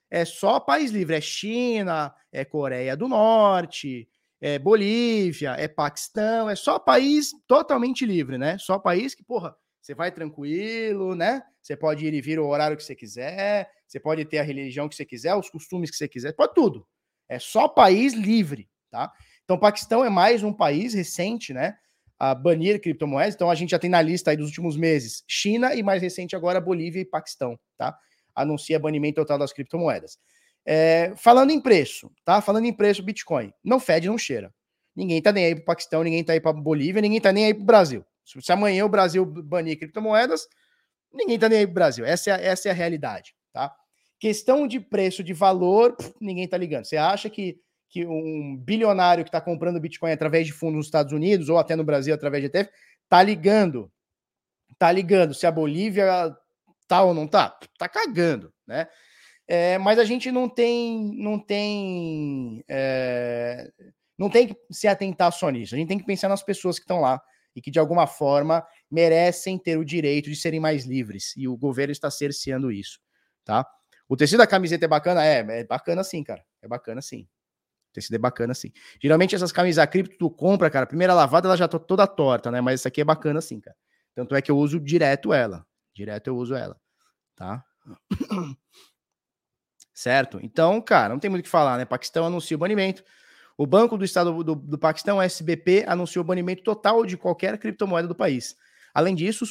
É 0.10 0.24
só 0.24 0.60
país 0.60 0.92
livre, 0.92 1.16
é 1.16 1.22
China, 1.22 2.14
é 2.32 2.46
Coreia 2.46 2.96
do 2.96 3.08
Norte, 3.08 4.08
é 4.40 4.60
Bolívia, 4.60 5.56
é 5.58 5.68
Paquistão, 5.68 6.50
é 6.50 6.56
só 6.56 6.78
país 6.78 7.32
totalmente 7.48 8.06
livre, 8.06 8.38
né? 8.38 8.58
Só 8.58 8.78
país 8.78 9.16
que, 9.16 9.24
porra, 9.24 9.56
você 9.82 9.96
vai 9.96 10.12
tranquilo, 10.12 11.16
né? 11.16 11.42
Você 11.62 11.76
pode 11.76 12.06
ir 12.06 12.14
e 12.14 12.22
vir 12.22 12.40
o 12.40 12.48
horário 12.48 12.78
que 12.78 12.84
você 12.84 12.96
quiser, 12.96 13.70
você 13.88 14.00
pode 14.00 14.26
ter 14.26 14.40
a 14.40 14.44
religião 14.44 14.88
que 14.88 14.96
você 14.96 15.06
quiser, 15.06 15.34
os 15.36 15.50
costumes 15.50 15.90
que 15.90 15.98
você 15.98 16.08
quiser, 16.08 16.34
pode 16.34 16.54
tudo. 16.54 16.86
É 17.28 17.40
só 17.40 17.68
país 17.68 18.14
livre, 18.14 18.70
tá? 18.92 19.12
Então, 19.44 19.58
Paquistão 19.58 20.04
é 20.04 20.10
mais 20.10 20.44
um 20.44 20.54
país 20.54 20.94
recente, 20.94 21.54
né? 21.54 21.78
A 22.20 22.36
banir 22.36 22.82
criptomoedas. 22.82 23.36
Então, 23.36 23.50
a 23.50 23.56
gente 23.56 23.72
já 23.72 23.80
tem 23.80 23.90
na 23.90 24.02
lista 24.02 24.32
aí 24.32 24.38
dos 24.38 24.48
últimos 24.48 24.76
meses 24.76 25.24
China 25.28 25.74
e 25.74 25.82
mais 25.82 26.02
recente 26.02 26.36
agora 26.36 26.60
Bolívia 26.60 27.02
e 27.02 27.06
Paquistão, 27.06 27.58
tá? 27.78 27.98
Anuncia 28.36 28.80
banimento 28.80 29.16
total 29.16 29.38
das 29.38 29.54
criptomoedas. 29.54 30.18
É, 30.70 31.14
falando 31.16 31.52
em 31.52 31.62
preço, 31.62 32.12
tá? 32.26 32.42
Falando 32.42 32.66
em 32.66 32.74
preço, 32.74 33.02
Bitcoin. 33.02 33.54
Não 33.64 33.80
fede, 33.80 34.08
não 34.08 34.18
cheira. 34.18 34.54
Ninguém 34.94 35.22
tá 35.22 35.32
nem 35.32 35.46
aí 35.46 35.56
pro 35.56 35.64
Paquistão, 35.64 36.04
ninguém 36.04 36.26
tá 36.26 36.34
aí 36.34 36.42
pra 36.42 36.52
Bolívia, 36.52 37.02
ninguém 37.02 37.22
tá 37.22 37.32
nem 37.32 37.46
aí 37.46 37.54
pro 37.54 37.64
Brasil. 37.64 38.06
Se 38.26 38.52
amanhã 38.52 38.84
o 38.84 38.90
Brasil 38.90 39.26
banir 39.26 39.80
criptomoedas, 39.80 40.46
ninguém 41.14 41.40
tá 41.40 41.48
nem 41.48 41.60
aí 41.60 41.66
pro 41.66 41.76
Brasil. 41.76 42.04
Essa 42.04 42.32
é, 42.32 42.34
a, 42.34 42.38
essa 42.38 42.68
é 42.68 42.72
a 42.72 42.74
realidade, 42.74 43.34
tá? 43.54 43.74
Questão 44.20 44.68
de 44.68 44.82
preço, 44.82 45.24
de 45.24 45.32
valor, 45.32 45.96
ninguém 46.20 46.46
tá 46.46 46.58
ligando. 46.58 46.84
Você 46.84 46.98
acha 46.98 47.30
que, 47.30 47.62
que 47.88 48.06
um 48.06 48.58
bilionário 48.58 49.24
que 49.24 49.32
tá 49.32 49.40
comprando 49.40 49.80
Bitcoin 49.80 50.12
através 50.12 50.46
de 50.46 50.52
fundos 50.52 50.76
nos 50.76 50.88
Estados 50.88 51.14
Unidos 51.14 51.48
ou 51.48 51.58
até 51.58 51.78
no 51.78 51.84
Brasil 51.86 52.14
através 52.14 52.44
de 52.44 52.48
ETF, 52.48 52.70
tá 53.08 53.24
ligando. 53.24 53.90
Tá 54.78 54.92
ligando 54.92 55.34
se 55.34 55.48
a 55.48 55.52
Bolívia 55.52 56.36
tá 56.90 57.04
ou 57.04 57.14
não 57.14 57.26
tá? 57.26 57.58
Tá 57.78 57.88
cagando, 57.88 58.52
né? 58.68 58.88
É, 59.48 59.78
mas 59.78 59.98
a 59.98 60.04
gente 60.04 60.30
não 60.32 60.50
tem, 60.50 61.16
não 61.16 61.40
tem, 61.40 62.64
é, 62.68 63.72
não 64.18 64.30
tem 64.30 64.50
que 64.50 64.58
se 64.72 64.88
atentar 64.88 65.32
só 65.32 65.50
nisso. 65.50 65.74
A 65.74 65.78
gente 65.78 65.88
tem 65.88 65.98
que 65.98 66.06
pensar 66.06 66.28
nas 66.28 66.44
pessoas 66.44 66.78
que 66.78 66.84
estão 66.84 67.00
lá 67.00 67.22
e 67.56 67.62
que 67.62 67.72
de 67.72 67.80
alguma 67.80 68.06
forma 68.06 68.66
merecem 68.92 69.58
ter 69.58 69.78
o 69.78 69.86
direito 69.86 70.30
de 70.30 70.36
serem 70.36 70.60
mais 70.60 70.86
livres. 70.86 71.34
E 71.38 71.48
o 71.48 71.56
governo 71.56 71.92
está 71.92 72.12
cerceando 72.12 72.72
isso, 72.72 73.00
tá? 73.46 73.66
O 74.08 74.18
tecido 74.18 74.40
da 74.40 74.48
camiseta 74.48 74.86
é 74.86 74.88
bacana? 74.88 75.26
É, 75.26 75.40
é 75.40 75.64
bacana 75.64 76.04
sim, 76.04 76.24
cara. 76.24 76.44
É 76.62 76.68
bacana 76.68 77.02
sim. 77.02 77.22
O 77.90 77.94
tecido 77.94 78.16
é 78.16 78.20
bacana 78.20 78.54
sim. 78.54 78.72
Geralmente 79.02 79.34
essas 79.34 79.52
camisas 79.52 79.86
cripto 79.86 80.18
tu 80.18 80.30
compra, 80.30 80.70
cara, 80.70 80.84
a 80.84 80.88
primeira 80.88 81.14
lavada 81.14 81.48
ela 81.48 81.58
já 81.58 81.68
tá 81.68 81.80
toda 81.80 82.06
torta, 82.06 82.52
né? 82.52 82.60
Mas 82.60 82.82
essa 82.82 82.90
aqui 82.90 83.02
é 83.02 83.06
bacana 83.06 83.40
sim, 83.40 83.60
cara. 83.62 83.76
Tanto 84.14 84.36
é 84.36 84.42
que 84.42 84.52
eu 84.52 84.58
uso 84.58 84.80
direto 84.80 85.34
ela. 85.34 85.66
Direto 85.94 86.28
eu 86.28 86.38
uso 86.38 86.54
ela, 86.54 86.78
tá? 87.36 87.64
Certo? 89.98 90.40
Então, 90.44 90.80
cara, 90.80 91.10
não 91.10 91.18
tem 91.18 91.28
muito 91.28 91.42
o 91.42 91.44
que 91.46 91.50
falar, 91.50 91.76
né? 91.76 91.84
Paquistão 91.84 92.24
anuncia 92.24 92.56
o 92.56 92.60
banimento. 92.60 93.04
O 93.58 93.66
Banco 93.66 93.98
do 93.98 94.06
Estado 94.06 94.44
do, 94.44 94.54
do, 94.54 94.78
Paquistão, 94.78 95.20
SBP, 95.20 95.86
anunciou 95.88 96.24
o 96.24 96.28
banimento 96.28 96.62
total 96.62 97.04
de 97.04 97.18
qualquer 97.18 97.58
criptomoeda 97.58 98.08
do 98.08 98.14
país. 98.14 98.56
Além 98.94 99.16
disso, 99.16 99.44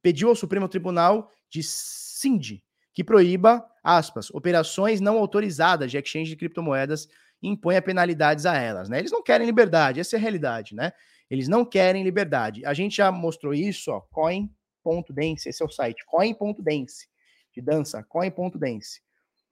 pediu 0.00 0.28
ao 0.28 0.36
Supremo 0.36 0.68
Tribunal 0.68 1.32
de 1.50 1.64
Sindh 1.64 2.62
que 2.94 3.02
proíba, 3.02 3.68
aspas, 3.82 4.30
operações 4.30 5.00
não 5.00 5.18
autorizadas 5.18 5.90
de 5.90 5.98
exchange 5.98 6.30
de 6.30 6.36
criptomoedas 6.36 7.08
e 7.42 7.48
imponha 7.48 7.82
penalidades 7.82 8.46
a 8.46 8.56
elas, 8.56 8.88
né? 8.88 9.00
Eles 9.00 9.10
não 9.10 9.20
querem 9.20 9.48
liberdade, 9.48 9.98
essa 9.98 10.14
é 10.14 10.18
a 10.18 10.22
realidade, 10.22 10.76
né? 10.76 10.92
Eles 11.28 11.48
não 11.48 11.64
querem 11.64 12.04
liberdade. 12.04 12.64
A 12.64 12.72
gente 12.72 12.98
já 12.98 13.10
mostrou 13.10 13.52
isso, 13.52 13.90
ó, 13.90 14.00
coin.dance, 14.00 15.48
esse 15.48 15.60
é 15.60 15.66
o 15.66 15.68
site, 15.68 16.06
coin.dance, 16.06 17.08
de 17.52 17.60
dança, 17.60 18.00
coin.dance. 18.04 19.07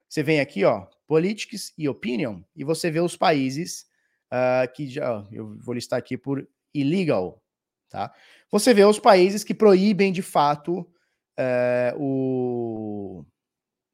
Você 0.08 0.22
vem 0.22 0.40
aqui, 0.40 0.64
ó, 0.64 0.86
politics 1.06 1.72
e 1.76 1.88
opinion, 1.88 2.40
e 2.54 2.64
você 2.64 2.90
vê 2.90 3.00
os 3.00 3.16
países 3.16 3.86
uh, 4.32 4.72
que 4.74 4.88
já, 4.88 5.24
eu 5.32 5.56
vou 5.58 5.74
listar 5.74 5.98
aqui 5.98 6.16
por 6.16 6.46
illegal, 6.74 7.42
tá? 7.88 8.12
Você 8.50 8.72
vê 8.72 8.84
os 8.84 8.98
países 8.98 9.42
que 9.42 9.54
proíbem 9.54 10.12
de 10.12 10.22
fato 10.22 10.80
uh, 10.80 11.98
o 11.98 13.24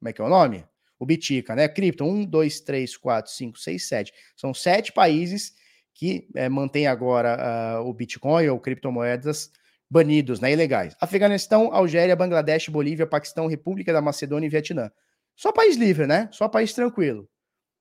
como 0.03 0.09
é 0.09 0.13
que 0.13 0.21
é 0.21 0.25
o 0.25 0.29
nome? 0.29 0.65
O 0.99 1.07
Bitica, 1.07 1.55
né? 1.55 1.69
Cripto, 1.69 2.05
1, 2.05 2.25
2, 2.25 2.61
3, 2.61 2.97
4, 2.97 3.31
5, 3.31 3.57
6, 3.57 3.89
7. 3.89 4.13
São 4.37 4.53
sete 4.53 4.93
países 4.93 5.55
que 5.95 6.29
é, 6.35 6.49
mantêm 6.49 6.89
agora 6.89 7.81
uh, 7.81 7.89
o 7.89 7.95
Bitcoin 7.95 8.49
ou 8.49 8.59
criptomoedas 8.59 9.53
banidos, 9.89 10.41
né? 10.41 10.53
Ilegais. 10.53 10.97
Afeganistão, 11.01 11.73
Algéria, 11.73 12.17
Bangladesh, 12.17 12.69
Bolívia, 12.69 13.07
Paquistão, 13.07 13.47
República 13.47 13.93
da 13.93 14.01
Macedônia 14.01 14.47
e 14.49 14.51
Vietnã. 14.51 14.91
Só 15.37 15.53
país 15.53 15.77
livre, 15.77 16.07
né? 16.07 16.29
Só 16.33 16.49
país 16.49 16.73
tranquilo. 16.73 17.29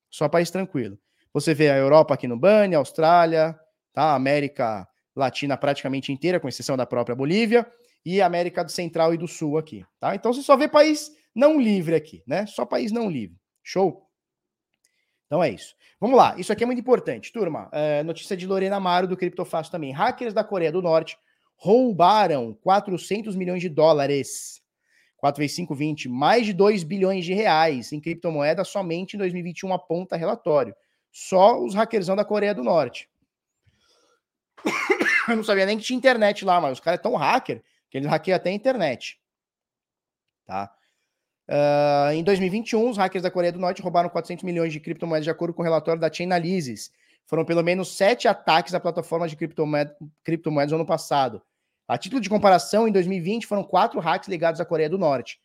Só 0.09 0.27
país 0.27 0.49
tranquilo. 0.49 0.97
Você 1.33 1.53
vê 1.53 1.69
a 1.69 1.77
Europa 1.77 2.13
aqui 2.13 2.27
no 2.27 2.37
Bani, 2.37 2.75
Austrália, 2.75 3.57
tá? 3.93 4.13
América 4.13 4.87
Latina 5.15 5.57
praticamente 5.57 6.11
inteira, 6.11 6.39
com 6.39 6.47
exceção 6.47 6.75
da 6.75 6.85
própria 6.85 7.15
Bolívia, 7.15 7.65
e 8.05 8.21
América 8.21 8.63
do 8.63 8.71
Central 8.71 9.13
e 9.13 9.17
do 9.17 9.27
Sul 9.27 9.57
aqui, 9.57 9.85
tá? 9.99 10.15
Então 10.15 10.33
você 10.33 10.41
só 10.41 10.57
vê 10.57 10.67
país 10.67 11.11
não 11.35 11.59
livre 11.59 11.95
aqui, 11.95 12.23
né? 12.27 12.45
Só 12.45 12.65
país 12.65 12.91
não 12.91 13.09
livre. 13.09 13.37
Show? 13.63 14.07
Então 15.27 15.43
é 15.43 15.49
isso. 15.49 15.75
Vamos 15.99 16.17
lá, 16.17 16.35
isso 16.37 16.51
aqui 16.51 16.63
é 16.63 16.65
muito 16.65 16.79
importante, 16.79 17.31
turma. 17.31 17.69
É, 17.71 18.03
notícia 18.03 18.35
de 18.35 18.47
Lorena 18.47 18.77
Amaro 18.77 19.07
do 19.07 19.15
Criptofácil 19.15 19.71
também. 19.71 19.91
Hackers 19.91 20.33
da 20.33 20.43
Coreia 20.43 20.71
do 20.71 20.81
Norte 20.81 21.17
roubaram 21.55 22.53
400 22.63 23.35
milhões 23.35 23.61
de 23.61 23.69
dólares. 23.69 24.60
4 25.21 25.39
vezes 25.39 25.55
5, 25.55 25.75
20. 25.75 26.09
Mais 26.09 26.47
de 26.47 26.51
2 26.51 26.83
bilhões 26.83 27.23
de 27.23 27.33
reais 27.33 27.93
em 27.93 28.01
criptomoeda 28.01 28.63
somente 28.63 29.13
em 29.13 29.19
2021, 29.19 29.71
aponta 29.71 30.17
relatório. 30.17 30.75
Só 31.11 31.63
os 31.63 31.75
hackersão 31.75 32.15
da 32.15 32.25
Coreia 32.25 32.55
do 32.55 32.63
Norte. 32.63 33.07
Eu 35.29 35.35
não 35.37 35.43
sabia 35.43 35.65
nem 35.65 35.77
que 35.77 35.83
tinha 35.83 35.95
internet 35.95 36.43
lá, 36.43 36.59
mas 36.59 36.73
os 36.73 36.79
caras 36.79 36.99
é 36.99 37.03
tão 37.03 37.15
hacker 37.15 37.63
que 37.89 37.99
eles 37.99 38.09
hackeiam 38.09 38.35
até 38.35 38.49
a 38.49 38.53
internet. 38.53 39.21
Tá? 40.45 40.73
Uh, 41.47 42.13
em 42.13 42.23
2021, 42.23 42.89
os 42.89 42.97
hackers 42.97 43.21
da 43.21 43.29
Coreia 43.29 43.51
do 43.51 43.59
Norte 43.59 43.81
roubaram 43.81 44.09
400 44.09 44.43
milhões 44.43 44.73
de 44.73 44.79
criptomoedas 44.79 45.25
de 45.25 45.29
acordo 45.29 45.53
com 45.53 45.61
o 45.61 45.65
relatório 45.65 46.01
da 46.01 46.11
Chainalysis. 46.11 46.91
Foram 47.27 47.45
pelo 47.45 47.61
menos 47.61 47.95
sete 47.95 48.27
ataques 48.27 48.73
a 48.73 48.79
plataformas 48.79 49.29
de 49.29 49.37
criptomoedas 49.37 50.71
no 50.71 50.77
ano 50.77 50.85
passado. 50.85 51.41
A 51.91 51.97
título 51.97 52.21
de 52.21 52.29
comparação, 52.29 52.87
em 52.87 52.91
2020 52.93 53.45
foram 53.45 53.65
quatro 53.65 53.99
hacks 53.99 54.29
ligados 54.29 54.61
à 54.61 54.65
Coreia 54.65 54.89
do 54.89 54.97
Norte. 54.97 55.41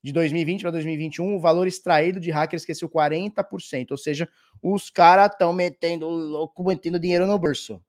De 0.00 0.12
2020 0.12 0.60
para 0.60 0.70
2021, 0.70 1.34
o 1.34 1.40
valor 1.40 1.66
extraído 1.66 2.20
de 2.20 2.30
hackers 2.30 2.64
cresceu 2.64 2.88
40%. 2.88 3.90
Ou 3.90 3.96
seja, 3.96 4.28
os 4.62 4.90
caras 4.90 5.32
estão 5.32 5.52
metendo 5.52 6.08
louco, 6.08 6.62
metendo 6.62 7.00
dinheiro 7.00 7.26
no 7.26 7.36
bolso. 7.36 7.82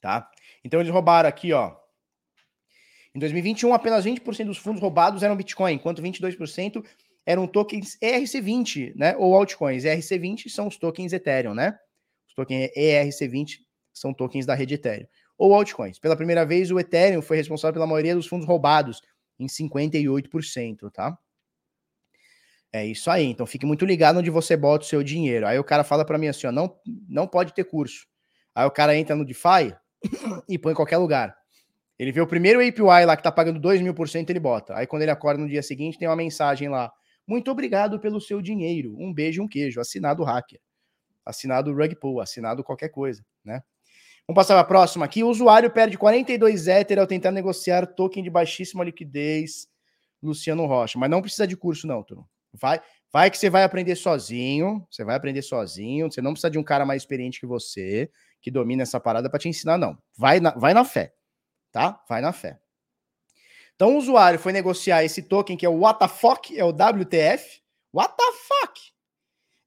Tá? 0.00 0.26
Então 0.64 0.80
eles 0.80 0.90
roubaram 0.90 1.28
aqui, 1.28 1.52
ó, 1.52 1.76
em 3.14 3.18
2021, 3.18 3.74
apenas 3.74 4.06
20% 4.06 4.46
dos 4.46 4.56
fundos 4.56 4.80
roubados 4.80 5.22
eram 5.22 5.36
Bitcoin, 5.36 5.74
enquanto 5.74 6.00
22% 6.00 6.82
eram 7.26 7.46
tokens 7.46 7.98
ERC20, 8.02 8.94
né? 8.96 9.14
Ou 9.18 9.34
altcoins. 9.34 9.84
ERC20 9.84 10.48
são 10.48 10.68
os 10.68 10.78
tokens 10.78 11.12
Ethereum, 11.12 11.52
né? 11.52 11.78
Os 12.38 12.46
tokens 12.46 12.70
ERC20 12.76 13.58
são 13.92 14.14
tokens 14.14 14.46
da 14.46 14.54
rede 14.54 14.74
Ethereum. 14.74 15.06
Ou 15.36 15.52
altcoins. 15.54 15.98
Pela 15.98 16.16
primeira 16.16 16.46
vez, 16.46 16.70
o 16.70 16.78
Ethereum 16.78 17.20
foi 17.20 17.36
responsável 17.36 17.74
pela 17.74 17.86
maioria 17.86 18.14
dos 18.14 18.26
fundos 18.26 18.46
roubados, 18.46 19.00
em 19.38 19.46
58%, 19.46 20.90
tá? 20.92 21.18
É 22.72 22.86
isso 22.86 23.10
aí. 23.10 23.24
Então 23.24 23.46
fique 23.46 23.66
muito 23.66 23.84
ligado 23.84 24.18
onde 24.18 24.30
você 24.30 24.56
bota 24.56 24.84
o 24.84 24.88
seu 24.88 25.02
dinheiro. 25.02 25.46
Aí 25.46 25.58
o 25.58 25.64
cara 25.64 25.82
fala 25.82 26.04
para 26.04 26.18
mim 26.18 26.28
assim, 26.28 26.46
ó, 26.46 26.52
não, 26.52 26.76
não 27.08 27.26
pode 27.26 27.52
ter 27.54 27.64
curso. 27.64 28.06
Aí 28.54 28.66
o 28.66 28.70
cara 28.70 28.96
entra 28.96 29.16
no 29.16 29.24
DeFi 29.24 29.74
e 30.48 30.58
põe 30.58 30.72
em 30.72 30.76
qualquer 30.76 30.98
lugar. 30.98 31.36
Ele 31.98 32.12
vê 32.12 32.20
o 32.20 32.26
primeiro 32.26 32.60
APY 32.60 33.04
lá 33.04 33.16
que 33.16 33.22
tá 33.22 33.32
pagando 33.32 33.58
2 33.58 33.80
mil 33.80 33.94
por 33.94 34.08
cento, 34.08 34.30
ele 34.30 34.38
bota. 34.38 34.76
Aí 34.76 34.86
quando 34.86 35.02
ele 35.02 35.10
acorda 35.10 35.42
no 35.42 35.48
dia 35.48 35.62
seguinte, 35.62 35.98
tem 35.98 36.06
uma 36.06 36.14
mensagem 36.14 36.68
lá. 36.68 36.92
Muito 37.26 37.50
obrigado 37.50 37.98
pelo 37.98 38.20
seu 38.20 38.40
dinheiro. 38.40 38.94
Um 38.98 39.12
beijo 39.12 39.42
um 39.42 39.48
queijo. 39.48 39.80
Assinado 39.80 40.22
hacker. 40.22 40.60
Assinado 41.28 41.74
rug 41.74 41.94
pull, 41.96 42.20
assinado 42.20 42.64
qualquer 42.64 42.88
coisa, 42.88 43.24
né? 43.44 43.62
Vamos 44.26 44.40
passar 44.40 44.54
para 44.54 44.62
a 44.62 44.64
próxima 44.64 45.04
aqui. 45.04 45.22
O 45.22 45.28
usuário 45.28 45.70
perde 45.70 45.96
42 45.96 46.66
Ether 46.66 46.98
ao 46.98 47.06
tentar 47.06 47.30
negociar 47.30 47.86
token 47.86 48.22
de 48.22 48.30
baixíssima 48.30 48.84
liquidez. 48.84 49.68
Luciano 50.22 50.66
Rocha. 50.66 50.98
Mas 50.98 51.08
não 51.08 51.22
precisa 51.22 51.46
de 51.46 51.56
curso, 51.56 51.86
não, 51.86 52.02
turma. 52.02 52.28
Vai, 52.52 52.80
vai 53.12 53.30
que 53.30 53.38
você 53.38 53.48
vai 53.48 53.62
aprender 53.62 53.94
sozinho. 53.94 54.86
Você 54.90 55.04
vai 55.04 55.16
aprender 55.16 55.42
sozinho. 55.42 56.10
Você 56.10 56.20
não 56.20 56.32
precisa 56.32 56.50
de 56.50 56.58
um 56.58 56.64
cara 56.64 56.84
mais 56.84 57.02
experiente 57.02 57.40
que 57.40 57.46
você, 57.46 58.10
que 58.42 58.50
domina 58.50 58.82
essa 58.82 59.00
parada 59.00 59.30
para 59.30 59.38
te 59.38 59.48
ensinar, 59.48 59.78
não. 59.78 59.96
Vai 60.16 60.40
na, 60.40 60.50
vai 60.50 60.74
na 60.74 60.84
fé 60.84 61.14
tá? 61.72 62.02
Vai 62.08 62.20
na 62.20 62.32
fé. 62.32 62.58
Então 63.74 63.94
o 63.94 63.98
usuário 63.98 64.38
foi 64.38 64.52
negociar 64.52 65.04
esse 65.04 65.22
token 65.22 65.56
que 65.56 65.64
é 65.64 65.68
o 65.68 65.80
WTF, 65.80 66.58
é 66.58 66.64
o 66.64 66.70
WTF, 66.70 67.62
WTF, 67.92 68.87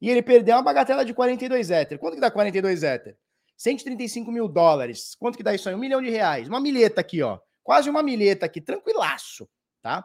e 0.01 0.09
ele 0.09 0.23
perdeu 0.23 0.55
uma 0.55 0.63
bagatela 0.63 1.05
de 1.05 1.13
42 1.13 1.69
Ether. 1.69 1.99
Quanto 1.99 2.15
que 2.15 2.21
dá 2.21 2.31
42 2.31 2.81
Ether? 2.81 3.15
135 3.55 4.31
mil 4.31 4.47
dólares. 4.47 5.13
Quanto 5.13 5.37
que 5.37 5.43
dá 5.43 5.53
isso 5.53 5.69
aí? 5.69 5.75
Um 5.75 5.77
milhão 5.77 6.01
de 6.01 6.09
reais. 6.09 6.47
Uma 6.47 6.59
milheta 6.59 6.99
aqui, 6.99 7.21
ó. 7.21 7.37
Quase 7.63 7.89
uma 7.89 8.01
milheta 8.01 8.47
aqui, 8.47 8.59
tranquilaço, 8.59 9.47
tá? 9.83 10.03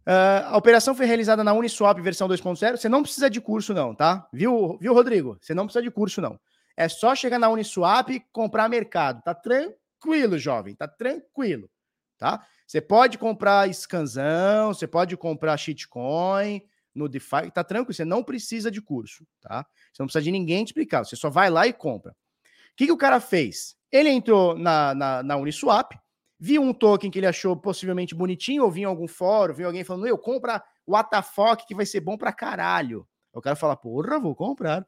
Uh, 0.00 0.48
a 0.48 0.56
operação 0.56 0.94
foi 0.94 1.06
realizada 1.06 1.44
na 1.44 1.52
Uniswap 1.52 2.00
versão 2.00 2.26
2.0. 2.26 2.76
Você 2.76 2.88
não 2.88 3.02
precisa 3.02 3.30
de 3.30 3.40
curso, 3.40 3.72
não, 3.72 3.94
tá? 3.94 4.26
Viu, 4.32 4.76
viu, 4.80 4.92
Rodrigo? 4.92 5.38
Você 5.40 5.54
não 5.54 5.66
precisa 5.66 5.82
de 5.82 5.90
curso, 5.90 6.20
não. 6.20 6.40
É 6.76 6.88
só 6.88 7.14
chegar 7.14 7.38
na 7.38 7.48
Uniswap 7.48 8.10
e 8.10 8.20
comprar 8.32 8.68
mercado. 8.68 9.22
Tá 9.22 9.34
tranquilo 9.34 10.38
jovem, 10.38 10.74
tá 10.74 10.88
tranquilo, 10.88 11.70
tá? 12.16 12.44
Você 12.66 12.80
pode 12.80 13.18
comprar 13.18 13.72
scanzão, 13.72 14.74
você 14.74 14.86
pode 14.86 15.16
comprar 15.16 15.56
shitcoin 15.56 16.62
no 16.98 17.08
DeFi, 17.08 17.50
tá 17.52 17.64
tranquilo, 17.64 17.94
você 17.94 18.04
não 18.04 18.22
precisa 18.22 18.70
de 18.70 18.82
curso, 18.82 19.26
tá? 19.40 19.64
Você 19.92 20.02
não 20.02 20.06
precisa 20.06 20.22
de 20.22 20.30
ninguém 20.30 20.64
te 20.64 20.68
explicar, 20.68 21.04
você 21.04 21.16
só 21.16 21.30
vai 21.30 21.48
lá 21.48 21.66
e 21.66 21.72
compra. 21.72 22.12
O 22.12 22.76
que, 22.76 22.86
que 22.86 22.92
o 22.92 22.96
cara 22.96 23.20
fez? 23.20 23.76
Ele 23.90 24.08
entrou 24.08 24.56
na, 24.56 24.94
na, 24.94 25.22
na 25.22 25.36
Uniswap, 25.36 25.92
viu 26.38 26.62
um 26.62 26.72
token 26.72 27.10
que 27.10 27.18
ele 27.18 27.26
achou 27.26 27.56
possivelmente 27.56 28.14
bonitinho, 28.14 28.64
ou 28.64 28.70
viu 28.70 28.82
em 28.82 28.86
algum 28.86 29.08
fórum, 29.08 29.54
viu 29.54 29.66
alguém 29.66 29.84
falando, 29.84 30.06
eu 30.06 30.18
compra 30.18 30.62
o 30.86 30.96
WTF 30.96 31.66
que 31.66 31.74
vai 31.74 31.86
ser 31.86 32.00
bom 32.00 32.16
pra 32.16 32.32
caralho. 32.32 33.06
O 33.32 33.40
cara 33.40 33.56
fala, 33.56 33.76
porra, 33.76 34.18
vou 34.18 34.34
comprar. 34.34 34.86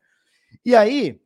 E 0.65 0.75
aí, 0.75 1.21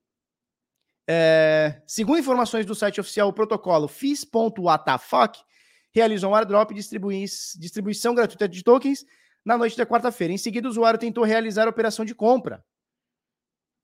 é, 1.08 1.82
segundo 1.86 2.18
informações 2.18 2.64
do 2.66 2.74
site 2.74 3.00
oficial, 3.00 3.28
o 3.28 3.32
protocolo 3.32 3.88
FIS.WTF 3.88 5.44
realizou 5.92 6.32
um 6.32 6.34
airdrop 6.34 6.70
e 6.70 6.74
distribui 6.74 7.24
distribuição 7.56 8.14
gratuita 8.14 8.48
de 8.48 8.62
tokens 8.62 9.04
na 9.44 9.58
noite 9.58 9.76
da 9.76 9.84
quarta-feira. 9.84 10.32
Em 10.32 10.38
seguida, 10.38 10.66
o 10.66 10.70
usuário 10.70 10.98
tentou 10.98 11.22
realizar 11.24 11.66
a 11.66 11.70
operação 11.70 12.02
de 12.04 12.14
compra. 12.14 12.64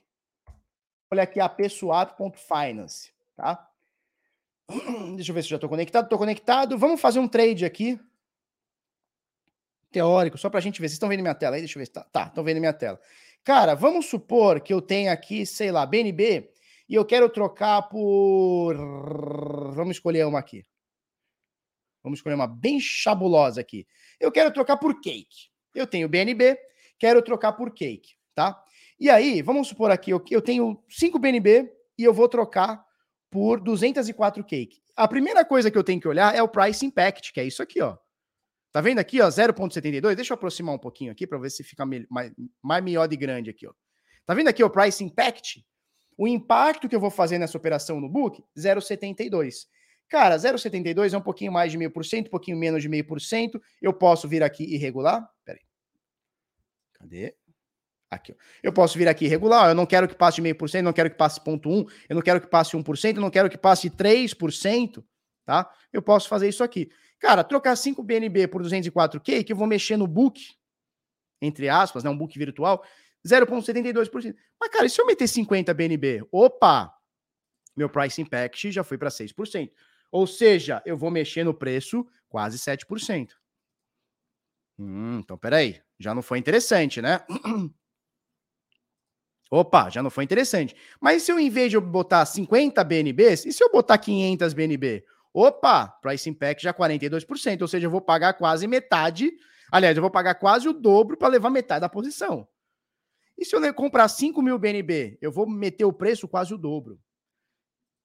Olha 1.09 1.23
aqui, 1.23 1.39
apswap.finance, 1.39 3.13
tá? 3.37 3.71
Deixa 5.15 5.31
eu 5.31 5.35
ver 5.37 5.45
se 5.45 5.49
já 5.49 5.55
estou 5.55 5.71
conectado. 5.71 6.07
Estou 6.07 6.19
conectado. 6.19 6.77
Vamos 6.77 7.01
fazer 7.01 7.21
um 7.21 7.29
trade 7.29 7.65
aqui. 7.65 8.01
Teórico, 9.93 10.37
só 10.37 10.51
para 10.51 10.59
a 10.59 10.61
gente 10.61 10.81
ver. 10.81 10.89
Vocês 10.89 10.95
estão 10.95 11.09
vendo 11.09 11.21
minha 11.21 11.37
tela 11.37 11.55
aí? 11.55 11.63
Deixa 11.63 11.79
eu 11.79 11.85
ver. 11.85 11.87
Tá, 11.87 12.03
tá, 12.03 12.27
estão 12.27 12.43
vendo 12.43 12.59
minha 12.59 12.73
tela. 12.73 13.01
Cara, 13.45 13.77
vamos 13.77 14.07
supor 14.07 14.61
que 14.61 14.75
eu 14.75 14.83
tenha 14.83 15.13
aqui, 15.13 15.47
sei 15.47 15.71
lá, 15.71 15.87
BNB 15.87 16.53
e 16.89 16.97
eu 16.97 17.05
quero 17.05 17.31
trocar 17.31 17.83
por. 17.83 18.75
Vamos 19.73 19.99
escolher 19.99 20.27
uma 20.27 20.41
aqui. 20.41 20.67
Vamos 22.03 22.19
escolher 22.19 22.35
uma 22.35 22.49
bem 22.49 22.81
chabulosa 22.81 23.61
aqui. 23.61 23.87
Eu 24.19 24.33
quero 24.33 24.53
trocar 24.53 24.79
por 24.79 25.01
cake. 25.01 25.55
Eu 25.77 25.86
tenho 25.86 26.09
BNB, 26.09 26.59
quero 26.98 27.23
trocar 27.23 27.53
por 27.53 27.73
cake, 27.73 28.15
tá? 28.35 28.61
E 28.98 29.11
aí, 29.11 29.43
vamos 29.43 29.69
supor 29.69 29.90
aqui, 29.90 30.11
eu, 30.11 30.24
eu 30.31 30.40
tenho 30.40 30.82
5 30.89 31.19
BNB 31.19 31.70
e 31.98 32.05
eu 32.05 32.15
vou 32.15 32.28
trocar 32.28 32.85
por 33.31 33.61
204 33.61 34.43
cake. 34.44 34.81
A 34.97 35.07
primeira 35.07 35.44
coisa 35.44 35.70
que 35.70 35.77
eu 35.77 35.85
tenho 35.85 36.01
que 36.01 36.09
olhar 36.09 36.35
é 36.35 36.43
o 36.43 36.48
price 36.48 36.85
impact, 36.85 37.32
que 37.32 37.40
é 37.40 37.44
isso 37.44 37.62
aqui, 37.62 37.82
ó. 37.82 37.97
Tá 38.73 38.81
vendo 38.81 38.98
aqui, 38.98 39.20
ó, 39.20 39.28
0.72? 39.28 40.15
Deixa 40.15 40.32
eu 40.32 40.35
aproximar 40.35 40.74
um 40.74 40.78
pouquinho 40.78 41.12
aqui 41.12 41.27
para 41.27 41.39
ver 41.39 41.51
se 41.51 41.62
fica 41.62 41.85
mais, 41.85 42.32
mais 42.62 42.85
melhor 42.85 43.07
de 43.07 43.16
grande 43.16 43.51
aqui, 43.51 43.66
ó. 43.66 43.73
Tá 44.24 44.35
vendo 44.35 44.48
aqui 44.48 44.65
o 44.65 44.70
price 44.70 45.05
impact? 45.05 45.65
O 46.16 46.27
impacto 46.27 46.89
que 46.89 46.97
eu 46.97 47.01
vou 47.01 47.11
fazer 47.11 47.39
nessa 47.39 47.59
operação 47.59 48.01
no 48.01 48.09
book, 48.09 48.43
0,72. 48.57 49.66
Cara, 50.09 50.36
0,72 50.36 51.12
é 51.12 51.19
um 51.19 51.23
pouquinho 51.23 51.53
mais 51.53 51.70
de 51.70 51.77
meio 51.78 51.90
por 51.90 52.05
cento, 52.05 52.28
um 52.28 52.31
pouquinho 52.31 52.57
menos 52.57 52.81
de 52.81 52.89
meio 52.89 53.07
por 53.07 53.20
cento. 53.20 53.61
Eu 53.82 53.93
posso 53.93 54.28
vir 54.28 54.43
aqui 54.43 54.65
e 54.65 54.77
regular? 54.77 55.28
Peraí. 55.44 55.66
Cadê? 57.07 57.37
Aqui, 58.11 58.33
ó. 58.33 58.35
Eu 58.62 58.73
posso 58.73 58.99
vir 58.99 59.09
aqui 59.09 59.27
regular, 59.27 59.69
eu 59.69 59.74
não 59.74 59.87
quero 59.87 60.09
que 60.09 60.15
passe 60.15 60.41
meio 60.41 60.57
por 60.57 60.69
cento, 60.69 60.85
não 60.85 60.93
quero 60.93 61.11
que 61.11 61.16
passe 61.16 61.41
ponto 61.43 61.69
um, 61.69 61.85
eu 62.09 62.15
não 62.15 62.23
quero 62.23 62.41
que 62.41 62.47
passe 62.47 62.77
1%, 62.77 63.16
eu 63.16 63.20
não 63.20 63.31
quero 63.31 63.49
que 63.49 63.59
passe 63.59 63.91
3%, 63.91 65.05
tá? 65.45 65.70
Eu 65.93 66.03
posso 66.03 66.28
fazer 66.28 66.49
isso 66.49 66.62
aqui. 66.62 66.91
Cara, 67.19 67.43
trocar 67.43 67.77
5 67.77 68.03
BNB 68.03 68.49
por 68.49 68.62
204K, 68.62 69.45
que 69.45 69.53
eu 69.53 69.57
vou 69.57 69.66
mexer 69.66 69.97
no 69.97 70.07
book, 70.07 70.41
entre 71.41 71.69
aspas, 71.69 72.05
né, 72.05 72.11
um 72.11 72.16
book 72.16 72.39
virtual, 72.39 72.85
0,72%. 73.27 74.35
Mas, 74.61 74.70
cara, 74.70 74.87
e 74.87 74.91
se 74.91 75.01
eu 75.01 75.07
meter 75.07 75.27
50 75.27 75.74
BNB? 75.74 76.27
Opa! 76.31 76.93
Meu 77.77 77.89
price 77.89 78.20
impact 78.20 78.70
já 78.70 78.85
foi 78.85 78.97
para 78.97 79.11
6%. 79.11 79.70
Ou 80.12 80.27
seja, 80.27 80.83
eu 80.87 80.97
vou 80.97 81.11
mexer 81.11 81.45
no 81.45 81.53
preço 81.53 82.07
quase 82.28 82.59
7%. 82.59 83.31
Hum, 84.78 85.20
então, 85.23 85.39
peraí. 85.39 85.81
Já 85.98 86.15
não 86.15 86.23
foi 86.23 86.39
interessante, 86.39 87.01
né? 87.01 87.20
Opa, 89.51 89.89
já 89.89 90.03
não 90.03 90.11
foi 90.11 90.24
interessante. 90.24 90.74
Mas 91.01 91.23
se 91.23 91.32
eu, 91.32 91.39
em 91.39 91.48
vez 91.48 91.70
de 91.70 91.77
eu 91.77 91.81
botar 91.81 92.27
50 92.27 92.82
BNBs, 92.82 93.47
e 93.47 93.53
se 93.53 93.62
eu 93.62 93.70
botar 93.70 93.97
500 93.97 94.53
BNB? 94.53 95.05
Opa, 95.32 95.89
price 95.89 96.28
impact 96.28 96.62
já 96.62 96.74
42%, 96.74 97.62
ou 97.62 97.69
seja, 97.69 97.86
eu 97.86 97.90
vou 97.90 98.01
pagar 98.01 98.35
quase 98.35 98.66
metade. 98.66 99.31
Aliás, 99.70 99.97
eu 99.97 100.01
vou 100.01 100.11
pagar 100.11 100.35
quase 100.36 100.69
o 100.69 100.73
dobro 100.73 101.16
para 101.16 101.28
levar 101.28 101.51
metade 101.51 101.82
da 101.82 101.89
posição. 101.89 102.48
E 103.39 103.44
se 103.44 103.55
eu 103.55 103.74
comprar 103.74 104.09
5 104.09 104.40
mil 104.40 104.59
BNB, 104.59 105.19
eu 105.20 105.31
vou 105.31 105.48
meter 105.48 105.85
o 105.85 105.93
preço 105.93 106.27
quase 106.27 106.55
o 106.55 106.59
dobro. 106.59 106.98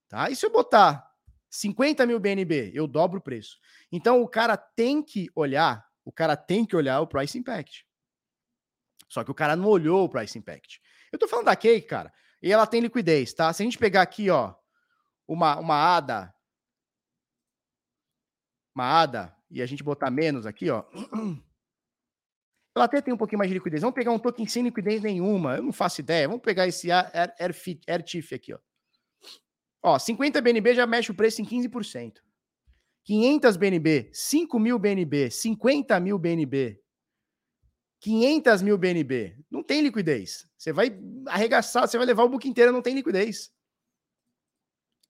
Tá? 0.10 0.30
E 0.30 0.35
se 0.35 0.45
eu 0.45 0.52
botar 0.52 1.10
50 1.49 2.06
mil 2.06 2.19
BNB, 2.19 2.72
eu 2.73 2.85
dobro 2.85 3.19
o 3.19 3.22
preço. 3.22 3.57
Então 3.91 4.22
o 4.22 4.27
cara 4.27 4.57
tem 4.57 5.02
que 5.02 5.30
olhar, 5.34 5.85
o 6.03 6.11
cara 6.11 6.36
tem 6.36 6.65
que 6.65 6.76
olhar 6.76 6.99
o 7.02 7.07
price 7.07 7.38
impact. 7.38 7.86
Só 9.07 9.23
que 9.23 9.32
o 9.32 9.36
cara 9.36 9.56
não 9.56 9.68
olhou 9.68 10.06
o 10.06 10.10
price 10.10 10.38
impact. 10.38 10.82
Eu 11.11 11.19
tô 11.19 11.28
falando 11.28 11.45
da 11.45 11.56
Cake, 11.56 11.88
cara, 11.88 12.14
e 12.41 12.52
ela 12.52 12.65
tem 12.65 12.82
liquidez, 12.82 13.34
tá? 13.34 13.52
Se 13.52 13.61
a 13.61 13.65
gente 13.65 13.78
pegar 13.78 14.02
aqui, 14.02 14.30
ó, 14.30 14.56
uma, 15.28 15.60
uma 15.60 15.76
ADA, 15.98 16.34
uma 18.73 19.02
ADA, 19.02 19.36
e 19.49 19.61
a 19.61 19.65
gente 19.65 19.84
botar 19.84 20.10
menos 20.10 20.45
aqui, 20.45 20.69
ó, 20.69 20.86
ela 22.73 22.86
até 22.86 23.02
tem 23.02 23.14
um 23.14 23.18
pouquinho 23.18 23.40
mais 23.40 23.49
de 23.49 23.53
liquidez. 23.53 23.82
Vamos 23.82 23.95
pegar 23.95 24.11
um 24.11 24.19
token 24.19 24.48
sem 24.48 24.64
liquidez 24.64 25.02
nenhuma, 25.02 25.57
eu 25.57 25.64
não 25.64 25.73
faço 25.73 25.99
ideia. 25.99 26.28
Vamos 26.28 26.41
pegar 26.41 26.68
esse 26.68 26.90
AirTIF 26.90 28.34
aqui, 28.34 28.53
ó. 28.53 28.60
Ó, 29.84 29.99
50 29.99 30.40
BNB 30.41 30.76
já 30.76 30.88
mexe 30.88 31.11
o 31.11 31.15
preço 31.15 31.41
em 31.41 31.45
15%. 31.45 32.22
500 33.12 33.58
BNB, 33.58 34.10
5 34.14 34.58
mil 34.58 34.80
BNB, 34.80 35.30
50 35.30 36.00
mil 36.00 36.18
BNB, 36.18 36.82
500 38.00 38.62
mil 38.62 38.78
BNB. 38.78 39.38
Não 39.52 39.62
tem 39.62 39.82
liquidez. 39.82 40.50
Você 40.58 40.72
vai 40.72 40.98
arregaçar, 41.28 41.86
você 41.86 41.98
vai 41.98 42.08
levar 42.08 42.24
o 42.24 42.30
book 42.30 42.48
inteiro, 42.48 42.72
não 42.72 42.82
tem 42.82 42.96
liquidez. 42.96 43.52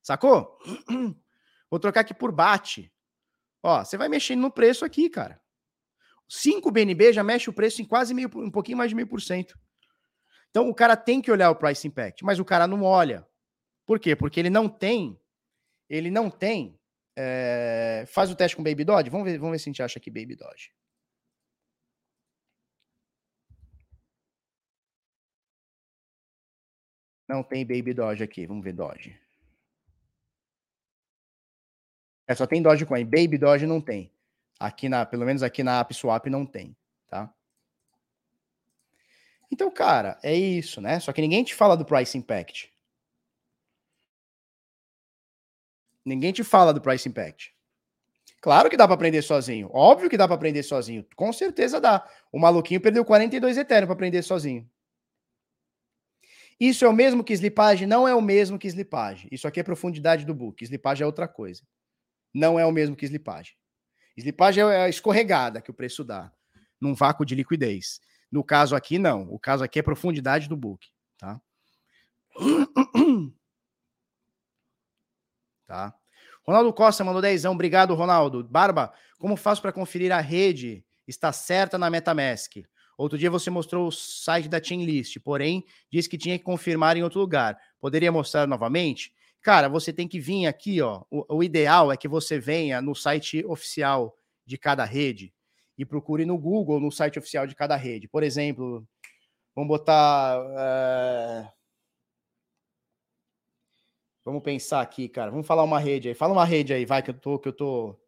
Sacou? 0.01 0.57
Vou 1.69 1.79
trocar 1.79 2.01
aqui 2.01 2.11
por 2.11 2.31
bate. 2.31 2.91
Ó, 3.61 3.85
você 3.85 3.97
vai 3.97 4.09
mexendo 4.09 4.41
no 4.41 4.49
preço 4.49 4.83
aqui, 4.83 5.07
cara. 5.07 5.39
5 6.27 6.71
BNB 6.71 7.13
já 7.13 7.23
mexe 7.23 7.51
o 7.51 7.53
preço 7.53 7.83
em 7.83 7.85
quase 7.85 8.15
meio, 8.15 8.31
um 8.33 8.49
pouquinho 8.49 8.79
mais 8.79 8.89
de 8.89 8.95
meio 8.95 9.07
por 9.07 9.21
cento. 9.21 9.59
Então 10.49 10.67
o 10.67 10.73
cara 10.73 10.97
tem 10.97 11.21
que 11.21 11.31
olhar 11.31 11.51
o 11.51 11.55
price 11.55 11.87
impact, 11.87 12.25
mas 12.25 12.39
o 12.39 12.45
cara 12.45 12.65
não 12.65 12.81
olha. 12.81 13.27
Por 13.85 13.99
quê? 13.99 14.15
Porque 14.15 14.39
ele 14.39 14.49
não 14.49 14.67
tem, 14.67 15.21
ele 15.87 16.09
não 16.09 16.31
tem. 16.31 16.80
É... 17.15 18.05
Faz 18.07 18.31
o 18.31 18.35
teste 18.35 18.55
com 18.55 18.63
Baby 18.63 18.83
Dodge. 18.83 19.09
Vamos 19.09 19.25
ver, 19.29 19.37
vamos 19.37 19.51
ver 19.51 19.59
se 19.59 19.69
a 19.69 19.71
gente 19.71 19.83
acha 19.83 19.99
aqui 19.99 20.09
Baby 20.09 20.35
Dodge. 20.35 20.71
Não 27.27 27.43
tem 27.43 27.65
Baby 27.65 27.93
Doge 27.93 28.23
aqui. 28.23 28.45
Vamos 28.45 28.63
ver 28.63 28.73
Doge. 28.73 29.17
É, 32.27 32.35
só 32.35 32.47
tem 32.47 32.61
Dogecoin. 32.61 33.03
Baby 33.03 33.37
Doge 33.37 33.65
não 33.65 33.81
tem. 33.81 34.09
Aqui 34.59 34.87
na, 34.87 35.05
pelo 35.05 35.25
menos 35.25 35.43
aqui 35.43 35.63
na 35.63 35.79
AppSwap 35.79 36.29
não 36.29 36.45
tem, 36.45 36.75
tá? 37.09 37.33
Então, 39.51 39.69
cara, 39.69 40.17
é 40.23 40.33
isso, 40.33 40.79
né? 40.79 40.99
Só 40.99 41.11
que 41.11 41.21
ninguém 41.21 41.43
te 41.43 41.53
fala 41.53 41.75
do 41.75 41.83
price 41.83 42.17
impact. 42.17 42.70
Ninguém 46.05 46.31
te 46.31 46.43
fala 46.43 46.73
do 46.73 46.81
price 46.81 47.07
impact. 47.07 47.53
Claro 48.41 48.69
que 48.69 48.77
dá 48.77 48.87
para 48.87 48.95
aprender 48.95 49.21
sozinho. 49.21 49.69
Óbvio 49.71 50.09
que 50.09 50.17
dá 50.17 50.27
para 50.27 50.35
aprender 50.35 50.63
sozinho. 50.63 51.05
Com 51.15 51.31
certeza 51.31 51.79
dá. 51.79 52.07
O 52.31 52.39
maluquinho 52.39 52.81
perdeu 52.81 53.05
42 53.05 53.55
Ethereum 53.55 53.85
para 53.85 53.93
aprender 53.93 54.23
sozinho. 54.23 54.67
Isso 56.59 56.83
é 56.83 56.89
o 56.89 56.93
mesmo 56.93 57.23
que 57.23 57.33
slipagem? 57.33 57.87
Não 57.87 58.07
é 58.07 58.15
o 58.15 58.21
mesmo 58.21 58.57
que 58.57 58.67
slipagem. 58.67 59.27
Isso 59.31 59.47
aqui 59.47 59.59
é 59.59 59.63
profundidade 59.63 60.25
do 60.25 60.33
book. 60.33 60.63
Slipagem 60.63 61.03
é 61.03 61.05
outra 61.05 61.27
coisa. 61.27 61.61
Não 62.33 62.59
é 62.59 62.65
o 62.65 62.71
mesmo 62.71 62.95
que 62.95 63.05
slipagem. 63.05 63.53
Slipagem 64.17 64.63
é 64.63 64.83
a 64.83 64.89
escorregada 64.89 65.61
que 65.61 65.71
o 65.71 65.73
preço 65.73 66.03
dá 66.03 66.31
num 66.79 66.95
vácuo 66.95 67.25
de 67.25 67.35
liquidez. 67.35 67.99
No 68.31 68.43
caso 68.43 68.75
aqui, 68.75 68.97
não. 68.97 69.23
O 69.31 69.37
caso 69.37 69.63
aqui 69.63 69.79
é 69.79 69.83
profundidade 69.83 70.49
do 70.49 70.57
book. 70.57 70.87
Tá? 71.17 71.39
Tá? 75.71 75.95
Ronaldo 76.43 76.73
Costa 76.73 77.01
mandou 77.01 77.21
dezão. 77.21 77.53
Obrigado, 77.53 77.95
Ronaldo. 77.95 78.43
Barba, 78.43 78.91
como 79.17 79.37
faço 79.37 79.61
para 79.61 79.71
conferir 79.71 80.11
a 80.11 80.19
rede? 80.19 80.83
Está 81.07 81.31
certa 81.31 81.77
na 81.77 81.89
MetaMask. 81.89 82.57
Outro 82.97 83.17
dia 83.17 83.31
você 83.31 83.49
mostrou 83.49 83.87
o 83.87 83.91
site 83.91 84.49
da 84.49 84.61
Chainlist, 84.61 85.17
porém 85.21 85.63
disse 85.89 86.09
que 86.09 86.17
tinha 86.17 86.37
que 86.37 86.43
confirmar 86.43 86.97
em 86.97 87.03
outro 87.03 87.21
lugar. 87.21 87.57
Poderia 87.79 88.11
mostrar 88.11 88.45
novamente? 88.45 89.13
Cara, 89.41 89.69
você 89.69 89.93
tem 89.93 90.09
que 90.09 90.19
vir 90.19 90.45
aqui, 90.45 90.81
ó. 90.81 91.03
O, 91.09 91.37
o 91.37 91.43
ideal 91.43 91.89
é 91.89 91.95
que 91.95 92.09
você 92.09 92.37
venha 92.37 92.81
no 92.81 92.93
site 92.93 93.45
oficial 93.45 94.13
de 94.45 94.57
cada 94.57 94.83
rede 94.83 95.33
e 95.77 95.85
procure 95.85 96.25
no 96.25 96.37
Google, 96.37 96.81
no 96.81 96.91
site 96.91 97.17
oficial 97.17 97.47
de 97.47 97.55
cada 97.55 97.77
rede. 97.77 98.09
Por 98.09 98.23
exemplo, 98.23 98.85
vamos 99.55 99.69
botar. 99.69 100.37
É... 100.59 101.60
Vamos 104.23 104.43
pensar 104.43 104.81
aqui, 104.81 105.09
cara. 105.09 105.31
Vamos 105.31 105.47
falar 105.47 105.63
uma 105.63 105.79
rede 105.79 106.09
aí. 106.09 106.13
Fala 106.13 106.33
uma 106.33 106.45
rede 106.45 106.73
aí, 106.73 106.85
vai, 106.85 107.01
que 107.01 107.09
eu 107.09 107.19
tô. 107.19 107.39
Que 107.39 107.49
eu 107.49 107.53
tô... 107.53 107.99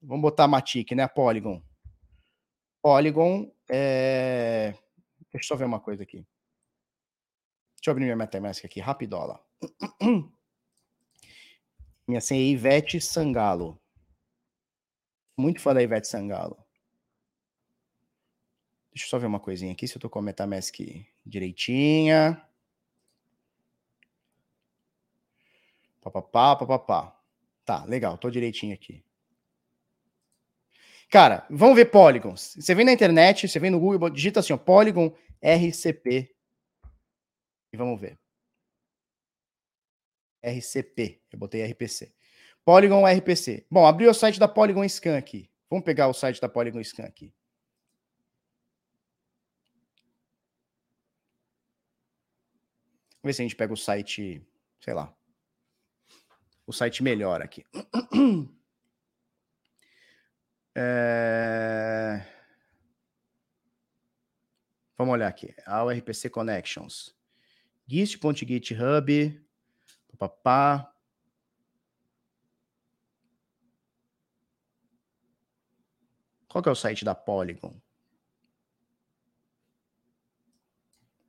Vamos 0.00 0.22
botar 0.22 0.44
a 0.44 0.48
Matic, 0.48 0.92
né? 0.92 1.02
A 1.02 1.08
Polygon. 1.08 1.62
Polygon. 2.80 3.52
É... 3.68 4.72
Deixa 5.32 5.44
eu 5.44 5.48
só 5.48 5.56
ver 5.56 5.64
uma 5.64 5.80
coisa 5.80 6.02
aqui. 6.02 6.26
Deixa 7.76 7.88
eu 7.90 7.92
abrir 7.92 8.04
minha 8.04 8.16
MetaMask 8.16 8.64
aqui, 8.64 8.80
rapidola. 8.80 9.40
Minha 12.06 12.20
senha 12.20 12.40
é 12.40 12.44
Ivete 12.44 13.00
Sangalo. 13.00 13.80
Muito 15.36 15.60
fã 15.60 15.74
da 15.74 15.82
Ivete 15.82 16.06
Sangalo. 16.06 16.56
Deixa 18.92 19.06
eu 19.06 19.10
só 19.10 19.18
ver 19.18 19.26
uma 19.26 19.40
coisinha 19.40 19.72
aqui, 19.72 19.88
se 19.88 19.96
eu 19.96 20.00
tô 20.00 20.08
com 20.08 20.20
a 20.20 20.22
MetaMask 20.22 20.78
direitinha. 21.24 22.45
Papapá, 26.06 26.54
papapá. 26.54 27.20
Tá, 27.64 27.84
legal, 27.84 28.16
tô 28.16 28.30
direitinho 28.30 28.72
aqui. 28.72 29.04
Cara, 31.10 31.44
vamos 31.50 31.74
ver 31.74 31.86
polygons. 31.86 32.54
Você 32.54 32.76
vem 32.76 32.84
na 32.84 32.92
internet, 32.92 33.48
você 33.48 33.58
vem 33.58 33.72
no 33.72 33.80
Google, 33.80 34.08
digita 34.08 34.38
assim, 34.38 34.52
ó, 34.52 34.56
Polygon 34.56 35.12
RCP. 35.42 36.32
E 37.72 37.76
vamos 37.76 38.00
ver. 38.00 38.16
RCP. 40.40 41.22
Eu 41.32 41.40
botei 41.40 41.64
RPC. 41.64 42.14
Polygon 42.64 43.04
RPC. 43.04 43.66
Bom, 43.68 43.84
abriu 43.84 44.08
o 44.08 44.14
site 44.14 44.38
da 44.38 44.46
Polygon 44.46 44.88
Scan 44.88 45.18
aqui. 45.18 45.50
Vamos 45.68 45.84
pegar 45.84 46.06
o 46.06 46.14
site 46.14 46.40
da 46.40 46.48
Polygon 46.48 46.82
Scan 46.84 47.04
aqui. 47.04 47.34
Vamos 53.14 53.24
ver 53.24 53.32
se 53.32 53.42
a 53.42 53.44
gente 53.44 53.56
pega 53.56 53.72
o 53.72 53.76
site, 53.76 54.40
sei 54.80 54.94
lá. 54.94 55.15
O 56.66 56.72
site 56.72 57.02
melhor 57.02 57.42
aqui. 57.42 57.64
É... 60.78 62.22
Vamos 64.98 65.14
olhar 65.14 65.28
aqui. 65.28 65.54
A 65.64 65.82
RPC 65.90 66.28
Connections. 66.28 67.16
gist.github. 67.86 69.42
Papá. 70.18 70.92
Qual 76.46 76.62
que 76.62 76.68
é 76.68 76.72
o 76.72 76.74
site 76.74 77.06
da 77.06 77.14
Polygon? 77.14 77.80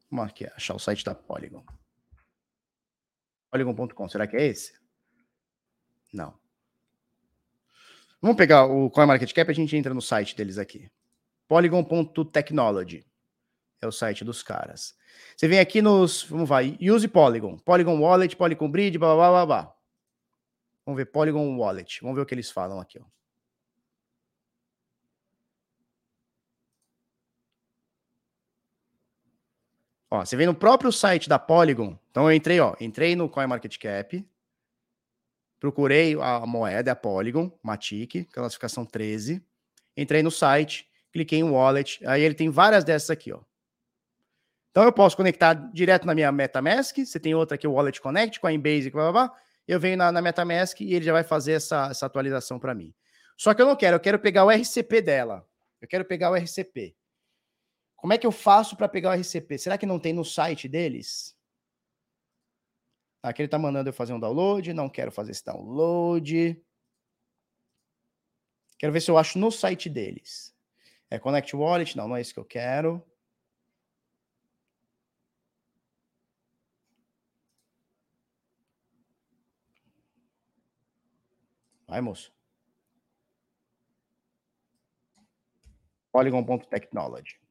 Vamos 0.09 0.29
aqui 0.29 0.45
achar 0.45 0.75
o 0.75 0.79
site 0.79 1.03
da 1.03 1.15
Polygon. 1.15 1.65
Polygon.com, 3.51 4.09
será 4.09 4.27
que 4.27 4.37
é 4.37 4.45
esse? 4.45 4.76
Não. 6.13 6.33
Vamos 8.21 8.37
pegar 8.37 8.65
o 8.65 8.89
CoinMarketCap 8.89 9.49
e 9.49 9.51
a 9.51 9.55
gente 9.55 9.75
entra 9.75 9.93
no 9.93 10.01
site 10.01 10.35
deles 10.35 10.57
aqui. 10.57 10.89
Polygon.technology 11.47 13.05
é 13.81 13.87
o 13.87 13.91
site 13.91 14.23
dos 14.23 14.41
caras. 14.43 14.95
Você 15.35 15.47
vem 15.47 15.59
aqui 15.59 15.81
nos. 15.81 16.23
Vamos 16.23 16.49
vai. 16.49 16.77
Use 16.81 17.07
Polygon. 17.07 17.57
Polygon 17.59 17.99
Wallet, 17.99 18.35
Polygon 18.35 18.69
Bridge, 18.69 18.97
blá 18.97 19.15
blá 19.15 19.29
blá 19.29 19.45
blá. 19.45 19.75
Vamos 20.85 20.97
ver 20.97 21.05
Polygon 21.05 21.57
Wallet. 21.57 21.99
Vamos 22.01 22.15
ver 22.15 22.23
o 22.23 22.25
que 22.25 22.33
eles 22.33 22.49
falam 22.49 22.79
aqui. 22.79 22.99
Ó. 22.99 23.05
Ó, 30.09 30.25
você 30.25 30.37
vem 30.37 30.47
no 30.47 30.55
próprio 30.55 30.91
site 30.91 31.27
da 31.27 31.37
Polygon. 31.37 31.97
Então 32.09 32.29
eu 32.29 32.35
entrei, 32.35 32.59
ó, 32.59 32.75
entrei 32.79 33.15
no 33.15 33.29
CoinMarketCap, 33.29 34.25
procurei 35.59 36.15
a 36.19 36.45
moeda, 36.45 36.91
a 36.91 36.95
Polygon, 36.95 37.51
Matic, 37.63 38.25
classificação 38.31 38.85
13. 38.85 39.43
Entrei 39.95 40.21
no 40.21 40.31
site, 40.31 40.87
cliquei 41.11 41.39
em 41.39 41.43
Wallet, 41.43 41.99
aí 42.05 42.21
ele 42.21 42.35
tem 42.35 42.49
várias 42.49 42.83
dessas 42.83 43.09
aqui, 43.09 43.31
ó. 43.31 43.39
Então 44.71 44.83
eu 44.83 44.93
posso 44.93 45.17
conectar 45.17 45.55
direto 45.73 46.05
na 46.05 46.13
minha 46.13 46.31
MetaMask. 46.31 46.97
Você 46.97 47.19
tem 47.19 47.33
outra 47.33 47.55
aqui, 47.55 47.67
o 47.67 47.73
Wallet 47.73 47.99
Connect, 47.99 48.39
Coinbase, 48.39 48.91
blá, 48.91 49.11
blá, 49.11 49.27
blá. 49.27 49.37
Eu 49.67 49.79
venho 49.79 49.97
na, 49.97 50.11
na 50.11 50.21
MetaMask 50.21 50.79
e 50.81 50.93
ele 50.93 51.03
já 51.03 51.11
vai 51.11 51.23
fazer 51.23 51.53
essa, 51.53 51.87
essa 51.89 52.05
atualização 52.05 52.59
para 52.59 52.75
mim. 52.75 52.93
Só 53.35 53.53
que 53.53 53.61
eu 53.61 53.65
não 53.65 53.75
quero, 53.75 53.95
eu 53.95 53.99
quero 53.99 54.19
pegar 54.19 54.45
o 54.45 54.51
RCP 54.51 55.01
dela. 55.01 55.47
Eu 55.81 55.87
quero 55.87 56.05
pegar 56.05 56.31
o 56.31 56.35
RCP. 56.35 56.95
Como 57.95 58.13
é 58.13 58.17
que 58.17 58.25
eu 58.25 58.31
faço 58.31 58.75
para 58.77 58.87
pegar 58.87 59.09
o 59.09 59.19
RCP? 59.19 59.57
Será 59.57 59.77
que 59.77 59.85
não 59.85 59.99
tem 59.99 60.13
no 60.13 60.23
site 60.23 60.67
deles? 60.67 61.35
Aqui 63.27 63.41
ele 63.41 63.47
está 63.47 63.59
mandando 63.59 63.89
eu 63.89 63.93
fazer 63.93 64.13
um 64.13 64.19
download. 64.19 64.73
Não 64.73 64.89
quero 64.89 65.11
fazer 65.11 65.31
esse 65.31 65.43
download. 65.43 66.63
Quero 68.79 68.93
ver 68.93 69.01
se 69.01 69.11
eu 69.11 69.17
acho 69.17 69.37
no 69.37 69.51
site 69.51 69.89
deles. 69.89 70.55
É 71.09 71.19
Connect 71.19 71.55
Wallet? 71.55 71.97
Não, 71.97 72.07
não 72.07 72.15
é 72.15 72.21
isso 72.21 72.33
que 72.33 72.39
eu 72.39 72.45
quero. 72.45 73.03
Vai, 81.87 82.01
moço. 82.01 82.33
Polygon.technology. 86.11 87.46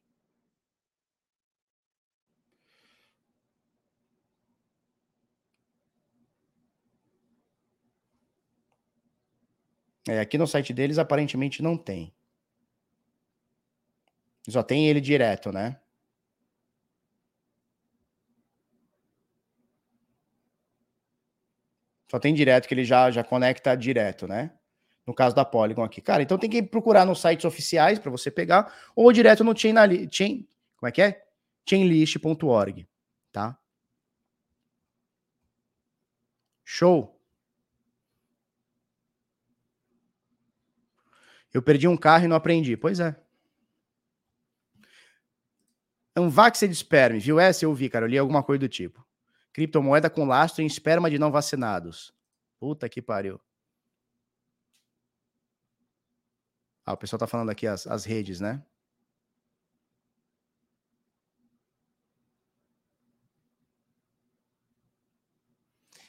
É, 10.08 10.20
aqui 10.20 10.38
no 10.38 10.46
site 10.46 10.72
deles 10.72 10.98
aparentemente 10.98 11.62
não 11.62 11.76
tem. 11.76 12.12
Só 14.48 14.62
tem 14.62 14.88
ele 14.88 15.00
direto, 15.00 15.50
né? 15.50 15.80
Só 22.08 22.20
tem 22.20 22.32
direto 22.32 22.68
que 22.68 22.74
ele 22.74 22.84
já, 22.84 23.10
já 23.10 23.24
conecta 23.24 23.76
direto, 23.76 24.28
né? 24.28 24.52
No 25.04 25.14
caso 25.14 25.34
da 25.34 25.44
Polygon 25.44 25.82
aqui. 25.82 26.00
Cara, 26.00 26.22
então 26.22 26.38
tem 26.38 26.48
que 26.48 26.62
procurar 26.62 27.04
nos 27.04 27.20
sites 27.20 27.44
oficiais 27.44 27.98
para 27.98 28.10
você 28.10 28.30
pegar 28.30 28.72
ou 28.94 29.12
direto 29.12 29.42
no 29.42 29.56
chain, 29.56 29.74
chain 30.10 30.48
como 30.76 30.88
é 30.88 30.92
que 30.92 31.02
é? 31.02 31.26
chainlist.org, 31.68 32.86
tá? 33.32 33.58
Show. 36.64 37.15
Eu 41.52 41.62
perdi 41.62 41.89
um 41.89 41.97
carro 41.97 42.24
e 42.24 42.28
não 42.28 42.36
aprendi. 42.36 42.77
Pois 42.77 43.01
é. 43.01 43.16
Anvax 46.14 46.60
de 46.60 46.66
esperme, 46.66 47.18
viu 47.18 47.39
essa? 47.39 47.64
Eu 47.64 47.74
vi, 47.74 47.89
cara. 47.89 48.06
Eu 48.06 48.09
li 48.09 48.18
alguma 48.18 48.43
coisa 48.43 48.60
do 48.60 48.68
tipo. 48.68 49.06
Criptomoeda 49.52 50.09
com 50.10 50.24
lastro 50.24 50.62
em 50.62 50.66
esperma 50.66 51.10
de 51.10 51.18
não 51.18 51.31
vacinados. 51.31 52.14
Puta 52.59 52.89
que 52.89 53.02
pariu. 53.02 53.40
Ah, 56.85 56.93
o 56.93 56.97
pessoal 56.97 57.18
tá 57.18 57.27
falando 57.27 57.51
aqui 57.51 57.66
as, 57.66 57.86
as 57.86 58.05
redes, 58.05 58.40
né? 58.40 58.62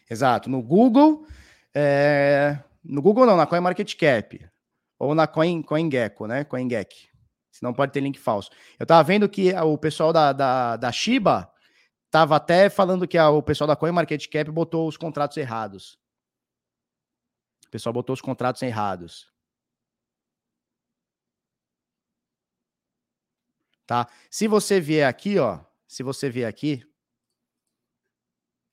Exato. 0.09 0.49
No 0.49 0.61
Google, 0.61 1.27
é... 1.73 2.59
no 2.83 3.01
Google 3.01 3.25
não, 3.25 3.35
na 3.35 3.45
CoinMarketCap. 3.45 4.49
Ou 4.99 5.13
na 5.13 5.27
Coin, 5.27 5.61
CoinGecko, 5.61 6.27
né? 6.27 6.43
CoinGecko. 6.43 6.95
Senão 7.51 7.73
pode 7.73 7.91
ter 7.91 7.99
link 8.01 8.19
falso. 8.19 8.49
Eu 8.79 8.85
tava 8.85 9.03
vendo 9.03 9.27
que 9.27 9.53
o 9.53 9.77
pessoal 9.77 10.13
da, 10.13 10.31
da, 10.31 10.77
da 10.77 10.91
Shiba 10.91 11.51
Tava 12.09 12.37
até 12.37 12.69
falando 12.69 13.07
que 13.07 13.17
a, 13.17 13.29
o 13.29 13.43
pessoal 13.43 13.67
da 13.67 13.75
CoinMarketCap 13.75 14.49
botou 14.49 14.87
os 14.87 14.95
contratos 14.95 15.35
errados. 15.37 15.99
O 17.65 17.69
pessoal 17.69 17.91
botou 17.91 18.13
os 18.13 18.21
contratos 18.21 18.61
errados. 18.61 19.31
Tá? 23.85 24.07
Se 24.29 24.47
você 24.47 24.79
vier 24.79 25.07
aqui, 25.07 25.37
ó, 25.37 25.59
se 25.87 26.01
você 26.01 26.29
vier 26.29 26.47
aqui, 26.47 26.83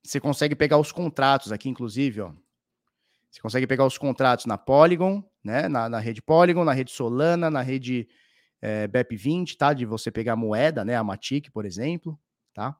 você 0.03 0.21
consegue 0.21 0.55
pegar 0.55 0.79
os 0.79 0.93
contratos 0.93 1.51
aqui, 1.51 1.69
inclusive, 1.69 2.21
ó. 2.21 2.33
Você 3.31 3.41
consegue 3.41 3.67
pegar 3.67 3.85
os 3.85 3.99
contratos 3.99 4.47
na 4.47 4.57
Polygon, 4.57 5.29
né? 5.45 5.69
Na, 5.69 5.89
na 5.89 5.99
rede 5.99 6.23
Polygon, 6.23 6.65
na 6.65 6.73
rede 6.73 6.91
Solana, 6.91 7.51
na 7.51 7.61
rede 7.61 8.09
é, 8.63 8.89
BEP20, 8.89 9.57
tá? 9.57 9.73
De 9.73 9.85
você 9.85 10.11
pegar 10.11 10.35
moeda, 10.37 10.85
né? 10.85 10.97
A 10.97 11.05
Matic, 11.05 11.51
por 11.53 11.67
exemplo, 11.67 12.19
tá? 12.55 12.77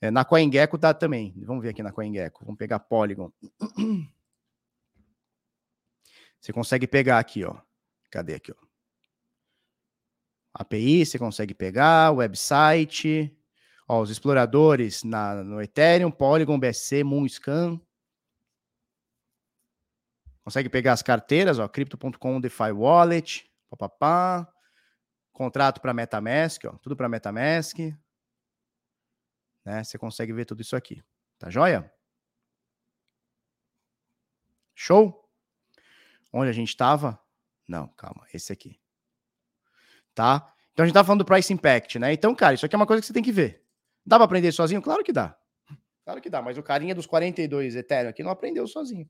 É, 0.00 0.10
na 0.10 0.24
CoinGecko 0.24 0.78
dá 0.78 0.94
também. 0.94 1.34
Vamos 1.44 1.62
ver 1.62 1.70
aqui 1.70 1.82
na 1.82 1.92
CoinGecko. 1.92 2.44
Vamos 2.44 2.58
pegar 2.58 2.78
Polygon. 2.78 3.30
Você 6.40 6.52
consegue 6.52 6.86
pegar 6.86 7.18
aqui, 7.18 7.44
ó. 7.44 7.56
Cadê 8.12 8.34
aqui, 8.34 8.52
ó? 8.52 8.68
API, 10.54 11.04
você 11.04 11.18
consegue 11.18 11.54
pegar, 11.54 12.10
website, 12.12 13.36
ó, 13.88 14.00
os 14.00 14.10
exploradores 14.10 15.04
na, 15.04 15.42
no 15.42 15.60
Ethereum, 15.60 16.10
Polygon, 16.10 16.58
BSC, 16.58 17.04
Moonscan. 17.04 17.80
Consegue 20.48 20.70
pegar 20.70 20.94
as 20.94 21.02
carteiras, 21.02 21.58
ó, 21.58 21.68
Crypto.com, 21.68 22.40
DeFi 22.40 22.72
Wallet, 22.72 23.46
papapá. 23.68 24.50
Contrato 25.30 25.78
para 25.78 25.92
MetaMask, 25.92 26.64
ó, 26.64 26.70
tudo 26.78 26.96
para 26.96 27.06
MetaMask. 27.06 27.78
Né? 29.62 29.84
Você 29.84 29.98
consegue 29.98 30.32
ver 30.32 30.46
tudo 30.46 30.62
isso 30.62 30.74
aqui. 30.74 31.04
Tá 31.38 31.50
joia? 31.50 31.92
Show? 34.74 35.30
Onde 36.32 36.48
a 36.48 36.54
gente 36.54 36.70
estava? 36.70 37.22
Não, 37.68 37.86
calma, 37.88 38.26
esse 38.32 38.50
aqui. 38.50 38.80
Tá? 40.14 40.50
Então 40.72 40.82
a 40.82 40.86
gente 40.86 40.94
tá 40.94 41.04
falando 41.04 41.24
do 41.24 41.26
price 41.26 41.52
impact, 41.52 41.98
né? 41.98 42.14
Então, 42.14 42.34
cara, 42.34 42.54
isso 42.54 42.64
aqui 42.64 42.74
é 42.74 42.78
uma 42.78 42.86
coisa 42.86 43.02
que 43.02 43.06
você 43.06 43.12
tem 43.12 43.22
que 43.22 43.32
ver. 43.32 43.66
Dá 44.02 44.16
para 44.16 44.24
aprender 44.24 44.50
sozinho? 44.50 44.80
Claro 44.80 45.04
que 45.04 45.12
dá. 45.12 45.38
Claro 46.06 46.22
que 46.22 46.30
dá, 46.30 46.40
mas 46.40 46.56
o 46.56 46.62
carinha 46.62 46.94
dos 46.94 47.04
42 47.04 47.76
Ethereum 47.76 48.08
aqui 48.08 48.22
não 48.22 48.30
aprendeu 48.30 48.66
sozinho. 48.66 49.06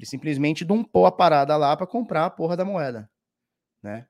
Ele 0.00 0.06
simplesmente 0.06 0.64
dumpou 0.64 1.04
a 1.04 1.12
parada 1.12 1.54
lá 1.58 1.76
para 1.76 1.86
comprar 1.86 2.24
a 2.24 2.30
porra 2.30 2.56
da 2.56 2.64
moeda, 2.64 3.10
né? 3.82 4.08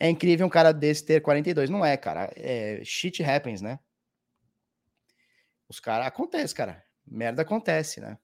É 0.00 0.08
incrível 0.08 0.46
um 0.46 0.50
cara 0.50 0.72
desse 0.72 1.04
ter 1.04 1.20
42. 1.20 1.68
Não 1.68 1.84
é, 1.84 1.98
cara. 1.98 2.32
É, 2.34 2.82
shit 2.82 3.22
happens, 3.22 3.60
né? 3.60 3.78
Os 5.68 5.78
caras. 5.78 6.06
Acontece, 6.06 6.54
cara. 6.54 6.82
Merda 7.06 7.42
acontece, 7.42 8.00
né? 8.00 8.18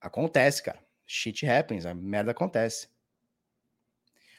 Acontece, 0.00 0.62
cara. 0.62 0.78
Shit 1.04 1.44
happens. 1.44 1.84
A 1.84 1.92
merda 1.94 2.30
acontece. 2.30 2.88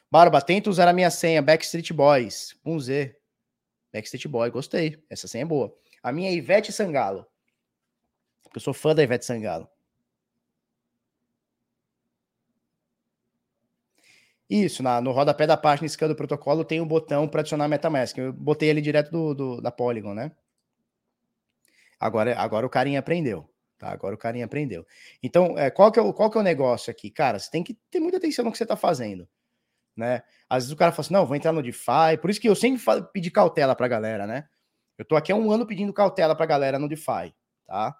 Barba, 0.09 0.41
tenta 0.41 0.69
usar 0.69 0.87
a 0.87 0.93
minha 0.93 1.11
senha. 1.11 1.41
Backstreet 1.41 1.91
Boys. 1.91 2.53
Com 2.63 2.79
Z. 2.79 3.19
Backstreet 3.91 4.29
Boy. 4.29 4.49
Gostei. 4.49 5.03
Essa 5.09 5.27
senha 5.27 5.41
é 5.41 5.45
boa. 5.45 5.77
A 6.05 6.11
minha 6.11 6.29
é 6.29 6.33
Ivete 6.35 6.71
Sangalo. 6.71 7.25
Eu 8.53 8.61
sou 8.61 8.75
fã 8.75 8.93
da 8.93 9.01
Ivete 9.01 9.25
Sangalo. 9.25 9.67
Isso, 14.47 14.83
na, 14.83 15.01
no 15.01 15.11
rodapé 15.11 15.47
da 15.47 15.57
página 15.57 15.87
esquerda 15.87 16.13
do 16.13 16.17
protocolo 16.17 16.63
tem 16.63 16.79
um 16.79 16.87
botão 16.87 17.27
para 17.27 17.39
adicionar 17.39 17.67
MetaMask. 17.67 18.19
Eu 18.19 18.31
botei 18.31 18.69
ele 18.69 18.81
direto 18.81 19.09
do, 19.09 19.33
do, 19.33 19.61
da 19.61 19.71
Polygon, 19.71 20.13
né? 20.13 20.31
Agora, 21.99 22.39
agora 22.39 22.67
o 22.67 22.69
carinha 22.69 22.99
aprendeu. 22.99 23.49
Tá? 23.79 23.89
Agora 23.89 24.13
o 24.13 24.19
carinha 24.19 24.45
aprendeu. 24.45 24.85
Então, 25.23 25.57
é, 25.57 25.71
qual, 25.71 25.91
que 25.91 25.97
é 25.97 26.03
o, 26.03 26.13
qual 26.13 26.29
que 26.29 26.37
é 26.37 26.41
o 26.41 26.43
negócio 26.43 26.91
aqui? 26.91 27.09
Cara, 27.09 27.39
você 27.39 27.49
tem 27.49 27.63
que 27.63 27.73
ter 27.89 27.99
muita 27.99 28.17
atenção 28.17 28.45
no 28.45 28.51
que 28.51 28.59
você 28.59 28.63
está 28.63 28.75
fazendo. 28.75 29.27
Né? 29.97 30.21
Às 30.47 30.65
vezes 30.65 30.71
o 30.71 30.77
cara 30.77 30.91
fala 30.91 31.01
assim: 31.01 31.13
não, 31.15 31.25
vou 31.25 31.35
entrar 31.35 31.51
no 31.51 31.63
DeFi. 31.63 32.19
Por 32.21 32.29
isso 32.29 32.39
que 32.39 32.47
eu 32.47 32.55
sempre 32.55 32.79
falo, 32.79 33.03
pedi 33.05 33.31
cautela 33.31 33.75
para 33.75 33.87
a 33.87 33.89
galera, 33.89 34.27
né? 34.27 34.47
Eu 34.97 35.05
tô 35.05 35.15
aqui 35.15 35.31
há 35.31 35.35
um 35.35 35.51
ano 35.51 35.65
pedindo 35.65 35.93
cautela 35.93 36.35
para 36.35 36.45
a 36.45 36.47
galera 36.47 36.79
no 36.79 36.87
DeFi, 36.87 37.33
tá? 37.67 37.95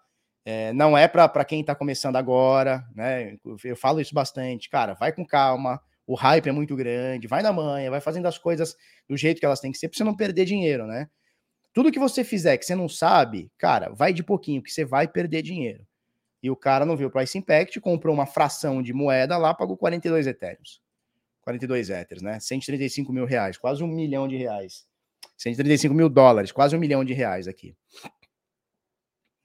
É, 0.45 0.71
não 0.73 0.97
é 0.97 1.07
para 1.07 1.43
quem 1.43 1.61
está 1.61 1.73
começando 1.73 2.15
agora, 2.15 2.87
né? 2.93 3.37
Eu 3.63 3.75
falo 3.75 3.99
isso 3.99 4.13
bastante. 4.13 4.69
Cara, 4.69 4.93
vai 4.93 5.11
com 5.11 5.25
calma 5.25 5.81
o 6.07 6.15
hype 6.15 6.47
é 6.47 6.51
muito 6.51 6.75
grande, 6.75 7.27
vai 7.27 7.41
na 7.41 7.51
manhã, 7.51 7.89
vai 7.89 8.01
fazendo 8.01 8.27
as 8.27 8.37
coisas 8.37 8.75
do 9.07 9.17
jeito 9.17 9.39
que 9.39 9.45
elas 9.45 9.59
têm 9.59 9.71
que 9.71 9.77
ser, 9.77 9.89
para 9.89 9.97
você 9.97 10.03
não 10.03 10.15
perder 10.15 10.45
dinheiro, 10.45 10.85
né? 10.85 11.09
Tudo 11.73 11.91
que 11.91 11.99
você 11.99 12.23
fizer 12.23 12.57
que 12.57 12.65
você 12.65 12.75
não 12.75 12.87
sabe, 12.87 13.51
cara, 13.57 13.89
vai 13.89 14.13
de 14.13 14.23
pouquinho, 14.23 14.61
que 14.61 14.71
você 14.71 14.85
vai 14.85 15.07
perder 15.07 15.41
dinheiro. 15.41 15.85
E 16.41 16.49
o 16.49 16.55
cara 16.55 16.85
não 16.85 16.95
viu 16.95 17.07
o 17.07 17.11
price 17.11 17.37
impact, 17.37 17.81
comprou 17.81 18.13
uma 18.13 18.25
fração 18.25 18.81
de 18.81 18.93
moeda 18.93 19.35
lá, 19.35 19.53
pagou 19.53 19.75
42 19.75 20.27
etéreos. 20.27 20.81
42 21.41 21.89
éteres, 21.89 22.23
né? 22.23 22.39
135 22.39 23.11
mil 23.11 23.25
reais, 23.25 23.57
quase 23.57 23.83
um 23.83 23.87
milhão 23.87 24.27
de 24.27 24.37
reais. 24.37 24.85
135 25.37 25.93
mil 25.93 26.09
dólares, 26.09 26.51
quase 26.51 26.75
um 26.75 26.79
milhão 26.79 27.03
de 27.03 27.13
reais 27.13 27.47
aqui. 27.47 27.75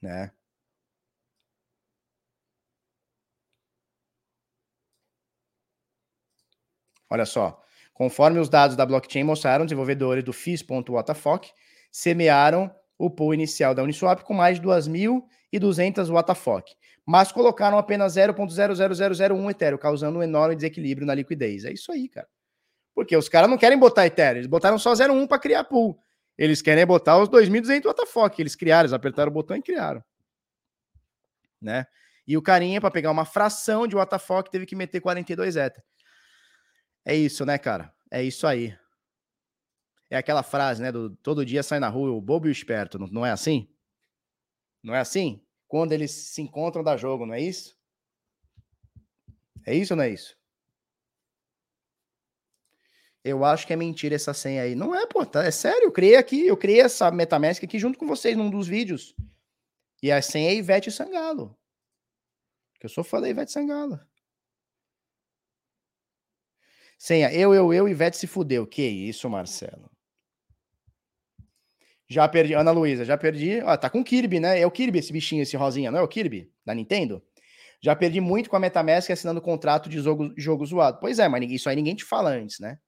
Né? 0.02 0.30
Olha 7.10 7.26
só. 7.26 7.60
Conforme 7.92 8.38
os 8.38 8.48
dados 8.48 8.76
da 8.76 8.86
blockchain 8.86 9.24
mostraram, 9.24 9.66
desenvolvedores 9.66 10.24
do 10.24 10.32
FIS.WTF 10.32 11.52
semearam 11.92 12.74
o 12.96 13.10
pool 13.10 13.34
inicial 13.34 13.74
da 13.74 13.82
Uniswap 13.82 14.22
com 14.22 14.32
mais 14.32 14.58
de 14.60 14.66
2.200 14.66 16.08
WTF, 16.08 16.76
mas 17.04 17.32
colocaram 17.32 17.76
apenas 17.78 18.14
0.00001 18.14 19.50
Ethereum, 19.50 19.78
causando 19.78 20.18
um 20.18 20.22
enorme 20.22 20.54
desequilíbrio 20.54 21.06
na 21.06 21.14
liquidez. 21.14 21.64
É 21.64 21.72
isso 21.72 21.90
aí, 21.92 22.08
cara. 22.08 22.28
Porque 23.00 23.16
os 23.16 23.30
caras 23.30 23.48
não 23.48 23.56
querem 23.56 23.78
botar 23.78 24.06
Ethereum, 24.06 24.40
eles 24.40 24.46
botaram 24.46 24.78
só 24.78 24.92
0.1 24.92 25.26
para 25.26 25.38
criar 25.38 25.64
pool. 25.64 25.98
Eles 26.36 26.60
querem 26.60 26.84
botar 26.84 27.16
os 27.16 27.30
2.200 27.30 27.90
WTF, 27.90 28.42
eles 28.42 28.54
criaram, 28.54 28.82
eles 28.82 28.92
apertaram 28.92 29.30
o 29.30 29.32
botão 29.32 29.56
e 29.56 29.62
criaram. 29.62 30.04
Né? 31.58 31.86
E 32.26 32.36
o 32.36 32.42
carinha, 32.42 32.78
para 32.78 32.90
pegar 32.90 33.10
uma 33.10 33.24
fração 33.24 33.86
de 33.86 33.96
WTF, 33.96 34.50
teve 34.50 34.66
que 34.66 34.76
meter 34.76 35.00
42 35.00 35.56
Ether. 35.56 35.82
É 37.02 37.14
isso, 37.14 37.46
né, 37.46 37.56
cara? 37.56 37.90
É 38.12 38.22
isso 38.22 38.46
aí. 38.46 38.78
É 40.10 40.18
aquela 40.18 40.42
frase, 40.42 40.82
né? 40.82 40.92
Do 40.92 41.16
todo 41.22 41.46
dia 41.46 41.62
sai 41.62 41.80
na 41.80 41.88
rua 41.88 42.10
o 42.10 42.20
bobo 42.20 42.48
e 42.48 42.50
o 42.50 42.52
esperto, 42.52 42.98
não, 42.98 43.06
não 43.06 43.24
é 43.24 43.30
assim? 43.30 43.66
Não 44.82 44.94
é 44.94 45.00
assim? 45.00 45.42
Quando 45.66 45.92
eles 45.92 46.10
se 46.10 46.42
encontram 46.42 46.84
da 46.84 46.98
jogo, 46.98 47.24
não 47.24 47.32
é 47.32 47.40
isso? 47.40 47.74
É 49.66 49.74
isso 49.74 49.94
ou 49.94 49.96
não 49.96 50.04
é 50.04 50.10
isso? 50.10 50.38
Eu 53.22 53.44
acho 53.44 53.66
que 53.66 53.72
é 53.72 53.76
mentira 53.76 54.14
essa 54.14 54.32
senha 54.32 54.62
aí. 54.62 54.74
Não 54.74 54.94
é, 54.94 55.06
pô, 55.06 55.24
tá, 55.26 55.44
é 55.44 55.50
sério. 55.50 55.84
Eu 55.84 55.92
criei 55.92 56.16
aqui, 56.16 56.46
eu 56.46 56.56
criei 56.56 56.80
essa 56.80 57.10
MetaMask 57.10 57.62
aqui 57.62 57.78
junto 57.78 57.98
com 57.98 58.06
vocês 58.06 58.36
num 58.36 58.50
dos 58.50 58.66
vídeos. 58.66 59.14
E 60.02 60.10
a 60.10 60.22
senha 60.22 60.50
é 60.50 60.54
Ivete 60.54 60.90
Sangalo. 60.90 61.56
Que 62.78 62.86
eu 62.86 62.90
sou 62.90 63.04
fã 63.04 63.20
da 63.20 63.28
Ivete 63.28 63.52
Sangalo. 63.52 64.00
Senha, 66.98 67.32
eu, 67.32 67.54
eu, 67.54 67.72
eu, 67.72 67.88
Ivete 67.88 68.16
se 68.16 68.26
fudeu. 68.26 68.66
Que 68.66 68.82
isso, 68.82 69.28
Marcelo? 69.28 69.90
Já 72.08 72.26
perdi, 72.26 72.54
Ana 72.54 72.72
Luísa, 72.72 73.04
já 73.04 73.16
perdi. 73.16 73.60
Ó, 73.62 73.76
tá 73.76 73.88
com 73.88 74.02
Kirby, 74.02 74.40
né? 74.40 74.58
É 74.58 74.66
o 74.66 74.70
Kirby 74.70 74.98
esse 74.98 75.12
bichinho, 75.12 75.42
esse 75.42 75.56
rosinha, 75.56 75.90
não 75.90 75.98
é 75.98 76.02
o 76.02 76.08
Kirby? 76.08 76.50
Da 76.64 76.74
Nintendo? 76.74 77.22
Já 77.80 77.94
perdi 77.94 78.20
muito 78.20 78.50
com 78.50 78.56
a 78.56 78.60
Metamask 78.60 79.10
assinando 79.10 79.40
contrato 79.40 79.88
de 79.88 80.00
jogo, 80.00 80.32
jogo 80.36 80.66
zoado. 80.66 80.98
Pois 81.00 81.18
é, 81.18 81.28
mas 81.28 81.50
isso 81.50 81.68
aí 81.68 81.76
ninguém 81.76 81.94
te 81.94 82.04
fala 82.04 82.30
antes, 82.30 82.58
né? 82.58 82.78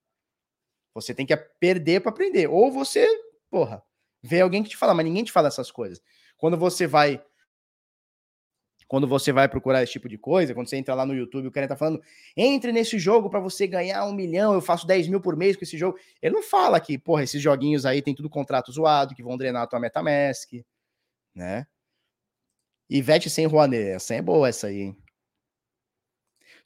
Você 0.93 1.13
tem 1.13 1.25
que 1.25 1.35
perder 1.35 2.01
para 2.01 2.11
aprender. 2.11 2.47
Ou 2.47 2.71
você, 2.71 3.07
porra, 3.49 3.83
vê 4.21 4.41
alguém 4.41 4.63
que 4.63 4.69
te 4.69 4.77
fala, 4.77 4.93
mas 4.93 5.05
ninguém 5.05 5.23
te 5.23 5.31
fala 5.31 5.47
essas 5.47 5.71
coisas. 5.71 6.01
Quando 6.37 6.57
você 6.57 6.87
vai 6.87 7.23
quando 8.93 9.07
você 9.07 9.31
vai 9.31 9.49
procurar 9.49 9.81
esse 9.81 9.93
tipo 9.93 10.07
de 10.07 10.19
coisa, 10.19 10.53
quando 10.53 10.69
você 10.69 10.77
entra 10.77 10.93
lá 10.93 11.03
no 11.03 11.15
YouTube, 11.15 11.47
o 11.47 11.51
cara 11.51 11.67
tá 11.67 11.75
falando, 11.75 11.99
entre 12.37 12.71
nesse 12.71 12.99
jogo 12.99 13.27
para 13.27 13.39
você 13.39 13.65
ganhar 13.65 14.05
um 14.05 14.13
milhão, 14.13 14.53
eu 14.53 14.61
faço 14.61 14.85
10 14.85 15.07
mil 15.07 15.19
por 15.19 15.35
mês 15.35 15.57
com 15.57 15.63
esse 15.63 15.75
jogo. 15.75 15.97
Ele 16.21 16.35
não 16.35 16.43
fala 16.43 16.79
que, 16.79 16.95
porra, 16.95 17.23
esses 17.23 17.41
joguinhos 17.41 17.87
aí 17.87 18.03
tem 18.03 18.13
tudo 18.13 18.29
contrato 18.29 18.71
zoado, 18.71 19.15
que 19.15 19.23
vão 19.23 19.35
drenar 19.35 19.63
a 19.63 19.67
tua 19.67 19.79
Metamask, 19.79 20.51
né? 21.33 21.65
Ivete 22.87 23.31
sem 23.31 23.47
Rouanet, 23.47 23.95
essa 23.95 24.13
é 24.13 24.21
boa 24.21 24.47
essa 24.47 24.67
aí, 24.67 24.81
hein? 24.81 25.02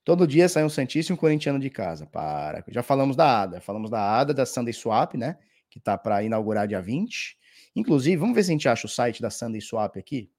Todo 0.07 0.25
dia 0.25 0.47
sai 0.47 0.63
um 0.63 0.69
Santíssimo 0.69 1.17
Corintiano 1.17 1.59
de 1.59 1.69
casa. 1.69 2.05
Para. 2.05 2.63
Já 2.69 2.81
falamos 2.81 3.17
da 3.17 3.41
ADA. 3.41 3.59
Falamos 3.59 3.91
da 3.91 3.99
ADA, 4.17 4.34
da 4.34 4.45
Sunday 4.45 4.71
Swap, 4.73 5.15
né? 5.15 5.38
Que 5.69 5.81
tá 5.81 5.97
para 5.97 6.23
inaugurar 6.23 6.65
dia 6.65 6.81
20. 6.81 7.38
Inclusive, 7.75 8.15
vamos 8.15 8.34
ver 8.34 8.43
se 8.45 8.51
a 8.51 8.53
gente 8.53 8.69
acha 8.69 8.88
o 8.88 8.89
site 8.89 9.21
da 9.21 9.29
Sunday 9.29 9.59
Swap 9.59 9.97
aqui. 9.97 10.31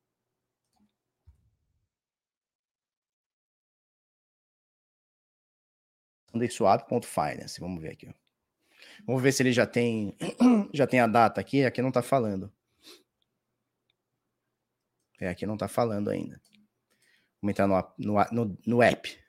Sundayswap.finance. 6.30 7.60
Vamos 7.60 7.82
ver 7.82 7.90
aqui. 7.90 8.10
Vamos 9.06 9.22
ver 9.22 9.32
se 9.32 9.42
ele 9.42 9.52
já 9.52 9.66
tem 9.66 10.16
já 10.72 10.86
tem 10.86 11.00
a 11.00 11.06
data 11.06 11.42
aqui. 11.42 11.62
Aqui 11.66 11.82
não 11.82 11.90
está 11.90 12.00
falando. 12.00 12.50
É, 15.20 15.28
aqui 15.28 15.44
não 15.44 15.56
está 15.56 15.68
falando 15.68 16.08
ainda. 16.08 16.40
Vamos 17.42 17.50
entrar 17.50 17.66
no, 17.66 17.84
no, 17.98 18.24
no, 18.32 18.58
no 18.66 18.82
app. 18.82 19.27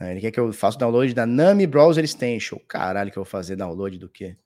Ele 0.00 0.20
quer 0.20 0.30
que 0.30 0.40
eu 0.40 0.50
faça 0.52 0.78
download 0.78 1.12
da 1.12 1.26
Nami 1.26 1.66
Browser 1.66 2.02
Extension. 2.02 2.58
Caralho, 2.66 3.12
que 3.12 3.18
eu 3.18 3.24
vou 3.24 3.30
fazer 3.30 3.56
download 3.56 3.98
do 3.98 4.08
quê? 4.08 4.38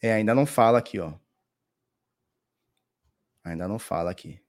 É, 0.00 0.12
ainda 0.12 0.34
não 0.34 0.46
fala 0.46 0.78
aqui, 0.78 1.00
ó. 1.00 1.14
Ainda 3.42 3.66
não 3.66 3.78
fala 3.78 4.10
aqui. 4.10 4.40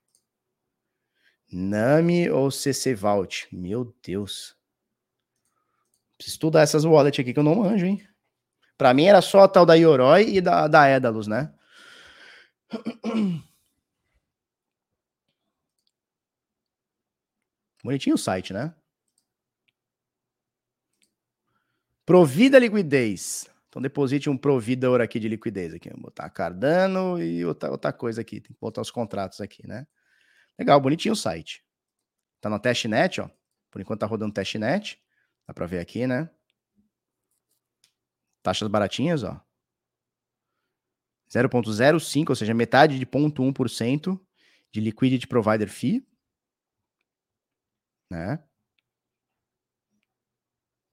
Nami 1.51 2.29
ou 2.29 2.51
CC 2.51 2.93
Vault? 2.93 3.47
Meu 3.51 3.95
Deus. 4.03 4.55
Preciso 6.17 6.35
estudar 6.35 6.61
essas 6.61 6.85
wallets 6.85 7.19
aqui 7.19 7.33
que 7.33 7.39
eu 7.39 7.43
não 7.43 7.55
manjo, 7.55 7.85
hein? 7.85 8.07
Pra 8.77 8.93
mim 8.93 9.05
era 9.05 9.21
só 9.21 9.41
a 9.41 9.47
tal 9.47 9.65
da 9.65 9.73
Yoroi 9.75 10.35
e 10.35 10.41
da, 10.41 10.67
da 10.67 10.89
Edalus, 10.89 11.27
né? 11.27 11.53
Bonitinho 17.83 18.15
o 18.15 18.17
site, 18.17 18.51
né? 18.53 18.73
Provida 22.05 22.59
liquidez. 22.59 23.49
Então 23.67 23.81
deposite 23.81 24.29
um 24.29 24.37
providor 24.37 25.01
aqui 25.01 25.19
de 25.19 25.27
liquidez 25.27 25.73
aqui. 25.73 25.89
Vou 25.89 26.03
botar 26.03 26.29
Cardano 26.29 27.21
e 27.21 27.43
outra, 27.43 27.71
outra 27.71 27.91
coisa 27.91 28.21
aqui. 28.21 28.39
Tem 28.39 28.53
que 28.53 28.59
botar 28.59 28.81
os 28.81 28.91
contratos 28.91 29.41
aqui, 29.41 29.67
né? 29.67 29.85
Legal, 30.57 30.79
bonitinho 30.79 31.13
o 31.13 31.17
site. 31.17 31.63
Tá 32.39 32.49
no 32.49 32.59
testnet, 32.59 33.19
ó. 33.19 33.29
Por 33.71 33.81
enquanto 33.81 34.01
tá 34.01 34.05
rodando 34.05 34.33
testnet. 34.33 35.01
Dá 35.47 35.53
para 35.53 35.65
ver 35.65 35.79
aqui, 35.79 36.07
né? 36.07 36.29
Taxas 38.41 38.67
baratinhas, 38.67 39.23
ó. 39.23 39.41
0.05, 41.29 42.29
ou 42.29 42.35
seja, 42.35 42.53
metade 42.53 42.99
de 42.99 43.05
0.1% 43.05 44.19
de 44.71 44.79
liquidity 44.79 45.27
provider 45.27 45.67
fee, 45.67 46.07
né? 48.11 48.43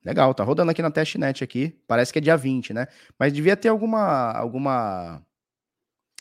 Legal, 0.04 0.34
tá 0.34 0.42
rodando 0.42 0.70
aqui 0.70 0.82
na 0.82 0.90
testnet 0.90 1.44
aqui. 1.44 1.70
Parece 1.86 2.12
que 2.12 2.18
é 2.18 2.22
dia 2.22 2.36
20, 2.36 2.72
né? 2.72 2.86
Mas 3.18 3.32
devia 3.32 3.56
ter 3.56 3.68
alguma 3.68 4.32
alguma 4.32 5.24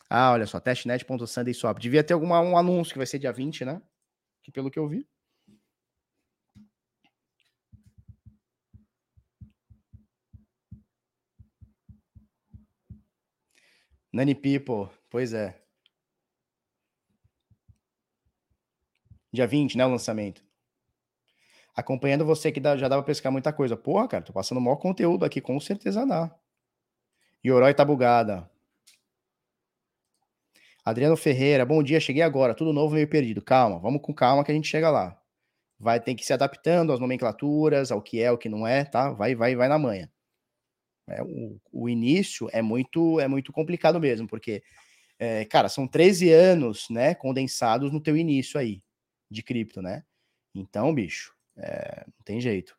Ah, 0.08 0.30
olha 0.32 0.46
só, 0.46 0.60
testnet.sundayswap. 0.60 1.80
Devia 1.80 2.04
ter 2.04 2.14
alguma 2.14 2.40
um 2.40 2.56
anúncio 2.56 2.92
que 2.92 2.98
vai 2.98 3.06
ser 3.06 3.18
dia 3.18 3.32
20, 3.32 3.64
né? 3.64 3.80
Que 4.42 4.52
pelo 4.52 4.70
que 4.70 4.78
eu 4.78 4.88
vi. 4.88 5.06
Nani 14.12 14.34
People, 14.34 14.90
pois 15.10 15.32
é. 15.32 15.58
Dia 19.32 19.46
20, 19.46 19.76
né, 19.78 19.86
o 19.86 19.90
lançamento. 19.90 20.42
Acompanhando 21.74 22.24
você 22.24 22.52
que 22.52 22.60
já 22.60 22.88
dá 22.88 22.96
pra 22.96 23.02
pescar 23.02 23.32
muita 23.32 23.52
coisa. 23.52 23.76
Porra, 23.76 24.06
cara, 24.06 24.22
tô 24.22 24.32
passando 24.32 24.60
maior 24.60 24.76
conteúdo 24.76 25.24
aqui, 25.24 25.40
com 25.40 25.58
certeza 25.58 26.06
dá. 26.06 26.34
Yoroi 27.44 27.74
tá 27.74 27.84
bugada. 27.84 28.48
Adriano 30.84 31.16
Ferreira, 31.16 31.64
bom 31.64 31.82
dia, 31.82 32.00
cheguei 32.00 32.22
agora, 32.22 32.54
tudo 32.54 32.72
novo, 32.72 32.94
meio 32.94 33.08
perdido. 33.08 33.40
Calma, 33.40 33.78
vamos 33.78 34.02
com 34.02 34.12
calma 34.12 34.44
que 34.44 34.50
a 34.50 34.54
gente 34.54 34.68
chega 34.68 34.90
lá. 34.90 35.16
Vai 35.78 36.00
ter 36.00 36.14
que 36.14 36.24
se 36.24 36.32
adaptando 36.32 36.92
às 36.92 37.00
nomenclaturas, 37.00 37.90
ao 37.90 38.02
que 38.02 38.20
é, 38.20 38.30
o 38.30 38.38
que 38.38 38.48
não 38.48 38.66
é, 38.66 38.84
tá? 38.84 39.10
Vai, 39.10 39.34
vai, 39.34 39.54
vai 39.54 39.68
na 39.68 39.78
manhã. 39.78 40.08
É, 41.08 41.22
o, 41.22 41.60
o, 41.72 41.88
início 41.88 42.48
é 42.52 42.62
muito 42.62 43.18
é 43.20 43.26
muito 43.28 43.52
complicado 43.52 43.98
mesmo, 44.00 44.26
porque, 44.28 44.62
é, 45.18 45.44
cara, 45.44 45.68
são 45.68 45.86
13 45.86 46.32
anos, 46.32 46.88
né, 46.90 47.14
condensados 47.14 47.92
no 47.92 48.00
teu 48.00 48.16
início 48.16 48.58
aí, 48.58 48.82
de 49.30 49.42
cripto, 49.42 49.82
né? 49.82 50.04
Então, 50.54 50.94
bicho, 50.94 51.34
é, 51.56 52.04
não 52.06 52.24
tem 52.24 52.40
jeito. 52.40 52.76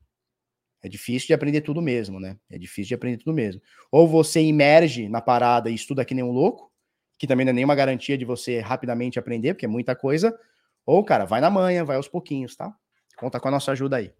É 0.84 0.90
difícil 0.90 1.28
de 1.28 1.34
aprender 1.34 1.62
tudo 1.62 1.82
mesmo, 1.82 2.20
né? 2.20 2.38
É 2.50 2.58
difícil 2.58 2.90
de 2.90 2.95
aprender 2.95 3.18
tudo 3.18 3.34
mesmo. 3.34 3.62
Ou 3.90 4.08
você 4.08 4.41
emerge 4.41 5.08
na 5.08 5.22
parada 5.22 5.70
e 5.70 5.76
estuda 5.76 6.04
que 6.04 6.14
nem 6.14 6.24
um 6.24 6.32
louco, 6.32 6.72
que 7.18 7.26
também 7.26 7.45
não 7.45 7.52
é 7.52 7.54
nenhuma 7.54 7.74
garantia 7.74 8.18
de 8.18 8.26
você 8.26 8.60
rapidamente 8.60 9.18
aprender, 9.18 9.54
porque 9.54 9.66
é 9.66 9.70
muita 9.70 9.95
coisa. 9.95 10.38
Ou, 10.86 11.02
cara, 11.04 11.24
vai 11.24 11.40
na 11.40 11.50
manhã, 11.50 11.86
vai 11.86 11.95
aos 11.95 12.10
pouquinhos, 12.10 12.56
tá? 12.56 12.74
Conta 13.18 13.40
com 13.40 13.48
a 13.48 13.52
nossa 13.52 13.72
ajuda 13.72 13.95
aí. 13.95 14.12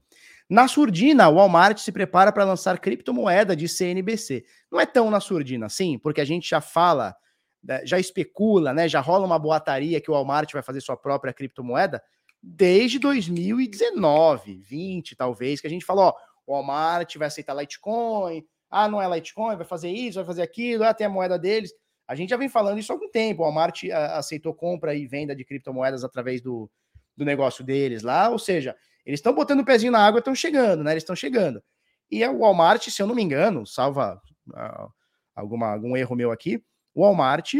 Na 0.50 0.68
surdina, 0.68 1.28
o 1.28 1.36
Walmart 1.36 1.80
se 1.80 1.92
prepara 1.92 2.32
para 2.32 2.46
lançar 2.46 2.80
criptomoeda 2.80 3.56
de 3.56 3.68
CNBC. 3.68 4.46
Não 4.72 4.80
é 4.80 4.86
tão 4.86 5.10
na 5.12 5.20
surdina, 5.20 5.68
sim, 5.68 5.98
porque 5.98 6.22
a 6.22 6.26
gente 6.26 6.50
já 6.50 6.62
fala, 6.62 7.14
né, 7.62 7.86
já 7.86 8.00
especula, 8.00 8.74
né? 8.74 8.88
Já 8.88 9.02
rola 9.02 9.26
uma 9.26 9.40
boataria 9.40 10.00
que 10.00 10.10
o 10.10 10.14
Walmart 10.14 10.52
vai 10.54 10.62
fazer 10.62 10.80
sua 10.80 10.96
própria 10.96 11.34
criptomoeda 11.34 12.02
desde 12.46 13.00
2019, 13.00 14.58
20, 14.58 15.16
talvez, 15.16 15.62
que 15.62 15.68
a 15.68 15.70
gente 15.70 15.86
falou, 15.86 16.08
ó, 16.08 16.14
o 16.46 16.54
Walmart 16.54 17.16
vai 17.16 17.30
aceitar 17.30 17.54
Litecoin, 17.54 18.46
ah, 18.70 18.90
não 18.90 19.02
é 19.02 19.08
Litecoin, 19.08 19.56
vai 19.56 19.66
fazer 19.66 19.90
isso, 19.90 20.16
vai 20.16 20.26
fazer 20.26 20.42
aquilo, 20.42 20.84
ah, 20.84 20.94
tem 20.94 21.08
a 21.08 21.10
moeda 21.10 21.40
deles. 21.40 21.72
A 22.06 22.16
gente 22.16 22.32
já 22.32 22.38
vem 22.38 22.50
falando 22.50 22.80
isso 22.80 22.92
há 22.92 22.96
algum 22.96 23.10
tempo. 23.10 23.42
O 23.42 23.46
Walmart 23.46 23.84
ah, 23.86 24.18
aceitou 24.18 24.54
compra 24.54 24.94
e 24.94 25.08
venda 25.08 25.34
de 25.34 25.46
criptomoedas 25.46 26.04
através 26.04 26.42
do, 26.42 26.70
do 27.16 27.24
negócio 27.24 27.64
deles 27.64 28.04
lá, 28.04 28.30
ou 28.30 28.38
seja, 28.38 28.76
eles 29.06 29.20
estão 29.20 29.34
botando 29.34 29.62
o 29.62 29.66
pezinho 29.66 29.92
na 29.92 30.06
água, 30.06 30.20
estão 30.20 30.36
chegando, 30.36 30.84
né? 30.84 30.92
Eles 30.92 31.04
estão 31.04 31.16
chegando. 31.16 31.64
E 32.12 32.26
o 32.28 32.40
Walmart, 32.40 32.90
se 32.90 33.02
eu 33.02 33.08
não 33.08 33.16
me 33.16 33.24
engano, 33.24 33.66
salva 33.66 34.22
uh, 34.50 34.92
alguma, 35.34 35.72
algum 35.72 35.96
erro 35.96 36.16
meu 36.16 36.32
aqui, 36.32 36.62
o 36.94 37.04
Walmart 37.04 37.54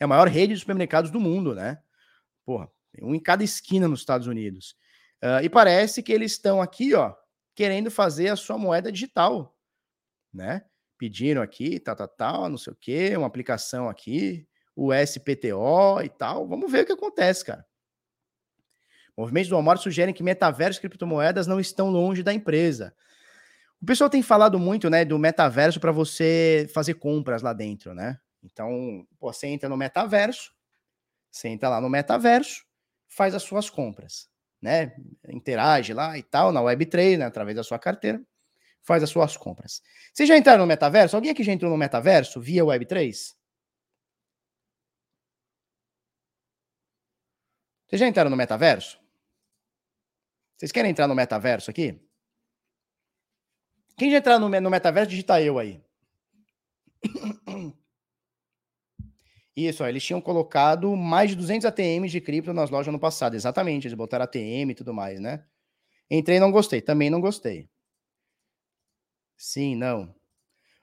é 0.00 0.04
a 0.04 0.08
maior 0.08 0.26
rede 0.26 0.54
de 0.54 0.60
supermercados 0.60 1.10
do 1.10 1.20
mundo, 1.20 1.54
né? 1.54 1.78
Porra, 2.44 2.68
tem 2.92 3.04
um 3.04 3.14
em 3.14 3.20
cada 3.20 3.42
esquina 3.42 3.88
nos 3.88 4.00
Estados 4.00 4.26
Unidos. 4.26 4.76
Uh, 5.22 5.42
e 5.42 5.48
parece 5.48 6.02
que 6.02 6.12
eles 6.12 6.32
estão 6.32 6.60
aqui, 6.60 6.94
ó, 6.94 7.14
querendo 7.54 7.90
fazer 7.90 8.28
a 8.28 8.36
sua 8.36 8.58
moeda 8.58 8.90
digital, 8.90 9.56
né? 10.32 10.64
Pediram 10.98 11.42
aqui, 11.42 11.80
tal, 11.80 11.96
tal, 11.96 12.08
tal, 12.08 12.48
não 12.48 12.58
sei 12.58 12.72
o 12.72 12.76
quê, 12.76 13.16
uma 13.16 13.26
aplicação 13.26 13.88
aqui, 13.88 14.46
o 14.74 14.92
SPTO 14.92 16.00
e 16.04 16.08
tal. 16.08 16.46
Vamos 16.46 16.70
ver 16.70 16.84
o 16.84 16.86
que 16.86 16.92
acontece, 16.92 17.44
cara. 17.44 17.66
Movimentos 19.16 19.48
do 19.48 19.54
Walmart 19.54 19.80
sugerem 19.80 20.14
que 20.14 20.22
metaverso 20.22 20.78
e 20.78 20.82
criptomoedas 20.82 21.46
não 21.46 21.60
estão 21.60 21.90
longe 21.90 22.22
da 22.22 22.32
empresa. 22.32 22.94
O 23.80 23.84
pessoal 23.84 24.08
tem 24.08 24.22
falado 24.22 24.58
muito, 24.58 24.88
né, 24.88 25.04
do 25.04 25.18
metaverso 25.18 25.80
para 25.80 25.92
você 25.92 26.70
fazer 26.72 26.94
compras 26.94 27.42
lá 27.42 27.52
dentro, 27.52 27.94
né? 27.94 28.18
Então, 28.42 29.06
pô, 29.18 29.32
você 29.32 29.48
entra 29.48 29.68
no 29.68 29.76
metaverso, 29.76 30.52
você 31.30 31.48
entra 31.48 31.68
lá 31.68 31.80
no 31.80 31.90
metaverso, 31.90 32.64
faz 33.12 33.34
as 33.34 33.42
suas 33.42 33.68
compras, 33.68 34.28
né? 34.60 34.94
Interage 35.28 35.92
lá 35.92 36.16
e 36.16 36.22
tal, 36.22 36.50
na 36.50 36.60
Web3, 36.60 37.18
né, 37.18 37.26
através 37.26 37.56
da 37.56 37.62
sua 37.62 37.78
carteira, 37.78 38.22
faz 38.82 39.02
as 39.02 39.10
suas 39.10 39.36
compras. 39.36 39.82
Vocês 40.12 40.28
já 40.28 40.36
entraram 40.36 40.60
no 40.60 40.66
metaverso? 40.66 41.16
Alguém 41.16 41.30
aqui 41.30 41.42
já 41.44 41.52
entrou 41.52 41.70
no 41.70 41.76
metaverso 41.76 42.40
via 42.40 42.64
Web3? 42.64 43.34
Vocês 47.86 48.00
já 48.00 48.08
entraram 48.08 48.30
no 48.30 48.36
metaverso? 48.36 48.98
Vocês 50.56 50.72
querem 50.72 50.90
entrar 50.90 51.06
no 51.06 51.14
metaverso 51.14 51.70
aqui? 51.70 52.00
Quem 53.98 54.10
já 54.10 54.16
entrar 54.16 54.38
no, 54.38 54.48
no 54.48 54.70
metaverso, 54.70 55.10
digita 55.10 55.40
eu 55.42 55.58
aí. 55.58 55.84
Isso, 59.54 59.84
ó, 59.84 59.86
eles 59.86 60.02
tinham 60.02 60.20
colocado 60.20 60.96
mais 60.96 61.30
de 61.30 61.36
200 61.36 61.66
ATMs 61.66 62.10
de 62.10 62.20
cripto 62.20 62.54
nas 62.54 62.70
lojas 62.70 62.92
no 62.92 62.98
passado. 62.98 63.34
Exatamente, 63.34 63.86
eles 63.86 63.96
botaram 63.96 64.24
ATM 64.24 64.70
e 64.70 64.74
tudo 64.74 64.94
mais, 64.94 65.20
né? 65.20 65.44
Entrei 66.10 66.38
e 66.38 66.40
não 66.40 66.50
gostei. 66.50 66.80
Também 66.80 67.10
não 67.10 67.20
gostei. 67.20 67.68
Sim, 69.36 69.76
não. 69.76 70.14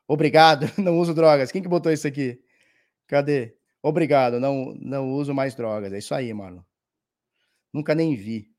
Obrigado, 0.08 0.66
não 0.78 1.00
uso 1.00 1.14
drogas. 1.14 1.52
Quem 1.52 1.62
que 1.62 1.68
botou 1.68 1.92
isso 1.92 2.08
aqui? 2.08 2.40
Cadê? 3.08 3.56
Obrigado, 3.82 4.40
não, 4.40 4.74
não 4.80 5.14
uso 5.14 5.34
mais 5.34 5.56
drogas. 5.56 5.94
É 5.94 5.98
isso 5.98 6.14
aí, 6.14 6.34
mano. 6.34 6.66
Nunca 7.74 7.96
nem 7.96 8.16
vi. 8.16 8.52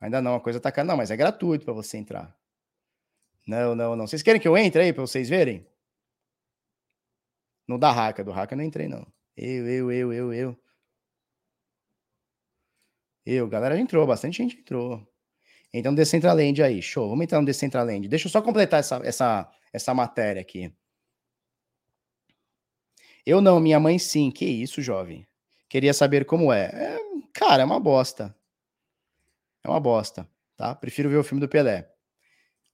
Ainda 0.00 0.20
não, 0.20 0.34
a 0.34 0.40
coisa 0.40 0.60
tá 0.60 0.72
cara. 0.72 0.86
Não, 0.86 0.96
mas 0.96 1.10
é 1.10 1.16
gratuito 1.16 1.64
para 1.64 1.72
você 1.74 1.96
entrar. 1.96 2.36
Não, 3.46 3.74
não, 3.74 3.94
não. 3.96 4.06
Vocês 4.06 4.22
querem 4.22 4.40
que 4.40 4.48
eu 4.48 4.56
entre 4.56 4.82
aí 4.82 4.92
para 4.92 5.02
vocês 5.02 5.28
verem? 5.28 5.66
No 7.66 7.78
da 7.78 7.90
Haka, 7.90 8.22
do 8.24 8.32
Haka 8.32 8.54
eu 8.54 8.58
não 8.58 8.64
entrei, 8.64 8.88
não. 8.88 9.06
Eu, 9.36 9.68
eu, 9.68 9.92
eu, 9.92 10.12
eu, 10.12 10.32
eu. 10.32 10.58
Eu, 13.26 13.48
galera 13.48 13.78
entrou, 13.78 14.06
bastante 14.06 14.38
gente 14.38 14.58
entrou. 14.58 15.06
Então, 15.72 15.94
Decentraland 15.94 16.62
aí, 16.62 16.80
show. 16.82 17.08
Vamos 17.08 17.24
entrar 17.24 17.40
no 17.40 17.46
Decentraland. 17.46 18.06
Deixa 18.06 18.28
eu 18.28 18.30
só 18.30 18.40
completar 18.42 18.80
essa, 18.80 18.96
essa, 19.04 19.50
essa 19.72 19.94
matéria 19.94 20.40
aqui. 20.40 20.72
Eu 23.26 23.40
não, 23.40 23.58
minha 23.58 23.80
mãe 23.80 23.98
sim. 23.98 24.30
Que 24.30 24.44
isso, 24.44 24.82
jovem? 24.82 25.26
Queria 25.68 25.94
saber 25.94 26.26
como 26.26 26.52
é. 26.52 26.66
é 26.66 26.98
cara, 27.32 27.62
é 27.62 27.64
uma 27.64 27.80
bosta. 27.80 28.34
É 29.64 29.68
uma 29.68 29.80
bosta, 29.80 30.28
tá? 30.56 30.74
Prefiro 30.74 31.08
ver 31.08 31.16
o 31.16 31.24
filme 31.24 31.40
do 31.40 31.48
Pelé. 31.48 31.90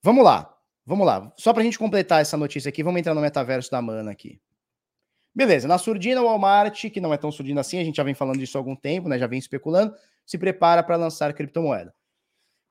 Vamos 0.03 0.25
lá, 0.25 0.55
vamos 0.85 1.07
lá. 1.07 1.33
Só 1.37 1.53
pra 1.55 1.63
gente 1.63 1.79
completar 1.79 2.21
essa 2.21 2.37
notícia 2.37 2.69
aqui, 2.69 2.83
vamos 2.83 2.99
entrar 2.99 3.15
no 3.15 3.21
metaverso 3.21 3.71
da 3.71 3.81
Mana 3.81 4.11
aqui. 4.11 4.41
Beleza, 5.35 5.69
na 5.69 5.79
surdina, 5.79 6.21
o 6.21 6.25
Walmart, 6.25 6.91
que 6.91 7.01
não 7.01 7.15
é 7.15 7.17
tão 7.17 7.31
surdina 7.31 7.61
assim, 7.61 7.79
a 7.79 7.85
gente 7.85 7.97
já 7.97 8.03
vem 8.03 8.15
falando 8.15 8.39
disso 8.39 8.59
há 8.59 8.61
algum 8.61 8.75
tempo, 8.75 9.09
né? 9.09 9.19
Já 9.19 9.27
vem 9.27 9.39
especulando, 9.39 9.95
se 10.27 10.37
prepara 10.37 10.83
para 10.83 10.97
lançar 10.97 11.33
criptomoeda. 11.33 11.95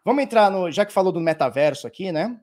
Vamos 0.04 0.24
entrar 0.24 0.52
no. 0.52 0.72
Já 0.72 0.86
que 0.86 0.94
falou 0.94 1.12
do 1.12 1.20
metaverso 1.20 1.88
aqui, 1.88 2.12
né? 2.12 2.40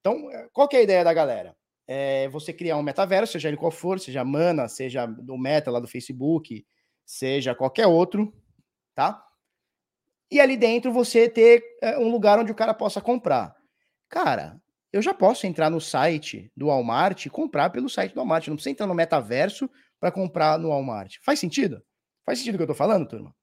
Então, 0.00 0.28
qual 0.52 0.68
que 0.68 0.76
é 0.76 0.80
a 0.80 0.82
ideia 0.82 1.04
da 1.04 1.12
galera? 1.12 1.56
É 1.86 2.28
você 2.28 2.52
criar 2.52 2.76
um 2.76 2.82
metaverso, 2.82 3.32
seja 3.32 3.48
ele 3.48 3.56
qual 3.56 3.70
for, 3.70 3.98
seja 3.98 4.24
Mana, 4.24 4.68
seja 4.68 5.06
do 5.06 5.36
Meta 5.36 5.70
lá 5.70 5.80
do 5.80 5.88
Facebook, 5.88 6.64
seja 7.04 7.54
qualquer 7.54 7.86
outro, 7.86 8.32
tá? 8.94 9.26
e 10.30 10.40
ali 10.40 10.56
dentro 10.56 10.92
você 10.92 11.28
ter 11.28 11.62
é, 11.82 11.98
um 11.98 12.10
lugar 12.10 12.38
onde 12.38 12.52
o 12.52 12.54
cara 12.54 12.72
possa 12.72 13.00
comprar. 13.00 13.54
Cara, 14.08 14.60
eu 14.92 15.00
já 15.00 15.14
posso 15.14 15.46
entrar 15.46 15.70
no 15.70 15.80
site 15.80 16.50
do 16.56 16.66
Walmart 16.66 17.26
e 17.26 17.30
comprar 17.30 17.70
pelo 17.70 17.88
site 17.88 18.12
do 18.12 18.16
Walmart. 18.16 18.48
Não 18.48 18.56
precisa 18.56 18.72
entrar 18.72 18.86
no 18.86 18.94
metaverso 18.94 19.70
para 20.00 20.10
comprar 20.10 20.58
no 20.58 20.68
Walmart. 20.68 21.16
Faz 21.22 21.38
sentido? 21.38 21.82
Faz 22.24 22.38
sentido 22.38 22.54
o 22.54 22.58
que 22.58 22.62
eu 22.64 22.68
tô 22.68 22.74
falando, 22.74 23.06
turma? 23.06 23.34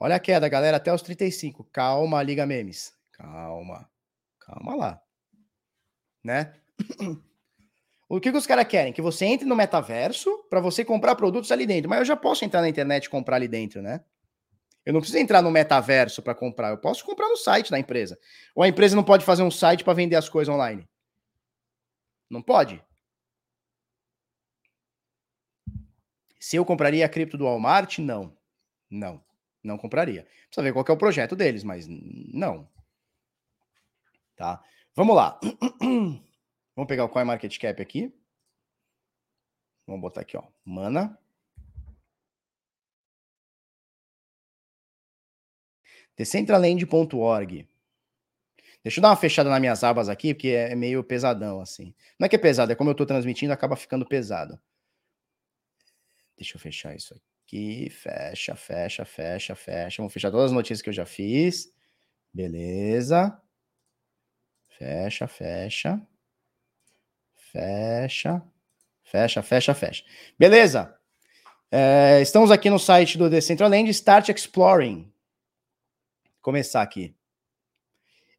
Olha 0.00 0.16
a 0.16 0.20
queda, 0.20 0.48
galera, 0.48 0.76
até 0.76 0.92
os 0.92 1.02
35. 1.02 1.64
Calma, 1.72 2.22
Liga 2.22 2.44
Memes. 2.44 2.92
Calma. 3.12 3.88
Calma 4.40 4.74
lá. 4.74 5.02
Né? 6.22 6.54
O 8.06 8.20
que, 8.20 8.30
que 8.30 8.36
os 8.36 8.46
caras 8.46 8.68
querem? 8.68 8.92
Que 8.92 9.00
você 9.00 9.24
entre 9.24 9.48
no 9.48 9.56
metaverso 9.56 10.30
para 10.50 10.60
você 10.60 10.84
comprar 10.84 11.16
produtos 11.16 11.50
ali 11.50 11.66
dentro. 11.66 11.88
Mas 11.88 12.00
eu 12.00 12.04
já 12.04 12.14
posso 12.14 12.44
entrar 12.44 12.60
na 12.60 12.68
internet 12.68 13.06
e 13.06 13.10
comprar 13.10 13.36
ali 13.36 13.48
dentro, 13.48 13.80
né? 13.80 14.04
Eu 14.84 14.92
não 14.92 15.00
preciso 15.00 15.22
entrar 15.22 15.40
no 15.40 15.50
metaverso 15.50 16.22
para 16.22 16.34
comprar. 16.34 16.70
Eu 16.70 16.78
posso 16.78 17.04
comprar 17.04 17.28
no 17.28 17.36
site 17.36 17.70
da 17.70 17.78
empresa. 17.78 18.18
Ou 18.54 18.62
a 18.62 18.68
empresa 18.68 18.94
não 18.94 19.04
pode 19.04 19.24
fazer 19.24 19.42
um 19.42 19.50
site 19.50 19.82
para 19.82 19.94
vender 19.94 20.16
as 20.16 20.28
coisas 20.28 20.54
online? 20.54 20.86
Não 22.28 22.42
pode? 22.42 22.82
Se 26.38 26.56
eu 26.56 26.64
compraria 26.64 27.06
a 27.06 27.08
cripto 27.08 27.38
do 27.38 27.44
Walmart? 27.44 27.98
Não. 27.98 28.36
Não. 28.90 29.24
Não 29.62 29.78
compraria. 29.78 30.24
Precisa 30.46 30.62
ver 30.62 30.74
qual 30.74 30.84
é 30.86 30.92
o 30.92 30.98
projeto 30.98 31.34
deles, 31.34 31.64
mas 31.64 31.86
não. 31.88 32.68
Tá? 34.36 34.62
Vamos 34.94 35.16
lá. 35.16 35.40
Vamos 36.76 36.88
pegar 36.88 37.04
o 37.04 37.08
CoinMarketCap 37.08 37.80
aqui. 37.80 38.12
Vamos 39.86 40.02
botar 40.02 40.20
aqui, 40.20 40.36
ó. 40.36 40.42
Mana. 40.64 41.18
Decentraland.org. 46.16 47.68
Deixa 48.82 48.98
eu 48.98 49.02
dar 49.02 49.08
uma 49.08 49.16
fechada 49.16 49.48
nas 49.48 49.60
minhas 49.60 49.82
abas 49.82 50.08
aqui, 50.10 50.34
porque 50.34 50.48
é 50.48 50.74
meio 50.74 51.02
pesadão, 51.02 51.60
assim. 51.60 51.94
Não 52.18 52.26
é 52.26 52.28
que 52.28 52.36
é 52.36 52.38
pesado, 52.38 52.70
é 52.70 52.74
como 52.74 52.90
eu 52.90 52.92
estou 52.92 53.06
transmitindo, 53.06 53.52
acaba 53.52 53.76
ficando 53.76 54.06
pesado. 54.06 54.60
Deixa 56.36 56.56
eu 56.56 56.60
fechar 56.60 56.94
isso 56.94 57.14
aqui. 57.14 57.88
Fecha, 57.88 58.54
fecha, 58.54 59.04
fecha, 59.04 59.54
fecha. 59.54 59.96
Vamos 59.98 60.12
fechar 60.12 60.30
todas 60.30 60.46
as 60.46 60.52
notícias 60.52 60.82
que 60.82 60.90
eu 60.90 60.94
já 60.94 61.06
fiz. 61.06 61.72
Beleza. 62.32 63.40
Fecha, 64.76 65.26
fecha. 65.28 66.00
Fecha. 67.34 68.42
Fecha, 69.02 69.42
fecha, 69.42 69.74
fecha. 69.74 70.04
Beleza. 70.38 70.94
É, 71.70 72.20
estamos 72.20 72.50
aqui 72.50 72.68
no 72.68 72.78
site 72.78 73.16
do 73.16 73.30
Decentraland. 73.30 73.88
Start 73.90 74.28
Exploring. 74.28 75.13
Começar 76.44 76.82
aqui. 76.82 77.16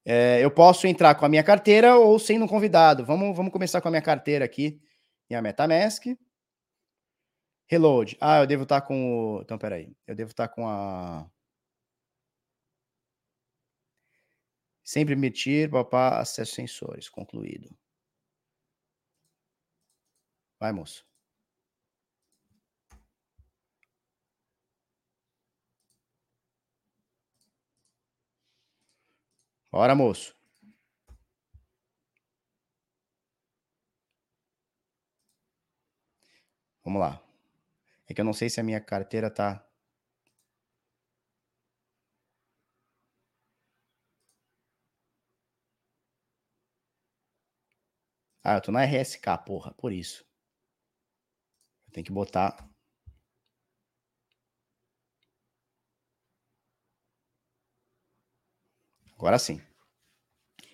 É, 0.06 0.40
eu 0.40 0.52
posso 0.52 0.86
entrar 0.86 1.16
com 1.16 1.26
a 1.26 1.30
minha 1.30 1.44
carteira 1.44 1.98
ou 1.98 2.20
sendo 2.20 2.46
um 2.46 2.48
convidado. 2.48 3.04
Vamos, 3.04 3.36
vamos 3.36 3.52
começar 3.52 3.82
com 3.82 3.88
a 3.88 3.92
minha 3.92 4.02
carteira 4.02 4.46
aqui. 4.46 4.80
Minha 5.28 5.42
MetaMask. 5.42 6.06
Reload. 7.66 8.16
Ah, 8.22 8.42
eu 8.42 8.48
devo 8.48 8.62
estar 8.62 8.82
com 8.82 9.38
o. 9.38 9.42
Então, 9.42 9.58
peraí. 9.58 9.92
Eu 10.06 10.14
devo 10.14 10.30
estar 10.30 10.48
com 10.50 10.68
a. 10.68 11.28
Sempre 14.84 15.16
emitir, 15.16 15.72
papá, 15.72 16.20
acesso 16.20 16.54
sensores. 16.54 17.10
Concluído. 17.10 17.76
Vai, 20.60 20.72
moço. 20.72 21.04
Bora, 29.76 29.94
moço. 29.94 30.34
Vamos 36.86 37.02
lá. 37.02 37.22
É 38.08 38.14
que 38.14 38.22
eu 38.22 38.26
não 38.26 38.32
sei 38.34 38.50
se 38.50 38.60
a 38.62 38.64
minha 38.64 38.80
carteira 38.80 39.30
tá. 39.30 39.68
Ah, 48.42 48.54
eu 48.56 48.62
tô 48.62 48.72
na 48.72 48.84
RSK, 48.86 49.38
porra, 49.40 49.74
por 49.74 49.92
isso. 49.92 50.24
Tem 51.92 52.02
que 52.04 52.12
botar. 52.14 52.75
Agora 59.18 59.40
sim. 59.40 59.62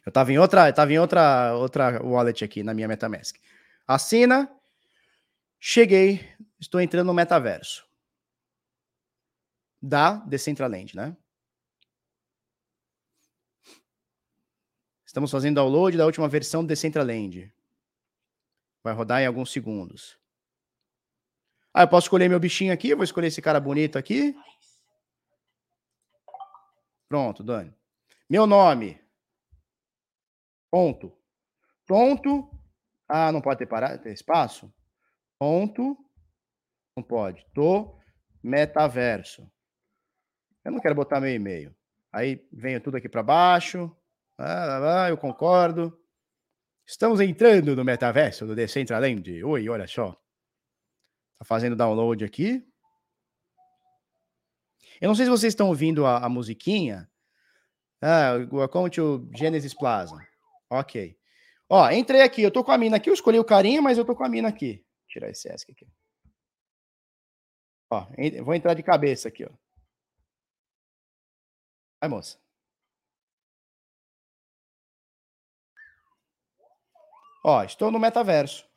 Eu 0.05 0.11
tava 0.11 0.31
em 0.31 0.39
outra, 0.39 0.69
eu 0.69 0.73
tava 0.73 0.91
em 0.91 0.99
outra, 0.99 1.55
outra 1.55 2.03
wallet 2.03 2.43
aqui 2.43 2.63
na 2.63 2.73
minha 2.73 2.87
MetaMask. 2.87 3.37
Assina. 3.87 4.49
Cheguei, 5.59 6.27
estou 6.59 6.81
entrando 6.81 7.07
no 7.07 7.13
metaverso. 7.13 7.87
Da 9.79 10.13
Decentraland, 10.15 10.95
né? 10.95 11.15
Estamos 15.05 15.29
fazendo 15.29 15.55
download 15.55 15.97
da 15.97 16.05
última 16.05 16.27
versão 16.27 16.63
do 16.63 16.67
Decentraland. 16.67 17.53
Vai 18.83 18.93
rodar 18.93 19.21
em 19.21 19.27
alguns 19.27 19.51
segundos. 19.51 20.17
Ah, 21.73 21.83
eu 21.83 21.87
posso 21.87 22.05
escolher 22.05 22.27
meu 22.27 22.39
bichinho 22.39 22.73
aqui? 22.73 22.95
Vou 22.95 23.03
escolher 23.03 23.27
esse 23.27 23.41
cara 23.41 23.59
bonito 23.59 23.97
aqui. 23.97 24.35
Pronto, 27.07 27.43
Dani. 27.43 27.73
Meu 28.31 28.47
nome. 28.47 28.97
Ponto. 30.71 31.11
Ponto. 31.85 32.49
Ah, 33.05 33.29
não 33.29 33.41
pode 33.41 33.59
ter 33.59 33.65
parado, 33.65 34.01
ter 34.01 34.13
espaço? 34.13 34.73
Ponto. 35.37 35.97
Não 36.95 37.03
pode. 37.03 37.45
Tô 37.53 37.99
metaverso. 38.41 39.51
Eu 40.63 40.71
não 40.71 40.79
quero 40.79 40.95
botar 40.95 41.19
meu 41.19 41.35
e-mail. 41.35 41.75
Aí 42.09 42.47
venho 42.53 42.79
tudo 42.79 42.95
aqui 42.95 43.09
para 43.09 43.21
baixo. 43.21 43.93
Ah, 44.37 45.07
eu 45.09 45.17
concordo. 45.17 46.01
Estamos 46.87 47.19
entrando 47.19 47.75
no 47.75 47.83
metaverso 47.83 48.47
do 48.47 48.55
Decentraland. 48.55 49.43
Oi, 49.43 49.67
olha 49.67 49.87
só. 49.87 50.13
Tá 51.37 51.43
fazendo 51.43 51.75
download 51.75 52.23
aqui. 52.23 52.65
Eu 55.01 55.09
não 55.09 55.15
sei 55.15 55.25
se 55.25 55.31
vocês 55.31 55.51
estão 55.51 55.67
ouvindo 55.67 56.05
a, 56.05 56.23
a 56.23 56.29
musiquinha. 56.29 57.10
Ah, 58.03 58.33
welcome 58.51 58.89
to 58.89 59.29
Genesis 59.35 59.75
Plaza. 59.75 60.15
Ok. 60.71 61.15
Ó, 61.69 61.89
entrei 61.91 62.21
aqui, 62.21 62.41
eu 62.41 62.51
tô 62.51 62.63
com 62.63 62.71
a 62.71 62.77
mina 62.77 62.97
aqui, 62.97 63.09
eu 63.09 63.13
escolhi 63.13 63.37
o 63.37 63.45
carinha, 63.45 63.79
mas 63.81 63.97
eu 63.97 64.03
tô 64.05 64.15
com 64.15 64.23
a 64.23 64.29
mina 64.29 64.49
aqui. 64.49 64.77
Vou 64.77 65.07
tirar 65.07 65.29
esse 65.29 65.47
ESC 65.47 65.71
aqui. 65.71 65.87
Ó, 67.91 68.07
vou 68.43 68.55
entrar 68.55 68.73
de 68.73 68.81
cabeça 68.81 69.27
aqui, 69.27 69.45
ó. 69.45 69.51
Vai, 72.01 72.09
moça. 72.09 72.39
Ó, 77.43 77.63
estou 77.63 77.91
no 77.91 77.99
metaverso. 77.99 78.67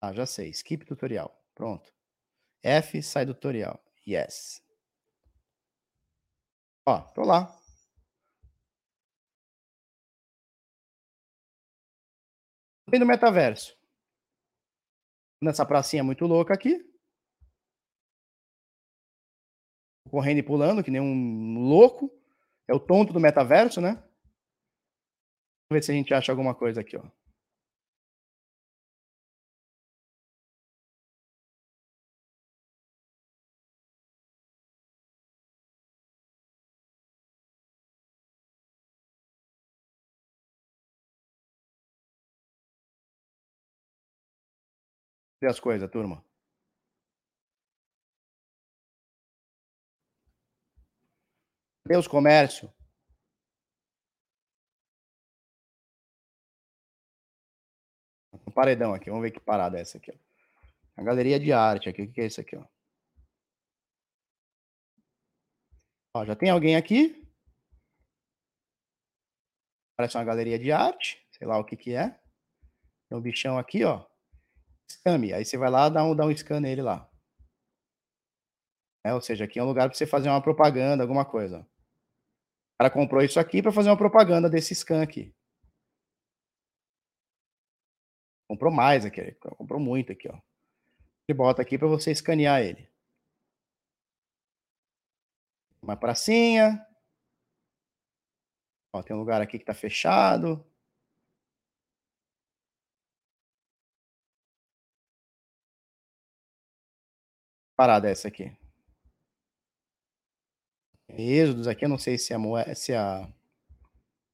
Ah, 0.00 0.12
já 0.12 0.26
sei. 0.26 0.50
Skip 0.50 0.84
tutorial. 0.84 1.30
Pronto. 1.54 1.95
F, 2.66 3.00
sai 3.02 3.24
do 3.24 3.32
tutorial. 3.32 3.80
Yes. 4.06 4.60
Ó, 6.84 7.00
tô 7.14 7.22
lá. 7.22 7.56
Bem 12.88 13.00
no 13.00 13.06
metaverso. 13.06 13.76
Nessa 15.40 15.64
pracinha 15.66 16.02
muito 16.02 16.26
louca 16.26 16.54
aqui. 16.54 16.78
Correndo 20.10 20.38
e 20.38 20.42
pulando, 20.42 20.82
que 20.82 20.90
nem 20.90 21.00
um 21.00 21.58
louco. 21.58 22.10
É 22.68 22.74
o 22.74 22.80
tonto 22.80 23.12
do 23.12 23.20
metaverso, 23.20 23.80
né? 23.80 23.94
Vamos 25.68 25.72
ver 25.72 25.82
se 25.82 25.92
a 25.92 25.94
gente 25.94 26.14
acha 26.14 26.32
alguma 26.32 26.54
coisa 26.54 26.80
aqui, 26.80 26.96
ó. 26.96 27.25
Ver 45.40 45.48
as 45.48 45.60
coisas, 45.60 45.90
turma. 45.90 46.24
Deus 51.86 52.08
comércio. 52.08 52.72
Um 58.46 58.50
paredão 58.52 58.92
aqui, 58.94 59.10
vamos 59.10 59.22
ver 59.22 59.30
que 59.30 59.40
parada 59.40 59.78
é 59.78 59.82
essa 59.82 59.98
aqui. 59.98 60.10
Ó. 60.10 60.26
A 60.96 61.02
galeria 61.02 61.38
de 61.38 61.52
arte 61.52 61.88
aqui, 61.88 62.02
o 62.02 62.12
que 62.12 62.20
é 62.22 62.26
isso 62.26 62.40
aqui? 62.40 62.56
Ó? 62.56 62.66
Ó, 66.14 66.24
já 66.24 66.34
tem 66.34 66.50
alguém 66.50 66.76
aqui. 66.76 67.22
Parece 69.96 70.16
uma 70.16 70.24
galeria 70.24 70.58
de 70.58 70.72
arte, 70.72 71.22
sei 71.30 71.46
lá 71.46 71.58
o 71.58 71.64
que 71.64 71.76
que 71.76 71.94
é. 71.94 72.10
Tem 73.08 73.16
um 73.16 73.20
bichão 73.20 73.58
aqui, 73.58 73.84
ó. 73.84 74.04
Scam. 74.90 75.20
Aí 75.34 75.44
você 75.44 75.56
vai 75.56 75.70
lá 75.70 75.88
dar 75.88 76.04
um, 76.04 76.14
dar 76.14 76.26
um 76.26 76.36
scan 76.36 76.60
nele 76.60 76.82
lá. 76.82 77.08
É, 79.04 79.14
ou 79.14 79.20
seja, 79.20 79.44
aqui 79.44 79.58
é 79.58 79.62
um 79.62 79.66
lugar 79.66 79.88
para 79.88 79.96
você 79.96 80.06
fazer 80.06 80.28
uma 80.28 80.42
propaganda, 80.42 81.02
alguma 81.02 81.24
coisa. 81.24 81.60
O 81.60 82.78
cara 82.78 82.90
comprou 82.90 83.22
isso 83.22 83.38
aqui 83.38 83.62
para 83.62 83.72
fazer 83.72 83.88
uma 83.88 83.96
propaganda 83.96 84.50
desse 84.50 84.74
scan 84.74 85.02
aqui. 85.02 85.34
Comprou 88.48 88.72
mais 88.72 89.04
aqui, 89.04 89.32
comprou 89.56 89.80
muito 89.80 90.12
aqui, 90.12 90.28
ó. 90.28 90.38
Ele 91.28 91.36
bota 91.36 91.62
aqui 91.62 91.76
para 91.76 91.88
você 91.88 92.12
escanear 92.12 92.62
ele. 92.62 92.88
Uma 95.82 95.96
pracinha. 95.96 96.84
Ó, 98.92 99.02
tem 99.02 99.14
um 99.14 99.18
lugar 99.18 99.40
aqui 99.40 99.58
que 99.58 99.62
está 99.62 99.74
fechado. 99.74 100.64
Parada 107.76 108.08
essa 108.08 108.28
aqui. 108.28 108.56
Êxodos 111.08 111.68
aqui, 111.68 111.84
eu 111.84 111.88
não 111.88 111.98
sei 111.98 112.18
se 112.18 112.32
é, 112.32 112.36
moeda, 112.36 112.74
se 112.74 112.92
é 112.92 112.98
a 112.98 113.28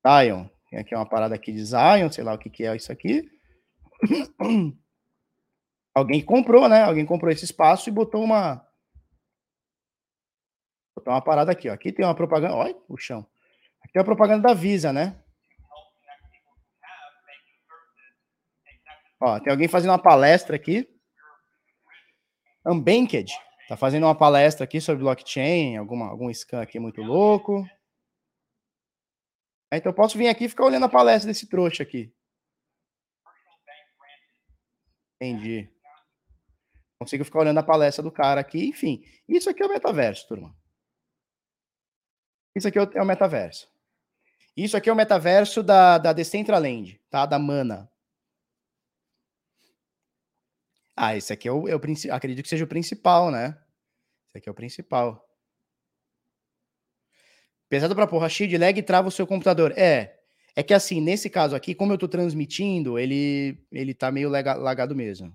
Zion. 0.07 0.47
Tem 0.71 0.79
aqui 0.79 0.95
uma 0.95 1.09
parada 1.09 1.35
aqui 1.35 1.53
de 1.53 1.65
Zion, 1.65 2.11
sei 2.11 2.25
lá 2.25 2.35
o 2.35 2.39
que, 2.39 2.49
que 2.49 2.65
é 2.65 2.75
isso 2.75 2.91
aqui. 2.91 3.29
Alguém 5.95 6.25
comprou, 6.25 6.69
né? 6.69 6.83
Alguém 6.83 7.05
comprou 7.05 7.31
esse 7.31 7.45
espaço 7.45 7.89
e 7.89 7.93
botou 7.93 8.23
uma. 8.25 8.67
Botou 10.97 11.13
uma 11.13 11.21
parada 11.21 11.53
aqui, 11.53 11.69
ó. 11.69 11.75
Aqui 11.75 11.93
tem 11.93 12.05
uma 12.05 12.15
propaganda. 12.15 12.55
Olha 12.55 12.77
o 12.89 12.97
chão. 12.97 13.27
Aqui 13.83 13.93
tem 13.93 14.01
a 14.01 14.05
propaganda 14.05 14.49
da 14.49 14.55
Visa, 14.55 14.93
né? 14.93 15.23
Ó, 19.21 19.39
tem 19.39 19.51
alguém 19.51 19.69
fazendo 19.69 19.91
uma 19.91 20.03
palestra 20.03 20.57
aqui. 20.57 20.89
Unbanked. 22.67 23.33
Tá 23.69 23.77
fazendo 23.77 24.05
uma 24.05 24.15
palestra 24.15 24.65
aqui 24.65 24.81
sobre 24.81 25.03
blockchain, 25.03 25.77
alguma, 25.77 26.09
algum 26.09 26.33
scan 26.33 26.61
aqui 26.61 26.79
muito 26.79 27.01
louco. 27.03 27.67
Então 29.73 29.91
eu 29.91 29.97
posso 29.97 30.19
vir 30.19 30.29
aqui 30.29 30.45
e 30.45 30.49
ficar 30.49 30.67
olhando 30.67 30.85
a 30.85 30.89
palestra 30.89 31.29
desse 31.31 31.49
trouxa 31.49 31.83
aqui. 31.83 32.13
Entendi. 35.21 35.71
Consigo 36.99 37.25
ficar 37.25 37.41
olhando 37.41 37.59
a 37.59 37.63
palestra 37.63 38.03
do 38.03 38.13
cara 38.13 38.41
aqui, 38.41 38.67
enfim. 38.67 39.05
Isso 39.29 39.49
aqui 39.49 39.63
é 39.63 39.67
o 39.67 39.69
metaverso, 39.69 40.29
turma. 40.29 40.55
Isso 42.55 42.69
aqui 42.69 42.79
é 42.79 42.83
o 42.83 42.91
é 42.95 43.05
metaverso. 43.05 43.69
Isso 44.57 44.77
aqui 44.77 44.91
é 44.91 44.93
o 44.93 44.97
metaverso 44.97 45.63
da, 45.63 45.97
da 45.99 46.13
Decentraland, 46.13 47.01
tá? 47.09 47.25
Da 47.25 47.39
Mana. 47.39 47.91
Ah, 50.97 51.17
esse 51.17 51.33
aqui 51.33 51.49
é 51.49 51.53
o, 51.53 51.69
é 51.69 51.75
o 51.75 51.81
acredito 52.13 52.43
que 52.43 52.49
seja 52.49 52.65
o 52.65 52.69
principal, 52.69 53.31
né? 53.31 53.59
Esse 54.29 54.39
aqui 54.39 54.49
é 54.49 54.53
o 54.53 54.55
principal. 54.55 55.27
Pesado 57.69 57.95
pra 57.95 58.07
porra, 58.07 58.29
shield 58.29 58.57
lag 58.59 58.83
trava 58.83 59.09
o 59.09 59.11
seu 59.11 59.27
computador. 59.27 59.73
É, 59.79 60.19
é 60.55 60.63
que 60.63 60.75
assim, 60.75 61.01
nesse 61.01 61.31
caso 61.31 61.57
aqui, 61.57 61.75
como 61.75 61.93
eu 61.93 61.99
tô 61.99 62.07
transmitindo, 62.07 62.99
ele, 62.99 63.59
ele 63.73 63.95
tá 63.95 64.13
meio 64.13 64.29
lagado 64.29 64.95
mesmo. 64.95 65.35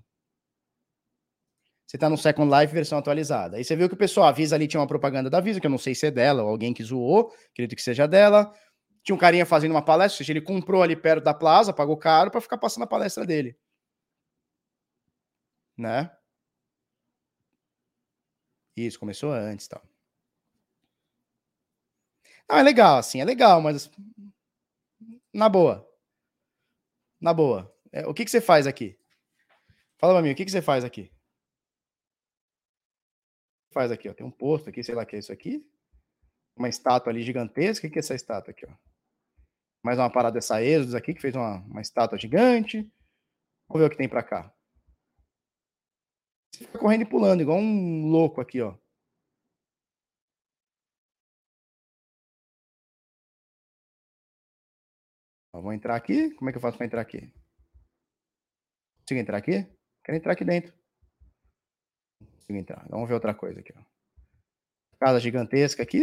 Você 1.86 1.96
tá 1.96 2.08
no 2.08 2.18
Second 2.18 2.54
Life 2.54 2.72
versão 2.72 2.98
atualizada. 2.98 3.56
Aí 3.56 3.64
você 3.64 3.74
viu 3.74 3.88
que 3.88 3.94
o 3.94 3.98
pessoal 3.98 4.28
avisa 4.28 4.54
ali, 4.54 4.68
tinha 4.68 4.78
uma 4.78 4.86
propaganda 4.86 5.30
da 5.30 5.40
Visa, 5.40 5.58
que 5.58 5.66
eu 5.66 5.70
não 5.70 5.78
sei 5.78 5.94
se 5.94 6.06
é 6.06 6.10
dela 6.10 6.42
ou 6.42 6.50
alguém 6.50 6.74
que 6.74 6.84
zoou, 6.84 7.32
acredito 7.50 7.74
que 7.74 7.82
seja 7.82 8.06
dela. 8.06 8.52
Tinha 9.02 9.16
um 9.16 9.18
carinha 9.18 9.46
fazendo 9.46 9.70
uma 9.70 9.82
palestra, 9.82 10.16
ou 10.16 10.18
seja, 10.18 10.32
ele 10.32 10.42
comprou 10.42 10.82
ali 10.82 10.94
perto 10.94 11.24
da 11.24 11.32
plaza, 11.32 11.72
pagou 11.72 11.96
caro 11.96 12.30
para 12.30 12.42
ficar 12.42 12.58
passando 12.58 12.84
a 12.84 12.86
palestra 12.86 13.24
dele. 13.24 13.56
Né? 15.78 16.10
Isso, 18.76 18.98
começou 18.98 19.32
antes, 19.32 19.68
tal. 19.68 19.82
Ah, 22.48 22.60
é 22.60 22.62
legal, 22.62 22.98
assim, 22.98 23.20
é 23.20 23.24
legal, 23.24 23.60
mas 23.60 23.90
na 25.32 25.48
boa. 25.48 25.88
Na 27.20 27.32
boa. 27.32 27.74
É, 27.92 28.06
o 28.06 28.14
que, 28.14 28.24
que 28.24 28.30
você 28.30 28.40
faz 28.40 28.66
aqui? 28.66 28.98
Fala 29.98 30.14
pra 30.14 30.22
mim, 30.22 30.32
o 30.32 30.34
que, 30.34 30.44
que 30.44 30.50
você 30.50 30.62
faz 30.62 30.84
aqui? 30.84 31.12
Faz 33.70 33.92
aqui, 33.92 34.08
ó. 34.08 34.14
Tem 34.14 34.26
um 34.26 34.30
posto 34.30 34.68
aqui, 34.70 34.82
sei 34.82 34.94
lá 34.94 35.02
o 35.02 35.06
que 35.06 35.16
é 35.16 35.18
isso 35.18 35.32
aqui. 35.32 35.64
Uma 36.56 36.68
estátua 36.68 37.12
ali 37.12 37.22
gigantesca. 37.22 37.86
O 37.86 37.90
que 37.90 37.98
é 37.98 38.00
essa 38.00 38.14
estátua 38.14 38.50
aqui, 38.50 38.66
ó? 38.66 38.72
Mais 39.82 39.98
uma 39.98 40.10
parada 40.10 40.34
dessa 40.34 40.62
Êxodos 40.62 40.94
aqui, 40.94 41.14
que 41.14 41.20
fez 41.20 41.34
uma, 41.34 41.58
uma 41.60 41.80
estátua 41.80 42.18
gigante. 42.18 42.90
Vamos 43.68 43.80
ver 43.80 43.86
o 43.86 43.90
que 43.90 43.96
tem 43.96 44.08
pra 44.08 44.22
cá. 44.22 44.52
Você 46.54 46.64
fica 46.64 46.78
correndo 46.78 47.02
e 47.02 47.08
pulando, 47.08 47.40
igual 47.42 47.58
um 47.58 48.06
louco 48.10 48.40
aqui, 48.40 48.60
ó. 48.60 48.76
Ó, 55.54 55.60
vou 55.60 55.72
entrar 55.72 55.96
aqui. 55.96 56.34
Como 56.36 56.48
é 56.48 56.52
que 56.52 56.58
eu 56.58 56.62
faço 56.62 56.76
para 56.76 56.86
entrar 56.86 57.00
aqui? 57.00 57.20
Consigo 59.00 59.20
entrar 59.20 59.38
aqui? 59.38 59.64
Quero 60.04 60.18
entrar 60.18 60.32
aqui 60.32 60.44
dentro. 60.44 60.72
Consigo 62.20 62.58
entrar. 62.58 62.86
Vamos 62.88 63.08
ver 63.08 63.14
outra 63.14 63.34
coisa 63.34 63.60
aqui. 63.60 63.72
Ó. 63.76 63.82
Casa 64.98 65.20
gigantesca 65.20 65.82
aqui. 65.82 66.02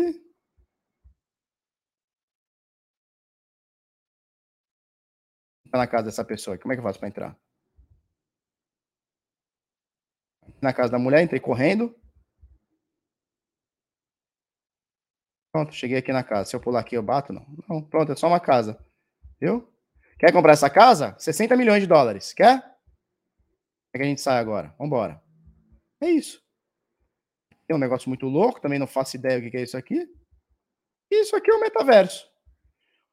Na 5.73 5.87
casa 5.87 6.05
dessa 6.05 6.23
pessoa. 6.23 6.57
Como 6.57 6.71
é 6.71 6.75
que 6.75 6.79
eu 6.79 6.83
faço 6.83 6.99
para 6.99 7.09
entrar? 7.09 7.44
Na 10.61 10.73
casa 10.73 10.91
da 10.91 10.99
mulher, 10.99 11.21
entrei 11.21 11.39
correndo. 11.39 11.95
Pronto, 15.51 15.73
cheguei 15.73 15.97
aqui 15.97 16.11
na 16.11 16.23
casa. 16.23 16.49
Se 16.49 16.55
eu 16.55 16.59
pular 16.59 16.81
aqui, 16.81 16.95
eu 16.95 17.03
bato? 17.03 17.31
Não. 17.31 17.45
Não, 17.69 17.81
pronto, 17.81 18.11
é 18.11 18.15
só 18.15 18.27
uma 18.27 18.39
casa. 18.39 18.77
Viu? 19.39 19.71
Quer 20.19 20.31
comprar 20.31 20.53
essa 20.53 20.69
casa? 20.69 21.15
60 21.17 21.55
milhões 21.55 21.81
de 21.81 21.87
dólares. 21.87 22.33
Quer? 22.33 22.57
É 23.93 23.97
que 23.97 24.03
a 24.03 24.07
gente 24.07 24.21
sai 24.21 24.37
agora? 24.37 24.73
Vamos 24.77 24.87
embora. 24.87 25.23
É 26.01 26.09
isso. 26.09 26.43
Tem 27.67 27.75
um 27.75 27.79
negócio 27.79 28.09
muito 28.09 28.27
louco, 28.27 28.61
também 28.61 28.77
não 28.77 28.85
faço 28.85 29.15
ideia 29.15 29.41
do 29.41 29.49
que 29.49 29.57
é 29.57 29.63
isso 29.63 29.77
aqui. 29.77 30.07
Isso 31.09 31.35
aqui 31.35 31.49
é 31.49 31.53
o 31.53 31.61
metaverso. 31.61 32.29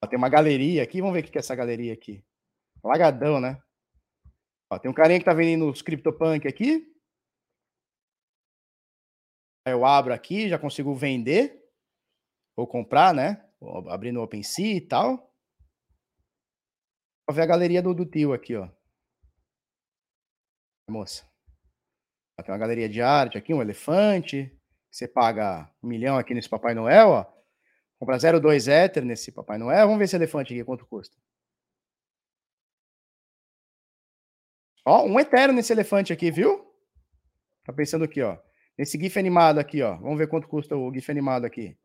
Ó, 0.02 0.06
tem 0.06 0.19
uma 0.19 0.28
galeria 0.28 0.82
aqui, 0.82 1.01
vamos 1.01 1.14
ver 1.14 1.20
o 1.20 1.31
que 1.31 1.39
é 1.39 1.40
essa 1.40 1.55
galeria 1.55 1.93
aqui. 1.93 2.24
Lagadão, 2.82 3.40
né? 3.40 3.62
Ó, 4.70 4.78
tem 4.78 4.90
um 4.90 4.94
carinha 4.94 5.19
que 5.19 5.24
tá 5.24 5.32
vendendo 5.32 5.70
os 5.70 5.81
CryptoPunk 5.81 6.48
aqui. 6.48 6.91
Eu 9.64 9.84
abro 9.84 10.12
aqui, 10.12 10.48
já 10.48 10.59
consigo 10.59 10.94
vender 10.94 11.62
ou 12.56 12.66
comprar, 12.66 13.14
né? 13.14 13.44
Abrindo 13.89 14.18
o 14.18 14.22
OpenSea 14.22 14.76
e 14.76 14.80
tal. 14.80 15.32
Vou 17.26 17.34
ver 17.34 17.43
a 17.43 17.47
galeria 17.47 17.80
do, 17.80 17.94
do 17.94 18.05
tio 18.05 18.32
aqui, 18.32 18.56
ó. 18.56 18.68
Moça. 20.90 21.24
Tem 22.44 22.52
uma 22.52 22.59
galeria 22.59 22.89
de 22.89 23.01
arte 23.01 23.39
aqui, 23.39 23.55
um 23.55 23.62
elefante. 23.62 24.52
Você 24.90 25.06
paga 25.06 25.70
um 25.82 25.86
milhão 25.86 26.18
aqui 26.18 26.34
nesse 26.34 26.48
Papai 26.48 26.74
Noel, 26.74 27.09
ó. 27.09 27.32
Compra 27.98 28.16
0,2 28.16 28.68
Ether 28.68 29.05
nesse 29.05 29.30
Papai 29.30 29.59
Noel. 29.59 29.86
Vamos 29.86 29.98
ver 29.98 30.06
esse 30.06 30.16
elefante 30.16 30.52
aqui, 30.52 30.64
quanto 30.64 30.84
custa. 30.86 31.16
Ó, 34.84 35.06
um 35.06 35.20
Ethereum 35.20 35.55
nesse 35.55 35.72
elefante 35.72 36.12
aqui, 36.12 36.32
viu? 36.32 36.68
Tá 37.64 37.72
pensando 37.72 38.05
aqui, 38.05 38.20
ó. 38.20 38.36
Nesse 38.76 38.98
GIF 38.98 39.18
animado 39.18 39.58
aqui, 39.58 39.82
ó. 39.82 39.96
Vamos 39.96 40.18
ver 40.18 40.28
quanto 40.28 40.48
custa 40.48 40.76
o 40.76 40.92
GIF 40.92 41.10
animado 41.10 41.44
aqui. 41.44 41.76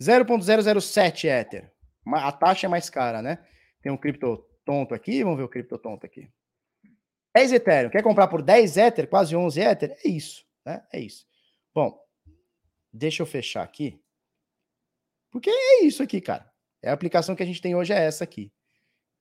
0.007 0.00 1.24
Ether. 1.28 1.72
A 2.06 2.32
taxa 2.32 2.66
é 2.66 2.70
mais 2.70 2.88
cara, 2.88 3.20
né? 3.20 3.46
Tem 3.82 3.92
um 3.92 3.96
cripto 3.96 4.38
tonto 4.64 4.94
aqui. 4.94 5.22
Vamos 5.22 5.38
ver 5.38 5.44
o 5.44 5.48
cripto 5.48 5.78
tonto 5.78 6.06
aqui. 6.06 6.30
10 7.34 7.52
Ethereum. 7.52 7.90
Quer 7.90 8.02
comprar 8.02 8.28
por 8.28 8.42
10 8.42 8.76
Ether, 8.76 9.08
quase 9.08 9.36
11 9.36 9.60
Ether? 9.60 9.96
É 10.04 10.08
isso, 10.08 10.44
né? 10.64 10.86
É 10.92 11.00
isso. 11.00 11.26
Bom, 11.74 11.98
deixa 12.92 13.22
eu 13.22 13.26
fechar 13.26 13.62
aqui. 13.62 14.02
Porque 15.30 15.50
é 15.50 15.84
isso 15.84 16.02
aqui, 16.02 16.20
cara. 16.20 16.50
É 16.82 16.90
a 16.90 16.92
aplicação 16.92 17.36
que 17.36 17.42
a 17.42 17.46
gente 17.46 17.60
tem 17.60 17.74
hoje 17.74 17.92
é 17.92 17.98
essa 17.98 18.24
aqui, 18.24 18.52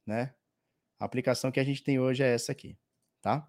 né? 0.05 0.33
A 0.97 1.05
aplicação 1.05 1.51
que 1.51 1.59
a 1.59 1.63
gente 1.63 1.83
tem 1.83 1.99
hoje 1.99 2.23
é 2.23 2.33
essa 2.33 2.51
aqui, 2.51 2.77
tá? 3.21 3.47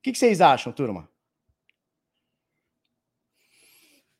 O 0.00 0.02
que, 0.02 0.14
vocês 0.14 0.40
acham, 0.40 0.72
turma? 0.72 1.10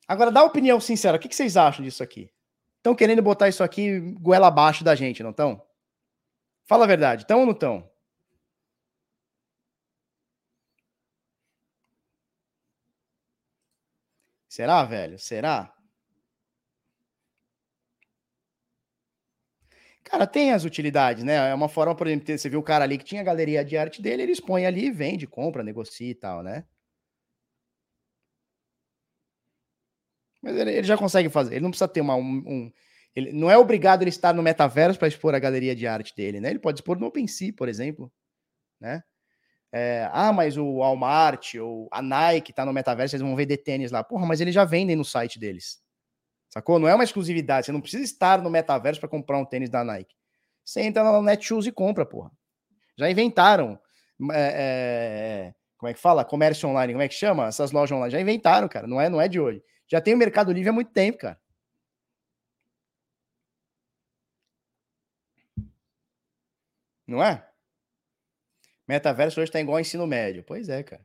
Agora, 0.07 0.31
dá 0.31 0.45
opinião 0.45 0.79
sincera. 0.79 1.17
O 1.17 1.21
que 1.21 1.35
vocês 1.35 1.57
acham 1.57 1.83
disso 1.83 2.03
aqui? 2.03 2.31
Estão 2.77 2.95
querendo 2.95 3.23
botar 3.23 3.49
isso 3.49 3.65
aqui 3.65 3.99
goela 4.21 4.49
abaixo 4.49 4.85
da 4.85 4.95
gente, 4.95 5.23
não 5.23 5.31
estão? 5.31 5.67
Fala 6.67 6.85
a 6.85 6.87
verdade, 6.87 7.23
estão 7.23 7.41
ou 7.41 7.47
não 7.47 7.53
estão? 7.53 7.91
Será, 14.49 14.85
velho? 14.85 15.19
Será? 15.19 15.75
Cara, 20.11 20.27
tem 20.27 20.53
as 20.53 20.65
utilidades, 20.65 21.23
né? 21.25 21.51
É 21.51 21.55
uma 21.55 21.69
forma, 21.69 21.95
por 21.95 22.07
exemplo, 22.07 22.27
você 22.37 22.49
viu 22.49 22.59
o 22.61 22.63
cara 22.65 22.83
ali 22.85 22.99
que 22.99 23.05
tinha 23.05 23.21
a 23.21 23.25
galeria 23.25 23.65
de 23.65 23.77
arte 23.77 24.03
dele, 24.03 24.23
ele 24.23 24.33
expõe 24.33 24.67
ali, 24.67 24.91
vende, 24.91 25.27
compra, 25.27 25.63
negocia 25.63 26.11
e 26.11 26.15
tal, 26.15 26.43
né? 26.43 26.65
Mas 30.43 30.57
ele, 30.57 30.73
ele 30.73 30.87
já 30.87 30.97
consegue 30.97 31.29
fazer, 31.29 31.55
ele 31.57 31.63
não 31.63 31.71
precisa 31.71 31.89
ter 31.89 32.01
uma, 32.01 32.15
um, 32.17 32.43
um 32.47 32.73
ele 33.15 33.33
não 33.33 33.51
é 33.51 33.59
obrigado 33.59 34.03
ele 34.03 34.09
estar 34.11 34.33
no 34.33 34.43
metaverso 34.43 34.99
para 34.99 35.09
expor 35.09 35.35
a 35.35 35.39
galeria 35.39 35.75
de 35.75 35.87
arte 35.87 36.15
dele, 36.15 36.41
né? 36.41 36.51
Ele 36.51 36.59
pode 36.61 36.79
expor 36.79 36.99
no 36.99 37.07
OpenSea, 37.07 37.53
por 37.53 37.69
exemplo, 37.69 38.11
né? 38.81 39.03
É, 39.73 40.09
ah, 40.13 40.33
mas 40.33 40.57
o 40.57 40.79
Walmart 40.79 41.55
ou 41.57 41.89
a 41.93 42.03
Nike 42.03 42.53
tá 42.53 42.65
no 42.67 42.73
metaverso, 42.73 43.17
eles 43.17 43.27
vão 43.27 43.37
vender 43.37 43.59
tênis 43.59 43.91
lá. 43.93 44.05
Porra, 44.05 44.27
mas 44.27 44.41
eles 44.41 44.55
já 44.55 44.65
vendem 44.65 44.97
no 44.97 45.05
site 45.05 45.39
deles. 45.39 45.81
Sacou? 46.51 46.79
Não 46.79 46.89
é 46.89 46.95
uma 46.95 47.05
exclusividade. 47.05 47.67
Você 47.67 47.73
não 47.73 47.81
precisa 47.81 48.03
estar 48.03 48.43
no 48.43 48.51
metaverso 48.51 49.01
para 49.01 49.09
comprar 49.09 49.39
um 49.39 49.45
tênis 49.45 49.71
da 49.71 49.85
Nike. 49.85 50.15
Você 50.65 50.83
entra 50.83 51.05
no 51.05 51.23
Netshoes 51.23 51.67
e 51.67 51.73
compra, 51.73 52.05
porra. 52.05 52.31
Já 52.99 53.11
inventaram. 53.11 53.81
É, 54.33 55.53
é, 55.53 55.55
como 55.79 55.89
é 55.91 55.95
que 55.95 56.01
fala? 56.01 56.25
Comércio 56.25 56.69
online, 56.69 56.93
como 56.93 57.03
é 57.03 57.09
que 57.09 57.15
chama? 57.15 57.47
Essas 57.47 57.73
lojas 57.73 57.97
online. 57.97 58.13
Já 58.13 58.21
inventaram, 58.21 58.69
cara. 58.69 58.87
Não 58.87 59.01
é, 59.01 59.09
não 59.09 59.21
é 59.21 59.29
de 59.29 59.41
hoje. 59.41 59.63
Já 59.89 60.01
tem 60.01 60.15
o 60.15 60.19
Mercado 60.19 60.53
Livre 60.53 60.71
há 60.71 60.73
muito 60.73 60.93
tempo, 60.93 61.19
cara. 61.19 61.41
Não 67.07 67.23
é? 67.23 67.45
Metaverso 68.87 69.41
hoje 69.41 69.49
está 69.49 69.61
igual 69.61 69.77
ao 69.77 69.81
ensino 69.81 70.07
médio. 70.07 70.45
Pois 70.45 70.69
é, 70.69 70.83
cara. 70.83 71.05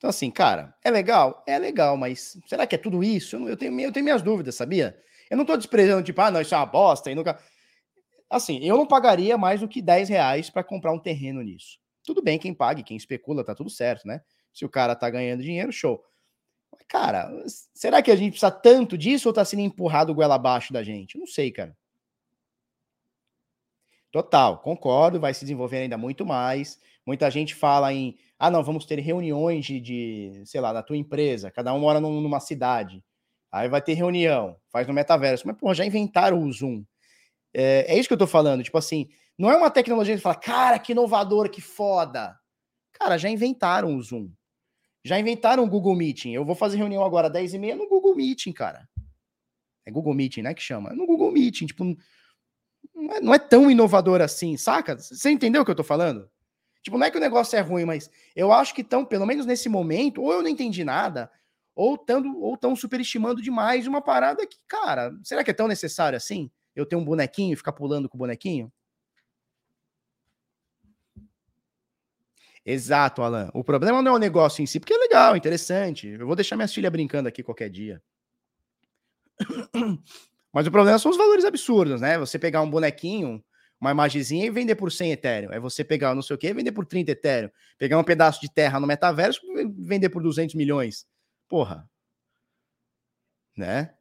Então, 0.00 0.08
assim, 0.08 0.30
cara, 0.30 0.74
é 0.82 0.90
legal? 0.90 1.44
É 1.46 1.58
legal, 1.58 1.94
mas 1.94 2.38
será 2.46 2.66
que 2.66 2.74
é 2.74 2.78
tudo 2.78 3.04
isso? 3.04 3.36
Eu, 3.46 3.54
tenho, 3.54 3.78
eu 3.78 3.92
tenho 3.92 4.02
minhas 4.02 4.22
dúvidas, 4.22 4.54
sabia? 4.54 4.98
Eu 5.28 5.36
não 5.36 5.44
tô 5.44 5.54
desprezando, 5.58 6.02
tipo, 6.02 6.18
ah, 6.22 6.30
não, 6.30 6.40
isso 6.40 6.54
é 6.54 6.56
uma 6.56 6.64
bosta 6.64 7.10
e 7.10 7.14
nunca. 7.14 7.38
Assim, 8.30 8.64
eu 8.64 8.78
não 8.78 8.86
pagaria 8.86 9.36
mais 9.36 9.60
do 9.60 9.68
que 9.68 9.82
10 9.82 10.08
reais 10.08 10.48
para 10.48 10.64
comprar 10.64 10.90
um 10.90 10.98
terreno 10.98 11.42
nisso. 11.42 11.78
Tudo 12.02 12.22
bem 12.22 12.38
quem 12.38 12.54
pague, 12.54 12.82
quem 12.82 12.96
especula, 12.96 13.44
tá 13.44 13.54
tudo 13.54 13.68
certo, 13.68 14.08
né? 14.08 14.22
Se 14.54 14.64
o 14.64 14.70
cara 14.70 14.96
tá 14.96 15.10
ganhando 15.10 15.42
dinheiro, 15.42 15.70
show. 15.70 16.02
Mas, 16.72 16.80
cara, 16.88 17.30
será 17.74 18.00
que 18.00 18.10
a 18.10 18.16
gente 18.16 18.30
precisa 18.30 18.50
tanto 18.50 18.96
disso 18.96 19.28
ou 19.28 19.34
tá 19.34 19.44
sendo 19.44 19.60
empurrado 19.60 20.14
goela 20.14 20.36
abaixo 20.36 20.72
da 20.72 20.82
gente? 20.82 21.18
Não 21.18 21.26
sei, 21.26 21.50
cara. 21.50 21.76
Total, 24.10 24.56
concordo, 24.60 25.20
vai 25.20 25.34
se 25.34 25.42
desenvolver 25.42 25.76
ainda 25.76 25.98
muito 25.98 26.24
mais. 26.24 26.80
Muita 27.04 27.30
gente 27.30 27.54
fala 27.54 27.92
em, 27.92 28.16
ah, 28.40 28.50
não, 28.50 28.64
vamos 28.64 28.86
ter 28.86 28.98
reuniões 29.00 29.66
de, 29.66 29.78
de 29.78 30.42
sei 30.46 30.62
lá, 30.62 30.72
da 30.72 30.82
tua 30.82 30.96
empresa, 30.96 31.50
cada 31.50 31.74
um 31.74 31.78
mora 31.78 32.00
num, 32.00 32.22
numa 32.22 32.40
cidade. 32.40 33.04
Aí 33.52 33.68
vai 33.68 33.82
ter 33.82 33.92
reunião, 33.92 34.56
faz 34.72 34.86
no 34.86 34.94
metaverso. 34.94 35.46
Mas, 35.46 35.58
pô, 35.58 35.74
já 35.74 35.84
inventaram 35.84 36.42
o 36.42 36.50
Zoom. 36.50 36.82
É, 37.52 37.84
é 37.86 37.98
isso 37.98 38.08
que 38.08 38.14
eu 38.14 38.18
tô 38.18 38.26
falando. 38.26 38.62
Tipo 38.62 38.78
assim, 38.78 39.10
não 39.36 39.50
é 39.50 39.56
uma 39.56 39.70
tecnologia 39.70 40.16
que 40.16 40.22
fala, 40.22 40.36
cara, 40.36 40.78
que 40.78 40.92
inovador, 40.92 41.50
que 41.50 41.60
foda. 41.60 42.34
Cara, 42.94 43.18
já 43.18 43.28
inventaram 43.28 43.94
o 43.94 44.02
Zoom. 44.02 44.30
Já 45.04 45.20
inventaram 45.20 45.62
o 45.64 45.68
Google 45.68 45.94
Meeting. 45.94 46.32
Eu 46.32 46.44
vou 46.44 46.54
fazer 46.54 46.78
reunião 46.78 47.04
agora 47.04 47.26
às 47.26 47.34
10h30 47.34 47.74
no 47.74 47.88
Google 47.88 48.16
Meeting, 48.16 48.52
cara. 48.52 48.88
É 49.84 49.90
Google 49.90 50.14
Meeting, 50.14 50.40
né? 50.40 50.54
Que 50.54 50.62
chama. 50.62 50.94
No 50.94 51.06
Google 51.06 51.30
Meeting. 51.30 51.66
Tipo, 51.66 51.84
não 52.94 53.14
é, 53.14 53.20
não 53.20 53.34
é 53.34 53.38
tão 53.38 53.70
inovador 53.70 54.22
assim, 54.22 54.56
saca? 54.56 54.98
Você 54.98 55.30
entendeu 55.30 55.60
o 55.60 55.64
que 55.66 55.70
eu 55.70 55.76
tô 55.76 55.84
falando? 55.84 56.26
Tipo, 56.82 56.96
não 56.96 57.06
é 57.06 57.10
que 57.10 57.18
o 57.18 57.20
negócio 57.20 57.56
é 57.56 57.60
ruim, 57.60 57.84
mas 57.84 58.10
eu 58.34 58.52
acho 58.52 58.74
que 58.74 58.80
estão, 58.80 59.04
pelo 59.04 59.26
menos 59.26 59.44
nesse 59.44 59.68
momento, 59.68 60.22
ou 60.22 60.32
eu 60.32 60.42
não 60.42 60.48
entendi 60.48 60.82
nada, 60.82 61.30
ou 61.74 61.94
estão 61.94 62.36
ou 62.38 62.56
tão 62.56 62.74
superestimando 62.74 63.42
demais 63.42 63.86
uma 63.86 64.00
parada 64.00 64.46
que, 64.46 64.56
cara, 64.66 65.12
será 65.22 65.44
que 65.44 65.50
é 65.50 65.54
tão 65.54 65.68
necessário 65.68 66.16
assim? 66.16 66.50
Eu 66.74 66.86
ter 66.86 66.96
um 66.96 67.04
bonequinho 67.04 67.52
e 67.52 67.56
ficar 67.56 67.72
pulando 67.72 68.08
com 68.08 68.16
o 68.16 68.18
bonequinho? 68.20 68.72
Exato, 72.64 73.22
Alan. 73.22 73.50
O 73.54 73.64
problema 73.64 74.02
não 74.02 74.12
é 74.12 74.14
o 74.16 74.18
negócio 74.18 74.62
em 74.62 74.66
si, 74.66 74.78
porque 74.78 74.92
é 74.94 74.98
legal, 74.98 75.36
interessante. 75.36 76.08
Eu 76.08 76.26
vou 76.26 76.36
deixar 76.36 76.56
minhas 76.56 76.72
filhas 76.72 76.92
brincando 76.92 77.28
aqui 77.28 77.42
qualquer 77.42 77.70
dia. 77.70 78.02
Mas 80.52 80.66
o 80.66 80.70
problema 80.70 80.98
são 80.98 81.10
os 81.10 81.16
valores 81.16 81.44
absurdos, 81.44 82.00
né? 82.00 82.18
Você 82.18 82.38
pegar 82.38 82.62
um 82.62 82.70
bonequinho, 82.70 83.42
uma 83.80 83.90
imagenzinha 83.90 84.44
e 84.44 84.50
vender 84.50 84.74
por 84.74 84.92
100 84.92 85.12
Ethereum. 85.12 85.52
É 85.52 85.58
você 85.58 85.82
pegar 85.82 86.14
não 86.14 86.22
sei 86.22 86.36
o 86.36 86.38
que 86.38 86.48
e 86.48 86.52
vender 86.52 86.72
por 86.72 86.84
30 86.84 87.12
Ethereum. 87.12 87.50
Pegar 87.78 87.98
um 87.98 88.04
pedaço 88.04 88.40
de 88.40 88.52
terra 88.52 88.78
no 88.78 88.86
metaverso 88.86 89.40
e 89.44 89.66
vender 89.66 90.10
por 90.10 90.22
200 90.22 90.54
milhões. 90.54 91.06
Porra. 91.48 91.88
Né? 93.56 93.94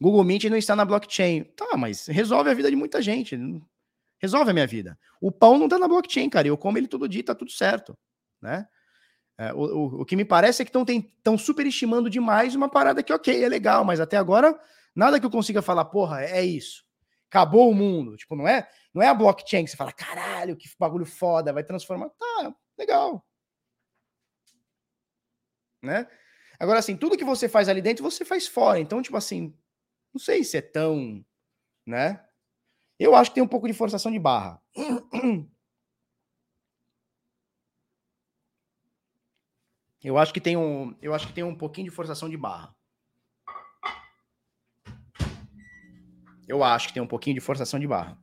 Google 0.00 0.24
Meet 0.24 0.44
não 0.44 0.56
está 0.56 0.76
na 0.76 0.84
blockchain. 0.84 1.44
Tá, 1.56 1.76
mas 1.76 2.06
resolve 2.06 2.50
a 2.50 2.54
vida 2.54 2.70
de 2.70 2.76
muita 2.76 3.02
gente. 3.02 3.36
Resolve 4.18 4.50
a 4.50 4.54
minha 4.54 4.66
vida. 4.66 4.98
O 5.20 5.32
pão 5.32 5.58
não 5.58 5.66
está 5.66 5.78
na 5.78 5.88
blockchain, 5.88 6.30
cara. 6.30 6.46
Eu 6.46 6.56
como 6.56 6.78
ele 6.78 6.86
todo 6.86 7.08
dia, 7.08 7.24
tá 7.24 7.34
tudo 7.34 7.50
certo. 7.50 7.98
Né? 8.40 8.66
É, 9.36 9.52
o, 9.52 9.58
o, 9.58 10.00
o, 10.02 10.04
que 10.04 10.14
me 10.14 10.24
parece 10.24 10.62
é 10.62 10.64
que 10.64 10.72
estão 10.76 11.36
superestimando 11.36 12.08
demais 12.08 12.54
uma 12.54 12.68
parada 12.68 13.02
que, 13.02 13.12
ok, 13.12 13.42
é 13.42 13.48
legal, 13.48 13.84
mas 13.84 14.00
até 14.00 14.16
agora 14.16 14.58
Nada 14.98 15.20
que 15.20 15.24
eu 15.24 15.30
consiga 15.30 15.62
falar, 15.62 15.84
porra, 15.84 16.24
é 16.24 16.44
isso. 16.44 16.82
Acabou 17.28 17.70
o 17.70 17.74
mundo. 17.74 18.16
Tipo, 18.16 18.34
não 18.34 18.48
é, 18.48 18.68
não 18.92 19.02
é 19.02 19.08
a 19.08 19.14
blockchain 19.14 19.64
que 19.64 19.70
você 19.70 19.76
fala, 19.76 19.92
caralho, 19.92 20.56
que 20.56 20.68
bagulho 20.78 21.04
foda, 21.06 21.52
vai 21.52 21.62
transformar. 21.62 22.10
Tá, 22.10 22.54
legal. 22.76 23.24
Né? 25.82 26.08
Agora, 26.58 26.78
assim, 26.80 26.96
tudo 26.96 27.16
que 27.16 27.24
você 27.24 27.48
faz 27.48 27.68
ali 27.68 27.80
dentro, 27.80 28.02
você 28.02 28.24
faz 28.24 28.48
fora. 28.48 28.80
Então, 28.80 29.00
tipo 29.00 29.16
assim, 29.16 29.54
não 30.12 30.20
sei 30.20 30.42
se 30.42 30.56
é 30.56 30.62
tão, 30.62 31.24
né? 31.86 32.24
Eu 32.98 33.14
acho 33.14 33.30
que 33.30 33.36
tem 33.36 33.44
um 33.44 33.48
pouco 33.48 33.68
de 33.68 33.74
forçação 33.74 34.10
de 34.10 34.18
barra. 34.18 34.60
Eu 40.02 40.16
acho 40.16 40.32
que 40.32 40.40
tem 40.40 40.56
um, 40.56 40.96
eu 41.02 41.12
acho 41.12 41.26
que 41.26 41.32
tem 41.32 41.44
um 41.44 41.56
pouquinho 41.56 41.90
de 41.90 41.94
forçação 41.94 42.28
de 42.28 42.36
barra. 42.36 42.74
Eu 46.48 46.64
acho 46.64 46.88
que 46.88 46.94
tem 46.94 47.02
um 47.02 47.06
pouquinho 47.06 47.34
de 47.34 47.40
forçação 47.40 47.78
de 47.78 47.86
barra. 47.86 48.18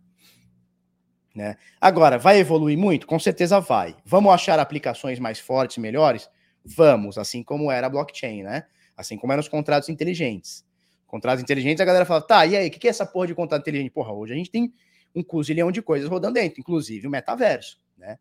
Né? 1.35 1.57
Agora, 1.79 2.17
vai 2.17 2.39
evoluir 2.39 2.77
muito? 2.77 3.05
Com 3.05 3.19
certeza 3.19 3.59
vai. 3.59 3.95
Vamos 4.03 4.33
achar 4.33 4.57
aplicações 4.57 5.19
mais 5.19 5.39
fortes, 5.39 5.77
melhores? 5.77 6.29
Vamos, 6.63 7.17
assim 7.17 7.43
como 7.43 7.71
era 7.71 7.85
a 7.87 7.89
blockchain, 7.89 8.41
né? 8.41 8.65
Assim 8.97 9.17
como 9.17 9.31
eram 9.31 9.41
os 9.41 9.47
contratos 9.49 9.89
inteligentes. 9.89 10.65
Contratos 11.05 11.43
inteligentes, 11.43 11.81
a 11.81 11.85
galera 11.85 12.05
fala, 12.05 12.21
tá, 12.21 12.45
e 12.45 12.55
aí, 12.55 12.67
o 12.67 12.71
que, 12.71 12.87
é 12.87 12.89
essa 12.89 13.05
porra 13.05 13.27
de 13.27 13.35
contrato 13.35 13.61
inteligente? 13.61 13.91
Porra, 13.91 14.11
hoje 14.11 14.33
a 14.33 14.35
gente 14.35 14.49
tem 14.49 14.73
um 15.13 15.21
cozilhão 15.21 15.71
de 15.71 15.81
coisas 15.81 16.09
rodando 16.09 16.33
dentro, 16.33 16.59
inclusive 16.59 17.05
o 17.05 17.09
metaverso, 17.09 17.79
né? 17.97 18.17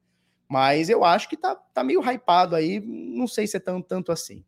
Mas 0.49 0.91
eu 0.91 1.05
acho 1.05 1.29
que 1.29 1.37
tá, 1.37 1.55
tá 1.55 1.83
meio 1.83 2.03
hypado 2.03 2.55
aí, 2.55 2.81
não 2.81 3.27
sei 3.27 3.47
se 3.47 3.57
é 3.57 3.61
tão, 3.61 3.81
tanto 3.81 4.13
assim? 4.13 4.45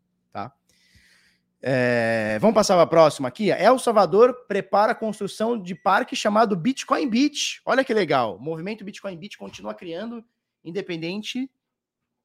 É, 1.68 2.38
vamos 2.38 2.54
passar 2.54 2.74
para 2.74 2.84
a 2.84 2.86
próxima 2.86 3.26
aqui. 3.26 3.50
El 3.50 3.76
Salvador 3.76 4.46
prepara 4.46 4.92
a 4.92 4.94
construção 4.94 5.60
de 5.60 5.74
parque 5.74 6.14
chamado 6.14 6.54
Bitcoin 6.54 7.10
Beach. 7.10 7.60
Olha 7.66 7.82
que 7.82 7.92
legal. 7.92 8.36
O 8.36 8.40
movimento 8.40 8.84
Bitcoin 8.84 9.16
Beach 9.16 9.36
continua 9.36 9.74
criando, 9.74 10.24
independente 10.62 11.50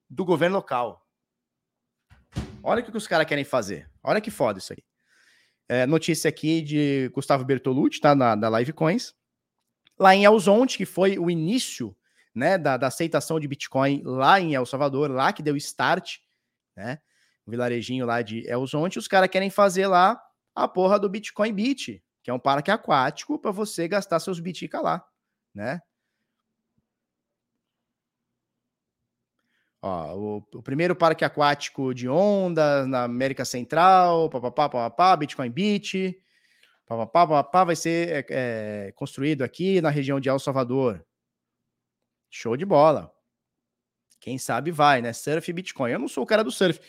do 0.08 0.24
governo 0.24 0.58
local. 0.58 1.08
Olha 2.62 2.84
o 2.84 2.86
que 2.86 2.96
os 2.96 3.08
caras 3.08 3.26
querem 3.26 3.44
fazer. 3.44 3.90
Olha 4.04 4.22
que 4.22 4.30
foda 4.30 4.60
isso 4.60 4.74
aí. 4.74 4.84
É, 5.68 5.88
notícia 5.88 6.30
aqui 6.30 6.62
de 6.62 7.10
Gustavo 7.12 7.44
Bertolucci, 7.44 8.00
tá? 8.00 8.14
Na, 8.14 8.36
da 8.36 8.48
Live 8.48 8.74
Coins. 8.74 9.16
Lá 9.98 10.14
em 10.14 10.24
Elzonte, 10.24 10.78
que 10.78 10.86
foi 10.86 11.18
o 11.18 11.32
início 11.32 11.98
né, 12.36 12.60
da, 12.60 12.78
da 12.78 12.86
aceitação 12.86 13.40
de 13.40 13.48
Bitcoin 13.48 14.04
lá 14.06 14.40
em 14.40 14.54
El 14.54 14.68
Salvador, 14.68 15.10
lá 15.10 15.34
que 15.34 15.42
deu 15.42 15.58
start, 15.58 16.18
né? 16.78 17.00
Vilarejinho 17.46 18.06
lá 18.06 18.22
de 18.22 18.48
Elzonte, 18.48 19.00
os 19.00 19.08
caras 19.08 19.30
querem 19.30 19.50
fazer 19.50 19.88
lá 19.88 20.22
a 20.56 20.68
porra 20.68 21.00
do 21.00 21.10
Bitcoin 21.10 21.54
Beach, 21.54 22.04
que 22.24 22.30
é 22.30 22.34
um 22.34 22.40
parque 22.40 22.72
aquático 22.72 23.40
para 23.40 23.52
você 23.52 23.88
gastar 23.88 24.20
seus 24.20 24.40
bitica 24.40 24.80
lá, 24.80 25.06
né? 25.54 25.82
Ó, 29.82 30.16
o, 30.16 30.38
o, 30.54 30.62
primeiro 30.62 30.96
parque 30.96 31.26
aquático 31.26 31.92
de 31.94 32.08
ondas 32.08 32.88
na 32.88 33.04
América 33.06 33.44
Central, 33.44 34.30
papapá, 34.30 34.70
papapá, 34.70 35.16
Bitcoin 35.16 35.50
Beach, 35.50 36.16
papapá, 36.86 37.26
papapá, 37.26 37.64
vai 37.64 37.76
ser 37.76 38.10
é, 38.10 38.26
é, 38.30 38.92
construído 38.92 39.42
aqui 39.42 39.82
na 39.82 39.90
região 39.90 40.20
de 40.20 40.30
El 40.30 40.38
Salvador. 40.38 41.04
Show 42.30 42.56
de 42.56 42.64
bola. 42.64 43.12
Quem 44.20 44.38
sabe 44.38 44.70
vai, 44.70 45.02
né? 45.02 45.12
Surf 45.14 45.52
Bitcoin. 45.52 45.92
Eu 45.92 46.00
não 46.00 46.08
sou 46.08 46.24
o 46.24 46.28
cara 46.28 46.44
do 46.44 46.52
surf. 46.52 46.80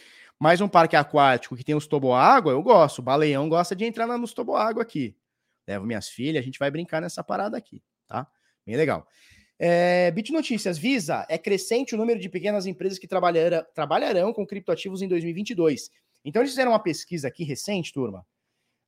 Mais 0.43 0.61
um 0.61 0.67
parque 0.67 0.97
aquático 0.97 1.57
que 1.57 1.63
tem 1.63 1.77
os 1.77 1.87
toboágua, 1.87 2.51
eu 2.51 2.61
gosto. 2.61 2.99
O 2.99 3.03
baleão 3.03 3.49
gosta 3.49 3.77
de 3.77 3.85
entrar 3.85 4.09
nos 4.19 4.35
toboágua 4.35 4.83
aqui. 4.83 5.17
Levo 5.69 5.87
minhas 5.87 6.09
filhas, 6.09 6.43
a 6.43 6.45
gente 6.45 6.59
vai 6.59 6.69
brincar 6.69 7.01
nessa 7.01 7.23
parada 7.23 7.57
aqui, 7.57 7.81
tá? 8.09 8.27
Bem 8.67 8.75
legal. 8.75 9.07
É, 9.57 10.11
Bit 10.11 10.33
Notícias, 10.33 10.77
Visa, 10.77 11.25
é 11.29 11.39
crescente 11.39 11.95
o 11.95 11.97
número 11.97 12.19
de 12.19 12.29
pequenas 12.29 12.67
empresas 12.67 12.99
que 12.99 13.07
trabalharão, 13.07 13.65
trabalharão 13.73 14.33
com 14.33 14.45
criptoativos 14.45 15.01
em 15.01 15.07
2022. 15.07 15.89
Então, 16.25 16.43
eles 16.43 16.51
fizeram 16.51 16.73
uma 16.73 16.83
pesquisa 16.83 17.29
aqui 17.29 17.45
recente, 17.45 17.93
turma, 17.93 18.27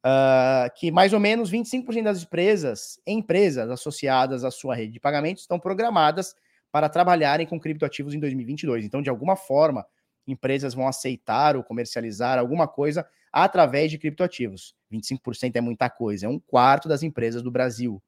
uh, 0.04 0.74
que 0.74 0.90
mais 0.90 1.12
ou 1.12 1.20
menos 1.20 1.52
25% 1.52 2.02
das 2.02 2.24
empresas, 2.24 3.00
empresas 3.06 3.70
associadas 3.70 4.42
à 4.42 4.50
sua 4.50 4.74
rede 4.74 4.94
de 4.94 4.98
pagamentos, 4.98 5.44
estão 5.44 5.60
programadas 5.60 6.34
para 6.72 6.88
trabalharem 6.88 7.46
com 7.46 7.60
criptoativos 7.60 8.12
em 8.12 8.18
2022. 8.18 8.84
Então, 8.84 9.00
de 9.00 9.08
alguma 9.08 9.36
forma, 9.36 9.86
empresas 10.26 10.74
vão 10.74 10.88
aceitar 10.88 11.56
ou 11.56 11.62
comercializar 11.62 12.38
alguma 12.38 12.66
coisa 12.66 13.06
através 13.32 13.90
de 13.90 13.98
criptoativos. 13.98 14.74
25% 14.92 15.56
é 15.56 15.60
muita 15.60 15.90
coisa, 15.90 16.26
é 16.26 16.28
um 16.28 16.38
quarto 16.38 16.88
das 16.88 17.02
empresas 17.02 17.42
do 17.42 17.50
Brasil 17.50 18.02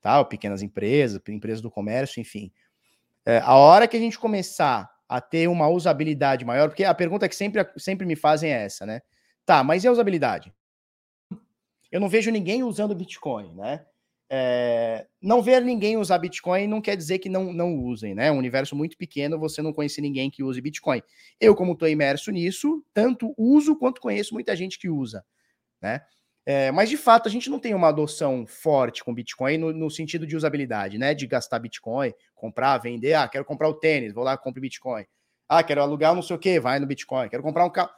tal, 0.00 0.26
pequenas 0.26 0.62
empresas, 0.62 1.20
empresas 1.28 1.60
do 1.60 1.70
comércio, 1.70 2.20
enfim. 2.20 2.50
É, 3.24 3.38
a 3.38 3.54
hora 3.54 3.86
que 3.86 3.96
a 3.96 4.00
gente 4.00 4.18
começar 4.18 4.90
a 5.08 5.20
ter 5.20 5.48
uma 5.48 5.68
usabilidade 5.68 6.44
maior, 6.44 6.68
porque 6.68 6.84
a 6.84 6.94
pergunta 6.94 7.28
que 7.28 7.36
sempre, 7.36 7.68
sempre 7.76 8.06
me 8.06 8.16
fazem 8.16 8.52
é 8.52 8.64
essa, 8.64 8.86
né? 8.86 9.02
Tá, 9.44 9.62
mas 9.62 9.84
e 9.84 9.88
a 9.88 9.92
usabilidade? 9.92 10.52
Eu 11.90 12.00
não 12.00 12.08
vejo 12.08 12.30
ninguém 12.30 12.62
usando 12.62 12.94
Bitcoin, 12.94 13.54
né? 13.54 13.84
É, 14.32 15.08
não 15.20 15.42
ver 15.42 15.60
ninguém 15.60 15.96
usar 15.96 16.16
Bitcoin 16.18 16.68
não 16.68 16.80
quer 16.80 16.96
dizer 16.96 17.18
que 17.18 17.28
não, 17.28 17.52
não 17.52 17.76
usem, 17.76 18.14
né? 18.14 18.28
É 18.28 18.32
um 18.32 18.38
universo 18.38 18.76
muito 18.76 18.96
pequeno, 18.96 19.40
você 19.40 19.60
não 19.60 19.72
conhece 19.72 20.00
ninguém 20.00 20.30
que 20.30 20.44
use 20.44 20.60
Bitcoin. 20.60 21.02
Eu, 21.40 21.52
como 21.56 21.72
estou 21.72 21.88
imerso 21.88 22.30
nisso, 22.30 22.84
tanto 22.94 23.34
uso 23.36 23.76
quanto 23.76 24.00
conheço 24.00 24.32
muita 24.32 24.54
gente 24.54 24.78
que 24.78 24.88
usa, 24.88 25.24
né? 25.82 26.00
É, 26.46 26.70
mas 26.70 26.88
de 26.88 26.96
fato 26.96 27.28
a 27.28 27.30
gente 27.30 27.50
não 27.50 27.58
tem 27.58 27.74
uma 27.74 27.88
adoção 27.88 28.46
forte 28.46 29.04
com 29.04 29.12
Bitcoin 29.12 29.58
no, 29.58 29.72
no, 29.72 29.90
sentido 29.90 30.26
de 30.26 30.36
usabilidade, 30.36 30.96
né? 30.96 31.12
De 31.12 31.26
gastar 31.26 31.58
Bitcoin, 31.58 32.14
comprar, 32.34 32.78
vender. 32.78 33.14
Ah, 33.14 33.28
quero 33.28 33.44
comprar 33.44 33.68
o 33.68 33.74
tênis, 33.74 34.12
vou 34.12 34.24
lá 34.24 34.38
compro 34.38 34.60
Bitcoin. 34.60 35.04
Ah, 35.48 35.62
quero 35.64 35.82
alugar 35.82 36.14
não 36.14 36.22
sei 36.22 36.36
o 36.36 36.38
que, 36.38 36.60
vai 36.60 36.78
no 36.78 36.86
Bitcoin. 36.86 37.28
Quero 37.28 37.42
comprar 37.42 37.64
um 37.64 37.70
carro. 37.70 37.90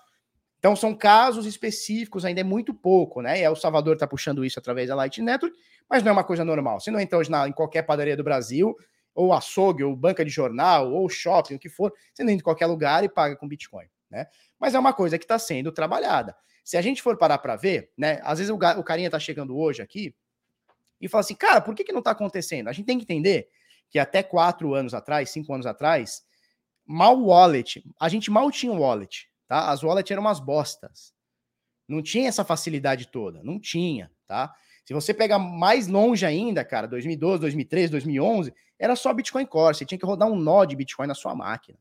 Então 0.63 0.77
são 0.77 0.95
casos 0.95 1.45
específicos, 1.45 2.25
ainda 2.25 2.41
é 2.41 2.45
muito 2.45 2.73
pouco, 2.73 3.21
né? 3.21 3.41
E 3.41 3.49
o 3.49 3.57
Salvador 3.57 3.95
está 3.95 4.07
puxando 4.07 4.45
isso 4.45 4.61
através 4.61 4.87
da 4.87 4.95
Light 4.95 5.21
Network, 5.21 5.59
mas 5.91 6.05
não 6.05 6.11
é 6.11 6.13
uma 6.13 6.23
coisa 6.23 6.45
normal. 6.45 6.79
Você 6.79 6.89
não 6.89 7.01
entra 7.01 7.19
hoje 7.19 7.29
na, 7.29 7.49
em 7.49 7.53
qualquer 7.53 7.83
padaria 7.83 8.17
do 8.17 8.23
Brasil, 8.23 8.77
ou 9.13 9.33
açougue, 9.33 9.83
ou 9.83 9.97
banca 9.97 10.25
de 10.25 10.31
jornal, 10.31 10.93
ou 10.93 11.09
shopping, 11.09 11.57
o 11.57 11.59
que 11.59 11.69
for, 11.69 11.93
você 12.15 12.23
entra 12.23 12.33
em 12.33 12.39
qualquer 12.39 12.67
lugar 12.67 13.03
e 13.03 13.09
paga 13.09 13.35
com 13.35 13.49
Bitcoin, 13.49 13.87
né? 14.09 14.29
Mas 14.57 14.73
é 14.73 14.79
uma 14.79 14.93
coisa 14.93 15.19
que 15.19 15.25
está 15.25 15.37
sendo 15.37 15.73
trabalhada. 15.73 16.33
Se 16.63 16.77
a 16.77 16.81
gente 16.81 17.03
for 17.03 17.19
parar 17.19 17.39
para 17.39 17.57
ver, 17.57 17.91
né? 17.99 18.21
Às 18.23 18.39
vezes 18.39 18.53
o, 18.53 18.55
o 18.55 18.85
carinha 18.85 19.11
tá 19.11 19.19
chegando 19.19 19.59
hoje 19.59 19.83
aqui 19.83 20.15
e 21.01 21.09
fala 21.09 21.23
assim, 21.23 21.35
cara, 21.35 21.61
por 21.61 21.75
que, 21.75 21.83
que 21.83 21.93
não 21.93 22.01
tá 22.01 22.13
acontecendo? 22.13 22.69
A 22.69 22.73
gente 22.73 22.87
tem 22.87 22.99
que 22.99 23.03
entender 23.03 23.49
que 23.91 23.99
até 23.99 24.23
quatro 24.23 24.75
anos 24.75 24.95
atrás, 24.95 25.29
cinco 25.29 25.53
anos 25.53 25.67
atrás, 25.67 26.23
mal 26.87 27.21
wallet, 27.21 27.83
a 27.99 28.09
gente 28.09 28.31
mal 28.31 28.49
tinha 28.53 28.73
wallet, 28.73 29.29
tá? 29.53 29.71
As 29.71 29.83
wallets 29.83 30.11
eram 30.11 30.23
umas 30.23 30.41
bostas. 30.41 31.13
Não 31.87 32.01
tinha 32.01 32.27
essa 32.27 32.43
facilidade 32.43 33.09
toda, 33.09 33.43
não 33.43 33.61
tinha, 33.61 34.11
tá? 34.27 34.55
Se 34.83 34.95
você 34.95 35.13
pegar 35.13 35.39
mais 35.39 35.89
longe 35.89 36.25
ainda, 36.25 36.65
cara, 36.65 36.89
2012, 36.89 37.43
2013, 37.43 37.91
2011, 37.91 38.55
era 38.79 38.97
só 38.97 39.13
Bitcoin 39.13 39.45
Core, 39.45 39.77
você 39.77 39.85
tinha 39.85 39.99
que 39.99 40.07
rodar 40.07 40.27
um 40.27 40.37
nó 40.37 40.65
de 40.65 40.75
Bitcoin 40.75 41.07
na 41.07 41.15
sua 41.15 41.35
máquina. 41.35 41.79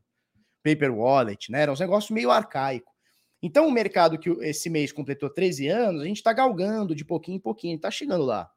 Paper 0.62 0.94
Wallet, 0.94 1.50
né? 1.50 1.62
Era 1.62 1.72
um 1.72 1.76
negócio 1.78 2.14
meio 2.14 2.30
arcaico. 2.30 2.92
Então, 3.42 3.66
o 3.66 3.72
mercado 3.72 4.18
que 4.18 4.28
esse 4.42 4.68
mês 4.68 4.92
completou 4.92 5.30
13 5.30 5.68
anos, 5.68 6.02
a 6.02 6.04
gente 6.04 6.18
está 6.18 6.34
galgando 6.34 6.94
de 6.94 7.06
pouquinho 7.06 7.36
em 7.36 7.40
pouquinho, 7.40 7.76
está 7.76 7.90
chegando 7.90 8.24
lá. 8.24 8.50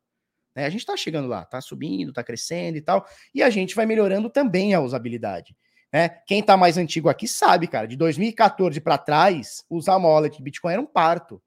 Né? 0.53 0.65
A 0.65 0.69
gente 0.69 0.81
está 0.81 0.97
chegando 0.97 1.29
lá, 1.29 1.43
está 1.43 1.61
subindo, 1.61 2.09
está 2.09 2.21
crescendo 2.21 2.77
e 2.77 2.81
tal, 2.81 3.07
e 3.33 3.41
a 3.41 3.49
gente 3.49 3.75
vai 3.75 3.85
melhorando 3.85 4.29
também 4.29 4.73
a 4.73 4.81
usabilidade. 4.81 5.55
Né? 5.95 6.09
Quem 6.27 6.41
está 6.41 6.57
mais 6.57 6.77
antigo 6.77 7.07
aqui 7.07 7.25
sabe, 7.25 7.69
cara, 7.69 7.87
de 7.87 7.95
2014 7.95 8.81
para 8.81 8.97
trás, 8.97 9.63
usar 9.69 9.95
uma 9.95 10.09
wallet 10.09 10.35
de 10.35 10.43
Bitcoin 10.43 10.73
era 10.73 10.81
um 10.81 10.85
parto. 10.85 11.41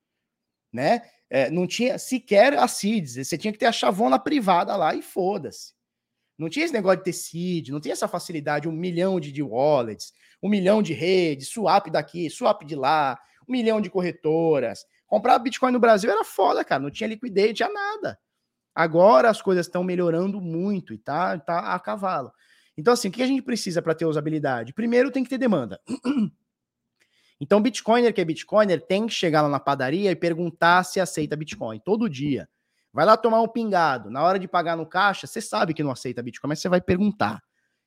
Né? 0.73 1.03
É, 1.29 1.51
não 1.51 1.67
tinha 1.67 1.99
sequer 1.99 2.55
a 2.55 2.67
CIDs, 2.67 3.29
você 3.29 3.37
tinha 3.37 3.53
que 3.53 3.59
ter 3.59 3.67
a 3.67 3.73
chavona 3.73 4.19
privada 4.19 4.75
lá 4.75 4.95
e 4.95 5.03
foda-se. 5.03 5.75
Não 6.39 6.49
tinha 6.49 6.65
esse 6.65 6.73
negócio 6.73 6.97
de 6.97 7.05
ter 7.05 7.13
seed, 7.13 7.69
não 7.69 7.79
tinha 7.79 7.93
essa 7.93 8.09
facilidade, 8.09 8.67
um 8.67 8.73
milhão 8.73 9.21
de, 9.21 9.33
de 9.33 9.43
wallets, 9.43 10.15
um 10.43 10.49
milhão 10.49 10.83
de 10.83 10.95
redes, 10.95 11.51
swap 11.51 11.91
daqui, 11.91 12.31
swap 12.31 12.63
de 12.63 12.75
lá, 12.75 13.21
um 13.47 13.53
milhão 13.53 13.83
de 13.83 13.91
corretoras. 13.91 14.87
Comprar 15.07 15.39
Bitcoin 15.41 15.73
no 15.73 15.79
Brasil 15.79 16.11
era 16.11 16.25
foda, 16.25 16.65
cara. 16.65 16.83
Não 16.83 16.91
tinha 16.91 17.07
liquidez, 17.07 17.49
não 17.49 17.55
tinha 17.55 17.69
nada. 17.69 18.19
Agora 18.75 19.29
as 19.29 19.43
coisas 19.43 19.67
estão 19.67 19.85
melhorando 19.85 20.41
muito 20.41 20.95
e 20.95 20.99
tá, 20.99 21.39
tá 21.39 21.75
a 21.75 21.79
cavalo. 21.79 22.33
Então, 22.79 22.93
assim, 22.93 23.09
o 23.09 23.11
que 23.11 23.25
a 23.25 23.27
gente 23.27 23.43
precisa 23.43 23.83
para 23.83 23.93
ter 23.93 24.07
usabilidade? 24.07 24.73
Primeiro 24.73 25.11
tem 25.11 25.25
que 25.25 25.29
ter 25.29 25.39
demanda. 25.39 25.81
Então, 27.41 27.63
Bitcoiner 27.63 28.13
que 28.13 28.21
é 28.21 28.25
Bitcoiner 28.25 28.85
tem 28.85 29.07
que 29.07 29.15
chegar 29.15 29.43
lá 29.43 29.49
na 29.49 29.61
padaria 29.61 30.11
e 30.11 30.17
perguntar 30.17 30.83
se 30.83 30.99
aceita 30.99 31.37
Bitcoin 31.37 31.79
todo 31.79 32.11
dia. 32.11 32.49
Vai 32.93 33.07
lá 33.07 33.17
tomar 33.17 33.41
um 33.41 33.47
pingado. 33.47 34.11
Na 34.11 34.25
hora 34.25 34.41
de 34.41 34.49
pagar 34.49 34.77
no 34.77 34.85
caixa, 34.85 35.25
você 35.25 35.41
sabe 35.41 35.73
que 35.73 35.85
não 35.85 35.93
aceita 35.93 36.21
Bitcoin, 36.21 36.49
mas 36.49 36.59
você 36.59 36.69
vai 36.69 36.81
perguntar. 36.81 37.41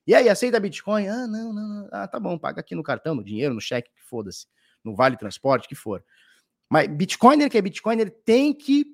E 0.08 0.16
aí, 0.16 0.30
aceita 0.30 0.58
Bitcoin? 0.58 1.06
Ah, 1.10 1.28
não, 1.28 1.52
não, 1.52 1.68
não. 1.68 1.90
Ah, 1.92 2.08
tá 2.08 2.18
bom, 2.18 2.38
paga 2.38 2.62
aqui 2.62 2.74
no 2.76 2.82
cartão, 2.82 3.14
no 3.14 3.26
dinheiro, 3.26 3.54
no 3.54 3.60
cheque, 3.60 3.92
foda-se 4.10 4.48
no 4.86 4.96
Vale 4.96 5.18
Transporte, 5.18 5.68
que 5.68 5.76
for. 5.76 6.02
Mas 6.70 6.88
Bitcoiner 6.88 7.50
que 7.50 7.58
é 7.58 7.62
Bitcoiner 7.62 8.10
tem 8.24 8.54
que 8.54 8.86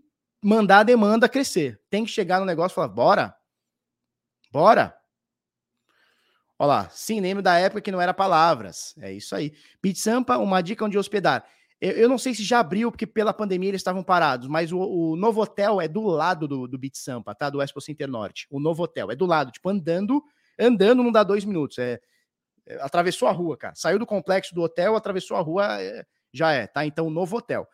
mandar 0.44 0.80
a 0.80 0.84
demanda 0.84 1.30
crescer. 1.30 1.80
Tem 1.88 2.04
que 2.04 2.10
chegar 2.10 2.40
no 2.40 2.48
negócio 2.48 2.74
e 2.74 2.78
falar, 2.78 2.88
bora, 2.88 3.36
bora. 4.52 4.97
Olha 6.60 6.68
lá, 6.68 6.90
sim, 6.90 7.20
lembro 7.20 7.44
da 7.44 7.58
época 7.60 7.82
que 7.82 7.92
não 7.92 8.02
era 8.02 8.14
palavras. 8.14 8.96
É 9.00 9.12
isso 9.12 9.36
aí. 9.36 9.54
Bitsampa, 9.82 10.38
uma 10.38 10.62
dica 10.62 10.84
onde 10.84 10.98
hospedar. 10.98 11.46
Eu, 11.80 11.92
eu, 11.92 12.10
não 12.10 12.18
sei 12.18 12.34
se 12.34 12.44
já 12.44 12.60
abriu, 12.60 12.92
porque 12.92 13.06
pela 13.06 13.32
pandemia 13.32 13.70
eles 13.70 13.80
estavam 13.80 14.04
parados, 14.04 14.48
mas 14.48 14.72
o, 14.72 14.80
o 14.80 15.16
novo 15.16 15.42
hotel 15.42 15.80
é 15.80 15.88
do 15.88 16.02
lado 16.02 16.48
do, 16.48 16.68
do 16.68 16.78
Bitsampa, 16.78 17.36
tá? 17.36 17.52
Do 17.52 17.62
Expo 17.62 17.80
Center 17.80 18.08
Norte. 18.08 18.48
O 18.50 18.60
novo 18.60 18.82
hotel 18.84 19.12
é 19.12 19.16
do 19.16 19.28
lado, 19.28 19.52
tipo, 19.52 19.70
andando, 19.70 20.24
andando 20.60 21.04
não 21.04 21.12
dá 21.12 21.24
dois 21.24 21.46
minutos. 21.46 21.78
É, 21.78 22.00
atravessou 22.82 23.28
a 23.28 23.32
rua, 23.32 23.56
cara. 23.56 23.76
Saiu 23.76 24.00
do 24.00 24.08
complexo 24.08 24.56
do 24.56 24.64
hotel, 24.64 24.96
atravessou 24.96 25.38
a 25.38 25.42
rua, 25.42 25.80
é, 25.80 26.04
já 26.34 26.52
é, 26.52 26.66
tá? 26.66 26.84
Então, 26.84 27.12
novo 27.12 27.38
hotel. 27.38 27.68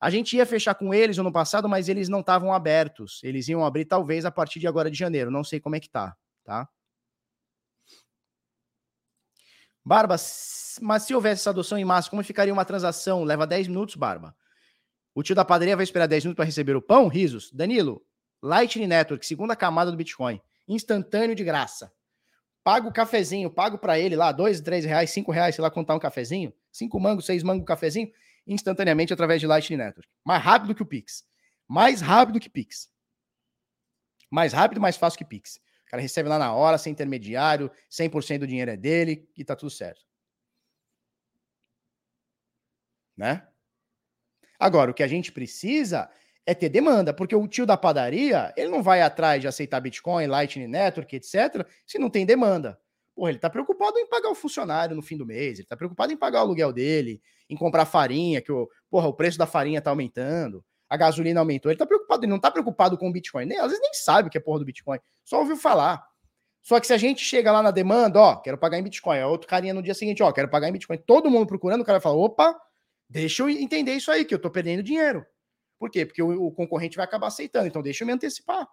A 0.00 0.10
gente 0.10 0.36
ia 0.36 0.46
fechar 0.46 0.74
com 0.74 0.94
eles 0.94 1.18
ano 1.18 1.32
passado, 1.32 1.68
mas 1.68 1.88
eles 1.88 2.08
não 2.08 2.20
estavam 2.20 2.52
abertos. 2.52 3.20
Eles 3.24 3.48
iam 3.48 3.64
abrir 3.64 3.84
talvez 3.86 4.24
a 4.24 4.30
partir 4.30 4.60
de 4.60 4.68
agora 4.68 4.90
de 4.90 4.98
janeiro. 4.98 5.30
Não 5.30 5.42
sei 5.42 5.58
como 5.58 5.74
é 5.74 5.80
que 5.80 5.88
tá, 5.88 6.14
tá? 6.44 6.68
Barba, 9.84 10.16
mas 10.80 11.02
se 11.02 11.14
houvesse 11.14 11.42
essa 11.42 11.50
adoção 11.50 11.76
em 11.76 11.84
massa, 11.84 12.08
como 12.08 12.22
ficaria 12.24 12.52
uma 12.52 12.64
transação? 12.64 13.22
Leva 13.24 13.46
10 13.46 13.68
minutos, 13.68 13.96
Barba. 13.96 14.34
O 15.14 15.22
tio 15.22 15.34
da 15.34 15.44
padaria 15.44 15.76
vai 15.76 15.84
esperar 15.84 16.06
10 16.06 16.24
minutos 16.24 16.36
para 16.36 16.44
receber 16.44 16.74
o 16.74 16.82
pão? 16.82 17.08
Risos. 17.08 17.52
Danilo, 17.52 18.04
Lightning 18.42 18.86
Network, 18.86 19.24
segunda 19.26 19.54
camada 19.54 19.90
do 19.90 19.96
Bitcoin. 19.96 20.40
Instantâneo 20.66 21.34
de 21.34 21.44
graça 21.44 21.92
pago 22.64 22.88
o 22.88 22.92
cafezinho, 22.92 23.50
pago 23.50 23.76
para 23.76 23.98
ele 23.98 24.16
lá, 24.16 24.32
dois, 24.32 24.60
três 24.62 24.86
reais, 24.86 25.10
cinco 25.10 25.30
reais, 25.30 25.54
sei 25.54 25.62
lá, 25.62 25.70
contar 25.70 25.94
um 25.94 25.98
cafezinho, 25.98 26.52
cinco 26.72 26.98
mangos, 26.98 27.26
seis 27.26 27.42
mangos, 27.42 27.66
cafezinho, 27.66 28.10
instantaneamente 28.46 29.12
através 29.12 29.40
de 29.40 29.46
Lightning 29.46 29.76
Network. 29.76 30.08
Mais 30.24 30.42
rápido 30.42 30.74
que 30.74 30.82
o 30.82 30.86
Pix. 30.86 31.24
Mais 31.68 32.00
rápido 32.00 32.40
que 32.40 32.48
Pix. 32.48 32.90
Mais 34.30 34.54
rápido, 34.54 34.80
mais 34.80 34.96
fácil 34.96 35.18
que 35.18 35.24
Pix. 35.24 35.60
Cara 35.94 36.02
recebe 36.02 36.28
lá 36.28 36.40
na 36.40 36.52
hora, 36.52 36.76
sem 36.76 36.90
intermediário, 36.90 37.70
100% 37.88 38.40
do 38.40 38.48
dinheiro 38.48 38.68
é 38.68 38.76
dele 38.76 39.28
e 39.36 39.44
tá 39.44 39.54
tudo 39.54 39.70
certo. 39.70 40.02
Né? 43.16 43.46
Agora, 44.58 44.90
o 44.90 44.94
que 44.94 45.04
a 45.04 45.06
gente 45.06 45.30
precisa 45.30 46.10
é 46.44 46.52
ter 46.52 46.68
demanda, 46.68 47.14
porque 47.14 47.36
o 47.36 47.46
tio 47.46 47.64
da 47.64 47.76
padaria, 47.76 48.52
ele 48.56 48.70
não 48.70 48.82
vai 48.82 49.02
atrás 49.02 49.40
de 49.40 49.46
aceitar 49.46 49.78
Bitcoin, 49.78 50.26
Lightning 50.26 50.66
Network, 50.66 51.14
etc., 51.14 51.64
se 51.86 51.96
não 51.96 52.10
tem 52.10 52.26
demanda. 52.26 52.76
Porra, 53.14 53.30
ele 53.30 53.38
tá 53.38 53.48
preocupado 53.48 53.96
em 53.96 54.08
pagar 54.08 54.30
o 54.30 54.34
funcionário 54.34 54.96
no 54.96 55.02
fim 55.02 55.16
do 55.16 55.24
mês, 55.24 55.60
ele 55.60 55.68
tá 55.68 55.76
preocupado 55.76 56.12
em 56.12 56.16
pagar 56.16 56.40
o 56.40 56.46
aluguel 56.46 56.72
dele, 56.72 57.22
em 57.48 57.54
comprar 57.54 57.86
farinha, 57.86 58.42
que 58.42 58.50
o, 58.50 58.68
porra, 58.90 59.06
o 59.06 59.14
preço 59.14 59.38
da 59.38 59.46
farinha 59.46 59.80
tá 59.80 59.90
aumentando, 59.90 60.64
a 60.88 60.96
gasolina 60.96 61.40
aumentou, 61.40 61.70
ele 61.70 61.78
tá 61.78 61.86
preocupado, 61.86 62.24
ele 62.24 62.30
não 62.30 62.38
tá 62.38 62.50
preocupado 62.50 62.96
com 62.98 63.08
o 63.08 63.12
Bitcoin, 63.12 63.46
nem, 63.46 63.58
às 63.58 63.66
vezes 63.66 63.80
nem 63.80 63.94
sabe 63.94 64.28
o 64.28 64.30
que 64.30 64.38
é 64.38 64.40
porra 64.40 64.60
do 64.60 64.64
Bitcoin, 64.64 64.98
só 65.24 65.40
ouviu 65.40 65.56
falar. 65.56 66.04
Só 66.62 66.80
que 66.80 66.86
se 66.86 66.92
a 66.94 66.96
gente 66.96 67.22
chega 67.22 67.52
lá 67.52 67.62
na 67.62 67.70
demanda, 67.70 68.18
ó, 68.18 68.36
quero 68.36 68.56
pagar 68.56 68.78
em 68.78 68.82
Bitcoin, 68.82 69.18
é 69.18 69.26
outro 69.26 69.46
carinha 69.46 69.74
no 69.74 69.82
dia 69.82 69.94
seguinte, 69.94 70.22
ó, 70.22 70.32
quero 70.32 70.48
pagar 70.48 70.68
em 70.68 70.72
Bitcoin, 70.72 70.98
todo 70.98 71.30
mundo 71.30 71.46
procurando, 71.46 71.82
o 71.82 71.84
cara 71.84 71.98
vai 71.98 72.02
falar, 72.02 72.16
opa, 72.16 72.58
deixa 73.08 73.42
eu 73.42 73.50
entender 73.50 73.92
isso 73.94 74.10
aí, 74.10 74.24
que 74.24 74.34
eu 74.34 74.38
tô 74.38 74.50
perdendo 74.50 74.82
dinheiro. 74.82 75.26
Por 75.78 75.90
quê? 75.90 76.06
Porque 76.06 76.22
o, 76.22 76.46
o 76.46 76.52
concorrente 76.52 76.96
vai 76.96 77.04
acabar 77.04 77.26
aceitando. 77.26 77.66
Então, 77.66 77.82
deixa 77.82 78.04
eu 78.04 78.06
me 78.06 78.12
antecipar. 78.12 78.66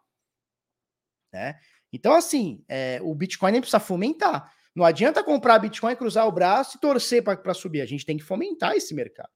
Né? 1.34 1.60
Então, 1.92 2.14
assim, 2.14 2.64
é, 2.70 3.00
o 3.02 3.14
Bitcoin 3.14 3.52
nem 3.52 3.62
precisa 3.62 3.80
fomentar. 3.80 4.52
Não 4.74 4.86
adianta 4.86 5.24
comprar 5.24 5.60
Bitcoin, 5.60 5.96
cruzar 5.96 6.26
o 6.28 6.32
braço 6.32 6.78
e 6.78 6.80
torcer 6.80 7.22
para 7.22 7.54
subir. 7.54 7.82
A 7.82 7.86
gente 7.86 8.06
tem 8.06 8.18
que 8.18 8.24
fomentar 8.24 8.76
esse 8.76 8.94
mercado. 8.94 9.30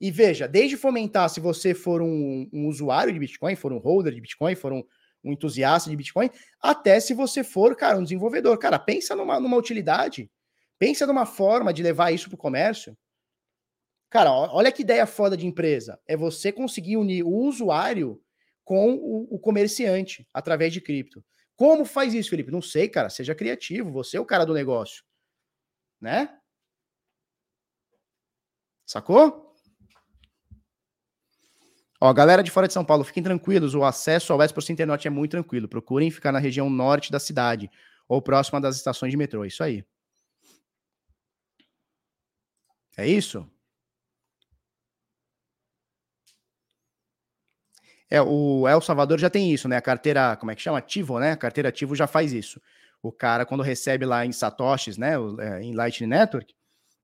E 0.00 0.10
veja, 0.10 0.48
desde 0.48 0.76
fomentar, 0.76 1.28
se 1.28 1.40
você 1.40 1.74
for 1.74 2.00
um, 2.00 2.48
um, 2.52 2.66
usuário 2.68 3.12
de 3.12 3.18
Bitcoin, 3.18 3.54
for 3.54 3.72
um 3.72 3.78
holder 3.78 4.14
de 4.14 4.20
Bitcoin, 4.20 4.54
for 4.54 4.72
um, 4.72 4.82
um 5.22 5.32
entusiasta 5.32 5.90
de 5.90 5.96
Bitcoin, 5.96 6.30
até 6.60 6.98
se 7.00 7.12
você 7.12 7.44
for, 7.44 7.76
cara, 7.76 7.98
um 7.98 8.02
desenvolvedor. 8.02 8.56
Cara, 8.58 8.78
pensa 8.78 9.14
numa, 9.14 9.38
numa 9.38 9.58
utilidade, 9.58 10.30
pensa 10.78 11.06
numa 11.06 11.26
forma 11.26 11.72
de 11.72 11.82
levar 11.82 12.12
isso 12.12 12.28
para 12.30 12.36
o 12.36 12.38
comércio. 12.38 12.96
Cara, 14.08 14.32
olha 14.32 14.72
que 14.72 14.82
ideia 14.82 15.06
foda 15.06 15.36
de 15.36 15.46
empresa. 15.46 16.00
É 16.06 16.16
você 16.16 16.50
conseguir 16.50 16.96
unir 16.96 17.22
o 17.22 17.30
usuário 17.30 18.20
com 18.64 18.94
o, 18.94 19.34
o 19.34 19.38
comerciante 19.38 20.26
através 20.32 20.72
de 20.72 20.80
cripto. 20.80 21.22
Como 21.54 21.84
faz 21.84 22.14
isso, 22.14 22.30
Felipe? 22.30 22.50
Não 22.50 22.62
sei, 22.62 22.88
cara. 22.88 23.10
Seja 23.10 23.34
criativo. 23.34 23.92
Você 23.92 24.16
é 24.16 24.20
o 24.20 24.24
cara 24.24 24.46
do 24.46 24.54
negócio. 24.54 25.04
Né? 26.00 26.34
Sacou? 28.86 29.49
Ó, 32.02 32.12
galera 32.14 32.42
de 32.42 32.50
fora 32.50 32.66
de 32.66 32.72
São 32.72 32.84
Paulo, 32.84 33.04
fiquem 33.04 33.22
tranquilos, 33.22 33.74
o 33.74 33.84
acesso 33.84 34.32
ao 34.32 34.40
Expo 34.42 34.60
Internet 34.72 35.06
é 35.06 35.10
muito 35.10 35.32
tranquilo. 35.32 35.68
Procurem 35.68 36.10
ficar 36.10 36.32
na 36.32 36.38
região 36.38 36.70
norte 36.70 37.12
da 37.12 37.20
cidade 37.20 37.70
ou 38.08 38.22
próxima 38.22 38.60
das 38.60 38.76
estações 38.76 39.10
de 39.10 39.18
metrô. 39.18 39.44
Isso 39.44 39.62
aí. 39.62 39.84
É 42.96 43.06
isso? 43.06 43.46
É, 48.08 48.20
o 48.20 48.66
El 48.66 48.80
Salvador 48.80 49.18
já 49.18 49.30
tem 49.30 49.52
isso, 49.52 49.68
né? 49.68 49.76
A 49.76 49.80
carteira, 49.80 50.36
como 50.36 50.50
é 50.50 50.54
que 50.54 50.62
chama? 50.62 50.78
Ativo, 50.78 51.20
né? 51.20 51.32
A 51.32 51.36
carteira 51.36 51.68
ativo 51.68 51.94
já 51.94 52.06
faz 52.06 52.32
isso. 52.32 52.60
O 53.02 53.12
cara, 53.12 53.46
quando 53.46 53.62
recebe 53.62 54.04
lá 54.04 54.26
em 54.26 54.32
Satoshis, 54.32 54.98
né? 54.98 55.14
É, 55.38 55.62
em 55.62 55.74
Lightning 55.74 56.08
Network, 56.08 56.52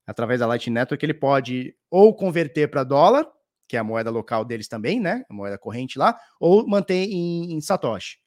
através 0.05 0.39
da 0.39 0.47
Lightning 0.47 0.73
Network, 0.73 1.05
ele 1.05 1.13
pode 1.13 1.75
ou 1.89 2.13
converter 2.13 2.69
para 2.69 2.83
dólar, 2.83 3.25
que 3.67 3.75
é 3.75 3.79
a 3.79 3.83
moeda 3.83 4.09
local 4.09 4.45
deles 4.45 4.67
também, 4.67 4.99
né? 4.99 5.23
A 5.29 5.33
moeda 5.33 5.57
corrente 5.57 5.99
lá, 5.99 6.19
ou 6.39 6.67
manter 6.67 7.05
em, 7.09 7.53
em 7.53 7.61
Satoshi. 7.61 8.19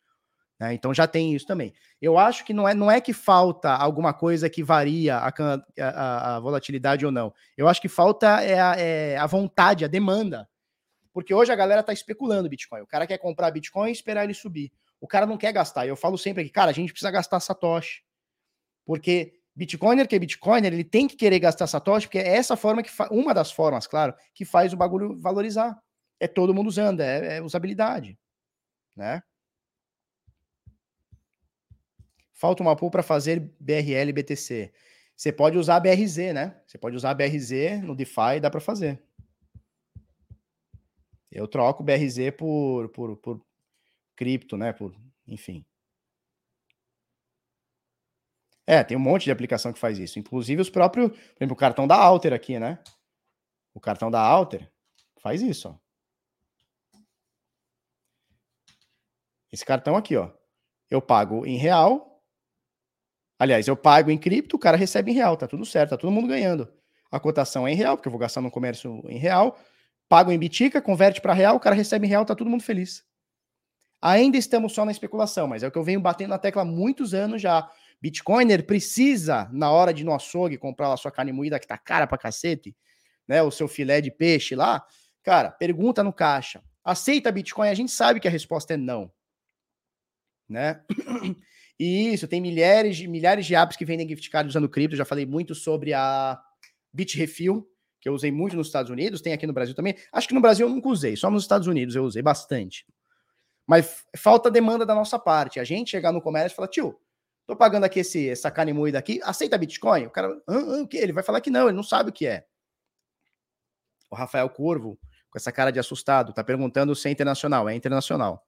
Né? 0.61 0.75
Então 0.75 0.93
já 0.93 1.07
tem 1.07 1.35
isso 1.35 1.47
também. 1.47 1.73
Eu 2.01 2.19
acho 2.19 2.45
que 2.45 2.53
não 2.53 2.69
é, 2.69 2.75
não 2.75 2.91
é 2.91 3.01
que 3.01 3.15
falta 3.15 3.71
alguma 3.71 4.13
coisa 4.13 4.51
que 4.51 4.63
varia 4.63 5.17
a, 5.17 5.33
a, 5.81 6.37
a 6.37 6.41
volatilidade 6.41 7.07
ou 7.07 7.11
não. 7.11 7.33
Eu 7.57 7.67
acho 7.67 7.81
que 7.81 7.89
falta 7.89 8.43
é 8.43 8.61
a, 8.61 8.75
é 8.77 9.17
a 9.17 9.27
vontade, 9.27 9.87
a 9.87 9.89
demanda. 9.89 10.47
Porque 11.13 11.35
hoje 11.35 11.51
a 11.51 11.57
galera 11.57 11.83
tá 11.83 11.93
especulando 11.93 12.49
Bitcoin. 12.49 12.83
O 12.83 12.87
cara 12.87 13.07
quer 13.07 13.19
comprar 13.19 13.51
Bitcoin 13.51 13.89
e 13.89 13.93
esperar 13.93 14.25
ele 14.25 14.35
subir. 14.35 14.71
O 15.01 15.09
cara 15.09 15.25
não 15.25 15.39
quer 15.39 15.53
gastar. 15.53 15.87
Eu 15.87 15.97
falo 15.97 16.19
sempre 16.19 16.43
aqui, 16.43 16.51
cara, 16.51 16.71
a 16.71 16.75
gente 16.75 16.93
precisa 16.93 17.11
gastar 17.11 17.41
Satoshi. 17.41 18.03
Porque 18.85 19.40
Bitcoiner 19.61 20.09
que 20.09 20.17
é 20.17 20.19
Bitcoiner, 20.19 20.73
ele 20.73 20.83
tem 20.83 21.07
que 21.07 21.15
querer 21.15 21.39
gastar 21.39 21.67
Satoshi, 21.67 22.07
porque 22.07 22.19
é 22.19 22.35
essa 22.35 22.57
forma 22.57 22.83
que 22.83 22.91
uma 23.11 23.35
das 23.35 23.53
formas, 23.53 23.87
claro, 23.87 24.15
que 24.33 24.43
faz 24.43 24.73
o 24.73 24.77
bagulho 24.77 25.21
valorizar. 25.21 25.79
É 26.19 26.27
todo 26.27 26.55
mundo 26.55 26.69
usando, 26.69 27.01
é, 27.01 27.37
é 27.37 27.43
usabilidade, 27.43 28.19
né? 28.97 29.23
Falta 32.33 32.63
uma 32.63 32.75
pool 32.75 32.91
para 32.91 33.03
fazer 33.03 33.53
BRL 33.61 34.11
BTC. 34.15 34.73
Você 35.15 35.31
pode 35.31 35.59
usar 35.59 35.77
a 35.77 35.81
BRZ, 35.81 36.33
né? 36.33 36.59
Você 36.67 36.79
pode 36.79 36.97
usar 36.97 37.11
a 37.11 37.15
BRZ 37.15 37.83
no 37.83 37.95
DeFi, 37.95 38.41
dá 38.41 38.51
para 38.51 38.61
fazer. 38.61 39.03
Eu 41.31 41.47
troco 41.47 41.85
BRZ 41.85 42.31
por, 42.39 42.89
por, 42.89 43.15
por 43.19 43.43
cripto, 44.17 44.57
né? 44.57 44.73
Por, 44.73 44.95
enfim. 45.27 45.67
É, 48.71 48.85
tem 48.85 48.97
um 48.97 49.01
monte 49.01 49.25
de 49.25 49.33
aplicação 49.33 49.73
que 49.73 49.81
faz 49.81 49.99
isso. 49.99 50.21
Inclusive 50.21 50.63
os 50.63 50.71
próprios, 50.71 51.11
por 51.11 51.19
exemplo, 51.41 51.55
o 51.55 51.57
cartão 51.57 51.89
da 51.89 51.97
Alter 51.97 52.33
aqui, 52.33 52.57
né? 52.57 52.79
O 53.75 53.81
cartão 53.81 54.13
da 54.13 54.21
Alter 54.21 54.71
faz 55.21 55.43
isso, 55.43 55.71
ó. 55.71 55.75
Esse 59.51 59.65
cartão 59.65 59.97
aqui, 59.97 60.17
ó. 60.17 60.31
Eu 60.89 61.03
pago 61.03 61.45
em 61.45 61.57
real. 61.57 62.23
Aliás, 63.41 63.67
eu 63.67 63.77
pago 63.77 64.09
em 64.09 64.17
cripto, 64.17 64.55
o 64.55 64.59
cara 64.61 64.77
recebe 64.77 65.11
em 65.11 65.15
real, 65.15 65.37
tá 65.37 65.49
tudo 65.49 65.67
certo, 65.67 65.91
tá 65.91 65.97
todo 65.97 66.13
mundo 66.13 66.29
ganhando. 66.29 66.73
A 67.11 67.19
cotação 67.19 67.67
é 67.67 67.73
em 67.73 67.75
real, 67.75 67.97
porque 67.97 68.07
eu 68.07 68.13
vou 68.13 68.21
gastar 68.21 68.41
no 68.41 68.53
comércio 68.53 69.03
em 69.09 69.19
real. 69.19 69.59
Pago 70.09 70.31
em 70.31 70.39
bitica, 70.39 70.81
converte 70.81 71.21
para 71.21 71.33
real, 71.33 71.57
o 71.57 71.61
cara 71.61 71.75
recebe 71.75 72.07
em 72.07 72.11
real, 72.11 72.25
tá 72.25 72.37
todo 72.37 72.49
mundo 72.49 72.63
feliz. 72.63 73.05
Ainda 74.01 74.39
estamos 74.39 74.73
só 74.73 74.85
na 74.85 74.93
especulação, 74.93 75.49
mas 75.49 75.65
é 75.65 75.67
o 75.67 75.73
que 75.73 75.79
eu 75.79 75.83
venho 75.83 76.01
batendo 76.01 76.31
na 76.31 76.39
tecla 76.39 76.63
há 76.63 76.65
muitos 76.65 77.15
anos 77.15 77.43
já. 77.43 77.69
Bitcoiner 78.01 78.65
precisa, 78.65 79.49
na 79.53 79.71
hora 79.71 79.93
de 79.93 80.03
ir 80.03 80.05
no 80.05 80.15
açougue, 80.15 80.57
comprar 80.57 80.89
lá 80.89 80.97
sua 80.97 81.11
carne 81.11 81.33
moída 81.33 81.59
que 81.59 81.67
tá 81.67 81.77
cara 81.77 82.07
pra 82.07 82.17
cacete, 82.17 82.75
né? 83.29 83.43
O 83.43 83.51
seu 83.51 83.69
filé 83.69 84.01
de 84.01 84.11
peixe 84.11 84.55
lá. 84.55 84.85
Cara, 85.23 85.51
pergunta 85.51 86.03
no 86.03 86.13
caixa. 86.13 86.63
Aceita 86.83 87.31
Bitcoin? 87.31 87.69
A 87.69 87.75
gente 87.75 87.93
sabe 87.93 88.19
que 88.19 88.27
a 88.27 88.31
resposta 88.31 88.75
é 88.75 88.77
não. 88.77 89.13
Né? 90.49 90.83
E 91.79 92.13
isso, 92.13 92.29
tem 92.29 92.43
milhares 92.43 92.99
de, 92.99 93.09
milhares 93.09 93.47
de 93.47 93.55
apps 93.55 93.75
que 93.75 93.87
vendem 93.87 94.07
gift 94.07 94.29
cards 94.29 94.53
usando 94.53 94.69
cripto. 94.69 94.97
Já 94.97 95.07
falei 95.07 95.25
muito 95.25 95.55
sobre 95.55 95.95
a 95.95 96.39
Bitrefill, 96.93 97.67
que 97.99 98.07
eu 98.07 98.13
usei 98.13 98.31
muito 98.31 98.55
nos 98.55 98.67
Estados 98.67 98.91
Unidos, 98.91 99.23
tem 99.23 99.33
aqui 99.33 99.47
no 99.47 99.53
Brasil 99.55 99.75
também. 99.75 99.97
Acho 100.13 100.29
que 100.29 100.35
no 100.35 100.43
Brasil 100.43 100.69
eu 100.69 100.75
nunca 100.75 100.91
usei, 100.91 101.17
só 101.17 101.31
nos 101.31 101.43
Estados 101.43 101.67
Unidos 101.67 101.97
eu 101.97 102.05
usei 102.05 102.21
bastante. 102.21 102.85
Mas 103.67 104.05
falta 104.15 104.51
demanda 104.51 104.85
da 104.85 104.95
nossa 104.95 105.19
parte. 105.19 105.59
A 105.59 105.65
gente 105.65 105.91
chegar 105.91 106.13
no 106.13 106.21
comércio 106.21 106.55
e 106.55 106.57
falar, 106.57 106.69
tio, 106.69 107.01
Tô 107.51 107.57
pagando 107.57 107.83
aqui 107.83 107.99
esse, 107.99 108.29
essa 108.29 108.49
carne 108.49 108.73
moída 108.73 108.97
aqui, 108.97 109.19
aceita 109.25 109.59
Bitcoin? 109.59 110.07
O 110.07 110.11
cara, 110.11 110.41
ah, 110.47 110.83
o 110.83 110.87
que? 110.87 110.97
Ele 110.97 111.13
vai 111.13 111.25
falar 111.25 111.41
que 111.41 111.51
não, 111.51 111.67
ele 111.67 111.77
não 111.77 111.83
sabe 111.83 112.11
o 112.11 112.13
que 112.13 112.25
é. 112.25 112.47
O 114.09 114.15
Rafael 114.15 114.49
Curvo, 114.49 114.97
com 115.29 115.37
essa 115.37 115.51
cara 115.51 115.73
de 115.73 115.81
assustado, 115.81 116.33
tá 116.33 116.45
perguntando 116.45 116.95
se 116.95 117.09
é 117.09 117.11
internacional. 117.11 117.69
É 117.69 117.75
internacional. 117.75 118.47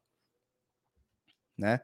Né? 1.59 1.81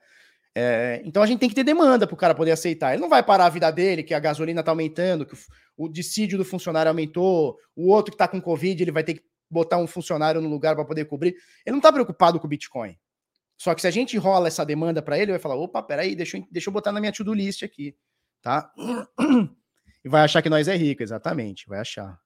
É, 0.54 1.02
então 1.04 1.20
a 1.20 1.26
gente 1.26 1.40
tem 1.40 1.48
que 1.48 1.56
ter 1.56 1.64
demanda 1.64 2.06
para 2.06 2.14
o 2.14 2.16
cara 2.16 2.36
poder 2.36 2.52
aceitar. 2.52 2.92
Ele 2.92 3.02
não 3.02 3.08
vai 3.08 3.24
parar 3.24 3.46
a 3.46 3.50
vida 3.50 3.68
dele, 3.72 4.04
que 4.04 4.14
a 4.14 4.20
gasolina 4.20 4.62
tá 4.62 4.70
aumentando, 4.70 5.26
que 5.26 5.34
o, 5.34 5.86
o 5.86 5.88
dissídio 5.88 6.38
do 6.38 6.44
funcionário 6.44 6.88
aumentou, 6.88 7.58
o 7.74 7.88
outro 7.88 8.12
que 8.12 8.18
tá 8.18 8.28
com 8.28 8.40
Covid, 8.40 8.80
ele 8.80 8.92
vai 8.92 9.02
ter 9.02 9.14
que 9.14 9.24
botar 9.50 9.78
um 9.78 9.88
funcionário 9.88 10.40
no 10.40 10.48
lugar 10.48 10.76
para 10.76 10.84
poder 10.84 11.06
cobrir. 11.06 11.34
Ele 11.66 11.74
não 11.74 11.80
tá 11.80 11.92
preocupado 11.92 12.38
com 12.38 12.46
o 12.46 12.48
Bitcoin. 12.48 12.96
Só 13.58 13.74
que 13.74 13.80
se 13.80 13.88
a 13.88 13.90
gente 13.90 14.16
rola 14.16 14.46
essa 14.46 14.64
demanda 14.64 15.02
para 15.02 15.16
ele, 15.16 15.24
ele 15.24 15.32
vai 15.32 15.40
falar: 15.40 15.56
opa, 15.56 15.82
peraí, 15.82 16.14
deixa 16.14 16.38
eu, 16.38 16.46
deixa 16.50 16.70
eu 16.70 16.72
botar 16.72 16.92
na 16.92 17.00
minha 17.00 17.12
to-do 17.12 17.34
list 17.34 17.64
aqui, 17.64 17.94
tá? 18.40 18.72
E 20.04 20.08
vai 20.08 20.22
achar 20.22 20.40
que 20.40 20.48
nós 20.48 20.68
é 20.68 20.76
rico, 20.76 21.02
exatamente, 21.02 21.66
vai 21.68 21.80
achar. 21.80 22.20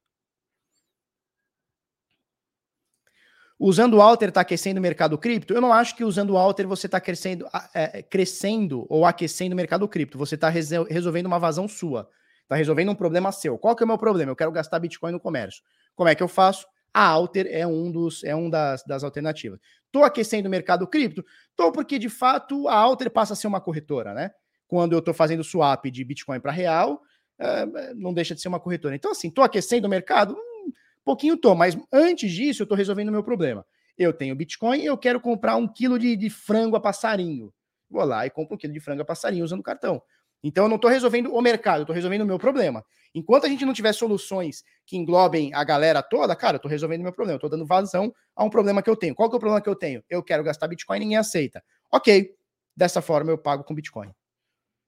Usando 3.58 3.94
o 3.94 4.02
Alter 4.02 4.28
está 4.28 4.42
aquecendo 4.42 4.78
o 4.78 4.82
mercado 4.82 5.16
cripto? 5.16 5.54
Eu 5.54 5.60
não 5.60 5.72
acho 5.72 5.96
que 5.96 6.04
usando 6.04 6.30
o 6.30 6.36
Alter 6.36 6.68
você 6.68 6.86
está 6.86 7.00
crescendo, 7.00 7.48
é, 7.72 8.02
crescendo 8.02 8.84
ou 8.90 9.06
aquecendo 9.06 9.54
o 9.54 9.56
mercado 9.56 9.88
cripto. 9.88 10.18
Você 10.18 10.34
está 10.34 10.50
resolvendo 10.50 11.26
uma 11.26 11.38
vazão 11.38 11.66
sua. 11.66 12.10
Está 12.42 12.56
resolvendo 12.56 12.90
um 12.90 12.94
problema 12.94 13.32
seu. 13.32 13.56
Qual 13.56 13.74
que 13.74 13.82
é 13.82 13.86
o 13.86 13.88
meu 13.88 13.96
problema? 13.96 14.30
Eu 14.30 14.36
quero 14.36 14.52
gastar 14.52 14.78
Bitcoin 14.78 15.12
no 15.12 15.20
comércio. 15.20 15.62
Como 15.94 16.08
é 16.08 16.14
que 16.14 16.22
eu 16.22 16.28
faço? 16.28 16.66
A 16.94 17.06
Alter 17.06 17.46
é 17.50 17.66
um 17.66 17.90
dos 17.90 18.22
é 18.24 18.34
um 18.34 18.50
das, 18.50 18.84
das 18.84 19.02
alternativas. 19.02 19.58
Estou 19.86 20.04
aquecendo 20.04 20.48
o 20.48 20.50
mercado 20.50 20.86
cripto? 20.86 21.24
Estou 21.50 21.70
porque, 21.72 21.98
de 21.98 22.08
fato, 22.08 22.68
a 22.68 22.74
Alter 22.74 23.10
passa 23.10 23.34
a 23.34 23.36
ser 23.36 23.46
uma 23.46 23.60
corretora, 23.60 24.14
né? 24.14 24.30
Quando 24.66 24.92
eu 24.92 25.00
estou 25.00 25.12
fazendo 25.12 25.44
swap 25.44 25.84
de 25.86 26.04
Bitcoin 26.04 26.40
para 26.40 26.50
real, 26.50 27.02
é, 27.38 27.94
não 27.94 28.14
deixa 28.14 28.34
de 28.34 28.40
ser 28.40 28.48
uma 28.48 28.60
corretora. 28.60 28.94
Então, 28.94 29.10
assim, 29.10 29.28
estou 29.28 29.44
aquecendo 29.44 29.86
o 29.86 29.90
mercado? 29.90 30.34
Um 30.34 30.72
pouquinho 31.04 31.34
estou, 31.34 31.54
mas 31.54 31.76
antes 31.92 32.32
disso, 32.32 32.62
eu 32.62 32.64
estou 32.64 32.76
resolvendo 32.76 33.08
o 33.08 33.12
meu 33.12 33.22
problema. 33.22 33.66
Eu 33.98 34.12
tenho 34.12 34.34
Bitcoin 34.34 34.80
e 34.80 34.86
eu 34.86 34.96
quero 34.96 35.20
comprar 35.20 35.56
um 35.56 35.68
quilo 35.68 35.98
de, 35.98 36.16
de 36.16 36.30
frango 36.30 36.76
a 36.76 36.80
passarinho. 36.80 37.52
Vou 37.90 38.04
lá 38.04 38.24
e 38.24 38.30
compro 38.30 38.54
um 38.54 38.58
quilo 38.58 38.72
de 38.72 38.80
frango 38.80 39.02
a 39.02 39.04
passarinho 39.04 39.44
usando 39.44 39.60
o 39.60 39.64
cartão. 39.64 40.02
Então 40.42 40.64
eu 40.64 40.68
não 40.68 40.76
estou 40.76 40.90
resolvendo 40.90 41.32
o 41.32 41.40
mercado, 41.40 41.78
eu 41.78 41.82
estou 41.82 41.94
resolvendo 41.94 42.22
o 42.22 42.26
meu 42.26 42.38
problema. 42.38 42.84
Enquanto 43.14 43.44
a 43.44 43.48
gente 43.48 43.64
não 43.64 43.72
tiver 43.72 43.92
soluções 43.92 44.64
que 44.86 44.96
englobem 44.96 45.52
a 45.54 45.62
galera 45.62 46.02
toda, 46.02 46.34
cara, 46.34 46.54
eu 46.54 46.58
estou 46.58 46.70
resolvendo 46.70 47.00
o 47.00 47.04
meu 47.04 47.12
problema, 47.12 47.34
eu 47.34 47.38
estou 47.38 47.50
dando 47.50 47.66
vazão 47.66 48.12
a 48.34 48.42
um 48.42 48.50
problema 48.50 48.82
que 48.82 48.90
eu 48.90 48.96
tenho. 48.96 49.14
Qual 49.14 49.28
que 49.28 49.34
é 49.34 49.38
o 49.38 49.40
problema 49.40 49.62
que 49.62 49.68
eu 49.68 49.76
tenho? 49.76 50.02
Eu 50.08 50.22
quero 50.22 50.42
gastar 50.42 50.66
Bitcoin 50.66 50.96
e 50.96 51.00
ninguém 51.00 51.18
aceita. 51.18 51.62
Ok, 51.92 52.34
dessa 52.76 53.02
forma 53.02 53.30
eu 53.30 53.38
pago 53.38 53.64
com 53.64 53.74
Bitcoin. 53.74 54.10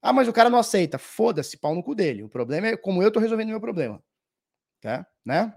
Ah, 0.02 0.12
mas 0.12 0.28
o 0.28 0.32
cara 0.32 0.51
não 0.51 0.59
aceita. 0.59 0.98
Foda-se, 0.98 1.56
pau 1.59 1.74
no 1.74 1.82
cu 1.82 1.94
dele. 1.94 2.22
O 2.22 2.28
problema 2.28 2.68
é 2.68 2.76
como 2.76 3.02
eu 3.02 3.09
estou 3.09 3.22
resolvendo 3.22 3.48
o 3.48 3.52
meu 3.52 3.60
problema. 3.60 4.02
Tá? 4.81 5.06
Né? 5.24 5.52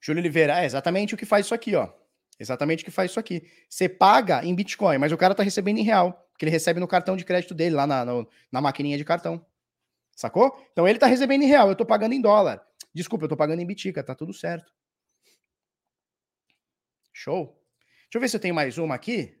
Júlio 0.00 0.20
Oliveira, 0.20 0.60
é 0.60 0.64
exatamente 0.64 1.14
o 1.14 1.18
que 1.18 1.26
faz 1.26 1.46
isso 1.46 1.54
aqui, 1.54 1.74
ó. 1.74 1.99
Exatamente 2.40 2.82
o 2.82 2.86
que 2.86 2.90
faz 2.90 3.10
isso 3.10 3.20
aqui. 3.20 3.46
Você 3.68 3.86
paga 3.86 4.42
em 4.42 4.54
Bitcoin, 4.54 4.96
mas 4.96 5.12
o 5.12 5.16
cara 5.18 5.34
tá 5.34 5.42
recebendo 5.42 5.76
em 5.76 5.82
real, 5.82 6.26
que 6.38 6.44
ele 6.44 6.50
recebe 6.50 6.80
no 6.80 6.88
cartão 6.88 7.14
de 7.14 7.24
crédito 7.24 7.52
dele, 7.52 7.76
lá 7.76 7.86
na, 7.86 8.04
na 8.50 8.60
maquininha 8.62 8.96
de 8.96 9.04
cartão. 9.04 9.44
Sacou? 10.16 10.58
Então 10.72 10.88
ele 10.88 10.98
tá 10.98 11.06
recebendo 11.06 11.42
em 11.42 11.46
real, 11.46 11.68
eu 11.68 11.76
tô 11.76 11.84
pagando 11.84 12.14
em 12.14 12.20
dólar. 12.20 12.66
Desculpa, 12.94 13.26
eu 13.26 13.28
tô 13.28 13.36
pagando 13.36 13.60
em 13.60 13.66
Bitica, 13.66 14.02
tá 14.02 14.14
tudo 14.14 14.32
certo. 14.32 14.72
Show. 17.12 17.46
Deixa 18.04 18.16
eu 18.16 18.20
ver 18.20 18.28
se 18.28 18.36
eu 18.36 18.40
tenho 18.40 18.54
mais 18.54 18.78
uma 18.78 18.94
aqui. 18.94 19.36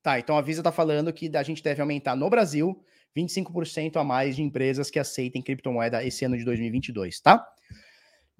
Tá, 0.00 0.18
então 0.18 0.36
a 0.36 0.42
Visa 0.42 0.62
tá 0.62 0.72
falando 0.72 1.12
que 1.12 1.36
a 1.36 1.42
gente 1.42 1.62
deve 1.62 1.80
aumentar 1.80 2.14
no 2.14 2.30
Brasil 2.30 2.84
25% 3.16 3.96
a 3.96 4.04
mais 4.04 4.36
de 4.36 4.42
empresas 4.42 4.90
que 4.90 4.98
aceitem 4.98 5.42
criptomoeda 5.42 6.04
esse 6.04 6.24
ano 6.24 6.36
de 6.36 6.44
2022, 6.44 7.20
tá? 7.20 7.46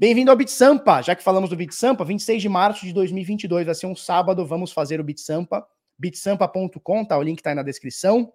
Bem-vindo 0.02 0.32
ao 0.32 0.36
Bit 0.36 0.50
Sampa. 0.50 1.00
Já 1.00 1.14
que 1.14 1.22
falamos 1.22 1.48
do 1.48 1.54
Bit 1.54 1.72
Sampa, 1.76 2.04
26 2.04 2.42
de 2.42 2.48
março 2.48 2.84
de 2.84 2.92
2022 2.92 3.66
vai 3.66 3.72
ser 3.72 3.86
um 3.86 3.94
sábado, 3.94 4.44
vamos 4.44 4.72
fazer 4.72 4.98
o 4.98 5.04
Bit 5.04 5.20
Sampa. 5.20 5.64
bitsampa.com, 5.96 7.04
tá? 7.04 7.16
O 7.16 7.22
link 7.22 7.40
tá 7.40 7.50
aí 7.50 7.54
na 7.54 7.62
descrição. 7.62 8.32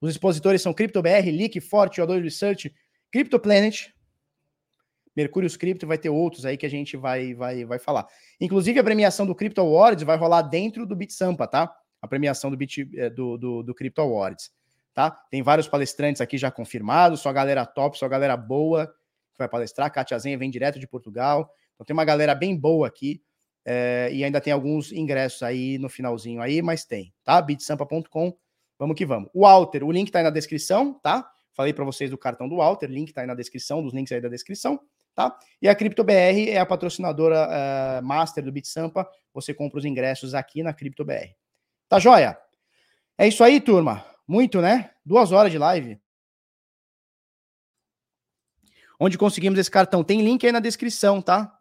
Os 0.00 0.10
expositores 0.10 0.60
são 0.60 0.74
CryptoBR, 0.74 1.30
Leak, 1.30 1.60
Forte, 1.60 2.00
O2 2.00 2.20
Research, 2.24 2.74
CryptoPlanet, 3.12 3.94
Mercúrio 5.14 5.48
Cripto, 5.56 5.86
vai 5.86 5.96
ter 5.96 6.08
outros 6.08 6.44
aí 6.44 6.56
que 6.56 6.66
a 6.66 6.68
gente 6.68 6.96
vai, 6.96 7.34
vai, 7.34 7.64
vai 7.64 7.78
falar. 7.78 8.08
Inclusive, 8.40 8.80
a 8.80 8.82
premiação 8.82 9.24
do 9.24 9.32
Crypto 9.32 9.60
Awards 9.60 10.02
vai 10.02 10.16
rolar 10.16 10.42
dentro 10.42 10.84
do 10.84 10.96
BitSampa, 10.96 11.46
tá? 11.46 11.72
A 12.02 12.08
premiação 12.08 12.50
do, 12.50 12.56
Bit, 12.56 12.90
eh, 12.96 13.10
do, 13.10 13.38
do, 13.38 13.62
do 13.62 13.74
Crypto 13.76 14.00
Awards, 14.00 14.50
tá? 14.92 15.12
Tem 15.30 15.40
vários 15.40 15.68
palestrantes 15.68 16.20
aqui 16.20 16.36
já 16.36 16.50
confirmados, 16.50 17.20
só 17.20 17.32
galera 17.32 17.64
top, 17.64 17.96
só 17.96 18.08
galera 18.08 18.36
boa 18.36 18.92
que 19.34 19.38
vai 19.38 19.48
palestrar. 19.48 19.92
Kátia 19.92 20.18
Zenha 20.18 20.38
vem 20.38 20.50
direto 20.50 20.78
de 20.78 20.86
Portugal. 20.86 21.50
Então 21.74 21.84
tem 21.84 21.94
uma 21.94 22.04
galera 22.04 22.34
bem 22.34 22.56
boa 22.56 22.86
aqui. 22.86 23.22
É, 23.66 24.10
e 24.12 24.22
ainda 24.22 24.40
tem 24.40 24.52
alguns 24.52 24.92
ingressos 24.92 25.42
aí 25.42 25.78
no 25.78 25.88
finalzinho 25.88 26.40
aí, 26.40 26.60
mas 26.60 26.84
tem, 26.84 27.14
tá? 27.24 27.40
bitsampa.com, 27.40 28.36
vamos 28.78 28.94
que 28.94 29.06
vamos. 29.06 29.30
O 29.32 29.40
Walter, 29.40 29.82
o 29.82 29.90
link 29.90 30.10
tá 30.10 30.18
aí 30.18 30.22
na 30.22 30.28
descrição, 30.28 30.92
tá? 31.02 31.26
Falei 31.54 31.72
para 31.72 31.82
vocês 31.82 32.10
do 32.10 32.18
cartão 32.18 32.46
do 32.46 32.56
Walter, 32.56 32.88
link 32.88 33.10
tá 33.14 33.22
aí 33.22 33.26
na 33.26 33.34
descrição, 33.34 33.82
dos 33.82 33.94
links 33.94 34.12
aí 34.12 34.20
da 34.20 34.28
descrição 34.28 34.78
tá? 35.14 35.36
E 35.62 35.68
a 35.68 35.74
CryptoBR 35.74 36.50
é 36.50 36.58
a 36.58 36.66
patrocinadora 36.66 37.48
uh, 37.48 38.04
master 38.04 38.44
do 38.44 38.52
BitSampa. 38.52 39.08
Você 39.32 39.54
compra 39.54 39.78
os 39.78 39.84
ingressos 39.84 40.34
aqui 40.34 40.62
na 40.62 40.74
CryptoBR. 40.74 41.34
Tá 41.88 41.98
joia? 41.98 42.36
É 43.16 43.28
isso 43.28 43.44
aí, 43.44 43.60
turma. 43.60 44.04
Muito, 44.26 44.60
né? 44.60 44.90
Duas 45.04 45.32
horas 45.32 45.52
de 45.52 45.58
live. 45.58 46.00
Onde 48.98 49.18
conseguimos 49.18 49.58
esse 49.58 49.70
cartão? 49.70 50.04
Tem 50.04 50.22
link 50.22 50.44
aí 50.44 50.52
na 50.52 50.60
descrição, 50.60 51.20
tá? 51.20 51.56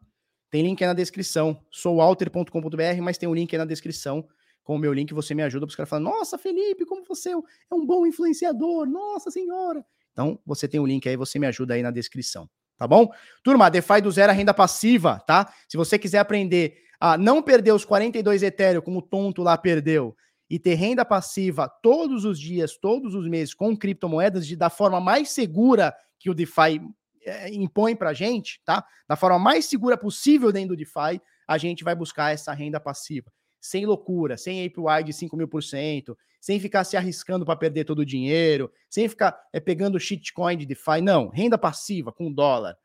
Tem 0.49 0.61
link 0.61 0.81
aí 0.83 0.87
na 0.87 0.93
descrição. 0.93 1.59
Sou 1.71 1.99
alter.com.br, 2.01 3.01
mas 3.01 3.17
tem 3.17 3.27
um 3.27 3.33
link 3.33 3.53
aí 3.53 3.59
na 3.59 3.65
descrição. 3.65 4.27
Com 4.63 4.75
o 4.75 4.79
meu 4.79 4.93
link 4.93 5.13
você 5.13 5.33
me 5.33 5.43
ajuda 5.43 5.65
para 5.65 5.71
os 5.71 5.75
caras 5.75 5.89
falarem: 5.89 6.09
Nossa, 6.09 6.37
Felipe, 6.37 6.85
como 6.85 7.03
você 7.05 7.29
é, 7.29 7.33
é 7.33 7.75
um 7.75 7.85
bom 7.85 8.05
influenciador, 8.05 8.85
nossa 8.85 9.29
senhora. 9.29 9.83
Então, 10.11 10.39
você 10.45 10.67
tem 10.67 10.79
o 10.79 10.83
um 10.83 10.87
link 10.87 11.09
aí, 11.09 11.17
você 11.17 11.39
me 11.39 11.47
ajuda 11.47 11.73
aí 11.73 11.81
na 11.81 11.91
descrição 11.91 12.47
tá 12.77 12.87
bom? 12.87 13.09
Turma, 13.43 13.69
DeFi 13.69 14.01
do 14.01 14.11
zero 14.11 14.31
a 14.31 14.35
renda 14.35 14.53
passiva, 14.53 15.21
tá? 15.25 15.53
Se 15.69 15.77
você 15.77 15.97
quiser 15.97 16.19
aprender 16.19 16.75
a 16.99 17.17
não 17.17 17.41
perder 17.41 17.71
os 17.71 17.85
42 17.85 18.43
Ethereum 18.43 18.81
como 18.81 18.99
o 18.99 19.01
tonto 19.01 19.41
lá 19.41 19.57
perdeu 19.57 20.15
e 20.49 20.59
ter 20.59 20.75
renda 20.75 21.05
passiva 21.05 21.69
todos 21.81 22.25
os 22.25 22.39
dias, 22.39 22.77
todos 22.77 23.15
os 23.15 23.27
meses 23.27 23.53
com 23.53 23.75
criptomoedas 23.75 24.45
de, 24.45 24.55
da 24.55 24.69
forma 24.69 24.99
mais 24.99 25.29
segura 25.29 25.95
que 26.19 26.29
o 26.29 26.33
DeFi 26.33 26.81
é, 27.25 27.53
impõe 27.53 27.95
pra 27.95 28.13
gente, 28.13 28.61
tá? 28.65 28.85
Da 29.07 29.15
forma 29.15 29.39
mais 29.39 29.65
segura 29.65 29.97
possível 29.97 30.51
dentro 30.51 30.69
do 30.69 30.77
DeFi, 30.77 31.21
a 31.47 31.57
gente 31.57 31.83
vai 31.83 31.95
buscar 31.95 32.33
essa 32.33 32.53
renda 32.53 32.79
passiva. 32.79 33.31
Sem 33.59 33.85
loucura, 33.85 34.37
sem 34.37 34.65
APY 34.65 35.03
de 35.05 35.13
5 35.13 35.37
mil 35.37 35.47
por 35.47 35.63
cento, 35.63 36.17
sem 36.41 36.59
ficar 36.59 36.83
se 36.83 36.97
arriscando 36.97 37.45
para 37.45 37.55
perder 37.55 37.85
todo 37.85 37.99
o 37.99 38.05
dinheiro, 38.05 38.71
sem 38.89 39.07
ficar 39.07 39.39
é, 39.53 39.59
pegando 39.59 39.99
shitcoin 39.99 40.57
de 40.57 40.65
DeFi. 40.65 41.01
Não, 41.01 41.29
renda 41.29 41.57
passiva 41.57 42.11
com 42.11 42.31
dólar. 42.31 42.77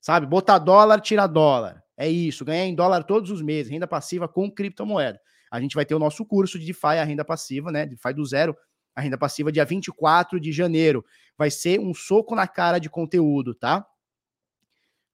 Sabe? 0.00 0.26
Botar 0.26 0.58
dólar, 0.58 1.00
tirar 1.00 1.26
dólar. 1.26 1.82
É 1.96 2.08
isso, 2.08 2.44
ganhar 2.44 2.66
em 2.66 2.74
dólar 2.74 3.04
todos 3.04 3.30
os 3.30 3.42
meses, 3.42 3.70
renda 3.70 3.86
passiva 3.86 4.28
com 4.28 4.50
criptomoeda. 4.50 5.20
A 5.50 5.60
gente 5.60 5.74
vai 5.74 5.84
ter 5.84 5.94
o 5.94 5.98
nosso 5.98 6.24
curso 6.24 6.58
de 6.58 6.66
DeFi, 6.66 6.98
a 6.98 7.04
renda 7.04 7.24
passiva, 7.24 7.70
né? 7.70 7.86
DeFi 7.86 8.12
do 8.12 8.24
zero, 8.24 8.56
a 8.94 9.00
renda 9.00 9.18
passiva, 9.18 9.50
dia 9.50 9.64
24 9.64 10.38
de 10.38 10.52
janeiro. 10.52 11.04
Vai 11.36 11.50
ser 11.50 11.80
um 11.80 11.92
soco 11.92 12.34
na 12.34 12.46
cara 12.46 12.78
de 12.78 12.88
conteúdo, 12.88 13.54
tá? 13.54 13.86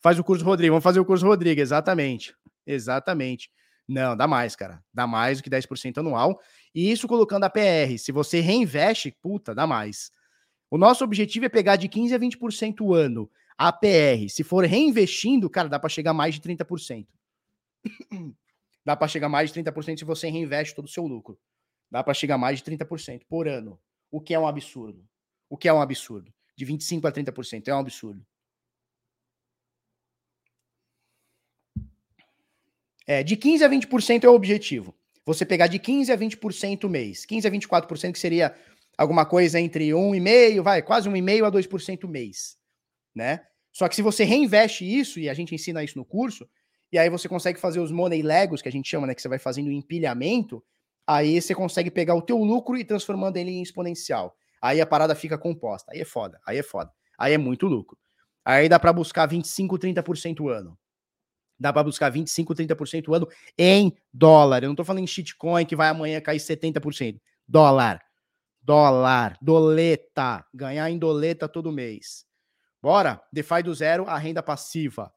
Faz 0.00 0.18
o 0.18 0.24
curso 0.24 0.44
Rodrigo, 0.44 0.72
vamos 0.72 0.84
fazer 0.84 1.00
o 1.00 1.04
curso 1.04 1.26
Rodrigo, 1.26 1.60
exatamente. 1.60 2.34
Exatamente. 2.66 3.50
Não, 3.86 4.16
dá 4.16 4.28
mais, 4.28 4.54
cara. 4.54 4.82
Dá 4.94 5.06
mais 5.06 5.38
do 5.38 5.44
que 5.44 5.50
10% 5.50 5.98
anual. 5.98 6.40
E 6.74 6.90
isso 6.90 7.08
colocando 7.08 7.44
a 7.44 7.50
PR. 7.50 7.98
Se 7.98 8.12
você 8.12 8.40
reinveste, 8.40 9.16
puta, 9.20 9.54
dá 9.54 9.66
mais. 9.66 10.12
O 10.70 10.78
nosso 10.78 11.02
objetivo 11.02 11.46
é 11.46 11.48
pegar 11.48 11.76
de 11.76 11.88
15% 11.88 12.14
a 12.14 12.18
20% 12.18 12.80
o 12.82 12.94
ano. 12.94 13.28
A 13.58 13.72
PR, 13.72 14.28
se 14.28 14.44
for 14.44 14.64
reinvestindo, 14.64 15.50
cara, 15.50 15.68
dá 15.68 15.78
para 15.78 15.90
chegar 15.90 16.14
mais 16.14 16.36
de 16.36 16.40
30%. 16.40 17.06
dá 18.86 18.96
para 18.96 19.08
chegar 19.08 19.28
mais 19.28 19.52
de 19.52 19.60
30% 19.60 19.98
se 19.98 20.04
você 20.04 20.30
reinveste 20.30 20.74
todo 20.74 20.86
o 20.86 20.88
seu 20.88 21.06
lucro. 21.06 21.36
Dá 21.90 22.04
para 22.04 22.14
chegar 22.14 22.38
mais 22.38 22.58
de 22.58 22.64
30% 22.70 23.22
por 23.28 23.48
ano. 23.48 23.78
O 24.10 24.20
que 24.20 24.34
é 24.34 24.38
um 24.38 24.46
absurdo. 24.46 25.04
O 25.48 25.56
que 25.56 25.68
é 25.68 25.72
um 25.72 25.80
absurdo. 25.80 26.32
De 26.56 26.64
25% 26.64 27.04
a 27.06 27.12
30% 27.12 27.68
é 27.68 27.74
um 27.74 27.78
absurdo. 27.78 28.24
É, 33.06 33.24
de 33.24 33.36
15% 33.36 33.62
a 33.62 33.68
20% 33.68 34.24
é 34.24 34.28
o 34.28 34.34
objetivo. 34.34 34.94
Você 35.26 35.44
pegar 35.44 35.66
de 35.66 35.78
15% 35.78 36.10
a 36.12 36.16
20% 36.16 36.88
mês. 36.88 37.26
15% 37.26 37.46
a 37.46 37.50
24% 37.50 38.12
que 38.12 38.18
seria 38.18 38.54
alguma 38.96 39.24
coisa 39.24 39.58
entre 39.58 39.88
1,5%, 39.88 40.62
vai, 40.62 40.82
quase 40.82 41.08
1,5% 41.08 41.46
a 41.46 41.50
2% 41.50 42.08
mês. 42.08 42.56
Né? 43.14 43.44
Só 43.72 43.88
que 43.88 43.96
se 43.96 44.02
você 44.02 44.24
reinveste 44.24 44.84
isso, 44.84 45.18
e 45.18 45.28
a 45.28 45.34
gente 45.34 45.54
ensina 45.54 45.82
isso 45.82 45.98
no 45.98 46.04
curso, 46.04 46.48
e 46.92 46.98
aí 46.98 47.08
você 47.08 47.28
consegue 47.28 47.58
fazer 47.58 47.80
os 47.80 47.90
money 47.90 48.22
legos, 48.22 48.60
que 48.60 48.68
a 48.68 48.72
gente 48.72 48.88
chama, 48.88 49.06
né? 49.06 49.14
Que 49.14 49.22
você 49.22 49.28
vai 49.28 49.38
fazendo 49.38 49.68
o 49.68 49.72
empilhamento, 49.72 50.62
aí 51.16 51.40
você 51.40 51.54
consegue 51.54 51.90
pegar 51.90 52.14
o 52.14 52.22
teu 52.22 52.38
lucro 52.38 52.76
e 52.76 52.84
transformando 52.84 53.36
ele 53.36 53.50
em 53.50 53.62
exponencial. 53.62 54.36
Aí 54.62 54.80
a 54.80 54.86
parada 54.86 55.14
fica 55.14 55.38
composta. 55.38 55.92
Aí 55.92 56.00
é 56.00 56.04
foda, 56.04 56.40
aí 56.46 56.58
é 56.58 56.62
foda. 56.62 56.90
Aí 57.18 57.32
é 57.32 57.38
muito 57.38 57.66
lucro. 57.66 57.98
Aí 58.44 58.68
dá 58.68 58.78
para 58.78 58.92
buscar 58.92 59.26
25, 59.26 59.78
30% 59.78 60.48
ano 60.48 60.78
dá 61.60 61.72
para 61.72 61.84
buscar 61.84 62.08
25, 62.08 62.54
30% 62.54 63.14
ano 63.14 63.28
em 63.58 63.94
dólar. 64.12 64.62
Eu 64.62 64.68
não 64.68 64.72
estou 64.72 64.86
falando 64.86 65.02
em 65.02 65.06
shitcoin 65.06 65.66
que 65.66 65.76
vai 65.76 65.88
amanhã 65.88 66.18
cair 66.20 66.38
70%. 66.38 67.20
Dólar. 67.46 68.00
Dólar. 68.62 69.36
Doleta. 69.42 70.44
Ganhar 70.54 70.90
em 70.90 70.98
doleta 70.98 71.46
todo 71.46 71.70
mês. 71.70 72.24
Bora? 72.82 73.22
DeFi 73.30 73.62
do 73.62 73.74
zero, 73.74 74.08
a 74.08 74.16
renda 74.16 74.42
passiva. 74.42 75.12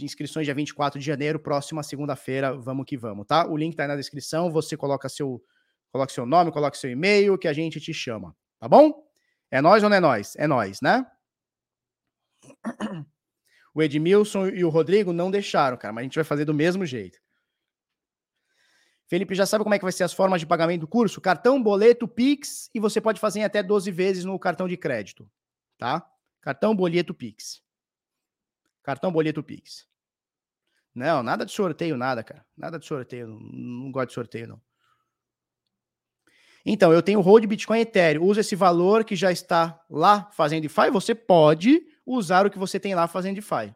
Inscrições 0.00 0.46
dia 0.46 0.54
24 0.54 0.98
de 0.98 1.04
janeiro, 1.04 1.38
próxima 1.38 1.82
segunda-feira. 1.82 2.56
Vamos 2.56 2.86
que 2.86 2.96
vamos, 2.96 3.26
tá? 3.26 3.46
O 3.46 3.56
link 3.56 3.74
tá 3.76 3.82
aí 3.82 3.88
na 3.88 3.96
descrição. 3.96 4.50
Você 4.50 4.76
coloca 4.76 5.08
seu, 5.08 5.44
coloca 5.90 6.12
seu 6.12 6.24
nome, 6.24 6.52
coloca 6.52 6.76
seu 6.76 6.90
e-mail, 6.90 7.36
que 7.36 7.48
a 7.48 7.52
gente 7.52 7.80
te 7.80 7.92
chama. 7.92 8.34
Tá 8.58 8.68
bom? 8.68 9.04
É 9.50 9.60
nós 9.60 9.82
ou 9.82 9.90
não 9.90 9.96
é 9.96 10.00
nós? 10.00 10.34
É 10.36 10.46
nós, 10.46 10.80
né? 10.80 11.04
O 13.74 13.82
Edmilson 13.82 14.48
e 14.48 14.64
o 14.64 14.68
Rodrigo 14.68 15.12
não 15.12 15.30
deixaram, 15.30 15.76
cara, 15.76 15.94
mas 15.94 16.02
a 16.02 16.04
gente 16.04 16.14
vai 16.14 16.24
fazer 16.24 16.44
do 16.44 16.52
mesmo 16.52 16.84
jeito. 16.84 17.18
Felipe, 19.06 19.34
já 19.34 19.46
sabe 19.46 19.64
como 19.64 19.74
é 19.74 19.78
que 19.78 19.84
vai 19.84 19.92
ser 19.92 20.04
as 20.04 20.12
formas 20.12 20.40
de 20.40 20.46
pagamento 20.46 20.82
do 20.82 20.88
curso? 20.88 21.20
Cartão, 21.20 21.62
boleto, 21.62 22.08
Pix 22.08 22.70
e 22.74 22.80
você 22.80 23.00
pode 23.00 23.20
fazer 23.20 23.40
em 23.40 23.44
até 23.44 23.62
12 23.62 23.90
vezes 23.90 24.24
no 24.24 24.38
cartão 24.38 24.68
de 24.68 24.76
crédito, 24.76 25.28
tá? 25.78 26.06
Cartão, 26.40 26.74
boleto, 26.74 27.14
Pix. 27.14 27.62
Cartão, 28.82 29.12
boleto, 29.12 29.42
Pix. 29.42 29.86
Não, 30.94 31.22
nada 31.22 31.46
de 31.46 31.52
sorteio, 31.52 31.96
nada, 31.96 32.22
cara. 32.22 32.44
Nada 32.56 32.78
de 32.78 32.86
sorteio. 32.86 33.26
Não, 33.26 33.38
não 33.40 33.92
gosto 33.92 34.08
de 34.08 34.14
sorteio, 34.14 34.48
não. 34.48 34.60
Então, 36.64 36.92
eu 36.92 37.02
tenho 37.02 37.20
hold 37.20 37.44
Bitcoin 37.46 37.80
Ethereum. 37.80 38.24
Usa 38.24 38.40
esse 38.40 38.54
valor 38.54 39.04
que 39.04 39.16
já 39.16 39.32
está 39.32 39.80
lá 39.90 40.30
fazendo 40.32 40.62
DeFi. 40.62 40.90
Você 40.92 41.14
pode 41.14 41.82
usar 42.06 42.46
o 42.46 42.50
que 42.50 42.58
você 42.58 42.78
tem 42.78 42.94
lá 42.94 43.08
fazendo 43.08 43.36
DeFi. 43.36 43.74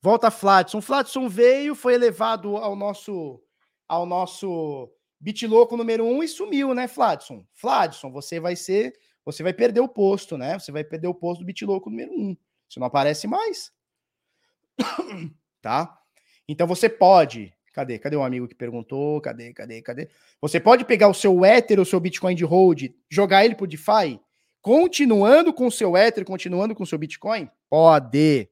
Volta 0.00 0.30
Fladson. 0.30 0.80
Fladson 0.80 1.28
veio, 1.28 1.74
foi 1.74 1.94
elevado 1.94 2.56
ao 2.56 2.76
nosso 2.76 3.42
ao 3.88 4.06
nosso 4.06 4.90
Bitloco 5.20 5.76
número 5.76 6.04
1 6.04 6.16
um 6.16 6.22
e 6.22 6.28
sumiu, 6.28 6.74
né, 6.74 6.88
Fladson? 6.88 7.46
Fladson, 7.52 8.10
você 8.10 8.40
vai 8.40 8.56
ser, 8.56 8.92
você 9.24 9.42
vai 9.42 9.52
perder 9.52 9.80
o 9.80 9.88
posto, 9.88 10.36
né? 10.36 10.58
Você 10.58 10.72
vai 10.72 10.84
perder 10.84 11.08
o 11.08 11.14
posto 11.14 11.40
do 11.40 11.46
Bitloco 11.46 11.88
número 11.88 12.12
1. 12.12 12.14
Um. 12.14 12.36
Você 12.68 12.80
não 12.80 12.86
aparece 12.86 13.26
mais. 13.26 13.72
tá? 15.62 15.98
Então 16.48 16.66
você 16.66 16.88
pode 16.88 17.52
Cadê? 17.72 17.98
Cadê 17.98 18.14
o 18.14 18.22
amigo 18.22 18.46
que 18.46 18.54
perguntou? 18.54 19.20
Cadê? 19.20 19.52
Cadê? 19.52 19.82
Cadê? 19.82 20.08
Você 20.40 20.60
pode 20.60 20.84
pegar 20.84 21.08
o 21.08 21.14
seu 21.14 21.44
Ether, 21.44 21.80
o 21.80 21.84
seu 21.84 21.98
Bitcoin 21.98 22.36
de 22.36 22.44
hold, 22.44 22.84
jogar 23.10 23.44
ele 23.44 23.56
pro 23.56 23.66
DeFi 23.66 24.20
Continuando 24.64 25.52
com 25.52 25.66
o 25.66 25.70
seu 25.70 25.94
Ether, 25.94 26.24
continuando 26.24 26.74
com 26.74 26.84
o 26.84 26.86
seu 26.86 26.96
Bitcoin? 26.96 27.50
Pode. 27.68 28.48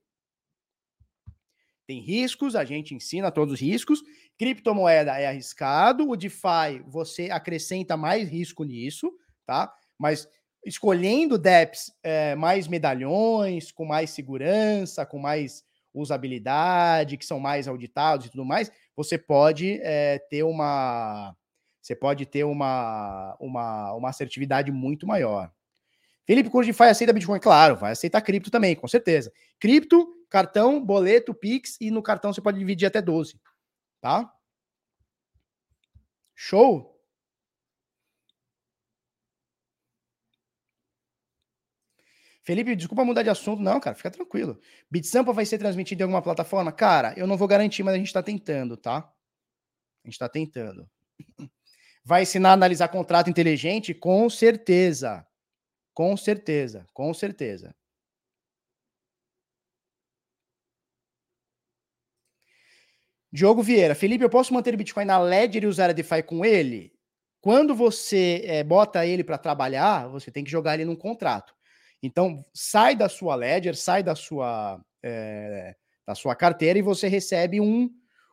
Tem 1.86 2.00
riscos, 2.00 2.54
a 2.54 2.66
gente 2.66 2.94
ensina 2.94 3.30
todos 3.30 3.54
os 3.54 3.60
riscos. 3.60 4.02
Criptomoeda 4.36 5.18
é 5.18 5.26
arriscado, 5.26 6.06
o 6.06 6.14
DeFi 6.14 6.84
você 6.86 7.30
acrescenta 7.30 7.96
mais 7.96 8.28
risco 8.28 8.62
nisso, 8.62 9.10
tá? 9.46 9.74
Mas 9.98 10.28
escolhendo 10.64 11.38
DEPs 11.38 11.92
é, 12.02 12.34
mais 12.34 12.68
medalhões, 12.68 13.72
com 13.72 13.84
mais 13.84 14.10
segurança, 14.10 15.04
com 15.04 15.18
mais 15.18 15.64
usabilidade, 15.94 17.16
que 17.16 17.26
são 17.26 17.38
mais 17.38 17.68
auditados 17.68 18.26
e 18.26 18.30
tudo 18.30 18.44
mais, 18.44 18.70
você 18.96 19.18
pode 19.18 19.78
é, 19.82 20.18
ter 20.30 20.42
uma 20.42 21.36
você 21.80 21.96
pode 21.96 22.24
ter 22.26 22.44
uma, 22.44 23.36
uma, 23.40 23.92
uma 23.94 24.08
assertividade 24.08 24.70
muito 24.70 25.04
maior. 25.04 25.50
Felipe, 26.24 26.48
de 26.48 26.66
DeFi 26.66 26.84
aceita 26.84 27.12
Bitcoin? 27.12 27.40
Claro, 27.40 27.74
vai 27.74 27.90
aceitar 27.90 28.20
cripto 28.20 28.52
também, 28.52 28.76
com 28.76 28.86
certeza. 28.86 29.32
Cripto, 29.58 30.06
cartão, 30.30 30.80
boleto, 30.80 31.34
Pix 31.34 31.76
e 31.80 31.90
no 31.90 32.00
cartão 32.00 32.32
você 32.32 32.40
pode 32.40 32.56
dividir 32.56 32.86
até 32.86 33.02
12, 33.02 33.40
tá? 34.00 34.32
Show? 36.36 36.91
Felipe, 42.42 42.74
desculpa 42.74 43.04
mudar 43.04 43.22
de 43.22 43.30
assunto. 43.30 43.62
Não, 43.62 43.78
cara, 43.78 43.94
fica 43.94 44.10
tranquilo. 44.10 44.58
BitSampa 44.90 45.32
vai 45.32 45.46
ser 45.46 45.58
transmitido 45.58 46.02
em 46.02 46.04
alguma 46.04 46.22
plataforma? 46.22 46.72
Cara, 46.72 47.14
eu 47.16 47.26
não 47.26 47.36
vou 47.36 47.46
garantir, 47.46 47.82
mas 47.82 47.94
a 47.94 47.98
gente 47.98 48.08
está 48.08 48.22
tentando, 48.22 48.76
tá? 48.76 48.98
A 48.98 50.08
gente 50.08 50.14
está 50.14 50.28
tentando. 50.28 50.88
Vai 52.04 52.22
ensinar 52.22 52.50
a 52.50 52.52
analisar 52.54 52.88
contrato 52.88 53.30
inteligente? 53.30 53.94
Com 53.94 54.28
certeza. 54.28 55.24
Com 55.94 56.16
certeza, 56.16 56.84
com 56.92 57.14
certeza. 57.14 57.74
Diogo 63.30 63.62
Vieira, 63.62 63.94
Felipe, 63.94 64.24
eu 64.24 64.28
posso 64.30 64.52
manter 64.52 64.74
o 64.74 64.76
Bitcoin 64.76 65.04
na 65.04 65.18
Ledger 65.18 65.64
e 65.64 65.66
usar 65.66 65.88
a 65.90 65.92
DeFi 65.92 66.22
com 66.22 66.44
ele? 66.44 66.92
Quando 67.40 67.74
você 67.74 68.42
é, 68.44 68.62
bota 68.62 69.06
ele 69.06 69.24
para 69.24 69.38
trabalhar, 69.38 70.06
você 70.08 70.30
tem 70.30 70.44
que 70.44 70.50
jogar 70.50 70.74
ele 70.74 70.84
num 70.84 70.96
contrato. 70.96 71.54
Então, 72.02 72.44
sai 72.52 72.96
da 72.96 73.08
sua 73.08 73.34
ledger, 73.34 73.76
sai 73.76 74.02
da 74.02 74.14
sua, 74.14 74.82
é, 75.02 75.76
da 76.06 76.14
sua 76.14 76.34
carteira 76.34 76.78
e 76.78 76.82
você 76.82 77.06
recebe 77.06 77.60
um, 77.60 77.88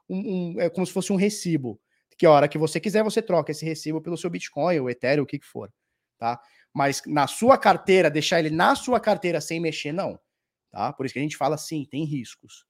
um, 0.09 0.17
um, 0.55 0.61
é 0.61 0.69
como 0.69 0.85
se 0.85 0.93
fosse 0.93 1.13
um 1.13 1.15
recibo. 1.15 1.79
Que 2.17 2.25
a 2.25 2.31
hora 2.31 2.47
que 2.49 2.57
você 2.57 2.79
quiser, 2.79 3.03
você 3.03 3.21
troca 3.21 3.51
esse 3.51 3.63
recibo 3.63 4.01
pelo 4.01 4.17
seu 4.17 4.29
Bitcoin, 4.29 4.79
ou 4.79 4.89
Ethereum, 4.89 5.23
o 5.23 5.25
que, 5.25 5.39
que 5.39 5.45
for. 5.45 5.71
Tá? 6.17 6.37
Mas 6.73 7.01
na 7.05 7.27
sua 7.27 7.57
carteira, 7.57 8.09
deixar 8.09 8.39
ele 8.39 8.49
na 8.49 8.75
sua 8.75 8.99
carteira 8.99 9.39
sem 9.39 9.59
mexer, 9.59 9.93
não. 9.93 10.19
Tá? 10.69 10.91
Por 10.91 11.05
isso 11.05 11.13
que 11.13 11.19
a 11.19 11.21
gente 11.23 11.37
fala 11.37 11.55
assim, 11.55 11.85
tem 11.85 12.03
riscos. 12.03 12.65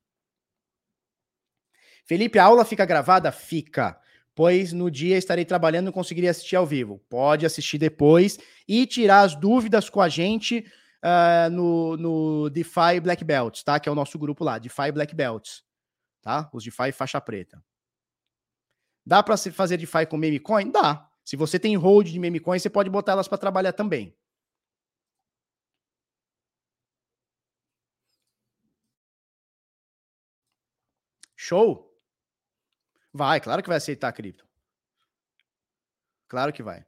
Felipe, 2.06 2.38
a 2.38 2.44
aula 2.44 2.64
fica 2.64 2.86
gravada? 2.86 3.32
Fica 3.32 4.00
pois 4.40 4.72
no 4.72 4.90
dia 4.90 5.18
estarei 5.18 5.44
trabalhando 5.44 5.90
e 5.90 5.92
conseguiria 5.92 6.32
assistir 6.32 6.56
ao 6.56 6.66
vivo. 6.66 7.04
Pode 7.10 7.46
assistir 7.46 7.78
depois 7.78 8.40
e 8.66 8.86
tirar 8.86 9.20
as 9.20 9.36
dúvidas 9.36 9.90
com 9.90 10.00
a 10.00 10.08
gente 10.08 10.66
uh, 11.04 11.50
no, 11.50 11.98
no 11.98 12.50
DeFi 12.50 13.00
Black 13.02 13.24
Belts, 13.24 13.64
tá? 13.64 13.80
Que 13.80 13.90
é 13.90 13.92
o 13.92 13.96
nosso 13.96 14.18
grupo 14.18 14.44
lá, 14.44 14.58
DeFi 14.58 14.92
Black 14.92 15.16
Belts, 15.16 15.64
tá? 16.22 16.50
Os 16.54 16.64
DeFi 16.64 16.92
faixa 16.92 17.20
preta. 17.22 17.64
Dá 19.06 19.24
para 19.24 19.38
fazer 19.38 19.78
DeFi 19.78 20.06
com 20.06 20.18
meme 20.18 20.40
coin? 20.40 20.72
Dá. 20.72 21.10
Se 21.24 21.36
você 21.36 21.60
tem 21.60 21.76
hold 21.76 22.08
de 22.08 22.20
meme 22.20 22.40
coin, 22.40 22.60
você 22.60 22.70
pode 22.70 22.90
botar 22.90 23.14
elas 23.14 23.28
para 23.28 23.38
trabalhar 23.38 23.74
também. 23.74 24.16
Show? 31.36 31.90
Vai, 33.14 33.40
claro 33.40 33.64
que 33.64 33.70
vai 33.70 33.78
aceitar 33.78 34.12
cripto. 34.14 34.48
Claro 36.28 36.54
que 36.54 36.62
vai. 36.62 36.86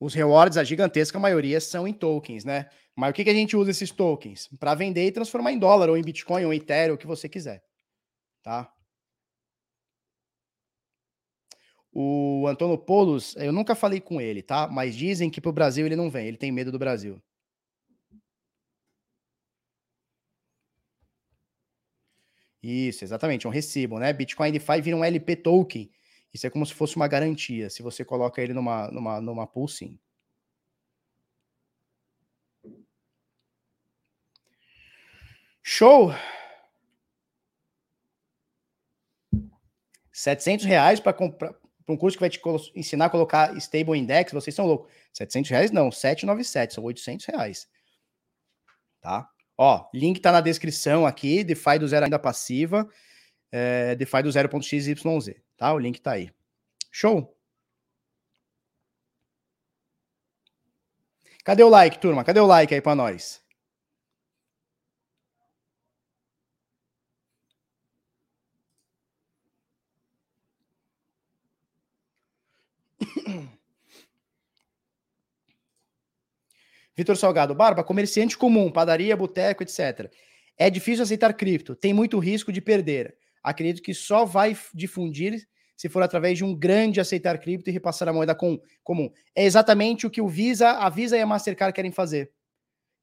Os 0.00 0.14
rewards, 0.14 0.58
a 0.58 0.64
gigantesca 0.64 1.18
maioria, 1.18 1.60
são 1.60 1.86
em 1.88 1.92
tokens, 1.92 2.44
né? 2.44 2.68
Mas 2.96 3.10
o 3.10 3.12
que, 3.14 3.24
que 3.24 3.30
a 3.30 3.34
gente 3.34 3.56
usa 3.56 3.70
esses 3.70 3.90
tokens? 3.90 4.48
Para 4.58 4.74
vender 4.74 5.06
e 5.06 5.12
transformar 5.12 5.52
em 5.52 5.58
dólar, 5.58 5.88
ou 5.90 5.96
em 5.96 6.02
Bitcoin, 6.02 6.44
ou 6.44 6.52
em 6.52 6.56
Ethereum, 6.58 6.94
o 6.94 6.98
que 6.98 7.06
você 7.06 7.28
quiser. 7.28 7.62
Tá? 8.42 8.72
O 11.92 12.46
Antônio 12.48 12.76
Polos, 12.76 13.34
eu 13.36 13.52
nunca 13.52 13.74
falei 13.74 14.00
com 14.00 14.20
ele, 14.20 14.42
tá? 14.42 14.68
Mas 14.68 14.94
dizem 14.96 15.30
que 15.30 15.40
para 15.40 15.48
o 15.50 15.52
Brasil 15.52 15.86
ele 15.86 15.96
não 15.96 16.10
vem, 16.10 16.26
ele 16.26 16.36
tem 16.36 16.50
medo 16.52 16.70
do 16.72 16.78
Brasil. 16.78 17.22
Isso, 22.62 23.04
exatamente, 23.04 23.46
um 23.46 23.50
recibo, 23.50 23.98
né? 23.98 24.12
Bitcoin 24.12 24.50
DeFi 24.50 24.80
vira 24.80 24.96
um 24.96 25.04
LP 25.04 25.36
token. 25.36 25.90
Isso 26.34 26.46
é 26.48 26.50
como 26.50 26.66
se 26.66 26.74
fosse 26.74 26.96
uma 26.96 27.06
garantia. 27.06 27.70
Se 27.70 27.80
você 27.80 28.04
coloca 28.04 28.42
ele 28.42 28.52
numa, 28.52 28.90
numa, 28.90 29.20
numa 29.20 29.46
pool, 29.46 29.68
sim. 29.68 29.98
Show! 35.62 36.12
700 40.12 40.64
reais 40.66 41.00
para 41.00 41.12
comprar 41.12 41.54
um 41.88 41.96
curso 41.96 42.16
que 42.16 42.20
vai 42.20 42.30
te 42.30 42.40
ensinar 42.74 43.06
a 43.06 43.10
colocar 43.10 43.56
stable 43.58 43.96
index, 43.96 44.32
vocês 44.32 44.54
são 44.54 44.66
loucos. 44.66 44.90
700 45.12 45.50
reais 45.50 45.70
não, 45.70 45.90
797, 45.92 46.74
são 46.74 46.84
800 46.84 47.26
reais. 47.26 47.68
Tá? 49.00 49.28
Ó, 49.56 49.88
link 49.94 50.20
tá 50.20 50.32
na 50.32 50.40
descrição 50.40 51.06
aqui, 51.06 51.44
DeFi 51.44 51.78
do 51.78 51.86
zero 51.86 52.06
ainda 52.06 52.18
passiva, 52.18 52.88
é, 53.52 53.94
DeFi 53.94 54.22
do 54.22 54.30
0.xyz, 54.30 55.43
tá? 55.56 55.72
O 55.72 55.78
link 55.78 56.00
tá 56.00 56.12
aí. 56.12 56.30
Show? 56.90 57.34
Cadê 61.44 61.62
o 61.62 61.68
like, 61.68 61.98
turma? 61.98 62.24
Cadê 62.24 62.40
o 62.40 62.46
like 62.46 62.74
aí 62.74 62.80
para 62.80 62.94
nós? 62.94 63.44
Vitor 76.96 77.16
Salgado, 77.16 77.54
Barba, 77.54 77.82
comerciante 77.84 78.38
comum, 78.38 78.70
padaria, 78.70 79.16
boteco, 79.16 79.62
etc. 79.62 80.10
É 80.56 80.70
difícil 80.70 81.02
aceitar 81.02 81.34
cripto, 81.34 81.74
tem 81.74 81.92
muito 81.92 82.18
risco 82.18 82.52
de 82.52 82.60
perder. 82.60 83.16
Acredito 83.44 83.82
que 83.82 83.92
só 83.92 84.24
vai 84.24 84.56
difundir 84.74 85.46
se 85.76 85.88
for 85.88 86.02
através 86.02 86.38
de 86.38 86.44
um 86.44 86.54
grande 86.54 87.00
aceitar 87.00 87.38
cripto 87.38 87.68
e 87.68 87.72
repassar 87.72 88.08
a 88.08 88.12
moeda 88.12 88.34
com, 88.34 88.58
comum. 88.82 89.10
É 89.34 89.44
exatamente 89.44 90.06
o 90.06 90.10
que 90.10 90.22
o 90.22 90.28
Visa, 90.28 90.70
a 90.70 90.88
Visa 90.88 91.16
e 91.16 91.20
a 91.20 91.26
Mastercard 91.26 91.74
querem 91.74 91.92
fazer. 91.92 92.32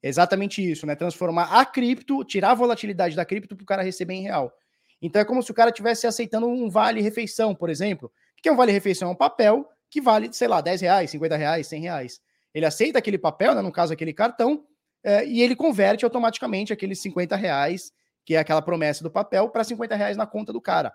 É 0.02 0.08
exatamente 0.08 0.68
isso, 0.68 0.84
né? 0.84 0.96
Transformar 0.96 1.44
a 1.44 1.64
cripto, 1.64 2.24
tirar 2.24 2.50
a 2.50 2.54
volatilidade 2.54 3.14
da 3.14 3.24
cripto 3.24 3.54
para 3.54 3.62
o 3.62 3.66
cara 3.66 3.82
receber 3.82 4.14
em 4.14 4.22
real. 4.22 4.52
Então 5.00 5.22
é 5.22 5.24
como 5.24 5.42
se 5.42 5.50
o 5.50 5.54
cara 5.54 5.70
estivesse 5.70 6.06
aceitando 6.06 6.48
um 6.48 6.68
vale-refeição, 6.68 7.54
por 7.54 7.70
exemplo. 7.70 8.10
O 8.38 8.42
que 8.42 8.48
é 8.48 8.52
um 8.52 8.56
vale-refeição? 8.56 9.08
É 9.08 9.12
um 9.12 9.16
papel 9.16 9.68
que 9.88 10.00
vale, 10.00 10.32
sei 10.32 10.48
lá, 10.48 10.60
10 10.60 10.80
reais, 10.80 11.10
50 11.10 11.36
reais, 11.36 11.66
100 11.66 11.82
reais. 11.82 12.20
Ele 12.54 12.66
aceita 12.66 12.98
aquele 12.98 13.18
papel, 13.18 13.54
né, 13.54 13.62
no 13.62 13.70
caso 13.70 13.92
aquele 13.92 14.12
cartão, 14.12 14.64
é, 15.04 15.26
e 15.26 15.42
ele 15.42 15.54
converte 15.54 16.04
automaticamente 16.04 16.72
aqueles 16.72 17.00
50 17.00 17.36
reais, 17.36 17.92
que 18.24 18.34
é 18.34 18.38
aquela 18.38 18.62
promessa 18.62 19.02
do 19.02 19.10
papel, 19.10 19.48
para 19.48 19.64
50 19.64 19.94
reais 19.94 20.16
na 20.16 20.26
conta 20.26 20.52
do 20.52 20.60
cara. 20.60 20.94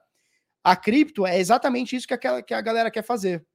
A 0.64 0.76
cripto 0.76 1.26
é 1.26 1.40
exatamente 1.40 1.96
isso 1.96 2.08
que, 2.08 2.14
aquela, 2.14 2.42
que 2.42 2.54
a 2.54 2.62
galera 2.62 2.92
quer 2.92 3.04
fazer. 3.04 3.46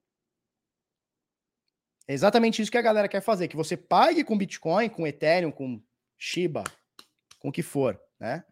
É 2.07 2.13
exatamente 2.13 2.61
isso 2.61 2.71
que 2.71 2.77
a 2.77 2.81
galera 2.81 3.07
quer 3.07 3.21
fazer, 3.21 3.47
que 3.47 3.55
você 3.55 3.77
pague 3.77 4.23
com 4.23 4.37
Bitcoin, 4.37 4.89
com 4.89 5.07
Ethereum, 5.07 5.51
com 5.51 5.81
Shiba, 6.17 6.63
com 7.39 7.49
o 7.49 7.51
que 7.51 7.61
for, 7.61 7.99
né? 8.19 8.43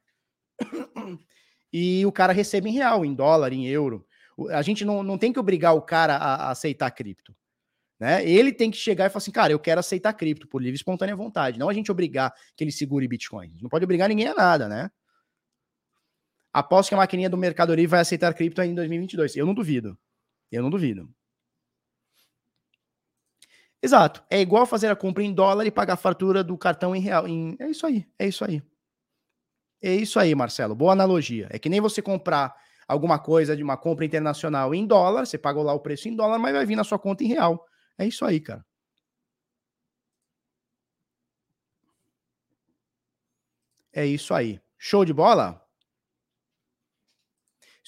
E 1.73 2.05
o 2.05 2.11
cara 2.11 2.33
recebe 2.33 2.69
em 2.69 2.73
real, 2.73 3.05
em 3.05 3.13
dólar, 3.13 3.53
em 3.53 3.65
euro. 3.65 4.05
A 4.49 4.61
gente 4.61 4.83
não, 4.83 5.03
não 5.03 5.17
tem 5.17 5.31
que 5.31 5.39
obrigar 5.39 5.73
o 5.73 5.81
cara 5.81 6.17
a, 6.17 6.35
a 6.47 6.51
aceitar 6.51 6.91
cripto. 6.91 7.33
Né? 7.99 8.27
Ele 8.27 8.51
tem 8.51 8.71
que 8.71 8.77
chegar 8.77 9.05
e 9.05 9.09
falar 9.09 9.19
assim, 9.19 9.31
cara, 9.31 9.53
eu 9.53 9.59
quero 9.59 9.79
aceitar 9.79 10.11
cripto 10.13 10.47
por 10.47 10.61
livre 10.61 10.73
e 10.73 10.75
espontânea 10.75 11.15
vontade, 11.15 11.59
não 11.59 11.69
a 11.69 11.73
gente 11.73 11.91
obrigar 11.91 12.33
que 12.55 12.63
ele 12.63 12.71
segure 12.71 13.07
Bitcoin. 13.07 13.53
A 13.57 13.61
não 13.61 13.69
pode 13.69 13.85
obrigar 13.85 14.09
ninguém 14.09 14.27
a 14.27 14.33
nada, 14.33 14.67
né? 14.67 14.89
Aposto 16.53 16.89
que 16.89 16.95
a 16.95 16.97
maquininha 16.97 17.29
do 17.29 17.37
Mercado 17.37 17.73
Livre 17.73 17.91
vai 17.91 18.01
aceitar 18.01 18.33
cripto 18.33 18.61
em 18.61 18.75
2022. 18.75 19.35
Eu 19.35 19.45
não 19.45 19.53
duvido. 19.53 19.97
Eu 20.51 20.61
não 20.61 20.69
duvido. 20.69 21.09
Exato. 23.81 24.23
É 24.29 24.39
igual 24.39 24.65
fazer 24.65 24.87
a 24.87 24.95
compra 24.95 25.23
em 25.23 25.33
dólar 25.33 25.65
e 25.65 25.71
pagar 25.71 25.93
a 25.93 25.97
fatura 25.97 26.43
do 26.43 26.57
cartão 26.57 26.95
em 26.95 26.99
real. 26.99 27.27
Em... 27.27 27.55
É 27.59 27.69
isso 27.69 27.85
aí. 27.85 28.05
É 28.19 28.27
isso 28.27 28.45
aí. 28.45 28.61
É 29.81 29.93
isso 29.95 30.19
aí, 30.19 30.35
Marcelo. 30.35 30.75
Boa 30.75 30.93
analogia. 30.93 31.47
É 31.49 31.57
que 31.57 31.69
nem 31.69 31.81
você 31.81 32.01
comprar 32.01 32.55
alguma 32.87 33.17
coisa 33.17 33.55
de 33.55 33.63
uma 33.63 33.77
compra 33.77 34.05
internacional 34.05 34.75
em 34.75 34.85
dólar, 34.85 35.25
você 35.25 35.37
pagou 35.37 35.63
lá 35.63 35.73
o 35.73 35.79
preço 35.79 36.07
em 36.09 36.15
dólar, 36.15 36.37
mas 36.37 36.53
vai 36.53 36.65
vir 36.65 36.75
na 36.75 36.83
sua 36.83 36.99
conta 36.99 37.23
em 37.23 37.27
real. 37.27 37.65
É 37.97 38.05
isso 38.05 38.25
aí, 38.25 38.39
cara. 38.39 38.63
É 43.93 44.05
isso 44.05 44.33
aí. 44.33 44.59
Show 44.77 45.05
de 45.05 45.13
bola? 45.13 45.61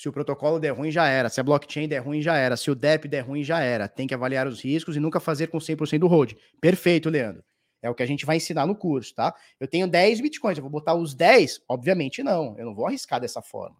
Se 0.03 0.09
o 0.09 0.11
protocolo 0.11 0.59
der 0.59 0.71
ruim, 0.71 0.91
já 0.91 1.07
era. 1.07 1.29
Se 1.29 1.39
a 1.39 1.43
blockchain 1.43 1.87
der 1.87 1.99
ruim, 1.99 2.21
já 2.21 2.35
era. 2.35 2.57
Se 2.57 2.69
o 2.69 2.75
DEP 2.75 3.07
der 3.07 3.21
ruim, 3.21 3.41
já 3.41 3.61
era. 3.61 3.87
Tem 3.87 4.05
que 4.05 4.13
avaliar 4.13 4.45
os 4.45 4.61
riscos 4.61 4.97
e 4.97 4.99
nunca 4.99 5.17
fazer 5.17 5.47
com 5.47 5.59
100% 5.59 5.99
do 5.99 6.07
hold. 6.07 6.33
Perfeito, 6.59 7.09
Leandro. 7.09 7.41
É 7.81 7.89
o 7.89 7.95
que 7.95 8.03
a 8.03 8.05
gente 8.05 8.25
vai 8.25 8.35
ensinar 8.35 8.65
no 8.65 8.75
curso, 8.75 9.15
tá? 9.15 9.33
Eu 9.57 9.65
tenho 9.65 9.87
10 9.87 10.19
bitcoins, 10.19 10.57
eu 10.57 10.61
vou 10.61 10.69
botar 10.69 10.93
os 10.93 11.15
10? 11.15 11.61
Obviamente 11.69 12.21
não. 12.21 12.53
Eu 12.57 12.65
não 12.65 12.75
vou 12.75 12.85
arriscar 12.85 13.21
dessa 13.21 13.41
forma. 13.41 13.77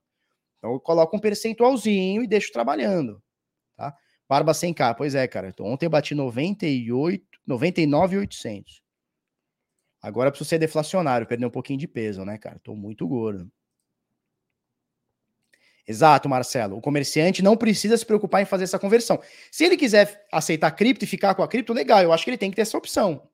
Então 0.59 0.71
eu 0.71 0.79
coloco 0.79 1.13
um 1.13 1.19
percentualzinho 1.19 2.23
e 2.23 2.27
deixo 2.27 2.53
trabalhando, 2.53 3.21
tá? 3.75 3.93
Barba 4.25 4.53
100k, 4.53 4.95
pois 4.95 5.15
é, 5.15 5.27
cara. 5.27 5.49
Então, 5.49 5.65
ontem 5.65 5.87
eu 5.87 5.89
bati 5.89 6.15
98, 6.15 7.21
99,800. 7.45 8.81
Agora 10.01 10.31
preciso 10.31 10.49
ser 10.49 10.59
deflacionário, 10.59 11.27
perder 11.27 11.47
um 11.47 11.49
pouquinho 11.49 11.79
de 11.79 11.87
peso, 11.87 12.23
né, 12.23 12.37
cara? 12.37 12.61
Tô 12.63 12.73
muito 12.73 13.05
gordo. 13.05 13.51
Exato, 15.87 16.29
Marcelo. 16.29 16.77
O 16.77 16.81
comerciante 16.81 17.43
não 17.43 17.57
precisa 17.57 17.97
se 17.97 18.05
preocupar 18.05 18.41
em 18.41 18.45
fazer 18.45 18.63
essa 18.63 18.79
conversão. 18.79 19.19
Se 19.51 19.65
ele 19.65 19.75
quiser 19.75 20.25
aceitar 20.31 20.71
cripto 20.71 21.03
e 21.03 21.07
ficar 21.07 21.35
com 21.35 21.43
a 21.43 21.47
cripto, 21.47 21.73
legal. 21.73 22.01
Eu 22.01 22.13
acho 22.13 22.23
que 22.23 22.29
ele 22.29 22.37
tem 22.37 22.49
que 22.49 22.55
ter 22.55 22.61
essa 22.61 22.77
opção, 22.77 23.27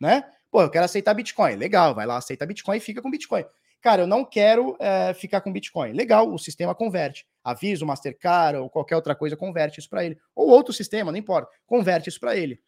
né? 0.00 0.24
Pô, 0.50 0.62
eu 0.62 0.70
quero 0.70 0.84
aceitar 0.84 1.14
Bitcoin. 1.14 1.56
Legal, 1.56 1.94
vai 1.94 2.06
lá, 2.06 2.18
aceita 2.18 2.46
Bitcoin 2.46 2.76
e 2.76 2.80
fica 2.80 3.00
com 3.00 3.10
Bitcoin. 3.10 3.44
Cara, 3.80 4.02
eu 4.02 4.06
não 4.06 4.24
quero 4.24 4.76
é, 4.80 5.14
ficar 5.14 5.40
com 5.40 5.52
Bitcoin. 5.52 5.92
Legal, 5.92 6.32
o 6.32 6.38
sistema 6.38 6.74
converte. 6.74 7.26
Aviso, 7.42 7.86
Mastercard 7.86 8.58
ou 8.58 8.68
qualquer 8.68 8.96
outra 8.96 9.14
coisa 9.14 9.36
converte 9.36 9.80
isso 9.80 9.88
para 9.88 10.04
ele. 10.04 10.18
Ou 10.34 10.48
outro 10.48 10.72
sistema, 10.72 11.12
não 11.12 11.18
importa. 11.18 11.48
Converte 11.66 12.08
isso 12.08 12.20
para 12.20 12.36
ele. 12.36 12.60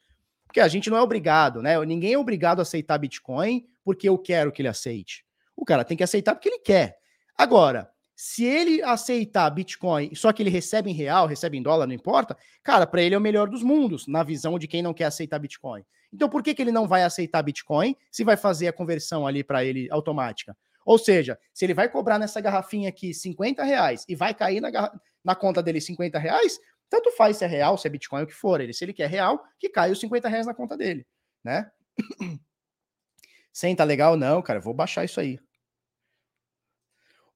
Porque 0.47 0.61
a 0.61 0.69
gente 0.69 0.89
não 0.89 0.97
é 0.97 1.03
obrigado, 1.03 1.61
né? 1.61 1.79
Ninguém 1.85 2.15
é 2.15 2.19
obrigado 2.19 2.61
a 2.61 2.63
aceitar 2.63 2.97
Bitcoin 2.99 3.67
porque 3.85 4.09
eu 4.09 4.17
quero 4.17 4.51
que 4.51 4.63
ele 4.63 4.69
aceite. 4.69 5.25
O 5.57 5.65
cara 5.65 5.85
tem 5.85 5.97
que 5.97 6.05
aceitar 6.05 6.35
porque 6.35 6.49
ele 6.49 6.61
quer. 6.61 6.99
Agora, 7.37 7.91
se 8.21 8.45
ele 8.45 8.83
aceitar 8.83 9.49
Bitcoin, 9.49 10.13
só 10.13 10.33
que 10.33 10.43
ele 10.43 10.51
recebe 10.51 10.91
em 10.91 10.93
real, 10.93 11.29
recebe 11.29 11.57
em 11.57 11.63
dólar, 11.63 11.87
não 11.87 11.95
importa, 11.95 12.37
cara, 12.65 12.85
para 12.85 13.01
ele 13.01 13.15
é 13.15 13.19
o 13.19 13.21
melhor 13.21 13.49
dos 13.49 13.63
mundos, 13.63 14.09
na 14.09 14.25
visão 14.25 14.59
de 14.59 14.67
quem 14.67 14.83
não 14.83 14.93
quer 14.93 15.05
aceitar 15.05 15.39
Bitcoin. 15.39 15.85
Então, 16.13 16.29
por 16.29 16.43
que, 16.43 16.53
que 16.53 16.61
ele 16.61 16.73
não 16.73 16.89
vai 16.89 17.05
aceitar 17.05 17.41
Bitcoin 17.43 17.95
se 18.11 18.25
vai 18.25 18.37
fazer 18.37 18.67
a 18.67 18.73
conversão 18.73 19.25
ali 19.25 19.45
para 19.45 19.65
ele 19.65 19.87
automática? 19.93 20.57
Ou 20.85 20.99
seja, 20.99 21.39
se 21.55 21.65
ele 21.65 21.75
vai 21.75 21.89
cobrar 21.89 22.19
nessa 22.19 22.41
garrafinha 22.41 22.89
aqui 22.89 23.15
50 23.15 23.63
reais 23.63 24.05
e 24.09 24.17
vai 24.17 24.35
cair 24.35 24.61
na, 24.61 24.91
na 25.23 25.37
conta 25.37 25.63
dele 25.63 25.81
50 25.81 26.19
reais, 26.19 26.59
tanto 26.91 27.13
faz 27.13 27.37
se 27.37 27.45
é 27.45 27.47
real, 27.47 27.79
se 27.79 27.87
é 27.87 27.91
Bitcoin, 27.91 28.25
o 28.25 28.27
que 28.27 28.35
for. 28.35 28.61
Ele, 28.61 28.73
se 28.73 28.85
ele 28.85 28.93
quer 28.93 29.09
real, 29.09 29.45
que 29.61 29.69
caia 29.69 29.93
os 29.93 30.01
50 30.01 30.29
reais 30.29 30.45
na 30.45 30.55
conta 30.55 30.77
dele, 30.77 31.07
né? 31.45 31.71
Senta 33.53 33.85
legal? 33.85 34.17
Não, 34.17 34.43
cara, 34.43 34.59
vou 34.59 34.75
baixar 34.75 35.05
isso 35.05 35.21
aí. 35.21 35.39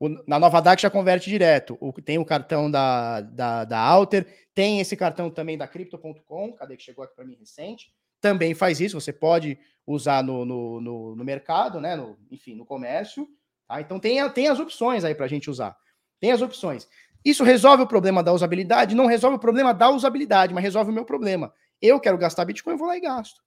O, 0.02 0.08
na 0.26 0.36
Nova 0.36 0.60
DAC 0.60 0.82
já 0.82 0.90
converte 0.90 1.30
direto. 1.30 1.78
O, 1.80 1.92
tem 1.92 2.18
o 2.18 2.24
cartão 2.24 2.68
da, 2.68 3.20
da, 3.20 3.64
da 3.64 3.78
Alter, 3.78 4.26
tem 4.52 4.80
esse 4.80 4.96
cartão 4.96 5.30
também 5.30 5.56
da 5.56 5.68
Crypto.com, 5.68 6.54
cadê 6.54 6.76
que 6.76 6.82
chegou 6.82 7.04
aqui 7.04 7.14
para 7.14 7.24
mim 7.24 7.36
recente? 7.36 7.94
Também 8.20 8.52
faz 8.52 8.80
isso, 8.80 9.00
você 9.00 9.12
pode 9.12 9.56
usar 9.86 10.24
no, 10.24 10.44
no, 10.44 10.80
no, 10.80 11.14
no 11.14 11.24
mercado, 11.24 11.80
né? 11.80 11.94
No, 11.94 12.18
enfim, 12.32 12.56
no 12.56 12.66
comércio. 12.66 13.28
Tá? 13.68 13.80
Então 13.80 14.00
tem, 14.00 14.28
tem 14.30 14.48
as 14.48 14.58
opções 14.58 15.04
aí 15.04 15.14
para 15.14 15.26
a 15.26 15.28
gente 15.28 15.48
usar. 15.48 15.76
Tem 16.18 16.32
as 16.32 16.42
opções. 16.42 16.88
Isso 17.24 17.44
resolve 17.44 17.84
o 17.84 17.86
problema 17.86 18.24
da 18.24 18.32
usabilidade? 18.32 18.96
Não 18.96 19.06
resolve 19.06 19.36
o 19.36 19.40
problema 19.40 19.72
da 19.72 19.88
usabilidade, 19.88 20.52
mas 20.52 20.64
resolve 20.64 20.90
o 20.90 20.94
meu 20.94 21.04
problema. 21.04 21.54
Eu 21.80 22.00
quero 22.00 22.18
gastar 22.18 22.44
Bitcoin, 22.44 22.72
eu 22.72 22.78
vou 22.78 22.88
lá 22.88 22.96
e 22.96 23.00
gasto. 23.00 23.40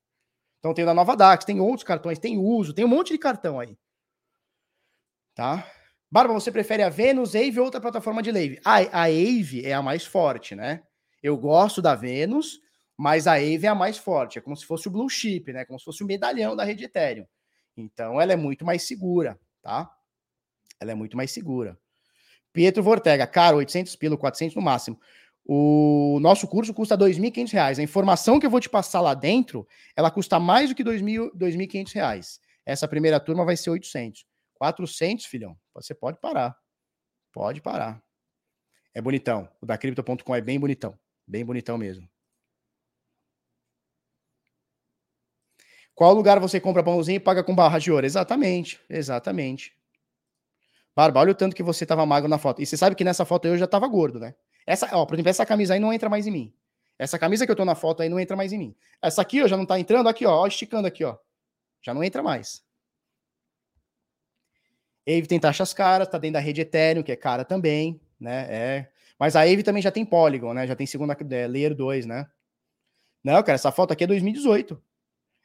Então 0.59 0.73
tem 0.73 0.85
da 0.85 0.93
Nova 0.93 1.17
Dax, 1.17 1.43
tem 1.43 1.59
outros 1.59 1.83
cartões, 1.83 2.17
tem 2.17 2.37
uso, 2.37 2.73
tem 2.73 2.85
um 2.85 2.87
monte 2.87 3.11
de 3.11 3.19
cartão 3.19 3.59
aí. 3.59 3.77
Tá? 5.35 5.69
Barba, 6.11 6.33
você 6.33 6.51
prefere 6.51 6.83
a 6.83 6.89
Venus, 6.89 7.35
Ave 7.35 7.59
ou 7.59 7.65
outra 7.65 7.81
plataforma 7.81 8.21
de 8.21 8.31
Lave? 8.31 8.59
A, 8.63 8.77
a 9.01 9.03
Ave 9.05 9.65
é 9.65 9.73
a 9.73 9.81
mais 9.81 10.05
forte, 10.05 10.55
né? 10.55 10.83
Eu 11.21 11.37
gosto 11.37 11.81
da 11.81 11.95
Venus, 11.95 12.59
mas 12.97 13.27
a 13.27 13.33
Ave 13.33 13.65
é 13.65 13.67
a 13.67 13.75
mais 13.75 13.97
forte. 13.97 14.37
É 14.37 14.41
como 14.41 14.55
se 14.55 14.65
fosse 14.65 14.87
o 14.87 14.91
Blue 14.91 15.09
Chip, 15.09 15.51
né? 15.51 15.65
Como 15.65 15.79
se 15.79 15.85
fosse 15.85 16.03
o 16.03 16.07
medalhão 16.07 16.55
da 16.55 16.63
rede 16.63 16.85
Ethereum. 16.85 17.25
Então 17.75 18.21
ela 18.21 18.33
é 18.33 18.35
muito 18.35 18.63
mais 18.63 18.83
segura, 18.83 19.39
tá? 19.61 19.91
Ela 20.79 20.91
é 20.91 20.95
muito 20.95 21.17
mais 21.17 21.31
segura. 21.31 21.77
Pietro 22.53 22.81
Vortega, 22.81 23.27
caro, 23.27 23.57
800 23.57 23.95
pilo, 23.97 24.17
400 24.17 24.55
no 24.55 24.61
máximo. 24.61 24.99
O 25.45 26.17
nosso 26.21 26.47
curso 26.47 26.73
custa 26.73 26.95
R$ 26.95 27.05
2.500. 27.05 27.79
A 27.79 27.83
informação 27.83 28.39
que 28.39 28.45
eu 28.45 28.49
vou 28.49 28.59
te 28.59 28.69
passar 28.69 29.01
lá 29.01 29.13
dentro, 29.13 29.67
ela 29.95 30.09
custa 30.09 30.39
mais 30.39 30.69
do 30.69 30.75
que 30.75 30.81
R$ 30.83 30.91
2.500. 30.91 32.39
Essa 32.65 32.87
primeira 32.87 33.19
turma 33.19 33.45
vai 33.45 33.57
ser 33.57 33.69
800. 33.69 34.25
400, 34.55 35.25
filhão, 35.25 35.57
você 35.73 35.93
pode 35.93 36.19
parar. 36.19 36.57
Pode 37.31 37.61
parar. 37.61 38.01
É 38.93 39.01
bonitão. 39.01 39.49
O 39.61 39.65
da 39.65 39.77
Crypto.com 39.77 40.35
é 40.35 40.41
bem 40.41 40.59
bonitão. 40.59 40.97
Bem 41.27 41.45
bonitão 41.45 41.77
mesmo. 41.77 42.09
Qual 45.93 46.13
lugar 46.13 46.39
você 46.39 46.59
compra 46.59 46.83
pãozinho 46.83 47.15
e 47.15 47.19
paga 47.19 47.43
com 47.43 47.55
barra 47.55 47.79
de 47.79 47.91
ouro? 47.91 48.05
Exatamente, 48.05 48.81
exatamente. 48.89 49.73
Barba, 50.95 51.21
olha 51.21 51.31
o 51.31 51.35
tanto 51.35 51.55
que 51.55 51.63
você 51.63 51.85
tava 51.85 52.05
magro 52.05 52.29
na 52.29 52.37
foto. 52.37 52.61
E 52.61 52.65
você 52.65 52.75
sabe 52.75 52.95
que 52.95 53.03
nessa 53.03 53.25
foto 53.25 53.47
eu 53.47 53.57
já 53.57 53.67
tava 53.67 53.87
gordo, 53.87 54.19
né? 54.19 54.35
Essa, 54.65 54.89
ó, 54.95 55.05
por 55.05 55.15
exemplo, 55.15 55.29
essa 55.29 55.45
camisa 55.45 55.73
aí 55.73 55.79
não 55.79 55.93
entra 55.93 56.09
mais 56.09 56.27
em 56.27 56.31
mim. 56.31 56.53
Essa 56.97 57.19
camisa 57.19 57.45
que 57.45 57.51
eu 57.51 57.55
tô 57.55 57.65
na 57.65 57.75
foto 57.75 58.01
aí 58.01 58.09
não 58.09 58.19
entra 58.19 58.35
mais 58.35 58.51
em 58.51 58.57
mim. 58.57 58.75
Essa 59.01 59.21
aqui, 59.21 59.41
ó, 59.41 59.47
já 59.47 59.57
não 59.57 59.65
tá 59.65 59.79
entrando 59.79 60.07
aqui, 60.07 60.25
ó, 60.25 60.45
esticando 60.47 60.87
aqui, 60.87 61.03
ó. 61.03 61.17
Já 61.81 61.93
não 61.93 62.03
entra 62.03 62.23
mais. 62.23 62.64
Ave 65.07 65.27
tem 65.27 65.39
taxas 65.39 65.73
caras, 65.73 66.07
tá 66.07 66.17
dentro 66.17 66.33
da 66.33 66.39
rede 66.39 66.61
Ethereum, 66.61 67.03
que 67.03 67.11
é 67.11 67.15
cara 67.15 67.45
também, 67.45 68.01
né? 68.19 68.47
É. 68.49 68.91
Mas 69.19 69.35
a 69.35 69.41
Ave 69.41 69.63
também 69.63 69.81
já 69.81 69.91
tem 69.91 70.05
Polygon, 70.05 70.53
né? 70.53 70.65
Já 70.67 70.75
tem 70.75 70.87
segunda 70.87 71.15
é, 71.31 71.47
Layer 71.47 71.75
2, 71.75 72.05
né? 72.05 72.29
Não, 73.23 73.41
cara, 73.43 73.55
essa 73.55 73.71
foto 73.71 73.93
aqui 73.93 74.03
é 74.03 74.07
2018. 74.07 74.81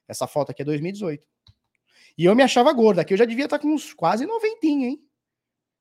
Essa 0.08 0.26
foto 0.26 0.50
aqui 0.50 0.62
é 0.62 0.64
2018. 0.64 1.26
E 2.18 2.24
eu 2.24 2.34
me 2.34 2.42
achava 2.42 2.72
gordo. 2.72 2.98
Aqui 2.98 3.14
eu 3.14 3.18
já 3.18 3.24
devia 3.24 3.44
estar 3.44 3.58
tá 3.58 3.62
com 3.62 3.72
uns 3.72 3.94
quase 3.94 4.26
90, 4.26 4.66
hein? 4.66 5.02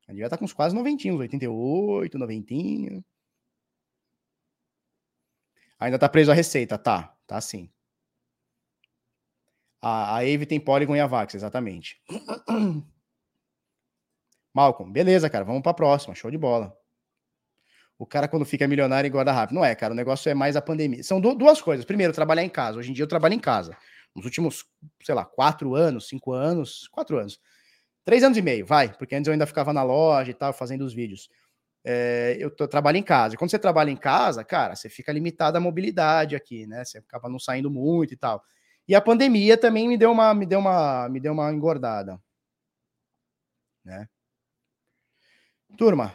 Eu 0.07 0.14
devia 0.14 0.26
estar 0.26 0.38
tá 0.38 0.39
com 0.39 0.45
uns 0.45 0.53
quase 0.53 0.76
90, 0.76 1.07
uns 1.10 1.19
88, 1.19 2.18
90. 2.18 3.03
Ainda 5.80 5.97
tá 5.97 6.10
preso 6.10 6.31
a 6.31 6.34
receita, 6.34 6.77
tá? 6.77 7.15
Tá 7.26 7.39
sim. 7.39 7.69
A, 9.81 10.15
a 10.15 10.19
Ave 10.19 10.45
tem 10.45 10.60
Polygon 10.60 10.95
e 10.95 10.99
a 10.99 11.07
Vax, 11.07 11.35
exatamente. 11.35 12.01
Malcolm, 14.53 14.91
beleza, 14.91 15.30
cara, 15.30 15.45
vamos 15.45 15.61
para 15.61 15.71
a 15.71 15.76
próxima, 15.76 16.15
show 16.15 16.31
de 16.31 16.38
bola. 16.38 16.76
O 17.99 18.05
cara, 18.05 18.30
quando 18.30 18.45
fica 18.45 18.65
milionário, 18.65 19.09
engorda 19.09 19.31
rápido. 19.34 19.55
Não 19.55 19.65
é, 19.65 19.76
cara, 19.76 19.93
o 19.93 19.95
negócio 19.95 20.30
é 20.30 20.34
mais 20.34 20.55
a 20.55 20.61
pandemia. 20.61 21.03
São 21.03 21.19
duas 21.19 21.61
coisas. 21.61 21.84
Primeiro, 21.84 22.13
trabalhar 22.13 22.43
em 22.43 22.49
casa. 22.49 22.80
Hoje 22.80 22.91
em 22.91 22.93
dia 22.93 23.03
eu 23.03 23.07
trabalho 23.07 23.34
em 23.34 23.39
casa. 23.39 23.76
Nos 24.15 24.23
últimos, 24.23 24.65
sei 25.03 25.13
lá, 25.13 25.26
quatro 25.26 25.76
anos, 25.76 26.07
cinco 26.07 26.31
anos, 26.31 26.88
quatro 26.88 27.17
anos. 27.17 27.41
Três 28.05 28.23
anos 28.23 28.38
e 28.38 28.41
meio, 28.41 28.65
vai, 28.65 28.91
porque 28.97 29.15
antes 29.15 29.27
eu 29.27 29.34
ainda 29.34 29.45
ficava 29.45 29.73
na 29.73 29.84
loja 29.84 30.31
e 30.31 30.34
tal, 30.34 30.53
fazendo 30.53 30.84
os 30.85 30.93
vídeos. 30.93 31.30
É, 31.84 32.38
eu 32.39 32.49
tô, 32.49 32.67
trabalho 32.67 32.97
em 32.97 33.03
casa. 33.03 33.35
E 33.35 33.38
quando 33.38 33.51
você 33.51 33.59
trabalha 33.59 33.91
em 33.91 33.97
casa, 33.97 34.43
cara, 34.45 34.76
você 34.76 34.89
fica 34.89 35.11
limitado 35.11 35.57
à 35.57 35.61
mobilidade 35.61 36.35
aqui, 36.35 36.65
né? 36.65 36.84
Você 36.85 36.99
acaba 36.99 37.30
não 37.30 37.38
saindo 37.38 37.69
muito 37.69 38.13
e 38.13 38.17
tal. 38.17 38.41
E 38.88 38.95
a 38.95 39.01
pandemia 39.01 39.57
também 39.57 39.88
me 39.88 39.97
deu 39.97 40.11
uma, 40.11 40.34
me 40.34 40.45
deu 40.45 40.59
uma, 40.59 41.09
me 41.09 41.19
deu 41.19 41.34
uma 41.34 41.51
engordada, 41.51 42.19
né? 43.84 44.07
Turma. 45.77 46.13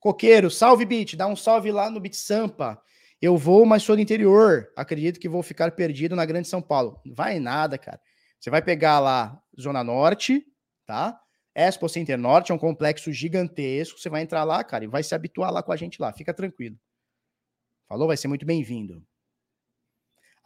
Coqueiro, 0.00 0.50
salve 0.50 0.84
Bit, 0.84 1.16
dá 1.16 1.26
um 1.26 1.36
salve 1.36 1.72
lá 1.72 1.90
no 1.90 2.00
Bit 2.00 2.16
Sampa. 2.16 2.80
Eu 3.20 3.36
vou, 3.36 3.66
mas 3.66 3.82
sou 3.82 3.96
do 3.96 4.02
interior. 4.02 4.70
Acredito 4.76 5.18
que 5.18 5.28
vou 5.28 5.42
ficar 5.42 5.72
perdido 5.72 6.14
na 6.14 6.24
Grande 6.24 6.46
São 6.46 6.62
Paulo. 6.62 7.00
Vai 7.14 7.40
nada, 7.40 7.76
cara. 7.76 8.00
Você 8.38 8.48
vai 8.48 8.62
pegar 8.62 9.00
lá 9.00 9.42
Zona 9.60 9.82
Norte, 9.82 10.46
tá? 10.86 11.20
Expo 11.52 11.88
Center 11.88 12.16
Norte 12.16 12.52
é 12.52 12.54
um 12.54 12.58
complexo 12.58 13.12
gigantesco. 13.12 13.98
Você 13.98 14.08
vai 14.08 14.22
entrar 14.22 14.44
lá, 14.44 14.62
cara, 14.62 14.84
e 14.84 14.88
vai 14.88 15.02
se 15.02 15.14
habituar 15.14 15.52
lá 15.52 15.60
com 15.62 15.72
a 15.72 15.76
gente 15.76 16.00
lá. 16.00 16.12
Fica 16.12 16.32
tranquilo. 16.32 16.78
Falou? 17.88 18.06
Vai 18.06 18.16
ser 18.16 18.28
muito 18.28 18.46
bem-vindo. 18.46 19.04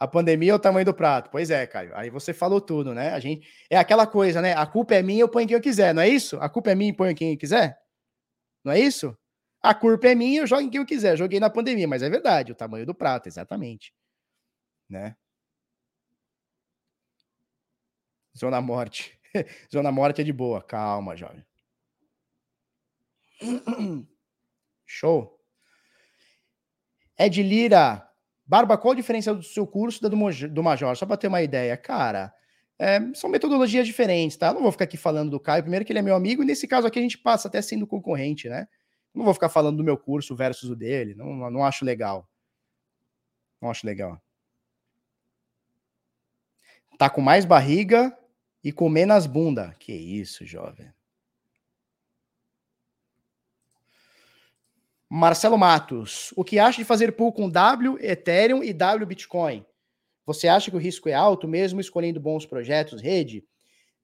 A 0.03 0.07
pandemia 0.07 0.51
é 0.51 0.55
o 0.55 0.59
tamanho 0.59 0.85
do 0.85 0.93
prato. 0.93 1.29
Pois 1.31 1.49
é, 1.49 1.65
Caio. 1.65 1.95
Aí 1.95 2.09
você 2.09 2.33
falou 2.33 2.59
tudo, 2.59 2.93
né? 2.93 3.13
A 3.13 3.21
gente 3.21 3.47
é 3.69 3.77
aquela 3.77 4.05
coisa, 4.05 4.41
né? 4.41 4.53
A 4.53 4.65
culpa 4.65 4.95
é 4.95 5.01
minha, 5.01 5.21
eu 5.21 5.29
ponho 5.29 5.47
quem 5.47 5.55
eu 5.55 5.61
quiser, 5.61 5.93
não 5.93 6.01
é 6.01 6.09
isso? 6.09 6.35
A 6.41 6.49
culpa 6.49 6.71
é 6.71 6.75
minha, 6.75 6.91
eu 6.91 6.95
ponho 6.97 7.15
quem 7.15 7.31
eu 7.31 7.37
quiser? 7.37 7.79
Não 8.65 8.73
é 8.73 8.79
isso? 8.81 9.17
A 9.61 9.73
culpa 9.73 10.09
é 10.09 10.13
minha, 10.13 10.41
eu 10.41 10.47
jogo 10.47 10.61
em 10.61 10.69
quem 10.69 10.81
eu 10.81 10.85
quiser. 10.85 11.15
Joguei 11.15 11.39
na 11.39 11.49
pandemia, 11.49 11.87
mas 11.87 12.03
é 12.03 12.09
verdade, 12.09 12.51
o 12.51 12.55
tamanho 12.55 12.85
do 12.85 12.93
prato, 12.93 13.29
exatamente. 13.29 13.93
Né? 14.89 15.15
Zona 18.37 18.59
Morte. 18.59 19.17
Zona 19.73 19.89
Morte 19.89 20.19
é 20.19 20.23
de 20.25 20.33
boa. 20.33 20.61
Calma, 20.61 21.15
jovem. 21.15 21.45
Show. 24.85 25.39
Ed 27.17 27.41
Lira, 27.41 28.05
Barba, 28.45 28.77
qual 28.77 28.91
a 28.91 28.95
diferença 28.95 29.33
do 29.33 29.43
seu 29.43 29.65
curso 29.65 30.01
da 30.01 30.09
do, 30.09 30.17
do 30.49 30.63
Major? 30.63 30.95
Só 30.95 31.05
para 31.05 31.17
ter 31.17 31.27
uma 31.27 31.41
ideia. 31.41 31.75
Cara, 31.77 32.33
é, 32.77 32.99
são 33.13 33.29
metodologias 33.29 33.85
diferentes, 33.85 34.37
tá? 34.37 34.47
Eu 34.47 34.55
não 34.55 34.61
vou 34.61 34.71
ficar 34.71 34.83
aqui 34.83 34.97
falando 34.97 35.31
do 35.31 35.39
Caio, 35.39 35.63
primeiro 35.63 35.85
que 35.85 35.91
ele 35.91 35.99
é 35.99 36.01
meu 36.01 36.15
amigo, 36.15 36.43
e 36.43 36.45
nesse 36.45 36.67
caso 36.67 36.87
aqui 36.87 36.99
a 36.99 37.01
gente 37.01 37.17
passa 37.17 37.47
até 37.47 37.61
sendo 37.61 37.87
concorrente, 37.87 38.49
né? 38.49 38.67
Não 39.13 39.23
vou 39.23 39.33
ficar 39.33 39.49
falando 39.49 39.77
do 39.77 39.83
meu 39.83 39.97
curso 39.97 40.35
versus 40.35 40.69
o 40.69 40.75
dele, 40.75 41.15
não, 41.15 41.49
não 41.49 41.63
acho 41.63 41.85
legal. 41.85 42.27
Não 43.61 43.69
acho 43.69 43.85
legal. 43.85 44.21
Tá 46.97 47.09
com 47.09 47.21
mais 47.21 47.45
barriga 47.45 48.17
e 48.63 48.71
com 48.71 48.89
menos 48.89 49.25
bunda. 49.25 49.75
Que 49.79 49.93
isso, 49.93 50.45
jovem. 50.45 50.91
Marcelo 55.15 55.59
Matos, 55.59 56.33
o 56.35 56.43
que 56.43 56.57
acha 56.57 56.79
de 56.79 56.83
fazer 56.83 57.11
pool 57.11 57.31
com 57.31 57.47
W 57.47 57.99
Ethereum 58.01 58.63
e 58.63 58.73
W 58.73 59.05
Bitcoin? 59.05 59.63
Você 60.25 60.47
acha 60.47 60.71
que 60.71 60.75
o 60.75 60.79
risco 60.79 61.07
é 61.07 61.13
alto, 61.13 61.47
mesmo 61.47 61.79
escolhendo 61.79 62.19
bons 62.19 62.47
projetos, 62.47 62.99
rede? 62.99 63.45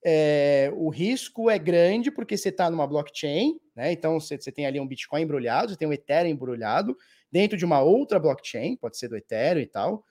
É, 0.04 0.70
o 0.72 0.88
risco 0.88 1.50
é 1.50 1.58
grande 1.58 2.12
porque 2.12 2.36
você 2.36 2.50
está 2.50 2.70
numa 2.70 2.86
blockchain, 2.86 3.58
né? 3.74 3.90
Então 3.90 4.20
você, 4.20 4.36
você, 4.36 4.52
tem 4.52 4.66
ali 4.66 4.78
um 4.78 4.86
Bitcoin 4.86 5.22
embrulhado, 5.22 5.72
você 5.72 5.76
tem 5.76 5.88
um 5.88 5.92
Ethereum 5.92 6.30
embrulhado 6.30 6.96
dentro 7.28 7.58
de 7.58 7.64
uma 7.64 7.80
outra 7.80 8.20
blockchain, 8.20 8.76
pode 8.76 8.96
ser 8.96 9.08
do 9.08 9.16
Ethereum 9.16 9.62
e 9.62 9.66
tal. 9.66 10.04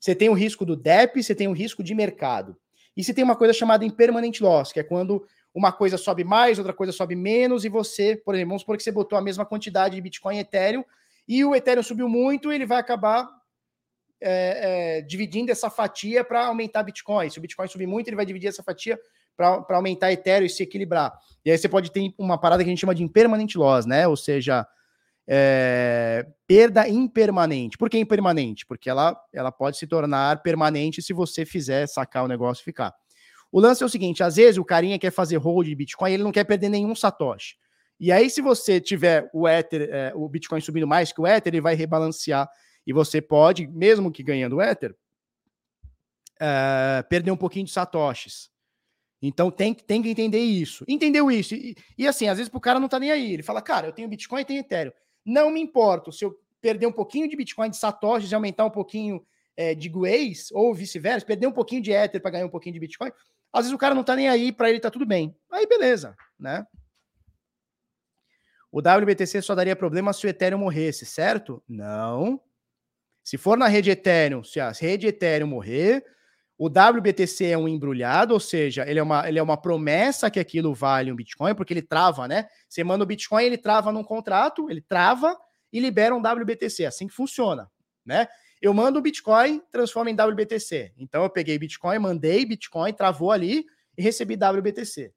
Você 0.00 0.14
tem 0.14 0.30
o 0.30 0.34
risco 0.34 0.64
do 0.64 0.74
DEP, 0.74 1.22
você 1.22 1.34
tem 1.34 1.48
o 1.48 1.52
risco 1.52 1.84
de 1.84 1.94
mercado. 1.94 2.56
E 2.96 3.04
você 3.04 3.12
tem 3.12 3.22
uma 3.22 3.36
coisa 3.36 3.52
chamada 3.52 3.84
impermanent 3.84 4.40
loss, 4.40 4.72
que 4.72 4.80
é 4.80 4.82
quando 4.82 5.22
uma 5.56 5.72
coisa 5.72 5.96
sobe 5.96 6.22
mais, 6.22 6.58
outra 6.58 6.74
coisa 6.74 6.92
sobe 6.92 7.16
menos, 7.16 7.64
e 7.64 7.70
você, 7.70 8.14
por 8.14 8.34
exemplo, 8.34 8.50
vamos 8.50 8.60
supor 8.60 8.76
que 8.76 8.82
você 8.82 8.92
botou 8.92 9.18
a 9.18 9.22
mesma 9.22 9.46
quantidade 9.46 9.94
de 9.94 10.02
Bitcoin 10.02 10.36
e 10.36 10.40
Ethereum, 10.40 10.84
e 11.26 11.42
o 11.46 11.54
Ethereum 11.54 11.82
subiu 11.82 12.10
muito, 12.10 12.52
ele 12.52 12.66
vai 12.66 12.78
acabar 12.78 13.26
é, 14.20 14.98
é, 14.98 15.00
dividindo 15.00 15.50
essa 15.50 15.70
fatia 15.70 16.22
para 16.22 16.46
aumentar 16.46 16.82
Bitcoin. 16.82 17.30
Se 17.30 17.38
o 17.38 17.40
Bitcoin 17.40 17.68
subir 17.68 17.86
muito, 17.86 18.06
ele 18.06 18.16
vai 18.16 18.26
dividir 18.26 18.48
essa 18.48 18.62
fatia 18.62 19.00
para 19.34 19.64
aumentar 19.70 20.12
Ethereum 20.12 20.44
e 20.44 20.50
se 20.50 20.62
equilibrar. 20.62 21.12
E 21.42 21.50
aí 21.50 21.56
você 21.56 21.70
pode 21.70 21.90
ter 21.90 22.12
uma 22.18 22.38
parada 22.38 22.62
que 22.62 22.68
a 22.68 22.70
gente 22.70 22.80
chama 22.80 22.94
de 22.94 23.02
impermanent 23.02 23.54
loss, 23.54 23.86
né? 23.86 24.06
Ou 24.06 24.16
seja, 24.16 24.66
é, 25.26 26.26
perda 26.46 26.86
impermanente. 26.86 27.78
Por 27.78 27.88
que 27.88 27.98
impermanente? 27.98 28.66
Porque 28.66 28.90
ela, 28.90 29.18
ela 29.32 29.50
pode 29.50 29.78
se 29.78 29.86
tornar 29.86 30.42
permanente 30.42 31.00
se 31.00 31.14
você 31.14 31.46
fizer 31.46 31.86
sacar 31.86 32.24
o 32.24 32.28
negócio 32.28 32.62
e 32.62 32.64
ficar. 32.64 32.94
O 33.56 33.60
lance 33.60 33.82
é 33.82 33.86
o 33.86 33.88
seguinte: 33.88 34.22
às 34.22 34.36
vezes 34.36 34.58
o 34.58 34.64
carinha 34.66 34.98
quer 34.98 35.10
fazer 35.10 35.38
hold 35.38 35.66
de 35.66 35.74
Bitcoin, 35.74 36.12
ele 36.12 36.22
não 36.22 36.30
quer 36.30 36.44
perder 36.44 36.68
nenhum 36.68 36.94
Satoshi. 36.94 37.56
E 37.98 38.12
aí, 38.12 38.28
se 38.28 38.42
você 38.42 38.78
tiver 38.78 39.30
o 39.32 39.48
Ether, 39.48 39.88
é, 39.90 40.12
o 40.14 40.28
Bitcoin 40.28 40.60
subindo 40.60 40.86
mais 40.86 41.10
que 41.10 41.18
o 41.22 41.26
Ether, 41.26 41.54
ele 41.54 41.62
vai 41.62 41.74
rebalancear. 41.74 42.46
E 42.86 42.92
você 42.92 43.22
pode, 43.22 43.66
mesmo 43.68 44.12
que 44.12 44.22
ganhando 44.22 44.56
o 44.56 44.62
Ether, 44.62 44.94
é, 46.38 47.02
perder 47.08 47.30
um 47.30 47.36
pouquinho 47.36 47.64
de 47.64 47.70
Satoshis. 47.70 48.50
Então 49.22 49.50
tem, 49.50 49.72
tem 49.72 50.02
que 50.02 50.10
entender 50.10 50.40
isso. 50.40 50.84
Entendeu 50.86 51.30
isso? 51.30 51.54
E, 51.54 51.74
e 51.96 52.06
assim, 52.06 52.28
às 52.28 52.36
vezes 52.36 52.52
o 52.52 52.60
cara 52.60 52.78
não 52.78 52.88
tá 52.88 53.00
nem 53.00 53.10
aí. 53.10 53.32
Ele 53.32 53.42
fala, 53.42 53.62
cara, 53.62 53.86
eu 53.86 53.92
tenho 53.92 54.06
Bitcoin 54.06 54.42
e 54.42 54.44
tenho 54.44 54.60
Ethereum. 54.60 54.92
Não 55.24 55.50
me 55.50 55.62
importo 55.62 56.12
se 56.12 56.26
eu 56.26 56.38
perder 56.60 56.88
um 56.88 56.92
pouquinho 56.92 57.26
de 57.26 57.34
Bitcoin 57.34 57.70
de 57.70 57.78
Satoshis 57.78 58.30
e 58.30 58.34
aumentar 58.34 58.66
um 58.66 58.70
pouquinho 58.70 59.24
é, 59.56 59.74
de 59.74 59.88
Guays, 59.88 60.52
ou 60.52 60.74
vice-versa, 60.74 61.24
perder 61.24 61.46
um 61.46 61.52
pouquinho 61.52 61.80
de 61.80 61.90
Ether 61.90 62.20
para 62.20 62.32
ganhar 62.32 62.44
um 62.44 62.50
pouquinho 62.50 62.74
de 62.74 62.80
Bitcoin. 62.80 63.10
Às 63.52 63.62
vezes 63.62 63.72
o 63.72 63.78
cara 63.78 63.94
não 63.94 64.04
tá 64.04 64.14
nem 64.14 64.28
aí, 64.28 64.52
para 64.52 64.68
ele 64.70 64.80
tá 64.80 64.90
tudo 64.90 65.06
bem. 65.06 65.36
Aí 65.50 65.66
beleza, 65.66 66.16
né? 66.38 66.66
O 68.70 68.80
WBTC 68.80 69.40
só 69.40 69.54
daria 69.54 69.74
problema 69.74 70.12
se 70.12 70.26
o 70.26 70.28
Ethereum 70.28 70.58
morresse, 70.58 71.06
certo? 71.06 71.62
Não. 71.68 72.40
Se 73.22 73.38
for 73.38 73.56
na 73.56 73.68
rede 73.68 73.90
Ethereum, 73.90 74.44
se 74.44 74.60
a 74.60 74.70
rede 74.70 75.06
Ethereum 75.06 75.48
morrer, 75.48 76.04
o 76.58 76.68
WBTC 76.68 77.46
é 77.46 77.58
um 77.58 77.68
embrulhado, 77.68 78.32
ou 78.32 78.40
seja, 78.40 78.88
ele 78.88 78.98
é, 78.98 79.02
uma, 79.02 79.28
ele 79.28 79.38
é 79.38 79.42
uma 79.42 79.60
promessa 79.60 80.30
que 80.30 80.40
aquilo 80.40 80.74
vale 80.74 81.12
um 81.12 81.16
Bitcoin, 81.16 81.54
porque 81.54 81.72
ele 81.72 81.82
trava, 81.82 82.26
né? 82.26 82.48
Você 82.68 82.82
manda 82.82 83.04
o 83.04 83.06
Bitcoin, 83.06 83.44
ele 83.44 83.58
trava 83.58 83.92
num 83.92 84.04
contrato, 84.04 84.70
ele 84.70 84.80
trava 84.80 85.36
e 85.72 85.80
libera 85.80 86.14
um 86.14 86.20
WBTC. 86.20 86.86
Assim 86.86 87.06
que 87.06 87.14
funciona, 87.14 87.70
né? 88.04 88.26
Eu 88.60 88.72
mando 88.72 88.98
o 88.98 89.02
Bitcoin, 89.02 89.60
transforma 89.70 90.10
em 90.10 90.14
WBTC. 90.14 90.92
Então 90.96 91.22
eu 91.22 91.30
peguei 91.30 91.58
Bitcoin, 91.58 91.98
mandei 91.98 92.44
Bitcoin, 92.44 92.92
travou 92.92 93.30
ali 93.30 93.64
e 93.96 94.02
recebi 94.02 94.34
WBTC. 94.34 95.12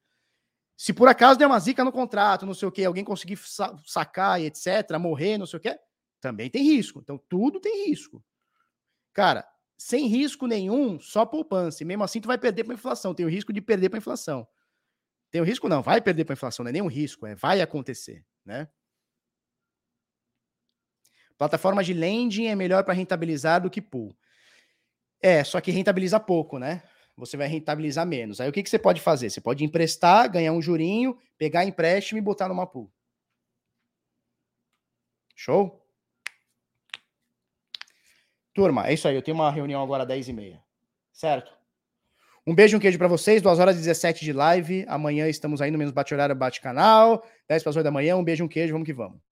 Se 0.75 0.93
por 0.93 1.07
acaso 1.07 1.37
der 1.37 1.45
uma 1.45 1.59
zica 1.59 1.83
no 1.83 1.91
contrato, 1.91 2.45
não 2.45 2.53
sei 2.53 2.67
o 2.67 2.71
que, 2.71 2.85
alguém 2.85 3.03
conseguir 3.03 3.37
sacar 3.85 4.41
e 4.41 4.45
etc, 4.45 4.97
morrer, 4.99 5.37
não 5.37 5.45
sei 5.45 5.57
o 5.57 5.61
que, 5.61 5.77
também 6.21 6.49
tem 6.49 6.63
risco. 6.63 6.99
Então 6.99 7.17
tudo 7.29 7.59
tem 7.59 7.87
risco. 7.87 8.23
Cara, 9.13 9.45
sem 9.77 10.07
risco 10.07 10.47
nenhum, 10.47 10.99
só 10.99 11.25
poupança. 11.25 11.83
E 11.83 11.85
mesmo 11.85 12.03
assim 12.03 12.21
tu 12.21 12.27
vai 12.27 12.37
perder 12.37 12.63
para 12.63 12.73
inflação. 12.73 13.13
Tem 13.13 13.25
o 13.25 13.29
risco 13.29 13.51
de 13.51 13.61
perder 13.61 13.89
para 13.89 13.99
inflação. 13.99 14.47
Tem 15.31 15.41
o 15.41 15.43
risco 15.43 15.69
não, 15.69 15.81
vai 15.81 16.01
perder 16.01 16.25
para 16.25 16.33
inflação, 16.33 16.63
não 16.63 16.69
é 16.69 16.73
nenhum 16.73 16.87
risco, 16.87 17.25
é 17.25 17.35
vai 17.35 17.61
acontecer, 17.61 18.25
né? 18.43 18.67
Plataforma 21.39 21.81
de 21.81 21.93
lending 21.93 22.47
é 22.47 22.55
melhor 22.55 22.83
para 22.83 22.93
rentabilizar 22.93 23.61
do 23.61 23.69
que 23.69 23.81
pool. 23.81 24.13
É, 25.21 25.41
só 25.41 25.61
que 25.61 25.71
rentabiliza 25.71 26.19
pouco, 26.19 26.59
né? 26.59 26.83
Você 27.15 27.37
vai 27.37 27.47
rentabilizar 27.47 28.05
menos. 28.05 28.41
Aí 28.41 28.49
o 28.49 28.51
que, 28.51 28.61
que 28.61 28.69
você 28.69 28.77
pode 28.77 28.99
fazer? 28.99 29.29
Você 29.29 29.39
pode 29.39 29.63
emprestar, 29.63 30.29
ganhar 30.29 30.51
um 30.51 30.61
jurinho, 30.61 31.17
pegar 31.37 31.63
empréstimo 31.63 32.17
e 32.17 32.21
botar 32.21 32.49
numa 32.49 32.67
pool. 32.67 32.91
Show? 35.33 35.81
Turma, 38.53 38.87
é 38.87 38.93
isso 38.93 39.07
aí. 39.07 39.15
Eu 39.15 39.21
tenho 39.21 39.35
uma 39.35 39.49
reunião 39.49 39.81
agora 39.81 40.03
às 40.03 40.09
10h30. 40.09 40.59
Certo? 41.13 41.53
Um 42.45 42.53
beijo 42.53 42.75
e 42.75 42.77
um 42.77 42.81
queijo 42.81 42.97
para 42.97 43.07
vocês. 43.07 43.41
2 43.41 43.59
horas 43.59 43.77
e 43.77 43.79
17 43.79 44.25
de 44.25 44.33
live. 44.33 44.83
Amanhã 44.89 45.29
estamos 45.29 45.61
aí 45.61 45.71
no 45.71 45.77
menos 45.77 45.93
bate-horário, 45.93 46.35
bate-canal. 46.35 47.25
10 47.47 47.63
para 47.63 47.69
as 47.69 47.75
8 47.77 47.83
da 47.85 47.91
manhã. 47.91 48.17
Um 48.17 48.23
beijo 48.25 48.43
e 48.43 48.45
um 48.45 48.49
queijo. 48.49 48.73
Vamos 48.73 48.85
que 48.85 48.93
vamos. 48.93 49.28